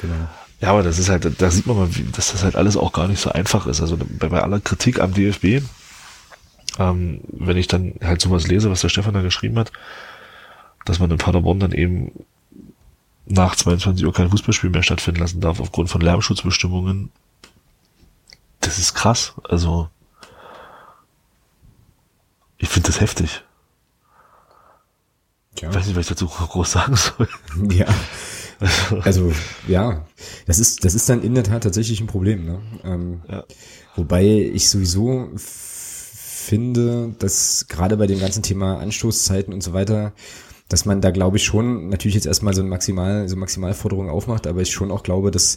genau. 0.00 0.28
Ja, 0.60 0.70
aber 0.70 0.82
das 0.82 0.98
ist 0.98 1.08
halt, 1.08 1.40
da 1.40 1.50
sieht 1.50 1.66
man 1.66 1.76
mal, 1.76 1.96
wie, 1.96 2.04
dass 2.04 2.32
das 2.32 2.44
halt 2.44 2.54
alles 2.54 2.76
auch 2.76 2.92
gar 2.92 3.08
nicht 3.08 3.20
so 3.20 3.30
einfach 3.30 3.66
ist. 3.66 3.80
Also 3.80 3.96
bei, 3.96 4.28
bei 4.28 4.42
aller 4.42 4.60
Kritik 4.60 5.00
am 5.00 5.14
DFB, 5.14 5.62
ähm, 6.78 7.22
wenn 7.28 7.56
ich 7.56 7.66
dann 7.66 7.94
halt 8.02 8.20
sowas 8.20 8.46
lese, 8.46 8.70
was 8.70 8.82
der 8.82 8.90
Stefan 8.90 9.14
da 9.14 9.22
geschrieben 9.22 9.58
hat, 9.58 9.72
dass 10.84 10.98
man 10.98 11.10
in 11.10 11.18
Paderborn 11.18 11.60
dann 11.60 11.72
eben 11.72 12.12
nach 13.26 13.56
22 13.56 14.04
Uhr 14.04 14.12
kein 14.12 14.30
Fußballspiel 14.30 14.70
mehr 14.70 14.82
stattfinden 14.82 15.20
lassen 15.20 15.40
darf 15.40 15.60
aufgrund 15.60 15.88
von 15.88 16.00
Lärmschutzbestimmungen. 16.00 17.10
Das 18.60 18.78
ist 18.78 18.94
krass. 18.94 19.34
Also 19.48 19.88
ich 22.60 22.68
finde 22.68 22.88
das 22.88 23.00
heftig. 23.00 23.42
Ja. 25.60 25.70
Ich 25.70 25.74
weiß 25.74 25.86
nicht, 25.86 25.96
was 25.96 26.04
ich 26.04 26.08
dazu 26.08 26.26
groß 26.26 26.70
sagen 26.70 26.96
soll. 26.96 27.28
Ja. 27.72 27.86
Also 29.00 29.32
ja, 29.66 30.04
das 30.46 30.58
ist 30.58 30.84
das 30.84 30.94
ist 30.94 31.08
dann 31.08 31.22
in 31.22 31.34
der 31.34 31.44
Tat 31.44 31.62
tatsächlich 31.62 31.98
ein 32.02 32.06
Problem. 32.06 32.44
Ne? 32.44 32.60
Ähm, 32.84 33.22
ja. 33.26 33.44
Wobei 33.96 34.22
ich 34.26 34.68
sowieso 34.68 35.30
finde, 35.36 37.14
dass 37.18 37.68
gerade 37.68 37.96
bei 37.96 38.06
dem 38.06 38.20
ganzen 38.20 38.42
Thema 38.42 38.78
Anstoßzeiten 38.78 39.54
und 39.54 39.62
so 39.62 39.72
weiter, 39.72 40.12
dass 40.68 40.84
man 40.84 41.00
da 41.00 41.10
glaube 41.10 41.38
ich 41.38 41.44
schon 41.44 41.88
natürlich 41.88 42.14
jetzt 42.14 42.26
erstmal 42.26 42.52
so 42.52 42.60
ein 42.60 42.68
Maximal, 42.68 43.30
so 43.30 43.36
Maximalforderung 43.36 44.10
aufmacht, 44.10 44.46
aber 44.46 44.60
ich 44.60 44.70
schon 44.70 44.90
auch 44.90 45.04
glaube, 45.04 45.30
dass 45.30 45.56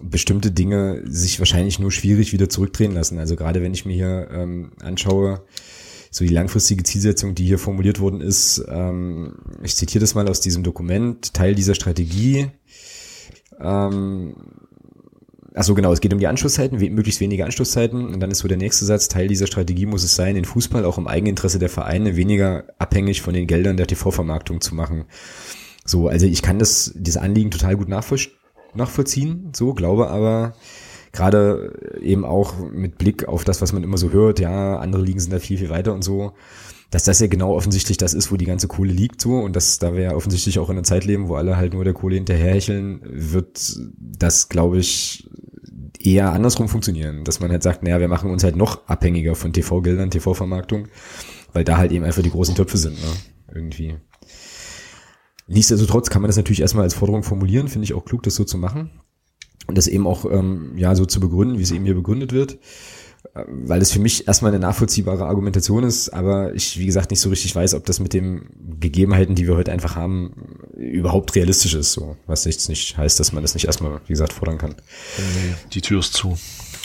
bestimmte 0.00 0.50
Dinge 0.50 1.02
sich 1.04 1.38
wahrscheinlich 1.38 1.78
nur 1.78 1.92
schwierig 1.92 2.32
wieder 2.32 2.48
zurückdrehen 2.48 2.92
lassen. 2.92 3.20
Also 3.20 3.36
gerade 3.36 3.62
wenn 3.62 3.72
ich 3.72 3.84
mir 3.86 3.94
hier 3.94 4.28
ähm, 4.32 4.72
anschaue, 4.82 5.42
so 6.16 6.24
die 6.24 6.32
langfristige 6.32 6.82
Zielsetzung, 6.82 7.34
die 7.34 7.44
hier 7.44 7.58
formuliert 7.58 8.00
worden 8.00 8.22
ist, 8.22 8.64
ähm, 8.68 9.34
ich 9.62 9.76
zitiere 9.76 10.00
das 10.00 10.14
mal 10.14 10.26
aus 10.28 10.40
diesem 10.40 10.62
Dokument, 10.62 11.34
Teil 11.34 11.54
dieser 11.54 11.74
Strategie, 11.74 12.50
ähm, 13.60 14.34
Achso, 15.54 15.74
genau, 15.74 15.90
es 15.90 16.02
geht 16.02 16.12
um 16.12 16.18
die 16.18 16.26
Anschlusszeiten, 16.26 16.78
möglichst 16.78 17.20
wenige 17.20 17.46
Anschlusszeiten. 17.46 18.12
Und 18.12 18.20
dann 18.20 18.30
ist 18.30 18.40
so 18.40 18.48
der 18.48 18.58
nächste 18.58 18.84
Satz, 18.84 19.08
Teil 19.08 19.26
dieser 19.26 19.46
Strategie 19.46 19.86
muss 19.86 20.04
es 20.04 20.14
sein, 20.14 20.34
den 20.34 20.44
Fußball 20.44 20.84
auch 20.84 20.98
im 20.98 21.06
Eigeninteresse 21.06 21.58
der 21.58 21.70
Vereine 21.70 22.14
weniger 22.14 22.64
abhängig 22.78 23.22
von 23.22 23.32
den 23.32 23.46
Geldern 23.46 23.78
der 23.78 23.86
TV-Vermarktung 23.86 24.60
zu 24.60 24.74
machen. 24.74 25.06
So, 25.86 26.08
also 26.08 26.26
ich 26.26 26.42
kann 26.42 26.58
das, 26.58 26.92
dieses 26.94 27.16
Anliegen 27.16 27.50
total 27.50 27.76
gut 27.78 27.88
nachvollziehen, 27.88 29.52
so, 29.56 29.72
glaube 29.72 30.10
aber, 30.10 30.56
gerade 31.16 31.98
eben 32.00 32.24
auch 32.24 32.54
mit 32.70 32.98
Blick 32.98 33.26
auf 33.26 33.44
das, 33.44 33.60
was 33.62 33.72
man 33.72 33.82
immer 33.82 33.98
so 33.98 34.10
hört, 34.10 34.38
ja, 34.38 34.78
andere 34.78 35.02
Ligen 35.02 35.18
sind 35.18 35.32
da 35.32 35.38
viel, 35.38 35.58
viel 35.58 35.70
weiter 35.70 35.92
und 35.92 36.02
so, 36.02 36.32
dass 36.90 37.04
das 37.04 37.18
ja 37.18 37.26
genau 37.26 37.54
offensichtlich 37.54 37.96
das 37.96 38.14
ist, 38.14 38.30
wo 38.30 38.36
die 38.36 38.44
ganze 38.44 38.68
Kohle 38.68 38.92
liegt 38.92 39.20
so 39.20 39.38
und 39.38 39.56
dass 39.56 39.78
da 39.78 39.94
wir 39.94 40.02
ja 40.02 40.14
offensichtlich 40.14 40.58
auch 40.58 40.70
in 40.70 40.76
einer 40.76 40.84
Zeit 40.84 41.04
leben, 41.04 41.28
wo 41.28 41.34
alle 41.34 41.56
halt 41.56 41.74
nur 41.74 41.84
der 41.84 41.94
Kohle 41.94 42.16
hinterherhecheln, 42.16 43.00
wird 43.04 43.76
das, 43.98 44.48
glaube 44.48 44.78
ich, 44.78 45.28
eher 45.98 46.32
andersrum 46.32 46.68
funktionieren, 46.68 47.24
dass 47.24 47.40
man 47.40 47.50
halt 47.50 47.62
sagt, 47.62 47.82
naja, 47.82 47.98
wir 47.98 48.08
machen 48.08 48.30
uns 48.30 48.44
halt 48.44 48.54
noch 48.54 48.86
abhängiger 48.86 49.34
von 49.34 49.52
TV-Geldern, 49.52 50.10
TV-Vermarktung, 50.10 50.88
weil 51.52 51.64
da 51.64 51.78
halt 51.78 51.90
eben 51.90 52.04
einfach 52.04 52.22
die 52.22 52.30
großen 52.30 52.54
Töpfe 52.54 52.76
sind, 52.76 52.94
ne? 52.94 53.12
irgendwie. 53.52 53.96
Nichtsdestotrotz 55.48 56.10
kann 56.10 56.22
man 56.22 56.28
das 56.28 56.36
natürlich 56.36 56.60
erstmal 56.60 56.84
als 56.84 56.94
Forderung 56.94 57.22
formulieren, 57.22 57.68
finde 57.68 57.84
ich 57.84 57.94
auch 57.94 58.04
klug, 58.04 58.22
das 58.22 58.34
so 58.34 58.44
zu 58.44 58.58
machen 58.58 58.90
das 59.74 59.86
eben 59.86 60.06
auch 60.06 60.24
ähm, 60.24 60.72
ja 60.76 60.94
so 60.94 61.06
zu 61.06 61.20
begründen, 61.20 61.58
wie 61.58 61.62
es 61.62 61.70
eben 61.70 61.84
hier 61.84 61.94
begründet 61.94 62.32
wird, 62.32 62.58
äh, 63.34 63.44
weil 63.48 63.82
es 63.82 63.92
für 63.92 63.98
mich 63.98 64.26
erstmal 64.28 64.52
eine 64.52 64.60
nachvollziehbare 64.60 65.26
Argumentation 65.26 65.84
ist, 65.84 66.10
aber 66.10 66.54
ich 66.54 66.78
wie 66.78 66.86
gesagt 66.86 67.10
nicht 67.10 67.20
so 67.20 67.28
richtig 67.30 67.54
weiß, 67.54 67.74
ob 67.74 67.84
das 67.84 68.00
mit 68.00 68.12
den 68.12 68.46
Gegebenheiten, 68.80 69.34
die 69.34 69.46
wir 69.46 69.56
heute 69.56 69.72
einfach 69.72 69.96
haben, 69.96 70.58
überhaupt 70.76 71.34
realistisch 71.34 71.74
ist. 71.74 71.92
So, 71.92 72.16
was 72.26 72.44
jetzt 72.44 72.68
nicht 72.68 72.96
heißt, 72.96 73.18
dass 73.18 73.32
man 73.32 73.42
das 73.42 73.54
nicht 73.54 73.66
erstmal 73.66 74.00
wie 74.06 74.12
gesagt 74.12 74.32
fordern 74.32 74.58
kann. 74.58 74.74
Die 75.72 75.80
Tür 75.80 76.00
ist 76.00 76.12
zu. 76.12 76.36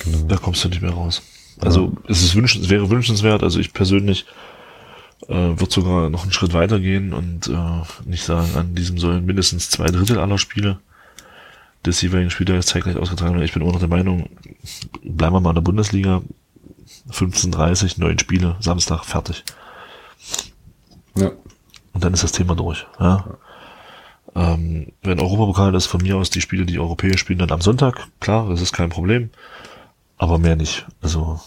Genau. 0.04 0.26
Da 0.28 0.38
kommst 0.38 0.64
du 0.64 0.70
nicht 0.70 0.82
mehr 0.82 0.92
raus. 0.92 1.22
Also 1.60 1.94
ja. 1.94 2.10
es 2.10 2.24
ist 2.24 2.36
wünschens, 2.36 2.70
wäre 2.70 2.90
wünschenswert. 2.90 3.44
Also 3.44 3.60
ich 3.60 3.74
persönlich 3.74 4.26
äh, 5.28 5.34
würde 5.34 5.72
sogar 5.72 6.10
noch 6.10 6.24
einen 6.24 6.32
Schritt 6.32 6.54
weiter 6.54 6.80
gehen 6.80 7.14
und 7.14 7.48
äh, 7.48 8.10
nicht 8.10 8.24
sagen, 8.24 8.56
an 8.56 8.74
diesem 8.74 8.98
sollen 8.98 9.26
mindestens 9.26 9.70
zwei 9.70 9.88
Drittel 9.88 10.18
aller 10.18 10.38
Spiele 10.38 10.80
des 11.86 12.02
jeweiligen 12.02 12.30
Spieltags 12.30 12.68
zeitgleich 12.68 12.98
ausgetragen 12.98 13.34
werden. 13.34 13.46
Ich 13.46 13.54
bin 13.54 13.62
immer 13.62 13.72
noch 13.72 13.80
der 13.80 13.90
Meinung, 13.90 14.30
bleiben 15.04 15.36
wir 15.36 15.40
mal 15.40 15.52
in 15.52 15.56
der 15.56 15.62
Bundesliga. 15.62 16.22
15.30, 17.10 18.00
neun 18.00 18.20
Spiele, 18.20 18.56
Samstag, 18.60 19.06
fertig. 19.06 19.44
Ja. 21.16 21.32
Und 21.94 22.04
dann 22.04 22.14
ist 22.14 22.24
das 22.24 22.32
Thema 22.32 22.56
durch. 22.56 22.86
Ja. 23.00 23.06
ja. 23.06 23.38
Ähm, 24.34 24.94
wenn 25.02 25.20
Europapokal 25.20 25.76
ist, 25.76 25.88
von 25.88 26.02
mir 26.02 26.18
aus 26.18 26.30
die 26.30 26.42
Spiele, 26.42 26.66
die 26.66 26.80
europäisch 26.80 27.20
spielen, 27.20 27.40
dann 27.40 27.52
am 27.52 27.62
Sonntag, 27.62 28.08
klar, 28.20 28.48
das 28.50 28.62
ist 28.62 28.74
kein 28.74 28.90
Problem. 28.90 29.30
Aber 30.18 30.38
mehr 30.38 30.56
nicht. 30.56 30.86
Also, 31.02 31.40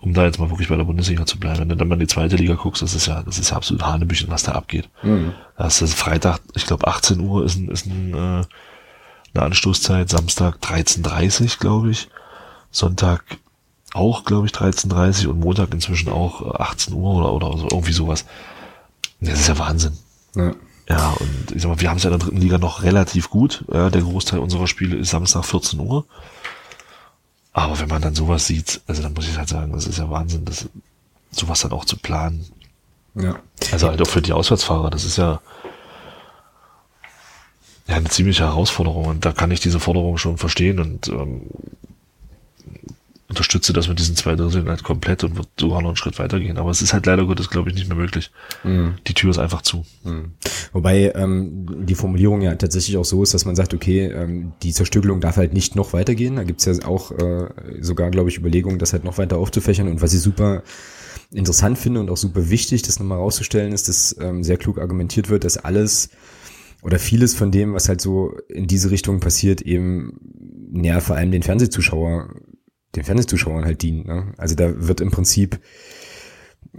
um 0.00 0.14
da 0.14 0.24
jetzt 0.24 0.38
mal 0.38 0.50
wirklich 0.50 0.68
bei 0.68 0.76
der 0.76 0.84
Bundesliga 0.84 1.26
zu 1.26 1.38
bleiben. 1.38 1.60
Wenn 1.60 1.68
du 1.68 1.76
dann 1.76 1.86
mal 1.86 1.94
in 1.94 2.00
die 2.00 2.06
zweite 2.06 2.36
Liga 2.36 2.54
guckst, 2.54 2.82
das 2.82 2.94
ist 2.94 3.06
ja, 3.06 3.22
das 3.22 3.38
ist 3.38 3.50
ja 3.50 3.56
absolut 3.56 3.84
Hanebüchen, 3.84 4.30
was 4.30 4.42
da 4.42 4.52
abgeht. 4.52 4.88
Mhm. 5.02 5.34
Das 5.56 5.82
ist 5.82 5.94
Freitag, 5.94 6.40
ich 6.54 6.66
glaube 6.66 6.86
18 6.86 7.20
Uhr 7.20 7.44
ist 7.44 7.56
ein, 7.56 7.68
ist 7.68 7.86
ein 7.86 8.14
äh, 8.14 8.44
eine 9.34 9.44
Anstoßzeit, 9.44 10.08
Samstag 10.08 10.58
13.30 10.62 11.58
glaube 11.58 11.90
ich, 11.90 12.08
Sonntag 12.70 13.24
auch, 13.92 14.24
glaube 14.24 14.46
ich, 14.46 14.52
13.30 14.52 15.26
und 15.26 15.40
Montag 15.40 15.72
inzwischen 15.72 16.10
auch 16.10 16.54
18 16.54 16.94
Uhr 16.94 17.14
oder, 17.14 17.32
oder 17.32 17.58
so, 17.58 17.68
irgendwie 17.70 17.92
sowas. 17.92 18.24
Das 19.20 19.40
ist 19.40 19.48
ja 19.48 19.58
Wahnsinn. 19.58 19.92
Ja. 20.34 20.54
ja, 20.88 21.10
und 21.10 21.52
ich 21.52 21.62
sag 21.62 21.68
mal, 21.68 21.80
wir 21.80 21.90
haben 21.90 21.96
es 21.96 22.04
ja 22.04 22.10
in 22.10 22.18
der 22.18 22.26
dritten 22.26 22.40
Liga 22.40 22.58
noch 22.58 22.82
relativ 22.82 23.30
gut. 23.30 23.64
Ja, 23.72 23.90
der 23.90 24.02
Großteil 24.02 24.38
unserer 24.38 24.68
Spiele 24.68 24.96
ist 24.96 25.10
Samstag 25.10 25.44
14 25.44 25.80
Uhr. 25.80 26.06
Aber 27.52 27.78
wenn 27.80 27.88
man 27.88 28.00
dann 28.00 28.14
sowas 28.14 28.46
sieht, 28.46 28.80
also 28.86 29.02
dann 29.02 29.12
muss 29.12 29.28
ich 29.28 29.36
halt 29.36 29.48
sagen, 29.48 29.72
das 29.72 29.86
ist 29.86 29.98
ja 29.98 30.08
Wahnsinn, 30.08 30.44
das, 30.44 30.68
sowas 31.32 31.60
dann 31.60 31.72
auch 31.72 31.84
zu 31.84 31.96
planen. 31.96 32.46
Ja. 33.14 33.36
Also 33.72 33.88
halt 33.88 34.00
auch 34.00 34.06
für 34.06 34.22
die 34.22 34.32
Auswärtsfahrer, 34.32 34.90
das 34.90 35.04
ist 35.04 35.18
ja, 35.18 35.40
ja 37.90 37.96
eine 37.96 38.08
ziemliche 38.08 38.44
Herausforderung 38.44 39.06
und 39.06 39.24
da 39.24 39.32
kann 39.32 39.50
ich 39.50 39.60
diese 39.60 39.80
Forderung 39.80 40.16
schon 40.18 40.38
verstehen 40.38 40.78
und 40.78 41.08
ähm, 41.08 41.42
unterstütze 43.30 43.72
das 43.72 43.88
mit 43.88 44.00
diesen 44.00 44.16
zwei 44.16 44.34
Dritteln 44.34 44.68
halt 44.68 44.82
komplett 44.82 45.22
und 45.22 45.36
wird 45.36 45.48
sogar 45.58 45.80
noch 45.82 45.90
einen 45.90 45.96
Schritt 45.96 46.18
weitergehen. 46.18 46.58
Aber 46.58 46.70
es 46.70 46.82
ist 46.82 46.92
halt 46.92 47.06
leider 47.06 47.24
Gottes, 47.26 47.48
glaube 47.48 47.70
ich, 47.70 47.76
nicht 47.76 47.88
mehr 47.88 47.96
möglich. 47.96 48.32
Mhm. 48.64 48.94
Die 49.06 49.14
Tür 49.14 49.30
ist 49.30 49.38
einfach 49.38 49.62
zu. 49.62 49.84
Mhm. 50.02 50.32
Wobei 50.72 51.12
ähm, 51.14 51.86
die 51.86 51.94
Formulierung 51.94 52.42
ja 52.42 52.52
tatsächlich 52.56 52.96
auch 52.96 53.04
so 53.04 53.22
ist, 53.22 53.32
dass 53.32 53.44
man 53.44 53.54
sagt, 53.54 53.72
okay, 53.72 54.06
ähm, 54.06 54.52
die 54.64 54.72
Zerstückelung 54.72 55.20
darf 55.20 55.36
halt 55.36 55.52
nicht 55.52 55.76
noch 55.76 55.92
weitergehen. 55.92 56.36
Da 56.36 56.42
gibt's 56.42 56.64
ja 56.64 56.72
auch 56.84 57.12
äh, 57.12 57.48
sogar, 57.80 58.10
glaube 58.10 58.30
ich, 58.30 58.38
Überlegungen, 58.38 58.80
das 58.80 58.92
halt 58.92 59.04
noch 59.04 59.16
weiter 59.16 59.38
aufzufächern. 59.38 59.86
Und 59.86 60.02
was 60.02 60.12
ich 60.12 60.20
super 60.20 60.64
interessant 61.30 61.78
finde 61.78 62.00
und 62.00 62.10
auch 62.10 62.16
super 62.16 62.50
wichtig, 62.50 62.82
das 62.82 62.98
nochmal 62.98 63.18
rauszustellen, 63.18 63.72
ist, 63.72 63.88
dass 63.88 64.16
ähm, 64.20 64.42
sehr 64.42 64.56
klug 64.56 64.78
argumentiert 64.78 65.28
wird, 65.28 65.44
dass 65.44 65.56
alles 65.56 66.10
oder 66.82 66.98
vieles 66.98 67.34
von 67.34 67.50
dem, 67.50 67.74
was 67.74 67.88
halt 67.88 68.00
so 68.00 68.36
in 68.48 68.66
diese 68.66 68.90
Richtung 68.90 69.20
passiert, 69.20 69.62
eben 69.62 70.18
ja 70.72 71.00
vor 71.00 71.16
allem 71.16 71.30
den 71.30 71.42
Fernsehzuschauer, 71.42 72.34
den 72.96 73.04
Fernsehzuschauern 73.04 73.64
halt 73.64 73.82
dient. 73.82 74.06
Ne? 74.06 74.32
Also 74.36 74.54
da 74.54 74.86
wird 74.88 75.00
im 75.00 75.10
Prinzip 75.10 75.60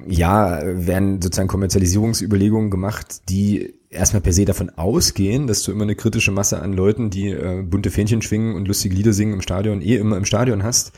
ja, 0.08 0.62
werden 0.64 1.22
sozusagen 1.22 1.50
Kommerzialisierungsüberlegungen 1.50 2.70
gemacht, 2.72 3.30
die 3.30 3.74
erstmal 3.92 4.22
per 4.22 4.32
se 4.32 4.46
davon 4.46 4.70
ausgehen, 4.70 5.48
dass 5.48 5.64
du 5.64 5.72
immer 5.72 5.84
eine 5.84 5.96
kritische 5.96 6.32
Masse 6.32 6.62
an 6.62 6.72
Leuten, 6.72 7.10
die 7.10 7.30
äh, 7.30 7.62
bunte 7.62 7.92
Fähnchen 7.92 8.22
schwingen 8.22 8.56
und 8.56 8.68
lustige 8.68 8.96
Lieder 8.96 9.12
singen 9.12 9.34
im 9.34 9.42
Stadion, 9.42 9.82
eh 9.82 9.98
immer 9.98 10.16
im 10.16 10.24
Stadion 10.24 10.64
hast. 10.64 10.94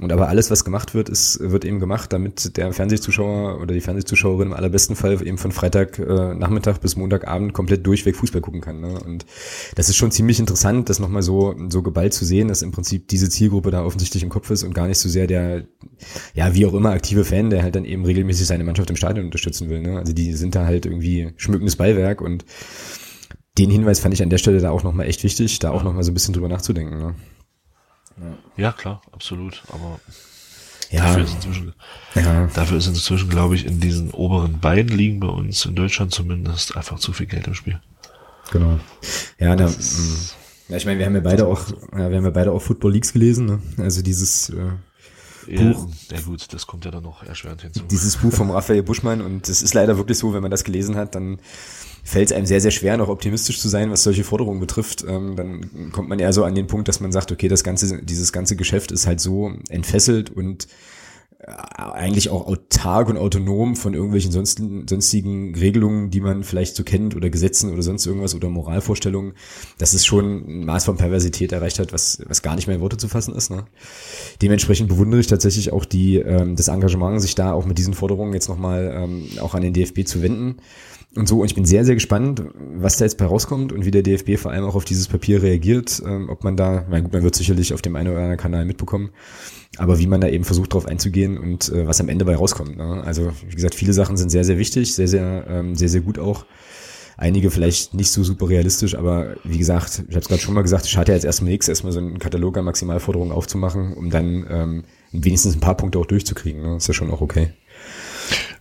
Und 0.00 0.12
aber 0.12 0.28
alles, 0.28 0.48
was 0.48 0.64
gemacht 0.64 0.94
wird, 0.94 1.08
ist, 1.08 1.40
wird 1.40 1.64
eben 1.64 1.80
gemacht, 1.80 2.12
damit 2.12 2.56
der 2.56 2.72
Fernsehzuschauer 2.72 3.60
oder 3.60 3.74
die 3.74 3.80
Fernsehzuschauerin 3.80 4.48
im 4.48 4.52
allerbesten 4.52 4.94
Fall 4.94 5.20
eben 5.26 5.38
von 5.38 5.50
Freitag 5.50 5.98
äh, 5.98 6.34
Nachmittag 6.34 6.80
bis 6.80 6.96
Montagabend 6.96 7.52
komplett 7.52 7.84
durchweg 7.84 8.14
Fußball 8.14 8.40
gucken 8.40 8.60
kann. 8.60 8.80
Ne? 8.80 9.00
Und 9.04 9.26
das 9.74 9.88
ist 9.88 9.96
schon 9.96 10.12
ziemlich 10.12 10.38
interessant, 10.38 10.88
das 10.88 11.00
nochmal 11.00 11.22
so, 11.22 11.56
so 11.68 11.82
geballt 11.82 12.14
zu 12.14 12.24
sehen, 12.24 12.46
dass 12.46 12.62
im 12.62 12.70
Prinzip 12.70 13.08
diese 13.08 13.28
Zielgruppe 13.28 13.72
da 13.72 13.84
offensichtlich 13.84 14.22
im 14.22 14.28
Kopf 14.28 14.50
ist 14.50 14.62
und 14.62 14.72
gar 14.72 14.86
nicht 14.86 14.98
so 14.98 15.08
sehr 15.08 15.26
der, 15.26 15.64
ja, 16.34 16.54
wie 16.54 16.64
auch 16.64 16.74
immer 16.74 16.90
aktive 16.90 17.24
Fan, 17.24 17.50
der 17.50 17.64
halt 17.64 17.74
dann 17.74 17.84
eben 17.84 18.04
regelmäßig 18.04 18.46
seine 18.46 18.62
Mannschaft 18.62 18.90
im 18.90 18.96
Stadion 18.96 19.26
unterstützen 19.26 19.68
will. 19.68 19.80
Ne? 19.80 19.98
Also 19.98 20.12
die 20.12 20.32
sind 20.34 20.54
da 20.54 20.64
halt 20.64 20.86
irgendwie 20.86 21.32
schmückendes 21.36 21.74
Beiwerk 21.74 22.20
und 22.20 22.35
den 23.58 23.70
Hinweis 23.70 24.00
fand 24.00 24.14
ich 24.14 24.22
an 24.22 24.30
der 24.30 24.38
Stelle 24.38 24.60
da 24.60 24.70
auch 24.70 24.82
nochmal 24.82 25.06
echt 25.06 25.24
wichtig, 25.24 25.58
da 25.58 25.70
auch 25.70 25.82
nochmal 25.82 26.02
so 26.02 26.10
ein 26.10 26.14
bisschen 26.14 26.34
drüber 26.34 26.48
nachzudenken. 26.48 26.98
Ne? 26.98 27.14
Ja. 28.18 28.64
ja, 28.64 28.72
klar, 28.72 29.02
absolut. 29.12 29.62
Aber 29.68 30.00
ja. 30.90 31.04
dafür, 31.04 31.24
ist 31.24 31.34
inzwischen, 31.34 31.74
ja. 32.14 32.46
dafür 32.54 32.78
ist 32.78 32.86
inzwischen, 32.86 33.28
glaube 33.28 33.54
ich, 33.54 33.66
in 33.66 33.80
diesen 33.80 34.10
oberen 34.10 34.60
beiden 34.60 34.96
Ligen 34.96 35.20
bei 35.20 35.28
uns, 35.28 35.64
in 35.64 35.74
Deutschland 35.74 36.12
zumindest, 36.12 36.76
einfach 36.76 36.98
zu 36.98 37.12
viel 37.12 37.26
Geld 37.26 37.46
im 37.46 37.54
Spiel. 37.54 37.80
Genau. 38.52 38.78
Ja, 39.38 39.56
da, 39.56 39.68
ja, 40.68 40.76
ich 40.76 40.86
meine, 40.86 40.98
wir 40.98 41.06
haben 41.06 41.14
ja 41.14 41.20
beide 41.20 41.46
auch, 41.46 41.68
ja, 41.92 42.10
wir 42.10 42.16
haben 42.16 42.24
ja 42.24 42.30
beide 42.30 42.52
auch 42.52 42.62
Football 42.62 42.92
Leagues 42.92 43.12
gelesen, 43.12 43.46
ne? 43.46 43.60
Also 43.78 44.02
dieses 44.02 44.50
äh, 44.50 45.56
Buch. 45.56 45.88
Ja, 46.10 46.20
gut, 46.20 46.52
das 46.52 46.66
kommt 46.66 46.84
ja 46.84 46.90
dann 46.90 47.02
noch 47.02 47.22
erschwerend 47.22 47.62
hinzu. 47.62 47.82
Dieses 47.90 48.16
Buch 48.16 48.32
vom 48.32 48.50
Raphael 48.50 48.82
Buschmann 48.82 49.20
und 49.20 49.48
es 49.48 49.62
ist 49.62 49.74
leider 49.74 49.96
wirklich 49.96 50.18
so, 50.18 50.34
wenn 50.34 50.42
man 50.42 50.50
das 50.50 50.64
gelesen 50.64 50.96
hat, 50.96 51.14
dann 51.14 51.38
fällt 52.06 52.30
es 52.30 52.36
einem 52.36 52.46
sehr, 52.46 52.60
sehr 52.60 52.70
schwer, 52.70 52.96
noch 52.96 53.08
optimistisch 53.08 53.60
zu 53.60 53.68
sein, 53.68 53.90
was 53.90 54.04
solche 54.04 54.22
Forderungen 54.22 54.60
betrifft. 54.60 55.04
Ähm, 55.08 55.34
dann 55.34 55.90
kommt 55.90 56.08
man 56.08 56.20
eher 56.20 56.32
so 56.32 56.44
an 56.44 56.54
den 56.54 56.68
Punkt, 56.68 56.86
dass 56.86 57.00
man 57.00 57.10
sagt, 57.10 57.32
okay, 57.32 57.48
das 57.48 57.64
ganze, 57.64 58.00
dieses 58.00 58.32
ganze 58.32 58.54
Geschäft 58.54 58.92
ist 58.92 59.08
halt 59.08 59.20
so 59.20 59.52
entfesselt 59.70 60.30
und 60.30 60.68
äh, 61.40 61.50
eigentlich 61.50 62.30
auch 62.30 62.46
autark 62.46 63.08
und 63.08 63.16
autonom 63.16 63.74
von 63.74 63.92
irgendwelchen 63.92 64.30
sonstigen, 64.30 64.86
sonstigen 64.86 65.56
Regelungen, 65.56 66.10
die 66.10 66.20
man 66.20 66.44
vielleicht 66.44 66.76
so 66.76 66.84
kennt 66.84 67.16
oder 67.16 67.28
Gesetzen 67.28 67.72
oder 67.72 67.82
sonst 67.82 68.06
irgendwas 68.06 68.36
oder 68.36 68.50
Moralvorstellungen, 68.50 69.32
dass 69.78 69.92
es 69.92 70.06
schon 70.06 70.46
ein 70.46 70.64
Maß 70.64 70.84
von 70.84 70.96
Perversität 70.96 71.50
erreicht 71.50 71.80
hat, 71.80 71.92
was, 71.92 72.22
was 72.28 72.40
gar 72.40 72.54
nicht 72.54 72.68
mehr 72.68 72.76
in 72.76 72.82
Worte 72.82 72.98
zu 72.98 73.08
fassen 73.08 73.34
ist. 73.34 73.50
Ne? 73.50 73.64
Dementsprechend 74.42 74.88
bewundere 74.88 75.20
ich 75.20 75.26
tatsächlich 75.26 75.72
auch 75.72 75.84
die, 75.84 76.18
ähm, 76.18 76.54
das 76.54 76.68
Engagement, 76.68 77.20
sich 77.20 77.34
da 77.34 77.52
auch 77.52 77.66
mit 77.66 77.78
diesen 77.78 77.94
Forderungen 77.94 78.32
jetzt 78.32 78.48
nochmal 78.48 78.94
ähm, 78.96 79.26
auch 79.40 79.54
an 79.56 79.62
den 79.62 79.72
DFB 79.72 80.06
zu 80.06 80.22
wenden 80.22 80.58
und 81.16 81.28
so. 81.28 81.40
Und 81.40 81.46
ich 81.46 81.54
bin 81.54 81.64
sehr, 81.64 81.84
sehr 81.84 81.94
gespannt, 81.94 82.42
was 82.54 82.96
da 82.96 83.04
jetzt 83.04 83.18
bei 83.18 83.26
rauskommt 83.26 83.72
und 83.72 83.84
wie 83.84 83.90
der 83.90 84.02
DFB 84.02 84.36
vor 84.36 84.50
allem 84.50 84.64
auch 84.64 84.74
auf 84.74 84.84
dieses 84.84 85.08
Papier 85.08 85.42
reagiert. 85.42 86.02
Ähm, 86.06 86.28
ob 86.28 86.44
man 86.44 86.56
da, 86.56 86.84
mein, 86.88 87.04
gut, 87.04 87.12
man 87.12 87.22
wird 87.22 87.34
sicherlich 87.34 87.72
auf 87.72 87.82
dem 87.82 87.96
einen 87.96 88.08
oder 88.08 88.18
anderen 88.18 88.38
Kanal 88.38 88.64
mitbekommen, 88.64 89.10
aber 89.76 89.98
wie 89.98 90.06
man 90.06 90.20
da 90.20 90.28
eben 90.28 90.44
versucht, 90.44 90.72
darauf 90.72 90.86
einzugehen 90.86 91.38
und 91.38 91.68
äh, 91.70 91.86
was 91.86 92.00
am 92.00 92.08
Ende 92.08 92.24
bei 92.24 92.36
rauskommt. 92.36 92.76
Ne? 92.76 93.02
Also, 93.04 93.32
wie 93.48 93.54
gesagt, 93.54 93.74
viele 93.74 93.92
Sachen 93.92 94.16
sind 94.16 94.30
sehr, 94.30 94.44
sehr 94.44 94.58
wichtig, 94.58 94.94
sehr, 94.94 95.08
sehr, 95.08 95.46
ähm, 95.48 95.74
sehr, 95.74 95.88
sehr 95.88 96.00
gut 96.00 96.18
auch. 96.18 96.44
Einige 97.18 97.50
vielleicht 97.50 97.94
nicht 97.94 98.10
so 98.10 98.22
super 98.22 98.50
realistisch, 98.50 98.94
aber 98.94 99.36
wie 99.42 99.56
gesagt, 99.56 100.02
ich 100.06 100.14
habe 100.14 100.18
es 100.18 100.28
gerade 100.28 100.42
schon 100.42 100.54
mal 100.54 100.60
gesagt, 100.60 100.84
ich 100.84 100.98
hatte 100.98 101.12
jetzt 101.12 101.24
erstmal 101.24 101.50
nichts, 101.50 101.66
erstmal 101.66 101.92
so 101.92 101.98
einen 101.98 102.18
Katalog 102.18 102.58
an 102.58 102.66
Maximalforderungen 102.66 103.32
aufzumachen, 103.32 103.94
um 103.94 104.10
dann 104.10 104.46
ähm, 104.50 104.84
wenigstens 105.12 105.54
ein 105.54 105.60
paar 105.60 105.78
Punkte 105.78 105.98
auch 105.98 106.04
durchzukriegen. 106.04 106.60
Ne? 106.60 106.76
Ist 106.76 106.88
ja 106.88 106.94
schon 106.94 107.10
auch 107.10 107.22
okay. 107.22 107.52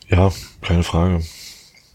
Ja, 0.08 0.32
keine 0.62 0.84
Frage. 0.84 1.22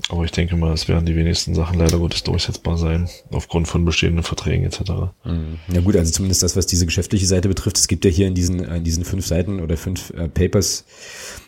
Aber 0.08 0.24
ich 0.24 0.32
denke 0.32 0.56
mal, 0.56 0.72
es 0.72 0.88
werden 0.88 1.06
die 1.06 1.14
wenigsten 1.14 1.54
Sachen 1.54 1.78
leider 1.78 1.98
Gottes 1.98 2.22
durchsetzbar 2.22 2.78
sein, 2.78 3.08
aufgrund 3.30 3.68
von 3.68 3.84
bestehenden 3.84 4.22
Verträgen 4.22 4.64
etc. 4.64 4.80
Mhm. 5.24 5.58
Ja 5.72 5.80
gut, 5.80 5.96
also 5.96 6.10
zumindest 6.12 6.42
das, 6.42 6.56
was 6.56 6.66
diese 6.66 6.86
geschäftliche 6.86 7.26
Seite 7.26 7.48
betrifft. 7.48 7.78
Es 7.78 7.88
gibt 7.88 8.04
ja 8.04 8.10
hier 8.10 8.26
in 8.26 8.34
diesen, 8.34 8.60
in 8.60 8.84
diesen 8.84 9.04
fünf 9.04 9.26
Seiten 9.26 9.60
oder 9.60 9.76
fünf 9.76 10.10
äh, 10.10 10.28
Papers 10.28 10.84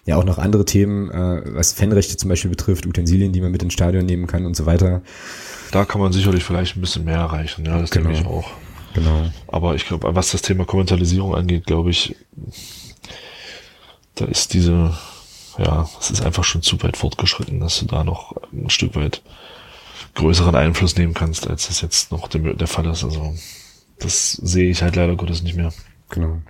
ja 0.04 0.16
auch 0.16 0.24
noch 0.24 0.38
andere 0.38 0.64
Themen, 0.64 1.10
äh, 1.10 1.42
was 1.54 1.72
Fanrechte 1.72 2.16
zum 2.16 2.28
Beispiel 2.28 2.50
betrifft, 2.50 2.86
Utensilien, 2.86 3.32
die 3.32 3.40
man 3.40 3.52
mit 3.52 3.62
ins 3.62 3.72
Stadion 3.72 4.06
nehmen 4.06 4.26
kann 4.26 4.46
und 4.46 4.56
so 4.56 4.66
weiter. 4.66 5.02
Da 5.70 5.84
kann 5.84 6.00
man 6.00 6.12
sicherlich 6.12 6.44
vielleicht 6.44 6.76
ein 6.76 6.80
bisschen 6.80 7.04
mehr 7.04 7.18
erreichen, 7.18 7.64
ja, 7.64 7.80
das 7.80 7.90
genau. 7.90 8.10
denke 8.10 8.20
ich 8.20 8.26
auch. 8.26 8.50
Genau. 8.94 9.30
Aber 9.48 9.74
ich 9.74 9.86
glaube, 9.86 10.14
was 10.14 10.32
das 10.32 10.42
Thema 10.42 10.64
Kommentalisierung 10.64 11.34
angeht, 11.34 11.66
glaube 11.66 11.90
ich, 11.90 12.14
da 14.14 14.26
ist 14.26 14.52
diese 14.52 14.94
ja, 15.58 15.88
es 16.00 16.10
ist 16.10 16.22
einfach 16.22 16.44
schon 16.44 16.62
zu 16.62 16.82
weit 16.82 16.96
fortgeschritten, 16.96 17.60
dass 17.60 17.78
du 17.78 17.86
da 17.86 18.04
noch 18.04 18.34
ein 18.52 18.70
Stück 18.70 18.94
weit 18.96 19.22
größeren 20.14 20.54
Einfluss 20.54 20.96
nehmen 20.96 21.14
kannst, 21.14 21.48
als 21.48 21.68
das 21.68 21.80
jetzt 21.80 22.12
noch 22.12 22.28
der, 22.28 22.54
der 22.54 22.66
Fall 22.66 22.86
ist. 22.86 23.04
Also 23.04 23.34
das 23.98 24.32
sehe 24.32 24.70
ich 24.70 24.82
halt 24.82 24.96
leider 24.96 25.16
Gottes 25.16 25.42
nicht 25.42 25.56
mehr. 25.56 25.72
Genau. 26.10 26.42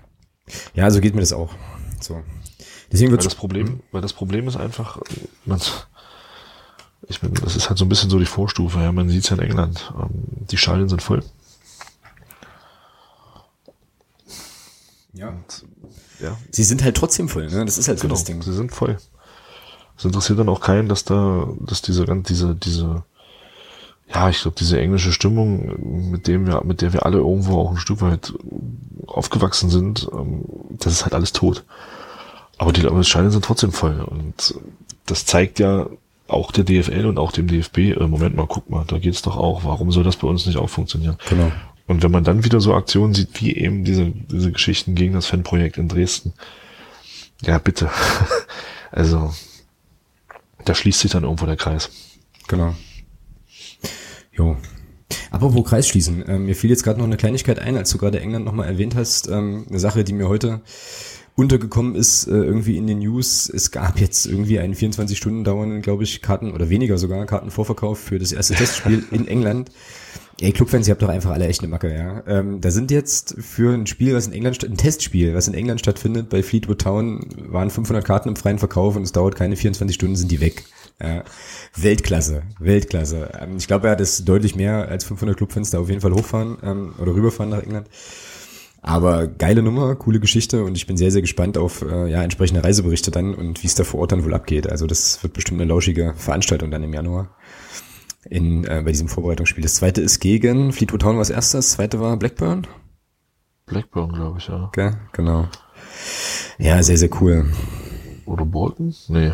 Ja, 0.75 0.91
so 0.91 1.01
geht 1.01 1.15
mir 1.15 1.21
das 1.21 1.33
auch. 1.33 1.55
So. 2.01 2.23
Deswegen 2.91 3.11
wird 3.11 3.25
das 3.25 3.35
Problem, 3.35 3.81
weil 3.91 4.03
das 4.03 4.13
Problem 4.13 4.49
ist 4.49 4.57
einfach, 4.57 4.99
man, 5.45 5.61
ich 7.09 7.21
bin, 7.21 7.33
das 7.35 7.57
ist 7.57 7.69
halt 7.69 7.79
so 7.79 7.85
ein 7.85 7.89
bisschen 7.89 8.11
so 8.11 8.19
die 8.19 8.27
Vorstufe. 8.27 8.81
Ja, 8.81 8.93
man 8.93 9.09
sieht 9.09 9.25
es 9.25 9.31
ja 9.31 9.37
in 9.37 9.43
England. 9.43 9.93
Ähm, 9.99 10.11
die 10.51 10.57
Stadien 10.57 10.89
sind 10.89 11.03
voll. 11.03 11.23
Ja. 15.15 15.29
Und 15.29 15.65
ja. 16.23 16.37
Sie 16.51 16.65
sind 16.65 16.83
halt 16.83 16.97
trotzdem 16.97 17.29
voll, 17.29 17.49
ne? 17.49 17.65
Das 17.65 17.79
ist 17.79 17.89
halt 17.89 18.01
genau, 18.01 18.15
so 18.15 18.21
das 18.21 18.25
Ding. 18.25 18.43
Sie 18.43 18.53
sind 18.53 18.73
voll. 18.73 18.99
Es 19.97 20.05
interessiert 20.05 20.39
dann 20.39 20.49
auch 20.49 20.61
keinen, 20.61 20.89
dass 20.89 21.05
da, 21.05 21.49
dass 21.61 21.83
diese, 21.83 22.05
diese, 22.07 22.55
diese, 22.55 23.05
ja, 24.13 24.29
ich 24.29 24.43
glaube, 24.43 24.57
diese 24.59 24.81
englische 24.81 25.13
Stimmung, 25.13 26.11
mit 26.11 26.27
dem 26.27 26.47
wir, 26.47 26.63
mit 26.65 26.83
der 26.83 26.93
wir 26.93 27.05
alle 27.05 27.19
irgendwo 27.19 27.59
auch 27.59 27.71
ein 27.71 27.77
Stück 27.77 28.01
weit 28.01 28.33
aufgewachsen 29.07 29.71
sind, 29.71 30.09
ähm, 30.13 30.45
das 30.71 30.93
ist 30.93 31.03
halt 31.05 31.15
alles 31.15 31.33
tot. 31.33 31.65
Aber 32.59 32.73
die 32.73 32.83
Scheine 33.05 33.31
sind 33.31 33.45
trotzdem 33.45 33.73
voll. 33.73 34.01
Und 34.01 34.55
das 35.07 35.27
zeigt 35.27 35.59
ja 35.59 35.87
auch 36.29 36.53
der 36.53 36.65
DFL 36.65 37.07
und 37.07 37.19
auch 37.19 37.33
dem 37.33 37.49
DFB, 37.49 37.79
äh, 37.79 38.07
Moment 38.07 38.37
mal, 38.37 38.47
guck 38.47 38.71
mal, 38.71 38.85
da 38.87 38.99
geht's 38.99 39.23
doch 39.23 39.37
auch. 39.37 39.65
Warum 39.65 39.93
soll 39.93 40.05
das 40.05 40.17
bei 40.17 40.29
uns 40.29 40.47
nicht 40.47 40.57
auch 40.57 40.71
funktionieren? 40.71 41.17
Genau. 41.29 41.51
Und 41.87 42.03
wenn 42.03 42.11
man 42.11 42.25
dann 42.25 42.45
wieder 42.45 42.61
so 42.61 42.75
Aktionen 42.75 43.15
sieht, 43.15 43.41
wie 43.41 43.57
eben 43.57 43.85
diese, 43.85 44.11
diese 44.11 44.53
Geschichten 44.53 44.95
gegen 44.95 45.15
das 45.15 45.27
Fanprojekt 45.27 45.79
in 45.79 45.89
Dresden, 45.89 46.33
ja, 47.43 47.59
bitte. 47.59 47.91
also, 48.93 49.33
da 50.65 50.75
schließt 50.75 51.01
sich 51.01 51.11
dann 51.11 51.25
irgendwo 51.25 51.47
der 51.47 51.57
Kreis. 51.57 51.91
Genau. 52.49 52.75
Jo. 54.33 54.57
Aber 55.31 55.55
wo 55.55 55.63
Kreis 55.63 55.89
schließen, 55.89 56.25
ähm, 56.27 56.47
mir 56.47 56.55
fiel 56.55 56.71
jetzt 56.71 56.85
gerade 56.85 56.99
noch 56.99 57.07
eine 57.07 57.17
Kleinigkeit 57.17 57.59
ein, 57.59 57.77
als 57.77 57.91
du 57.91 57.99
gerade 57.99 58.21
England 58.21 58.45
nochmal 58.45 58.69
erwähnt 58.69 58.95
hast, 58.95 59.29
ähm, 59.29 59.67
eine 59.69 59.79
Sache, 59.79 60.05
die 60.05 60.13
mir 60.13 60.29
heute 60.29 60.61
untergekommen 61.35 61.95
ist, 61.95 62.27
äh, 62.27 62.33
irgendwie 62.33 62.77
in 62.77 62.87
den 62.87 62.99
News. 62.99 63.49
Es 63.49 63.71
gab 63.71 63.99
jetzt 63.99 64.27
irgendwie 64.27 64.59
einen 64.59 64.75
24 64.75 65.17
Stunden 65.17 65.45
dauernden, 65.45 65.81
glaube 65.83 66.05
ich, 66.05 66.21
Karten 66.21 66.53
oder 66.53 66.69
weniger 66.69 66.99
sogar 66.99 67.25
Kartenvorverkauf 67.27 67.99
für 67.99 68.19
das 68.19 68.33
erste 68.33 68.55
Testspiel 68.57 69.05
in 69.11 69.27
England. 69.27 69.71
Ey, 70.43 70.51
Clubfans, 70.51 70.89
ihr 70.89 70.93
habt 70.93 71.03
doch 71.03 71.09
einfach 71.09 71.31
alle 71.31 71.47
echt 71.47 71.61
eine 71.61 71.69
Macke, 71.69 71.95
ja. 71.95 72.25
Ähm, 72.27 72.61
da 72.61 72.73
sind 72.73 72.91
jetzt 72.91 73.37
für 73.39 73.73
ein 73.73 73.87
Spiel, 73.87 74.13
was 74.13 74.27
in 74.27 74.33
England, 74.33 74.65
ein 74.65 74.77
Testspiel, 74.77 75.37
was 75.37 75.47
in 75.47 75.55
England 75.55 75.79
stattfindet, 75.79 76.31
bei 76.31 76.43
Fleetwood 76.43 76.81
Town, 76.81 77.21
waren 77.47 77.71
500 77.71 78.05
Karten 78.05 78.31
im 78.31 78.35
freien 78.35 78.59
Verkauf 78.59 78.97
und 78.97 79.05
es 79.05 79.13
dauert 79.13 79.37
keine 79.37 79.55
24 79.55 79.95
Stunden, 79.95 80.17
sind 80.17 80.33
die 80.33 80.41
weg. 80.41 80.65
Ja. 81.01 81.23
Weltklasse, 81.77 82.43
Weltklasse. 82.59 83.31
Ähm, 83.41 83.57
ich 83.57 83.69
glaube, 83.69 83.87
er 83.87 83.93
hat 83.93 84.01
es 84.01 84.25
deutlich 84.25 84.57
mehr 84.57 84.89
als 84.89 85.05
500 85.05 85.37
Clubfans 85.37 85.71
da 85.71 85.79
auf 85.79 85.89
jeden 85.89 86.01
Fall 86.01 86.13
hochfahren 86.13 86.59
ähm, 86.65 86.95
oder 86.99 87.15
rüberfahren 87.15 87.51
nach 87.51 87.63
England. 87.63 87.87
Aber 88.81 89.29
geile 89.29 89.63
Nummer, 89.63 89.95
coole 89.95 90.19
Geschichte 90.19 90.65
und 90.65 90.77
ich 90.77 90.89
bin 90.89 90.97
sehr, 90.97 91.13
sehr 91.13 91.21
gespannt 91.21 91.57
auf 91.57 91.83
äh, 91.83 92.11
ja, 92.11 92.21
entsprechende 92.21 92.65
Reiseberichte 92.65 93.13
dann 93.13 93.37
und 93.37 93.63
wie 93.63 93.69
es 93.69 93.77
da 93.77 93.85
vor 93.85 94.01
Ort 94.01 94.11
dann 94.11 94.25
wohl 94.25 94.35
abgeht. 94.35 94.69
Also 94.69 94.89
das 94.89 95.23
wird 95.23 95.35
bestimmt 95.35 95.61
eine 95.61 95.69
lauschige 95.69 96.15
Veranstaltung 96.17 96.73
dann 96.73 96.83
im 96.83 96.93
Januar 96.93 97.31
in, 98.33 98.65
äh, 98.65 98.81
bei 98.83 98.93
diesem 98.93 99.09
Vorbereitungsspiel. 99.09 99.63
Das 99.63 99.75
zweite 99.75 100.01
ist 100.01 100.19
gegen 100.21 100.73
Fleetwood 100.73 101.03
Town 101.03 101.17
war 101.17 101.21
das 101.21 101.31
erste, 101.31 101.59
das 101.59 101.73
zweite 101.73 102.01
war 102.01 102.17
Blackburn. 102.17 102.67
Blackburn, 103.67 104.13
glaube 104.13 104.39
ich, 104.39 104.49
ja. 104.49 104.65
Okay, 104.65 104.93
genau. 105.13 105.49
Ja, 106.59 106.83
sehr, 106.83 106.97
sehr 106.97 107.11
cool. 107.21 107.53
Oder 108.25 108.47
Bolton? 108.47 108.95
Nee. 109.09 109.33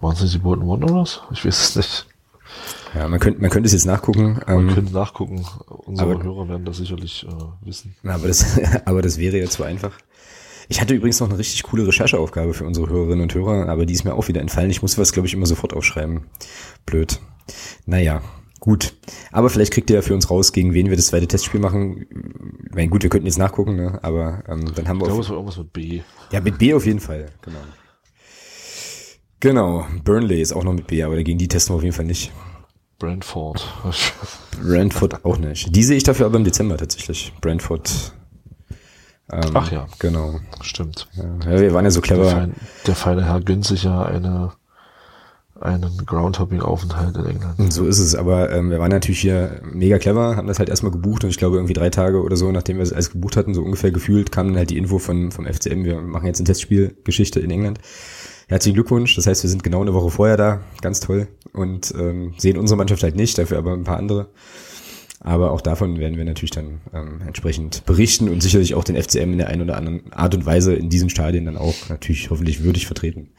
Waren 0.00 0.14
es 0.14 0.22
nicht 0.22 0.34
die 0.34 0.38
Bolton 0.38 0.68
Wanderers? 0.68 1.22
Ich 1.32 1.44
weiß 1.44 1.60
es 1.60 1.76
nicht. 1.76 2.06
Ja, 2.94 3.08
man 3.08 3.20
könnte, 3.20 3.40
man 3.40 3.48
könnte 3.48 3.68
es 3.68 3.72
jetzt 3.72 3.86
nachgucken. 3.86 4.42
Man 4.46 4.68
ähm, 4.68 4.74
könnte 4.74 4.92
nachgucken. 4.92 5.46
Unsere 5.68 6.12
aber, 6.12 6.22
Hörer 6.22 6.48
werden 6.48 6.66
das 6.66 6.76
sicherlich 6.76 7.26
äh, 7.26 7.66
wissen. 7.66 7.94
Aber 8.04 8.28
das, 8.28 8.60
aber 8.84 9.00
das 9.00 9.16
wäre 9.16 9.38
ja 9.38 9.46
zu 9.46 9.62
einfach. 9.64 9.96
Ich 10.68 10.80
hatte 10.80 10.94
übrigens 10.94 11.20
noch 11.20 11.28
eine 11.28 11.38
richtig 11.38 11.62
coole 11.64 11.86
Rechercheaufgabe 11.86 12.54
für 12.54 12.64
unsere 12.64 12.88
Hörerinnen 12.88 13.22
und 13.22 13.34
Hörer, 13.34 13.68
aber 13.68 13.86
die 13.86 13.94
ist 13.94 14.04
mir 14.04 14.14
auch 14.14 14.28
wieder 14.28 14.40
entfallen. 14.40 14.70
Ich 14.70 14.82
muss 14.82 14.98
was, 14.98 15.12
glaube 15.12 15.26
ich, 15.26 15.34
immer 15.34 15.46
sofort 15.46 15.74
aufschreiben. 15.74 16.26
Blöd. 16.86 17.20
Naja, 17.86 18.22
Gut. 18.62 18.94
Aber 19.32 19.50
vielleicht 19.50 19.72
kriegt 19.72 19.90
ihr 19.90 19.96
ja 19.96 20.02
für 20.02 20.14
uns 20.14 20.30
raus, 20.30 20.52
gegen 20.52 20.72
wen 20.72 20.88
wir 20.88 20.94
das 20.94 21.08
zweite 21.08 21.26
Testspiel 21.26 21.58
machen. 21.58 22.06
Ich 22.68 22.76
meine, 22.76 22.88
gut, 22.90 23.02
wir 23.02 23.10
könnten 23.10 23.26
jetzt 23.26 23.38
nachgucken, 23.38 23.74
ne? 23.74 23.98
aber 24.02 24.44
ähm, 24.46 24.72
dann 24.76 24.86
haben 24.86 25.00
wir 25.00 25.08
Ich 25.08 25.08
glaube, 25.08 25.12
auf, 25.14 25.24
es 25.24 25.30
war 25.30 25.36
irgendwas 25.36 25.56
mit 25.58 25.72
B. 25.72 26.00
Ja, 26.30 26.40
mit 26.40 26.58
B 26.58 26.72
auf 26.72 26.86
jeden 26.86 27.00
Fall, 27.00 27.26
genau. 27.42 27.58
Genau, 29.40 29.84
Burnley 30.04 30.40
ist 30.40 30.52
auch 30.52 30.62
noch 30.62 30.74
mit 30.74 30.86
B, 30.86 31.02
aber 31.02 31.20
gegen 31.24 31.38
die 31.38 31.48
testen 31.48 31.72
wir 31.74 31.78
auf 31.78 31.82
jeden 31.82 31.96
Fall 31.96 32.04
nicht. 32.04 32.30
Brentford. 33.00 33.66
Brentford 34.62 35.24
auch 35.24 35.38
nicht. 35.38 35.74
Die 35.74 35.82
sehe 35.82 35.96
ich 35.96 36.04
dafür 36.04 36.26
aber 36.26 36.36
im 36.36 36.44
Dezember 36.44 36.76
tatsächlich. 36.76 37.32
Brentford. 37.40 38.14
Ähm, 39.32 39.50
Ach 39.54 39.72
ja. 39.72 39.86
Genau. 39.98 40.40
Stimmt. 40.60 41.08
Ja, 41.46 41.60
wir 41.60 41.72
waren 41.72 41.84
ja 41.84 41.90
so 41.90 42.00
Der, 42.00 42.16
clever. 42.16 42.48
der 42.86 42.94
feine 42.94 43.24
Herr 43.24 43.40
gönnt 43.40 43.64
sich 43.64 43.84
ja 43.84 44.02
eine, 44.02 44.52
einen 45.58 46.04
Groundhopping-Aufenthalt 46.04 47.16
in 47.16 47.24
England. 47.24 47.72
So 47.72 47.86
ist 47.86 47.98
es, 47.98 48.14
aber 48.14 48.50
ähm, 48.52 48.70
wir 48.70 48.78
waren 48.78 48.90
natürlich 48.90 49.20
hier 49.20 49.60
mega 49.64 49.98
clever, 49.98 50.36
haben 50.36 50.48
das 50.48 50.58
halt 50.58 50.68
erstmal 50.68 50.92
gebucht 50.92 51.24
und 51.24 51.30
ich 51.30 51.38
glaube 51.38 51.56
irgendwie 51.56 51.72
drei 51.72 51.88
Tage 51.88 52.22
oder 52.22 52.36
so, 52.36 52.52
nachdem 52.52 52.76
wir 52.76 52.82
es 52.82 52.92
alles 52.92 53.10
gebucht 53.10 53.36
hatten, 53.36 53.54
so 53.54 53.62
ungefähr 53.62 53.90
gefühlt, 53.90 54.32
kam 54.32 54.48
dann 54.48 54.56
halt 54.56 54.70
die 54.70 54.76
Info 54.76 54.98
von, 54.98 55.30
vom 55.32 55.46
FCM, 55.46 55.84
wir 55.84 56.00
machen 56.00 56.26
jetzt 56.26 56.38
eine 56.40 56.46
Testspielgeschichte 56.46 57.40
in 57.40 57.50
England. 57.50 57.78
Herzlichen 58.48 58.74
Glückwunsch, 58.74 59.16
das 59.16 59.26
heißt, 59.26 59.44
wir 59.44 59.50
sind 59.50 59.62
genau 59.62 59.80
eine 59.80 59.94
Woche 59.94 60.10
vorher 60.10 60.36
da, 60.36 60.60
ganz 60.82 61.00
toll 61.00 61.28
und 61.54 61.94
ähm, 61.98 62.34
sehen 62.36 62.58
unsere 62.58 62.76
Mannschaft 62.76 63.02
halt 63.02 63.16
nicht, 63.16 63.38
dafür 63.38 63.56
aber 63.56 63.72
ein 63.72 63.84
paar 63.84 63.96
andere. 63.96 64.28
Aber 65.24 65.52
auch 65.52 65.60
davon 65.60 65.98
werden 65.98 66.18
wir 66.18 66.24
natürlich 66.24 66.50
dann 66.50 66.80
ähm, 66.92 67.20
entsprechend 67.24 67.84
berichten 67.86 68.28
und 68.28 68.42
sicherlich 68.42 68.74
auch 68.74 68.82
den 68.82 69.00
FCM 69.00 69.32
in 69.32 69.38
der 69.38 69.46
einen 69.46 69.62
oder 69.62 69.76
anderen 69.76 70.12
Art 70.12 70.34
und 70.34 70.44
Weise 70.46 70.74
in 70.74 70.90
diesen 70.90 71.10
Stadien 71.10 71.44
dann 71.44 71.56
auch 71.56 71.88
natürlich 71.88 72.30
hoffentlich 72.30 72.64
würdig 72.64 72.86
vertreten. 72.86 73.30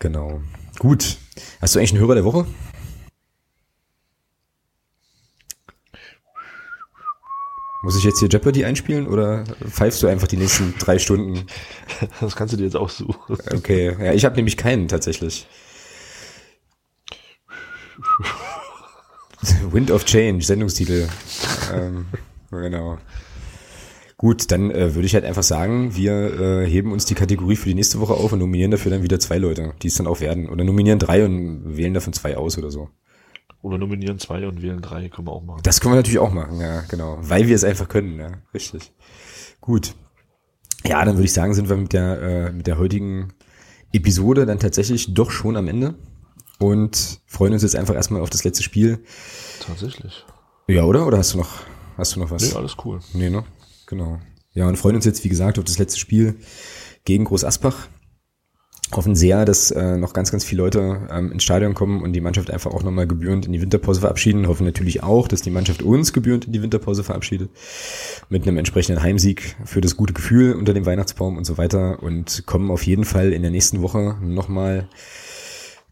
Genau. 0.00 0.42
Gut. 0.78 1.16
Hast 1.62 1.74
du 1.74 1.78
eigentlich 1.78 1.92
einen 1.92 2.02
Hörer 2.02 2.14
der 2.14 2.26
Woche? 2.26 2.46
Muss 7.82 7.96
ich 7.96 8.04
jetzt 8.04 8.18
hier 8.18 8.28
Jeopardy 8.28 8.66
einspielen 8.66 9.06
oder 9.06 9.44
pfeifst 9.66 10.02
du 10.02 10.08
einfach 10.08 10.28
die 10.28 10.36
nächsten 10.36 10.74
drei 10.78 10.98
Stunden? 10.98 11.46
Das 12.20 12.36
kannst 12.36 12.52
du 12.52 12.58
dir 12.58 12.64
jetzt 12.64 12.76
aussuchen. 12.76 13.38
Okay, 13.54 13.96
ja, 13.98 14.12
ich 14.12 14.26
habe 14.26 14.36
nämlich 14.36 14.58
keinen 14.58 14.88
tatsächlich. 14.88 15.46
Wind 19.70 19.90
of 19.90 20.04
Change, 20.04 20.44
Sendungstitel. 20.44 21.08
ähm, 21.74 22.06
genau. 22.50 22.98
Gut, 24.16 24.50
dann 24.50 24.72
äh, 24.72 24.96
würde 24.96 25.06
ich 25.06 25.14
halt 25.14 25.24
einfach 25.24 25.44
sagen, 25.44 25.94
wir 25.94 26.40
äh, 26.40 26.66
heben 26.66 26.90
uns 26.90 27.06
die 27.06 27.14
Kategorie 27.14 27.54
für 27.54 27.68
die 27.68 27.74
nächste 27.74 28.00
Woche 28.00 28.14
auf 28.14 28.32
und 28.32 28.40
nominieren 28.40 28.72
dafür 28.72 28.90
dann 28.90 29.04
wieder 29.04 29.20
zwei 29.20 29.38
Leute, 29.38 29.74
die 29.80 29.86
es 29.86 29.94
dann 29.94 30.08
auch 30.08 30.20
werden. 30.20 30.48
Oder 30.48 30.64
nominieren 30.64 30.98
drei 30.98 31.24
und 31.24 31.76
wählen 31.76 31.94
davon 31.94 32.12
zwei 32.12 32.36
aus 32.36 32.58
oder 32.58 32.70
so. 32.70 32.88
Oder 33.62 33.78
nominieren 33.78 34.18
zwei 34.18 34.46
und 34.48 34.60
wählen 34.60 34.80
drei, 34.80 35.08
können 35.08 35.28
wir 35.28 35.32
auch 35.32 35.44
machen. 35.44 35.60
Das 35.62 35.80
können 35.80 35.92
wir 35.92 35.98
natürlich 35.98 36.18
auch 36.18 36.32
machen, 36.32 36.60
ja, 36.60 36.82
genau. 36.88 37.18
Weil 37.20 37.46
wir 37.46 37.54
es 37.54 37.62
einfach 37.62 37.88
können, 37.88 38.18
ja, 38.18 38.32
richtig. 38.54 38.92
Gut. 39.60 39.94
Ja, 40.84 41.04
dann 41.04 41.14
würde 41.14 41.24
ich 41.24 41.32
sagen, 41.32 41.54
sind 41.54 41.68
wir 41.68 41.76
mit 41.76 41.92
der, 41.92 42.22
äh, 42.22 42.52
mit 42.52 42.66
der 42.66 42.78
heutigen 42.78 43.34
Episode 43.92 44.46
dann 44.46 44.58
tatsächlich 44.58 45.14
doch 45.14 45.30
schon 45.30 45.56
am 45.56 45.68
Ende 45.68 45.94
und 46.58 47.20
freuen 47.26 47.52
uns 47.52 47.62
jetzt 47.62 47.76
einfach 47.76 47.94
erstmal 47.94 48.20
auf 48.20 48.30
das 48.30 48.44
letzte 48.44 48.62
Spiel. 48.62 48.98
Tatsächlich. 49.60 50.24
Ja, 50.66 50.84
oder? 50.84 51.06
Oder 51.06 51.18
hast 51.18 51.34
du 51.34 51.38
noch, 51.38 51.60
hast 51.96 52.16
du 52.16 52.20
noch 52.20 52.30
was? 52.30 52.42
Nee, 52.42 52.56
alles 52.56 52.76
cool. 52.84 53.00
Nee, 53.14 53.30
ne? 53.30 53.44
Genau. 53.86 54.18
Ja, 54.52 54.66
und 54.66 54.76
freuen 54.76 54.96
uns 54.96 55.04
jetzt, 55.04 55.24
wie 55.24 55.28
gesagt, 55.28 55.58
auf 55.58 55.64
das 55.64 55.78
letzte 55.78 55.98
Spiel 55.98 56.36
gegen 57.04 57.24
Groß 57.24 57.44
Asbach. 57.44 57.88
Hoffen 58.94 59.14
sehr, 59.14 59.44
dass 59.44 59.70
äh, 59.70 59.98
noch 59.98 60.14
ganz, 60.14 60.30
ganz 60.30 60.44
viele 60.44 60.62
Leute 60.62 61.08
ähm, 61.10 61.30
ins 61.30 61.44
Stadion 61.44 61.74
kommen 61.74 62.02
und 62.02 62.14
die 62.14 62.22
Mannschaft 62.22 62.50
einfach 62.50 62.72
auch 62.72 62.82
nochmal 62.82 63.06
gebührend 63.06 63.44
in 63.44 63.52
die 63.52 63.60
Winterpause 63.60 64.00
verabschieden. 64.00 64.48
Hoffen 64.48 64.64
natürlich 64.64 65.02
auch, 65.02 65.28
dass 65.28 65.42
die 65.42 65.50
Mannschaft 65.50 65.82
uns 65.82 66.14
gebührend 66.14 66.46
in 66.46 66.52
die 66.52 66.62
Winterpause 66.62 67.04
verabschiedet. 67.04 67.50
Mit 68.30 68.46
einem 68.46 68.56
entsprechenden 68.56 69.02
Heimsieg 69.02 69.56
für 69.64 69.82
das 69.82 69.94
gute 69.94 70.14
Gefühl 70.14 70.54
unter 70.54 70.72
dem 70.72 70.86
Weihnachtsbaum 70.86 71.36
und 71.36 71.44
so 71.44 71.58
weiter. 71.58 72.02
Und 72.02 72.44
kommen 72.46 72.70
auf 72.70 72.82
jeden 72.86 73.04
Fall 73.04 73.34
in 73.34 73.42
der 73.42 73.50
nächsten 73.50 73.82
Woche 73.82 74.16
nochmal 74.22 74.88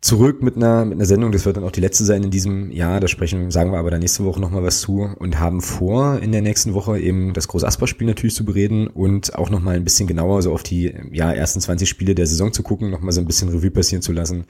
zurück 0.06 0.40
mit 0.40 0.56
einer, 0.56 0.84
mit 0.84 0.94
einer 0.94 1.04
Sendung. 1.04 1.32
Das 1.32 1.44
wird 1.44 1.56
dann 1.56 1.64
auch 1.64 1.72
die 1.72 1.80
letzte 1.80 2.04
sein 2.04 2.22
in 2.22 2.30
diesem 2.30 2.70
Jahr. 2.70 3.00
Da 3.00 3.08
sprechen, 3.08 3.50
sagen 3.50 3.72
wir 3.72 3.78
aber 3.78 3.90
dann 3.90 4.00
nächste 4.00 4.24
Woche 4.24 4.40
nochmal 4.40 4.62
was 4.62 4.80
zu 4.80 5.10
und 5.18 5.40
haben 5.40 5.60
vor, 5.60 6.20
in 6.20 6.30
der 6.32 6.42
nächsten 6.42 6.74
Woche 6.74 6.98
eben 6.98 7.32
das 7.32 7.48
groß 7.48 7.64
Asper-Spiel 7.64 8.06
natürlich 8.06 8.34
zu 8.34 8.44
bereden 8.44 8.86
und 8.86 9.34
auch 9.34 9.50
nochmal 9.50 9.74
ein 9.74 9.84
bisschen 9.84 10.06
genauer 10.06 10.42
so 10.42 10.52
auf 10.52 10.62
die, 10.62 10.94
ja, 11.10 11.32
ersten 11.32 11.60
20 11.60 11.88
Spiele 11.88 12.14
der 12.14 12.26
Saison 12.26 12.52
zu 12.52 12.62
gucken, 12.62 12.90
nochmal 12.90 13.12
so 13.12 13.20
ein 13.20 13.26
bisschen 13.26 13.48
Revue 13.48 13.70
passieren 13.70 14.02
zu 14.02 14.12
lassen 14.12 14.44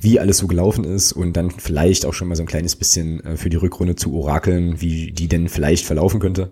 wie 0.00 0.18
alles 0.18 0.38
so 0.38 0.48
gelaufen 0.48 0.82
ist 0.82 1.12
und 1.12 1.36
dann 1.36 1.52
vielleicht 1.52 2.06
auch 2.06 2.12
schon 2.12 2.26
mal 2.26 2.34
so 2.34 2.42
ein 2.42 2.48
kleines 2.48 2.74
bisschen 2.74 3.24
äh, 3.24 3.36
für 3.36 3.50
die 3.50 3.56
Rückrunde 3.56 3.94
zu 3.94 4.12
orakeln, 4.14 4.80
wie 4.80 5.12
die 5.12 5.28
denn 5.28 5.48
vielleicht 5.48 5.86
verlaufen 5.86 6.18
könnte 6.18 6.50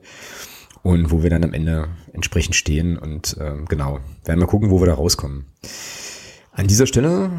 und 0.82 1.10
wo 1.10 1.24
wir 1.24 1.30
dann 1.30 1.42
am 1.42 1.52
Ende 1.52 1.88
entsprechend 2.12 2.54
stehen 2.54 2.96
und 2.96 3.36
ähm, 3.40 3.64
genau, 3.68 3.98
werden 4.24 4.38
wir 4.38 4.46
gucken, 4.46 4.70
wo 4.70 4.80
wir 4.80 4.86
da 4.86 4.94
rauskommen. 4.94 5.46
An 6.52 6.68
dieser 6.68 6.86
Stelle 6.86 7.30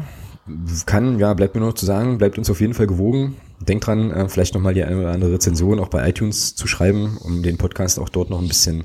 kann, 0.86 1.18
ja, 1.18 1.34
bleibt 1.34 1.54
mir 1.54 1.60
nur 1.60 1.70
noch 1.70 1.76
zu 1.76 1.86
sagen, 1.86 2.18
bleibt 2.18 2.38
uns 2.38 2.50
auf 2.50 2.60
jeden 2.60 2.74
Fall 2.74 2.86
gewogen. 2.86 3.36
Denkt 3.60 3.86
dran, 3.86 4.10
äh, 4.10 4.28
vielleicht 4.28 4.54
nochmal 4.54 4.74
die 4.74 4.82
eine 4.82 4.98
oder 4.98 5.12
andere 5.12 5.34
Rezension 5.34 5.78
auch 5.78 5.88
bei 5.88 6.08
iTunes 6.08 6.56
zu 6.56 6.66
schreiben, 6.66 7.16
um 7.18 7.42
den 7.42 7.58
Podcast 7.58 7.98
auch 7.98 8.08
dort 8.08 8.30
noch 8.30 8.40
ein 8.40 8.48
bisschen 8.48 8.84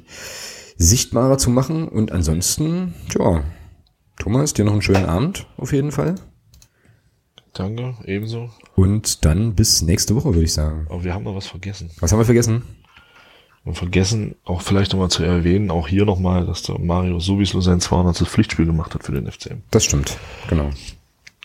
sichtbarer 0.78 1.38
zu 1.38 1.50
machen. 1.50 1.88
Und 1.88 2.12
ansonsten, 2.12 2.94
ja, 3.18 3.44
Thomas, 4.20 4.54
dir 4.54 4.66
noch 4.66 4.74
einen 4.74 4.82
schönen 4.82 5.06
Abend 5.06 5.48
auf 5.58 5.74
jeden 5.74 5.92
Fall. 5.92 6.16
Danke, 7.54 7.96
ebenso. 8.06 8.52
Und 8.76 9.26
dann 9.26 9.56
bis 9.56 9.82
nächste 9.82 10.16
Woche, 10.16 10.36
würde 10.36 10.44
ich 10.44 10.54
sagen. 10.54 10.86
Aber 10.90 11.04
wir 11.04 11.16
haben 11.16 11.24
noch 11.24 11.36
was 11.36 11.48
vergessen. 11.48 11.90
Was 12.00 12.12
haben 12.12 12.20
wir 12.20 12.26
vergessen? 12.26 12.62
Und 13.64 13.76
vergessen, 13.76 14.36
auch 14.46 14.62
vielleicht 14.62 14.94
nochmal 14.94 15.10
zu 15.10 15.24
erwähnen, 15.24 15.72
auch 15.72 15.88
hier 15.88 16.06
nochmal, 16.06 16.46
dass 16.46 16.62
der 16.62 16.80
Mario 16.80 17.20
sowieso 17.20 17.60
sein 17.60 17.82
200. 17.82 18.18
Pflichtspiel 18.28 18.66
gemacht 18.66 18.94
hat 18.94 19.04
für 19.04 19.12
den 19.12 19.30
FCM. 19.30 19.64
Das 19.72 19.84
stimmt, 19.84 20.18
genau. 20.48 20.70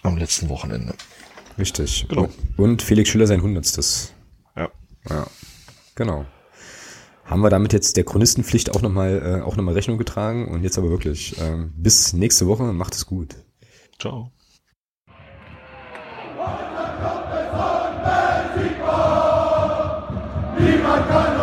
Am 0.02 0.16
letzten 0.16 0.48
Wochenende. 0.48 0.94
Richtig. 1.58 2.06
Genau. 2.08 2.28
Und 2.56 2.82
Felix 2.82 3.08
Schüler 3.08 3.26
sein 3.26 3.42
Hundertstes. 3.42 4.12
Ja. 4.56 4.68
Ja. 5.08 5.26
Genau. 5.94 6.24
Haben 7.24 7.40
wir 7.42 7.50
damit 7.50 7.72
jetzt 7.72 7.96
der 7.96 8.04
Chronistenpflicht 8.04 8.74
auch 8.74 8.82
nochmal 8.82 9.38
äh, 9.40 9.42
noch 9.56 9.74
Rechnung 9.74 9.98
getragen 9.98 10.48
und 10.48 10.64
jetzt 10.64 10.76
aber 10.76 10.90
wirklich. 10.90 11.40
Äh, 11.40 11.68
bis 11.76 12.12
nächste 12.12 12.46
Woche, 12.46 12.64
macht 12.72 12.94
es 12.94 13.06
gut. 13.06 13.36
Ciao. 14.00 14.32
Niemand 20.58 21.08
kann 21.08 21.41